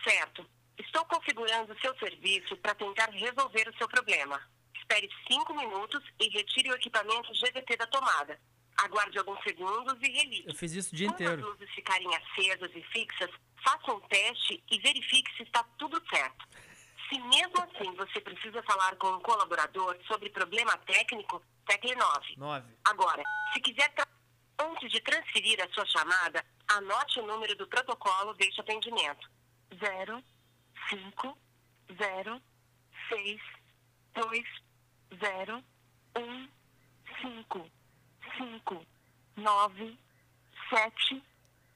Certo. 0.03 0.45
Estou 0.78 1.05
configurando 1.06 1.72
o 1.72 1.80
seu 1.80 1.96
serviço 1.98 2.56
para 2.59 2.74
tentar 2.74 3.10
resolver 3.10 3.68
o 3.68 3.76
seu 3.78 3.88
problema. 3.88 4.40
Espere 4.76 5.09
5 5.30 5.55
minutos 5.55 6.02
e 6.20 6.28
retire 6.28 6.70
o 6.70 6.74
equipamento 6.74 7.32
GVT 7.32 7.76
da 7.76 7.86
tomada. 7.86 8.38
Aguarde 8.76 9.18
alguns 9.18 9.40
segundos 9.44 9.94
e 10.02 10.10
religue. 10.10 10.44
Eu 10.48 10.55
fiz 10.55 10.72
isso 10.72 10.92
o 10.92 10.96
dia 10.96 11.09
Quando 11.09 11.14
as 11.22 11.32
inteiro. 11.32 11.48
luzes 11.51 11.70
ficarem 11.74 12.09
acesas 12.16 12.70
e 12.74 12.82
fixas, 12.92 13.30
faça 13.64 13.92
um 13.92 14.01
teste 14.01 14.62
e 14.70 14.78
verifique 14.80 15.34
se 15.36 15.44
está 15.44 15.62
tudo 15.78 16.02
certo. 16.09 16.44
Se 17.09 17.20
mesmo 17.20 17.55
assim 17.62 17.94
você 17.94 18.20
precisa 18.20 18.62
falar 18.64 18.96
com 18.96 19.09
um 19.12 19.20
colaborador 19.20 19.96
sobre 20.09 20.28
problema 20.30 20.76
técnico, 20.78 21.40
tecle 21.66 21.94
9. 21.94 22.36
Nove. 22.36 22.66
Agora, 22.84 23.22
se 23.52 23.60
quiser, 23.60 23.88
tra- 23.94 24.09
antes 24.59 24.90
de 24.90 25.01
transferir 25.01 25.62
a 25.62 25.72
sua 25.72 25.86
chamada, 25.86 26.44
anote 26.68 27.20
o 27.20 27.26
número 27.26 27.55
do 27.56 27.68
protocolo 27.68 28.34
deste 28.34 28.60
atendimento. 28.60 29.30
0, 29.78 30.22
5, 30.90 31.39
0, 31.98 32.43
6, 33.09 33.40
2, 34.15 34.44
0, 35.20 35.65
1, 36.16 36.48
5, 37.23 37.70
5, 38.39 38.86
9, 39.36 39.98
7, 40.70 41.23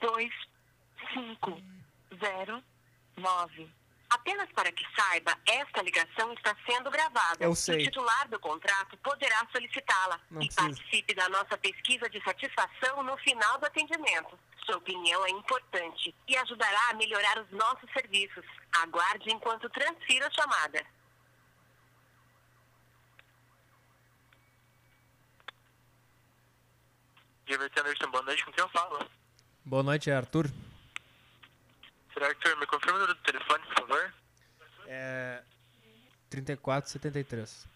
2, 0.01 0.31
5, 1.15 1.63
0, 2.21 2.65
9. 3.17 3.71
Apenas 4.11 4.51
para 4.53 4.73
que 4.73 4.85
saiba, 4.99 5.37
esta 5.47 5.83
ligação 5.83 6.33
está 6.33 6.57
sendo 6.67 6.91
gravada. 6.91 7.45
Eu 7.45 7.55
sei. 7.55 7.77
o 7.77 7.85
titular 7.85 8.27
do 8.29 8.41
contrato 8.41 8.97
poderá 8.99 9.47
solicitá-la. 9.53 10.19
E 10.31 10.35
precisa. 10.37 10.63
participe 10.63 11.15
da 11.15 11.29
nossa 11.29 11.59
pesquisa 11.59 12.09
de 12.09 12.23
satisfação 12.23 13.03
no 13.03 13.17
final 13.19 13.59
do 13.59 13.67
atendimento. 13.67 14.39
Sua 14.69 14.77
opinião 14.77 15.25
é 15.25 15.31
importante 15.31 16.15
e 16.29 16.37
ajudará 16.37 16.91
a 16.91 16.95
melhorar 16.95 17.41
os 17.41 17.51
nossos 17.53 17.91
serviços. 17.91 18.45
Aguarde 18.83 19.31
enquanto 19.31 19.71
transfiro 19.71 20.27
a 20.27 20.31
chamada. 20.31 20.87
GVT 27.47 27.81
Anderson, 27.81 28.11
boa 28.11 28.23
noite. 28.25 28.45
Com 28.45 28.53
quem 28.53 28.63
eu 28.63 28.69
falo? 28.69 29.11
Boa 29.65 29.83
noite, 29.83 30.11
é 30.11 30.15
Arthur. 30.15 30.51
Será 32.13 32.27
Arthur, 32.27 32.59
me 32.59 32.67
confirma 32.67 32.99
o 32.99 33.01
número 33.01 33.15
do 33.15 33.23
telefone, 33.23 33.65
por 33.69 33.75
favor? 33.75 34.15
É. 34.87 35.43
3473. 36.29 37.67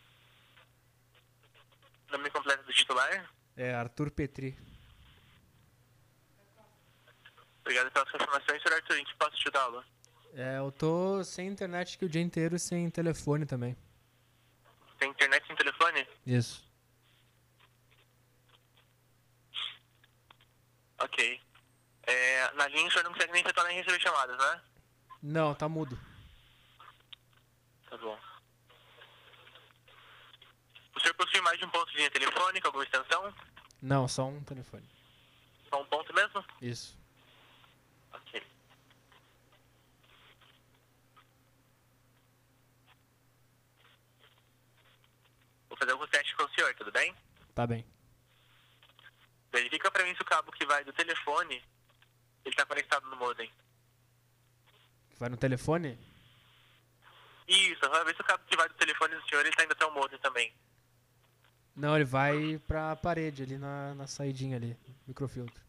Nome 2.10 2.28
completo 2.28 2.64
do 2.64 2.72
titular? 2.74 3.30
É 3.56 3.74
Arthur 3.74 4.10
Petri. 4.10 4.71
Obrigado 7.62 7.90
pelas 7.90 8.08
informações, 8.14 8.62
Sr. 8.62 8.74
Arthur. 8.74 8.98
Em 8.98 9.04
que 9.04 9.16
posso 9.16 9.36
te 9.36 9.42
ajudá-lo? 9.48 9.84
É, 10.34 10.58
eu 10.58 10.70
tô 10.72 11.22
sem 11.24 11.48
internet 11.48 11.96
aqui 11.96 12.04
o 12.04 12.08
dia 12.08 12.22
inteiro 12.22 12.56
e 12.56 12.58
sem 12.58 12.90
telefone 12.90 13.46
também. 13.46 13.76
Tem 14.98 15.10
internet 15.10 15.46
sem 15.46 15.56
telefone? 15.56 16.06
Isso. 16.26 16.64
Ok. 20.98 21.40
É, 22.04 22.50
na 22.52 22.68
linha 22.68 22.88
o 22.88 22.90
senhor 22.90 23.04
não 23.04 23.12
consegue 23.12 23.32
nem 23.32 23.42
retornar 23.42 23.72
nem 23.72 23.82
receber 23.82 24.00
chamadas, 24.00 24.38
né? 24.38 24.60
Não, 25.22 25.54
tá 25.54 25.68
mudo. 25.68 25.98
Tá 27.88 27.96
bom. 27.96 28.18
O 30.94 31.00
senhor 31.00 31.14
possui 31.14 31.40
mais 31.40 31.58
de 31.58 31.64
um 31.64 31.70
ponto 31.70 31.90
de 31.90 31.96
linha 31.96 32.10
telefônica, 32.10 32.68
alguma 32.68 32.84
extensão? 32.84 33.34
Não, 33.80 34.06
só 34.06 34.26
um 34.26 34.42
telefone. 34.44 34.88
Só 35.68 35.80
um 35.80 35.86
ponto 35.86 36.14
mesmo? 36.14 36.44
Isso. 36.60 36.96
Ok. 38.12 38.42
Vou 45.68 45.78
fazer 45.78 45.92
alguns 45.92 46.10
testes 46.10 46.34
com 46.34 46.44
o 46.44 46.50
senhor, 46.50 46.74
tudo 46.74 46.92
bem? 46.92 47.14
Tá 47.62 47.66
bem. 47.68 47.86
Verifica 49.52 49.88
pra 49.88 50.02
mim 50.02 50.12
se 50.16 50.22
o 50.22 50.24
cabo 50.24 50.50
que 50.50 50.66
vai 50.66 50.82
do 50.82 50.92
telefone 50.92 51.62
ele 52.44 52.56
tá 52.56 52.66
conectado 52.66 53.08
no 53.08 53.14
modem. 53.14 53.48
Vai 55.16 55.28
no 55.28 55.36
telefone? 55.36 55.96
Isso, 57.46 57.88
vai 57.88 58.04
ver 58.04 58.16
se 58.16 58.20
o 58.20 58.24
cabo 58.24 58.42
que 58.48 58.56
vai 58.56 58.68
do 58.68 58.74
telefone 58.74 59.14
do 59.14 59.28
senhor 59.28 59.46
ele 59.46 59.54
tá 59.54 59.62
indo 59.62 59.74
até 59.74 59.86
o 59.86 59.94
modem 59.94 60.18
também. 60.18 60.52
Não, 61.76 61.94
ele 61.94 62.04
vai 62.04 62.58
pra 62.66 62.96
parede 62.96 63.44
ali 63.44 63.56
na, 63.56 63.94
na 63.94 64.08
saidinha 64.08 64.56
ali, 64.56 64.76
microfiltro. 65.06 65.62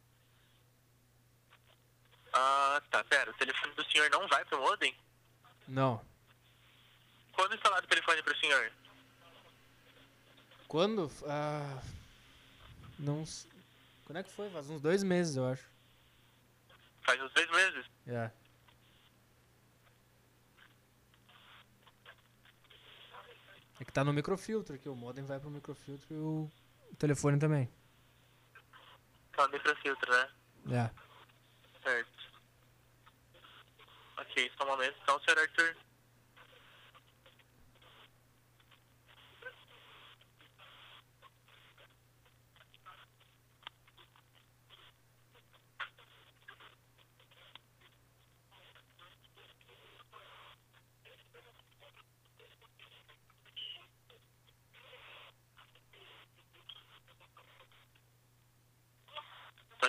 Ah, 2.34 2.82
tá, 2.90 3.04
pera. 3.04 3.30
O 3.30 3.36
telefone 3.36 3.76
do 3.76 3.86
senhor 3.92 4.10
não 4.10 4.28
vai 4.28 4.44
pro 4.46 4.60
modem? 4.60 4.98
Não. 5.68 6.04
Quando 7.34 7.54
instalar 7.54 7.84
o 7.84 7.88
telefone 7.88 8.24
pro 8.24 8.40
senhor? 8.40 8.72
Quando? 10.74 11.08
Ah, 11.28 11.84
não. 12.98 13.24
Quando 14.06 14.18
é 14.18 14.24
que 14.24 14.32
foi? 14.32 14.50
Faz 14.50 14.72
uns 14.72 14.82
dois 14.82 15.04
meses, 15.04 15.36
eu 15.36 15.46
acho. 15.46 15.70
Faz 17.04 17.22
uns 17.22 17.32
dois 17.32 17.48
meses. 17.52 17.86
É. 18.08 18.32
É 23.80 23.86
que 23.86 23.94
tá 23.94 24.04
no 24.04 24.12
microfiltro 24.12 24.74
aqui, 24.74 24.90
o 24.90 24.96
modem 24.96 25.24
vai 25.24 25.40
pro 25.40 25.52
microfiltro 25.52 26.08
e 26.12 26.18
o 26.18 26.50
telefone 26.98 27.38
também. 27.38 27.72
Tá 29.34 29.46
no 29.46 29.54
microfiltro, 29.54 30.12
né? 30.12 30.30
É. 30.72 31.84
Certo. 31.84 32.32
Ok, 34.18 34.52
só 34.58 34.64
um 34.64 34.68
momento. 34.70 34.98
Então, 35.04 35.20
senhor 35.20 35.38
Arthur. 35.38 35.78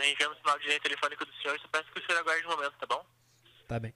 Estou 0.04 0.16
reenviando 0.16 0.34
o 0.34 0.36
sinal 0.36 0.58
de 0.58 0.66
linha 0.66 0.80
telefônica 0.80 1.24
do 1.24 1.32
senhor, 1.36 1.58
só 1.58 1.68
peço 1.68 1.90
que 1.90 1.98
o 1.98 2.06
senhor 2.06 2.18
aguarde 2.18 2.46
um 2.46 2.50
momento, 2.50 2.76
tá 2.76 2.86
bom? 2.86 3.06
Tá 3.66 3.80
bem. 3.80 3.94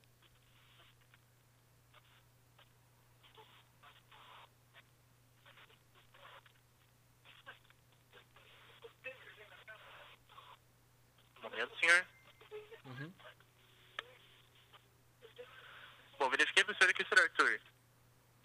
Um 11.36 11.43
momento, 11.43 11.78
senhor. 11.78 12.06
Uhum. 12.86 13.12
Bom, 16.18 16.30
verifiquei 16.30 16.64
para 16.64 16.72
o 16.72 16.76
senhor 16.76 16.90
aqui, 16.90 17.05
senhor 17.05 17.22
Arthur. 17.22 17.60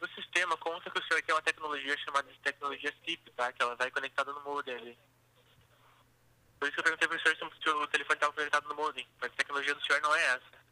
No 0.02 0.07
sistema 0.10 0.57
consta 0.57 0.91
que 0.91 0.99
o 0.99 1.03
senhor 1.07 1.23
tem 1.23 1.34
uma 1.34 1.41
tecnologia 1.41 1.98
chamada 1.99 2.30
de 2.30 2.40
tecnologia 2.40 2.94
SIP, 3.06 3.31
tá? 3.31 3.53
Que 3.53 3.64
ela 3.64 3.77
vai 3.77 3.90
conectada 3.90 4.34
no 4.34 4.41
modem 4.41 4.76
ali. 4.76 5.12
Por 6.64 6.68
isso 6.69 6.76
que 6.76 6.80
eu 6.80 6.84
perguntei 6.85 7.07
para 7.10 7.18
o 7.18 7.19
senhor 7.19 7.35
se 7.35 7.69
o 7.69 7.88
telefone 7.88 8.15
estava 8.15 8.31
conectado 8.31 8.69
no 8.69 8.76
modem. 8.76 9.06
Mas 9.19 9.34
a 9.34 9.35
tecnologia 9.35 9.76
do 9.76 9.85
senhor 9.85 10.02
não 10.02 10.15
é 10.15 10.23
essa. 10.27 10.64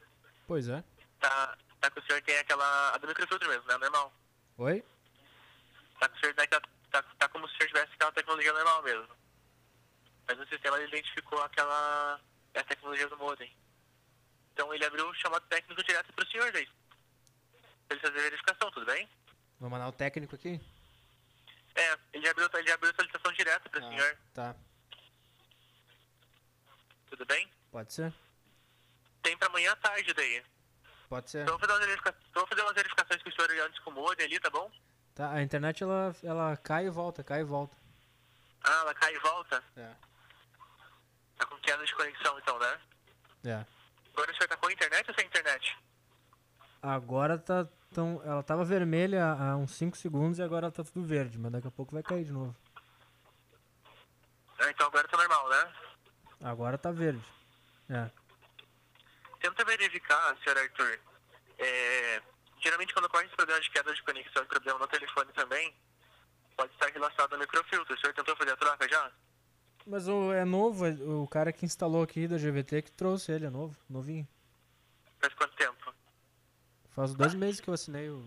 Pois 0.47 0.69
é. 0.69 0.81
Tá, 1.19 1.57
tá 1.81 1.91
que 1.91 1.99
o 1.99 2.05
senhor 2.05 2.21
tem 2.21 2.37
aquela... 2.37 2.95
A 2.95 2.97
do 2.97 3.07
microfiltro 3.09 3.49
mesmo, 3.49 3.67
né? 3.67 3.77
Normal. 3.77 4.13
Oi? 4.57 4.85
Tá, 5.99 6.07
que 6.07 6.15
o 6.15 6.19
senhor 6.21 6.33
tem 6.33 6.45
aquela- 6.45 6.61
tá, 6.89 7.03
tá 7.03 7.27
como 7.27 7.45
se 7.45 7.55
o 7.55 7.57
senhor 7.57 7.67
tivesse 7.67 7.93
aquela 7.93 8.11
tecnologia 8.13 8.53
normal 8.53 8.83
mesmo. 8.83 9.09
Mas 10.29 10.37
no 10.37 10.47
sistema 10.47 10.77
ele 10.77 10.87
identificou 10.87 11.43
aquela... 11.43 12.21
É 12.53 12.61
a 12.61 12.63
tecnologia 12.63 13.09
do 13.09 13.17
modem. 13.17 13.53
Então 14.53 14.73
ele 14.73 14.85
abriu 14.85 15.09
o 15.09 15.15
chamado 15.15 15.45
técnico 15.49 15.83
direto 15.83 16.13
para 16.13 16.23
o 16.23 16.31
senhor 16.31 16.53
daí. 16.53 16.69
Pra 17.89 17.97
ele 17.97 17.99
fazer 17.99 18.17
a 18.17 18.23
verificação, 18.23 18.71
tudo 18.71 18.85
bem? 18.85 19.09
Vou 19.59 19.69
mandar 19.69 19.89
o 19.89 19.91
técnico 19.91 20.35
aqui? 20.35 20.57
É, 21.75 21.97
ele 22.13 22.29
abriu, 22.29 22.47
ele 22.53 22.71
abriu 22.71 22.91
a 22.91 22.95
solicitação 22.95 23.33
direta 23.33 23.69
para 23.69 23.85
o 23.85 23.89
senhor, 23.89 24.17
Tá. 24.33 24.55
Tudo 27.11 27.25
bem? 27.25 27.49
Pode 27.71 27.93
ser? 27.93 28.13
Tem 29.21 29.37
para 29.37 29.47
amanhã 29.47 29.73
à 29.73 29.75
tarde 29.75 30.13
daí. 30.13 30.43
Pode 31.09 31.29
ser. 31.29 31.43
Então 31.43 31.57
vou 31.57 31.59
fazer 31.59 31.73
umas, 31.73 31.85
verifica... 31.85 32.15
então, 32.29 32.41
vou 32.41 32.47
fazer 32.47 32.61
umas 32.61 32.73
verificações 32.73 33.21
com 33.21 33.29
o 33.29 33.33
senhor 33.33 33.65
antes 33.65 33.79
com 33.79 33.89
o 33.89 33.93
modem 33.93 34.25
ali, 34.25 34.39
tá 34.39 34.49
bom? 34.49 34.71
Tá, 35.13 35.31
a 35.31 35.43
internet 35.43 35.83
ela, 35.83 36.15
ela 36.23 36.57
cai 36.57 36.87
e 36.87 36.89
volta, 36.89 37.23
cai 37.23 37.41
e 37.41 37.43
volta. 37.43 37.75
Ah, 38.63 38.79
ela 38.81 38.93
cai 38.93 39.13
e 39.13 39.19
volta. 39.19 39.61
É. 39.75 39.91
Tá 41.37 41.45
com 41.45 41.57
queda 41.57 41.85
de 41.85 41.93
conexão 41.93 42.39
então, 42.39 42.57
né? 42.59 42.79
É. 43.43 43.65
Agora 44.13 44.31
o 44.31 44.35
senhor 44.35 44.47
tá 44.47 44.57
com 44.57 44.71
internet 44.71 45.09
ou 45.09 45.15
sem 45.15 45.25
internet? 45.25 45.77
Agora 46.81 47.37
tá 47.37 47.67
tão. 47.93 48.21
Ela 48.23 48.41
tava 48.41 48.63
vermelha 48.63 49.25
há 49.25 49.57
uns 49.57 49.71
5 49.71 49.97
segundos 49.97 50.39
e 50.39 50.43
agora 50.43 50.71
tá 50.71 50.83
tudo 50.83 51.03
verde, 51.03 51.37
mas 51.37 51.51
daqui 51.51 51.67
a 51.67 51.71
pouco 51.71 51.93
vai 51.93 52.03
cair 52.03 52.23
de 52.23 52.31
novo. 52.31 52.55
Ah, 54.59 54.69
então 54.69 54.87
agora 54.87 55.07
tá 55.07 55.17
normal, 55.17 55.49
né? 55.49 55.73
Agora 56.43 56.77
tá 56.77 56.91
verde. 56.91 57.23
É. 57.89 58.09
Tenta 59.39 59.65
verificar, 59.65 60.37
senhor 60.43 60.57
Arthur. 60.57 60.99
É, 61.57 62.21
geralmente 62.61 62.93
quando 62.93 63.05
ocorre 63.05 63.25
esse 63.25 63.35
problema 63.35 63.61
de 63.61 63.69
queda 63.69 63.93
de 63.93 64.03
conexão 64.03 64.43
e 64.43 64.47
problema 64.47 64.79
no 64.79 64.87
telefone 64.87 65.31
também, 65.33 65.75
pode 66.55 66.73
estar 66.73 66.87
relacionado 66.87 67.33
ao 67.33 67.39
microfiltro. 67.39 67.93
O 67.93 67.99
senhor 67.99 68.13
tentou 68.13 68.35
fazer 68.35 68.51
a 68.51 68.57
troca 68.57 68.87
já? 68.89 69.11
Mas 69.85 70.07
o, 70.07 70.31
é 70.31 70.45
novo, 70.45 70.85
é 70.85 70.91
o 70.91 71.27
cara 71.27 71.51
que 71.51 71.65
instalou 71.65 72.03
aqui 72.03 72.27
da 72.27 72.37
GVT 72.37 72.83
que 72.83 72.91
trouxe 72.91 73.31
ele, 73.31 73.45
é 73.45 73.49
novo, 73.49 73.75
novinho. 73.89 74.27
Faz 75.19 75.33
quanto 75.33 75.55
tempo? 75.55 75.93
Faz 76.95 77.13
dois 77.13 77.33
meses 77.33 77.59
que 77.59 77.69
eu 77.69 77.73
assinei 77.73 78.09
o, 78.09 78.23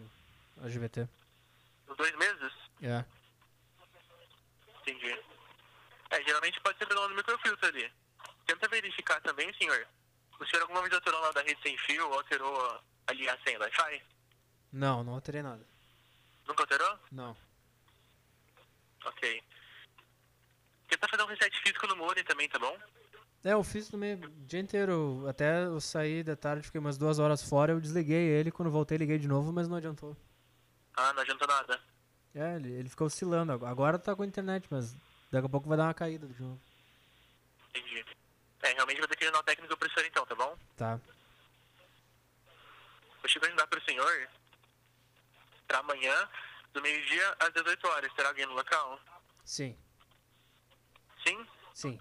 a 0.63 0.69
GVT. 0.69 1.09
Dois 1.97 2.17
meses? 2.17 2.53
É. 2.83 3.05
Entendi. 4.81 5.17
É, 6.11 6.23
geralmente 6.23 6.61
pode 6.61 6.79
ser 6.79 6.87
problema 6.87 7.09
no 7.09 7.17
microfiltro 7.17 7.69
ali. 7.69 7.93
Tenta 8.47 8.69
verificar 8.69 9.21
também, 9.23 9.53
senhor. 9.55 9.87
O 10.39 10.47
senhor 10.47 10.63
alguma 10.63 10.83
vez 10.83 10.93
alterou 10.93 11.21
lá 11.21 11.31
da 11.33 11.43
rede 11.43 11.61
sem 11.63 11.77
fio 11.79 12.07
ou 12.09 12.15
alterou 12.15 12.81
ali 13.07 13.29
a 13.29 13.39
senha 13.43 13.59
Wi-Fi? 13.59 14.03
Não, 14.73 15.03
não 15.05 15.15
alterei 15.15 15.43
nada. 15.43 15.65
Nunca 16.47 16.63
alterou? 16.65 16.99
Não. 17.13 17.37
Ok. 19.07 19.43
Tenta 20.89 21.09
fazer 21.09 21.23
um 21.23 21.27
reset 21.27 21.59
físico 21.63 21.87
no 21.87 21.97
modem 21.97 22.25
também, 22.25 22.49
tá 22.49 22.59
bom? 22.59 22.77
É, 23.45 23.53
eu 23.53 23.63
fiz 23.63 23.89
também 23.89 24.15
o 24.15 24.29
dia 24.47 24.61
inteiro. 24.61 25.25
Até 25.29 25.65
eu 25.65 25.81
saí 25.81 26.23
da 26.23 26.35
tarde, 26.37 26.65
fiquei 26.67 26.81
umas 26.81 26.97
duas 26.99 27.19
horas 27.19 27.43
fora, 27.43 27.73
eu 27.73 27.81
desliguei 27.81 28.27
ele, 28.29 28.51
quando 28.51 28.71
voltei 28.71 28.97
liguei 28.99 29.19
de 29.19 29.29
novo, 29.29 29.53
mas 29.53 29.69
não 29.69 29.77
adiantou. 29.77 30.17
Ah, 30.97 31.13
não 31.13 31.23
adianta 31.23 31.47
nada. 31.47 31.81
É, 32.35 32.57
ele, 32.57 32.73
ele 32.73 32.89
ficou 32.89 33.07
oscilando. 33.07 33.53
Agora- 33.53 33.71
Agora 33.71 33.99
tá 33.99 34.15
com 34.17 34.25
internet, 34.25 34.67
mas 34.71 34.95
daqui 35.31 35.47
a 35.47 35.49
pouco 35.49 35.69
vai 35.69 35.77
dar 35.79 35.85
uma 35.85 35.95
caída 35.95 36.27
de 36.27 36.41
novo. 36.43 36.61
Entendi. 37.71 38.05
É, 38.65 38.73
realmente 38.73 38.99
vou 38.99 39.07
ter 39.07 39.17
que 39.17 39.27
ir 39.27 39.31
no 39.31 39.43
técnico 39.43 39.77
pro 39.77 39.93
senhor 39.93 40.07
então, 40.07 40.25
tá 40.25 40.35
bom? 40.35 40.57
Tá. 40.75 40.99
Vou 43.21 43.29
te 43.29 43.39
agendar 43.39 43.69
pro 43.69 43.85
senhor 43.85 44.29
pra 45.69 45.81
amanhã, 45.81 46.29
do 46.73 46.81
meio-dia 46.81 47.37
às 47.41 47.53
18 47.53 47.87
horas. 47.89 48.13
Terá 48.15 48.29
alguém 48.29 48.47
no 48.47 48.55
local? 48.55 48.99
Sim, 49.45 49.79
Sim? 51.27 51.47
sim. 51.75 52.01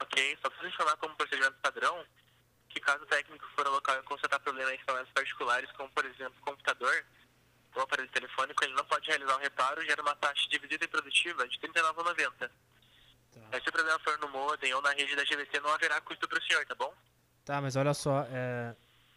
Ok, 0.00 0.38
só 0.40 0.48
preciso 0.48 0.68
informar 0.72 0.96
como 0.96 1.14
procedimento 1.16 1.56
padrão 1.60 2.06
que 2.70 2.80
caso 2.80 3.04
o 3.04 3.06
técnico 3.06 3.46
for 3.54 3.66
ao 3.66 3.74
local 3.74 3.98
e 4.00 4.02
constatar 4.04 4.40
problemas 4.40 4.72
em 4.72 4.76
equipamentos 4.76 5.12
particulares, 5.12 5.70
como 5.72 5.90
por 5.90 6.04
exemplo 6.06 6.34
computador 6.40 7.04
ou 7.74 7.82
aparelho 7.82 8.08
telefônico, 8.10 8.64
ele 8.64 8.74
não 8.74 8.84
pode 8.86 9.06
realizar 9.06 9.36
o 9.36 9.38
reparo 9.38 9.82
e 9.82 9.86
gera 9.86 10.00
uma 10.00 10.16
taxa 10.16 10.48
de 10.48 10.58
visita 10.58 10.84
improdutiva 10.86 11.46
de 11.46 11.58
R$ 11.58 11.68
39,90. 11.68 12.50
Tá. 13.34 13.40
Mas 13.52 13.62
se 13.62 13.68
o 13.68 13.72
problema 13.72 13.98
for 14.00 14.18
no 14.18 14.28
modem 14.28 14.72
ou 14.74 14.82
na 14.82 14.92
rede 14.92 15.14
da 15.16 15.24
GVT, 15.24 15.60
não 15.60 15.70
haverá 15.72 16.00
custo 16.00 16.28
para 16.28 16.38
o 16.38 16.42
senhor, 16.42 16.64
tá 16.66 16.74
bom? 16.74 16.92
Tá, 17.44 17.60
mas 17.60 17.76
olha 17.76 17.92
só, 17.92 18.26
é, 18.30 18.74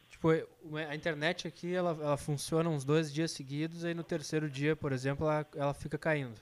tipo, 0.09 0.27
a 0.29 0.95
internet 0.95 1.47
aqui, 1.47 1.73
ela, 1.73 1.91
ela 1.91 2.17
funciona 2.17 2.69
uns 2.69 2.83
dois 2.83 3.13
dias 3.13 3.31
seguidos, 3.31 3.85
aí 3.85 3.93
no 3.93 4.03
terceiro 4.03 4.49
dia, 4.49 4.75
por 4.75 4.91
exemplo, 4.91 5.25
ela, 5.25 5.47
ela 5.55 5.73
fica 5.73 5.97
caindo. 5.97 6.39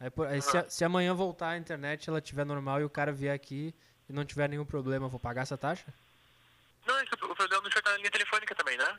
Aí, 0.00 0.10
por- 0.10 0.26
aí 0.26 0.42
se, 0.42 0.56
a- 0.56 0.68
se 0.68 0.84
amanhã 0.84 1.14
voltar 1.14 1.50
a 1.50 1.56
internet, 1.58 2.08
ela 2.08 2.18
estiver 2.18 2.44
normal 2.44 2.80
e 2.80 2.84
o 2.84 2.90
cara 2.90 3.12
vier 3.12 3.32
aqui 3.34 3.72
e 4.08 4.12
não 4.12 4.24
tiver 4.24 4.48
nenhum 4.48 4.64
problema, 4.64 5.06
eu 5.06 5.10
vou 5.10 5.20
pagar 5.20 5.42
essa 5.42 5.56
taxa? 5.56 5.86
Não, 6.84 6.98
é 6.98 7.06
que 7.06 7.14
o 7.14 7.18
problema 7.36 7.62
do 7.62 7.70
senhor 7.70 7.82
tá 7.82 7.90
na 7.92 7.98
linha 7.98 8.10
telefônica 8.10 8.54
também, 8.56 8.76
né? 8.76 8.98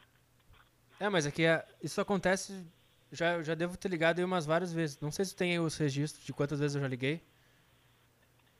É, 1.01 1.09
mas 1.09 1.25
aqui 1.25 1.43
é, 1.43 1.65
isso 1.81 1.99
acontece, 1.99 2.65
já, 3.11 3.43
já 3.43 3.53
devo 3.53 3.75
ter 3.75 3.89
ligado 3.89 4.19
aí 4.19 4.23
umas 4.23 4.45
várias 4.45 4.71
vezes. 4.71 4.97
Não 5.01 5.11
sei 5.11 5.25
se 5.25 5.35
tem 5.35 5.51
aí 5.51 5.59
os 5.59 5.75
registros 5.75 6.23
de 6.23 6.31
quantas 6.31 6.59
vezes 6.59 6.75
eu 6.75 6.81
já 6.81 6.87
liguei. 6.87 7.21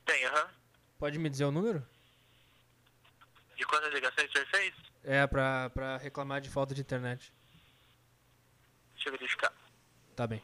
Tem, 0.06 0.26
aham. 0.26 0.50
Pode 1.00 1.20
me 1.20 1.30
dizer 1.30 1.46
o 1.46 1.52
número? 1.52 1.86
De 3.56 3.66
quantas 3.66 3.94
ligações 3.94 4.32
senhor 4.32 4.48
fez? 4.48 4.74
É, 5.04 5.28
pra, 5.28 5.70
pra 5.70 5.98
reclamar 5.98 6.42
de 6.42 6.50
falta 6.50 6.74
de 6.74 6.82
internet. 6.82 7.34
Deixa 8.94 9.10
eu 9.10 9.14
verificar. 9.14 9.52
Tá 10.16 10.26
bem. 10.26 10.42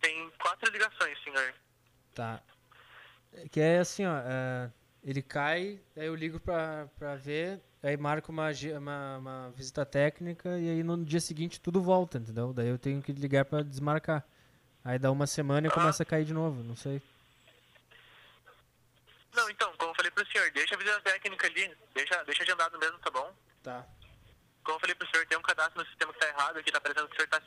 Tem 0.00 0.30
quatro 0.38 0.70
Tá. 2.14 2.42
Que 3.50 3.60
é 3.60 3.78
assim, 3.78 4.06
ó. 4.06 4.16
é, 4.24 4.70
ele 5.04 5.22
cai, 5.22 5.80
aí 5.96 6.06
eu 6.06 6.14
ligo 6.14 6.40
pra, 6.40 6.88
pra 6.98 7.14
ver, 7.16 7.60
aí 7.82 7.96
marco 7.96 8.32
uma, 8.32 8.48
uma, 8.78 9.18
uma 9.18 9.50
visita 9.50 9.84
técnica 9.86 10.58
e 10.58 10.70
aí 10.70 10.82
no 10.82 11.04
dia 11.04 11.20
seguinte 11.20 11.60
tudo 11.60 11.80
volta, 11.82 12.18
entendeu? 12.18 12.52
Daí 12.52 12.68
eu 12.68 12.78
tenho 12.78 13.02
que 13.02 13.12
ligar 13.12 13.44
pra 13.44 13.62
desmarcar. 13.62 14.24
Aí 14.84 14.98
dá 14.98 15.10
uma 15.10 15.26
semana 15.26 15.66
e 15.66 15.70
Ah. 15.70 15.74
começa 15.74 16.02
a 16.02 16.06
cair 16.06 16.24
de 16.24 16.32
novo, 16.32 16.62
não 16.62 16.76
sei. 16.76 17.02
Não, 19.34 19.50
então, 19.50 19.70
como 19.76 19.90
eu 19.90 19.94
falei 19.94 20.10
pro 20.10 20.26
senhor, 20.32 20.50
deixa 20.52 20.74
a 20.74 20.78
visita 20.78 21.00
técnica 21.02 21.46
ali. 21.46 21.76
Deixa, 21.94 22.24
deixa 22.24 22.42
agendado 22.42 22.78
mesmo, 22.78 22.98
tá 23.00 23.10
bom? 23.10 23.34
Tá. 23.62 23.84
Como 24.64 24.76
eu 24.76 24.80
falei 24.80 24.94
pro 24.94 25.08
senhor, 25.10 25.26
tem 25.26 25.36
um 25.38 25.42
cadastro 25.42 25.78
no 25.80 25.86
sistema 25.86 26.12
que 26.12 26.18
tá 26.20 26.28
errado 26.28 26.58
aqui, 26.58 26.72
tá 26.72 26.80
parecendo 26.80 27.06
que 27.08 27.12
o 27.14 27.16
senhor 27.16 27.28
tá, 27.28 27.42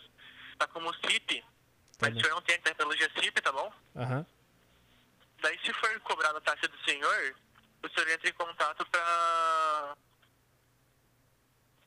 tá 0.60 0.68
como 0.68 0.94
CIP. 0.96 1.44
Tá 2.00 2.08
Mas 2.10 2.16
o 2.18 2.22
senhor 2.22 2.34
não 2.36 2.42
tem 2.42 2.56
a 2.56 2.62
tecnologia 2.62 3.12
CIP, 3.20 3.42
tá 3.42 3.52
bom? 3.52 3.72
Aham. 3.98 4.26
Daí, 5.42 5.60
se 5.60 5.74
for 5.74 6.00
cobrado 6.02 6.38
a 6.38 6.42
taxa 6.42 6.68
do 6.68 6.78
senhor, 6.86 7.36
o 7.84 7.90
senhor 7.90 8.10
entra 8.10 8.30
em 8.30 8.34
contato 8.34 8.86
pra. 8.90 9.96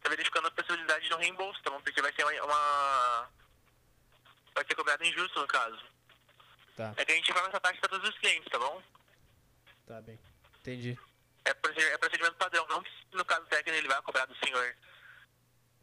tá 0.02 0.09
verificando 0.10 0.48
a 0.48 0.51
possibilidade 0.51 1.06
de 1.09 1.14
um 1.14 1.18
reembolso, 1.18 1.62
tá 1.62 1.70
bom? 1.70 1.80
Porque 1.80 2.01
vai 2.02 2.12
ser 2.12 2.24
uma. 2.24 2.44
uma- 2.44 3.30
vai 4.55 4.64
ser 4.66 4.74
cobrado 4.74 5.02
injusto 5.05 5.40
no 5.40 5.47
caso. 5.47 5.78
Tá, 6.76 6.93
É 6.97 7.05
que 7.05 7.12
a 7.12 7.14
gente 7.14 7.32
paga 7.32 7.48
essa 7.48 7.60
taxa 7.60 7.80
pra 7.80 7.89
todos 7.89 8.09
os 8.09 8.18
clientes, 8.18 8.51
tá 8.51 8.59
bom? 8.59 8.82
tá 9.86 10.01
bem. 10.02 10.18
Entendi. 10.60 10.98
É, 11.44 11.52
proced- 11.55 11.82
é 11.93 11.98
procedimento 11.98 12.36
padrão, 12.36 12.66
não 12.68 12.82
que 12.82 12.90
no 13.12 13.24
caso 13.24 13.44
técnico 13.47 13.76
ele 13.78 13.89
vai 13.89 14.01
cobrar 14.02 14.26
do 14.26 14.34
senhor. 14.36 14.76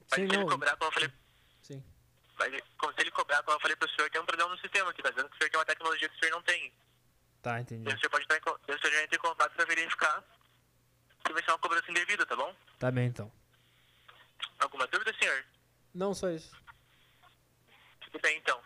Mas 0.09 0.19
Sim, 0.21 0.27
se 0.27 0.33
ele 0.33 0.37
não. 0.37 0.47
cobrar, 0.47 0.75
como 0.77 0.87
eu 0.89 0.93
falei. 0.93 1.11
Mas, 2.39 2.53
se 2.53 3.01
ele 3.01 3.11
cobrar, 3.11 3.43
como 3.43 3.57
eu 3.57 3.61
falei 3.61 3.75
pro 3.75 3.89
senhor, 3.89 4.09
tem 4.09 4.21
um 4.21 4.25
problema 4.25 4.49
no 4.49 4.59
sistema 4.59 4.89
aqui, 4.89 5.03
tá 5.03 5.09
dizendo 5.09 5.29
que 5.29 5.35
o 5.35 5.37
senhor 5.37 5.49
tem 5.49 5.59
uma 5.59 5.65
tecnologia 5.65 6.09
que 6.09 6.15
o 6.15 6.19
senhor 6.19 6.31
não 6.31 6.41
tem. 6.41 6.73
Tá, 7.41 7.59
entendi. 7.59 7.83
Daí 7.83 7.93
o 7.93 7.99
senhor 7.99 8.09
pode 8.09 8.23
entrar 8.23 8.37
em, 8.37 8.41
daí 8.65 8.77
o 8.77 8.79
senhor 8.79 8.93
já 8.93 9.03
entra 9.03 9.15
em 9.15 9.21
contato 9.21 9.53
pra 9.53 9.65
verificar 9.65 10.23
se 11.27 11.33
vai 11.33 11.43
ser 11.43 11.51
uma 11.51 11.59
cobrança 11.59 11.91
indevida, 11.91 12.25
tá 12.25 12.35
bom? 12.35 12.55
Tá 12.79 12.89
bem 12.89 13.07
então. 13.07 13.31
Alguma 14.59 14.87
dúvida, 14.87 15.13
senhor? 15.19 15.45
Não, 15.93 16.13
só 16.13 16.29
isso. 16.29 16.55
Tudo 18.01 18.19
bem, 18.21 18.37
então. 18.37 18.61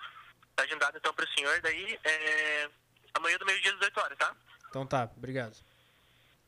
Tá 0.56 0.64
agendado, 0.64 0.98
então, 0.98 1.14
pro 1.14 1.28
senhor, 1.34 1.60
daí, 1.62 2.00
é... 2.04 2.70
Amanhã 3.16 3.38
do 3.38 3.46
meio-dia, 3.46 3.72
às 3.72 3.80
18 3.80 4.00
horas, 4.00 4.18
tá? 4.18 4.36
Então 4.70 4.86
tá, 4.88 5.10
obrigado. 5.18 5.56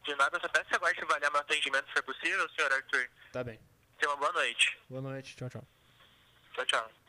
De 0.03 0.15
nada, 0.15 0.39
só 0.39 0.47
peço 0.47 0.69
que 0.69 0.76
aguarde 0.76 1.02
avaliar 1.02 1.31
meu 1.31 1.41
atendimento, 1.41 1.88
se 1.88 1.93
for 1.93 2.03
possível, 2.03 2.49
senhor 2.49 2.72
Arthur. 2.72 3.10
Tá 3.31 3.43
bem. 3.43 3.60
Tenha 3.97 4.11
uma 4.11 4.18
boa 4.18 4.31
noite. 4.34 4.77
Boa 4.89 5.02
noite, 5.02 5.35
tchau, 5.35 5.49
tchau. 5.49 5.68
Tchau, 6.53 6.65
tchau. 6.65 7.05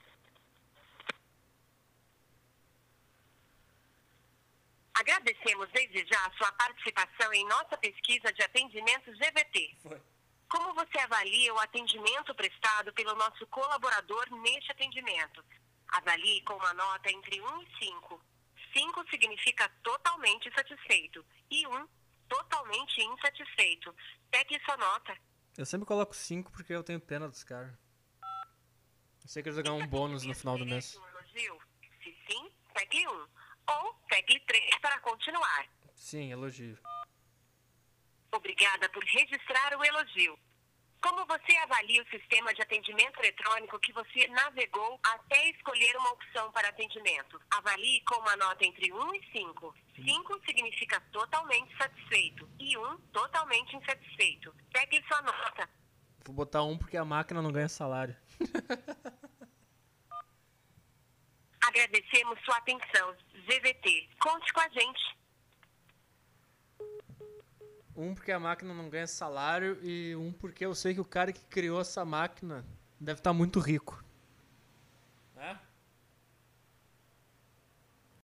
Agradecemos 4.99 5.69
desde 5.73 6.07
já 6.07 6.27
a 6.27 6.33
sua 6.39 6.51
participação 6.53 7.31
em 7.35 7.47
nossa 7.47 7.77
pesquisa 7.77 8.33
de 8.33 8.43
atendimento 8.43 9.13
GVT. 9.13 9.77
Foi. 9.83 10.01
Como 10.49 10.73
você 10.75 10.99
avalia 11.01 11.53
o 11.53 11.59
atendimento 11.59 12.35
prestado 12.35 12.93
pelo 12.95 13.15
nosso 13.15 13.47
colaborador 13.49 14.25
neste 14.43 14.73
atendimento? 14.73 15.45
Avalie 15.89 16.41
com 16.43 16.55
uma 16.55 16.73
nota 16.73 17.13
entre 17.13 17.41
1 17.41 17.63
e 17.63 17.85
5. 17.85 18.25
5 18.75 19.11
significa 19.11 19.69
totalmente 19.83 20.51
satisfeito 20.55 21.25
e 21.51 21.67
1 21.67 21.89
totalmente 22.27 23.03
insatisfeito. 23.03 23.95
Pegue 24.31 24.59
sua 24.65 24.79
nota. 24.79 25.15
Eu 25.59 25.67
sempre 25.67 25.87
coloco 25.87 26.15
5 26.15 26.51
porque 26.53 26.73
eu 26.73 26.83
tenho 26.83 27.01
pena 27.01 27.29
dos 27.29 27.45
caras. 27.45 27.73
Eu 29.23 29.29
sei 29.29 29.43
que 29.43 29.51
eles 29.51 29.57
vão 29.57 29.77
ganhar 29.77 29.85
um 29.85 29.89
bônus 29.89 30.25
no 30.25 30.35
final 30.35 30.57
do 30.57 30.65
mês. 30.65 30.97
Um 30.97 31.09
elogio? 31.09 31.61
Se 32.03 32.17
sim, 32.27 32.51
pegue 32.73 33.07
1. 33.07 33.27
Ou 33.69 33.95
pegue 34.09 34.41
3 34.41 34.79
para 34.81 35.01
continuar. 35.01 35.67
Sim, 35.95 36.33
elogio. 36.33 36.79
Obrigada 38.33 38.89
por 38.91 39.03
registrar 39.05 39.77
o 39.77 39.85
elogio. 39.85 40.39
Como 41.03 41.25
você 41.27 41.57
avalia 41.59 42.03
o 42.03 42.09
sistema 42.09 42.53
de 42.53 42.63
atendimento 42.63 43.19
eletrônico 43.21 43.79
que 43.79 43.93
você 43.93 44.27
navegou 44.29 44.99
até 45.05 45.51
escolher 45.51 45.97
uma 45.97 46.11
opção 46.11 46.51
para 46.53 46.69
atendimento? 46.69 47.41
Avalie 47.51 48.03
com 48.03 48.17
uma 48.21 48.37
nota 48.37 48.65
entre 48.65 48.93
1 48.93 49.15
e 49.15 49.31
5. 49.31 49.75
5 49.95 50.41
significa 50.45 51.01
totalmente 51.13 51.77
satisfeito 51.77 52.49
e 52.59 52.77
1 52.77 52.99
totalmente 53.13 53.77
insatisfeito. 53.77 54.55
Pegue 54.73 55.03
sua 55.07 55.23
nota. 55.23 55.69
Vou 56.25 56.35
botar 56.35 56.65
um 56.65 56.77
porque 56.77 56.97
a 56.97 57.05
máquina 57.05 57.41
não 57.41 57.53
ganha 57.53 57.69
salário. 57.69 58.17
Agradecemos 61.67 62.39
sua 62.45 62.57
atenção. 62.59 63.15
ZVT, 63.45 64.09
conte 64.21 64.53
com 64.53 64.61
a 64.61 64.69
gente. 64.69 65.17
Um 67.97 68.15
porque 68.15 68.31
a 68.31 68.39
máquina 68.39 68.75
não 68.75 68.89
ganha 68.89 69.07
salário 69.07 69.79
e 69.83 70.15
um 70.15 70.33
porque 70.33 70.65
eu 70.65 70.75
sei 70.75 70.95
que 70.95 71.01
o 71.01 71.05
cara 71.05 71.33
que 71.33 71.45
criou 71.47 71.81
essa 71.81 72.05
máquina 72.05 72.65
deve 73.01 73.21
estar 73.21 73.33
muito 73.33 73.59
rico. 73.59 74.05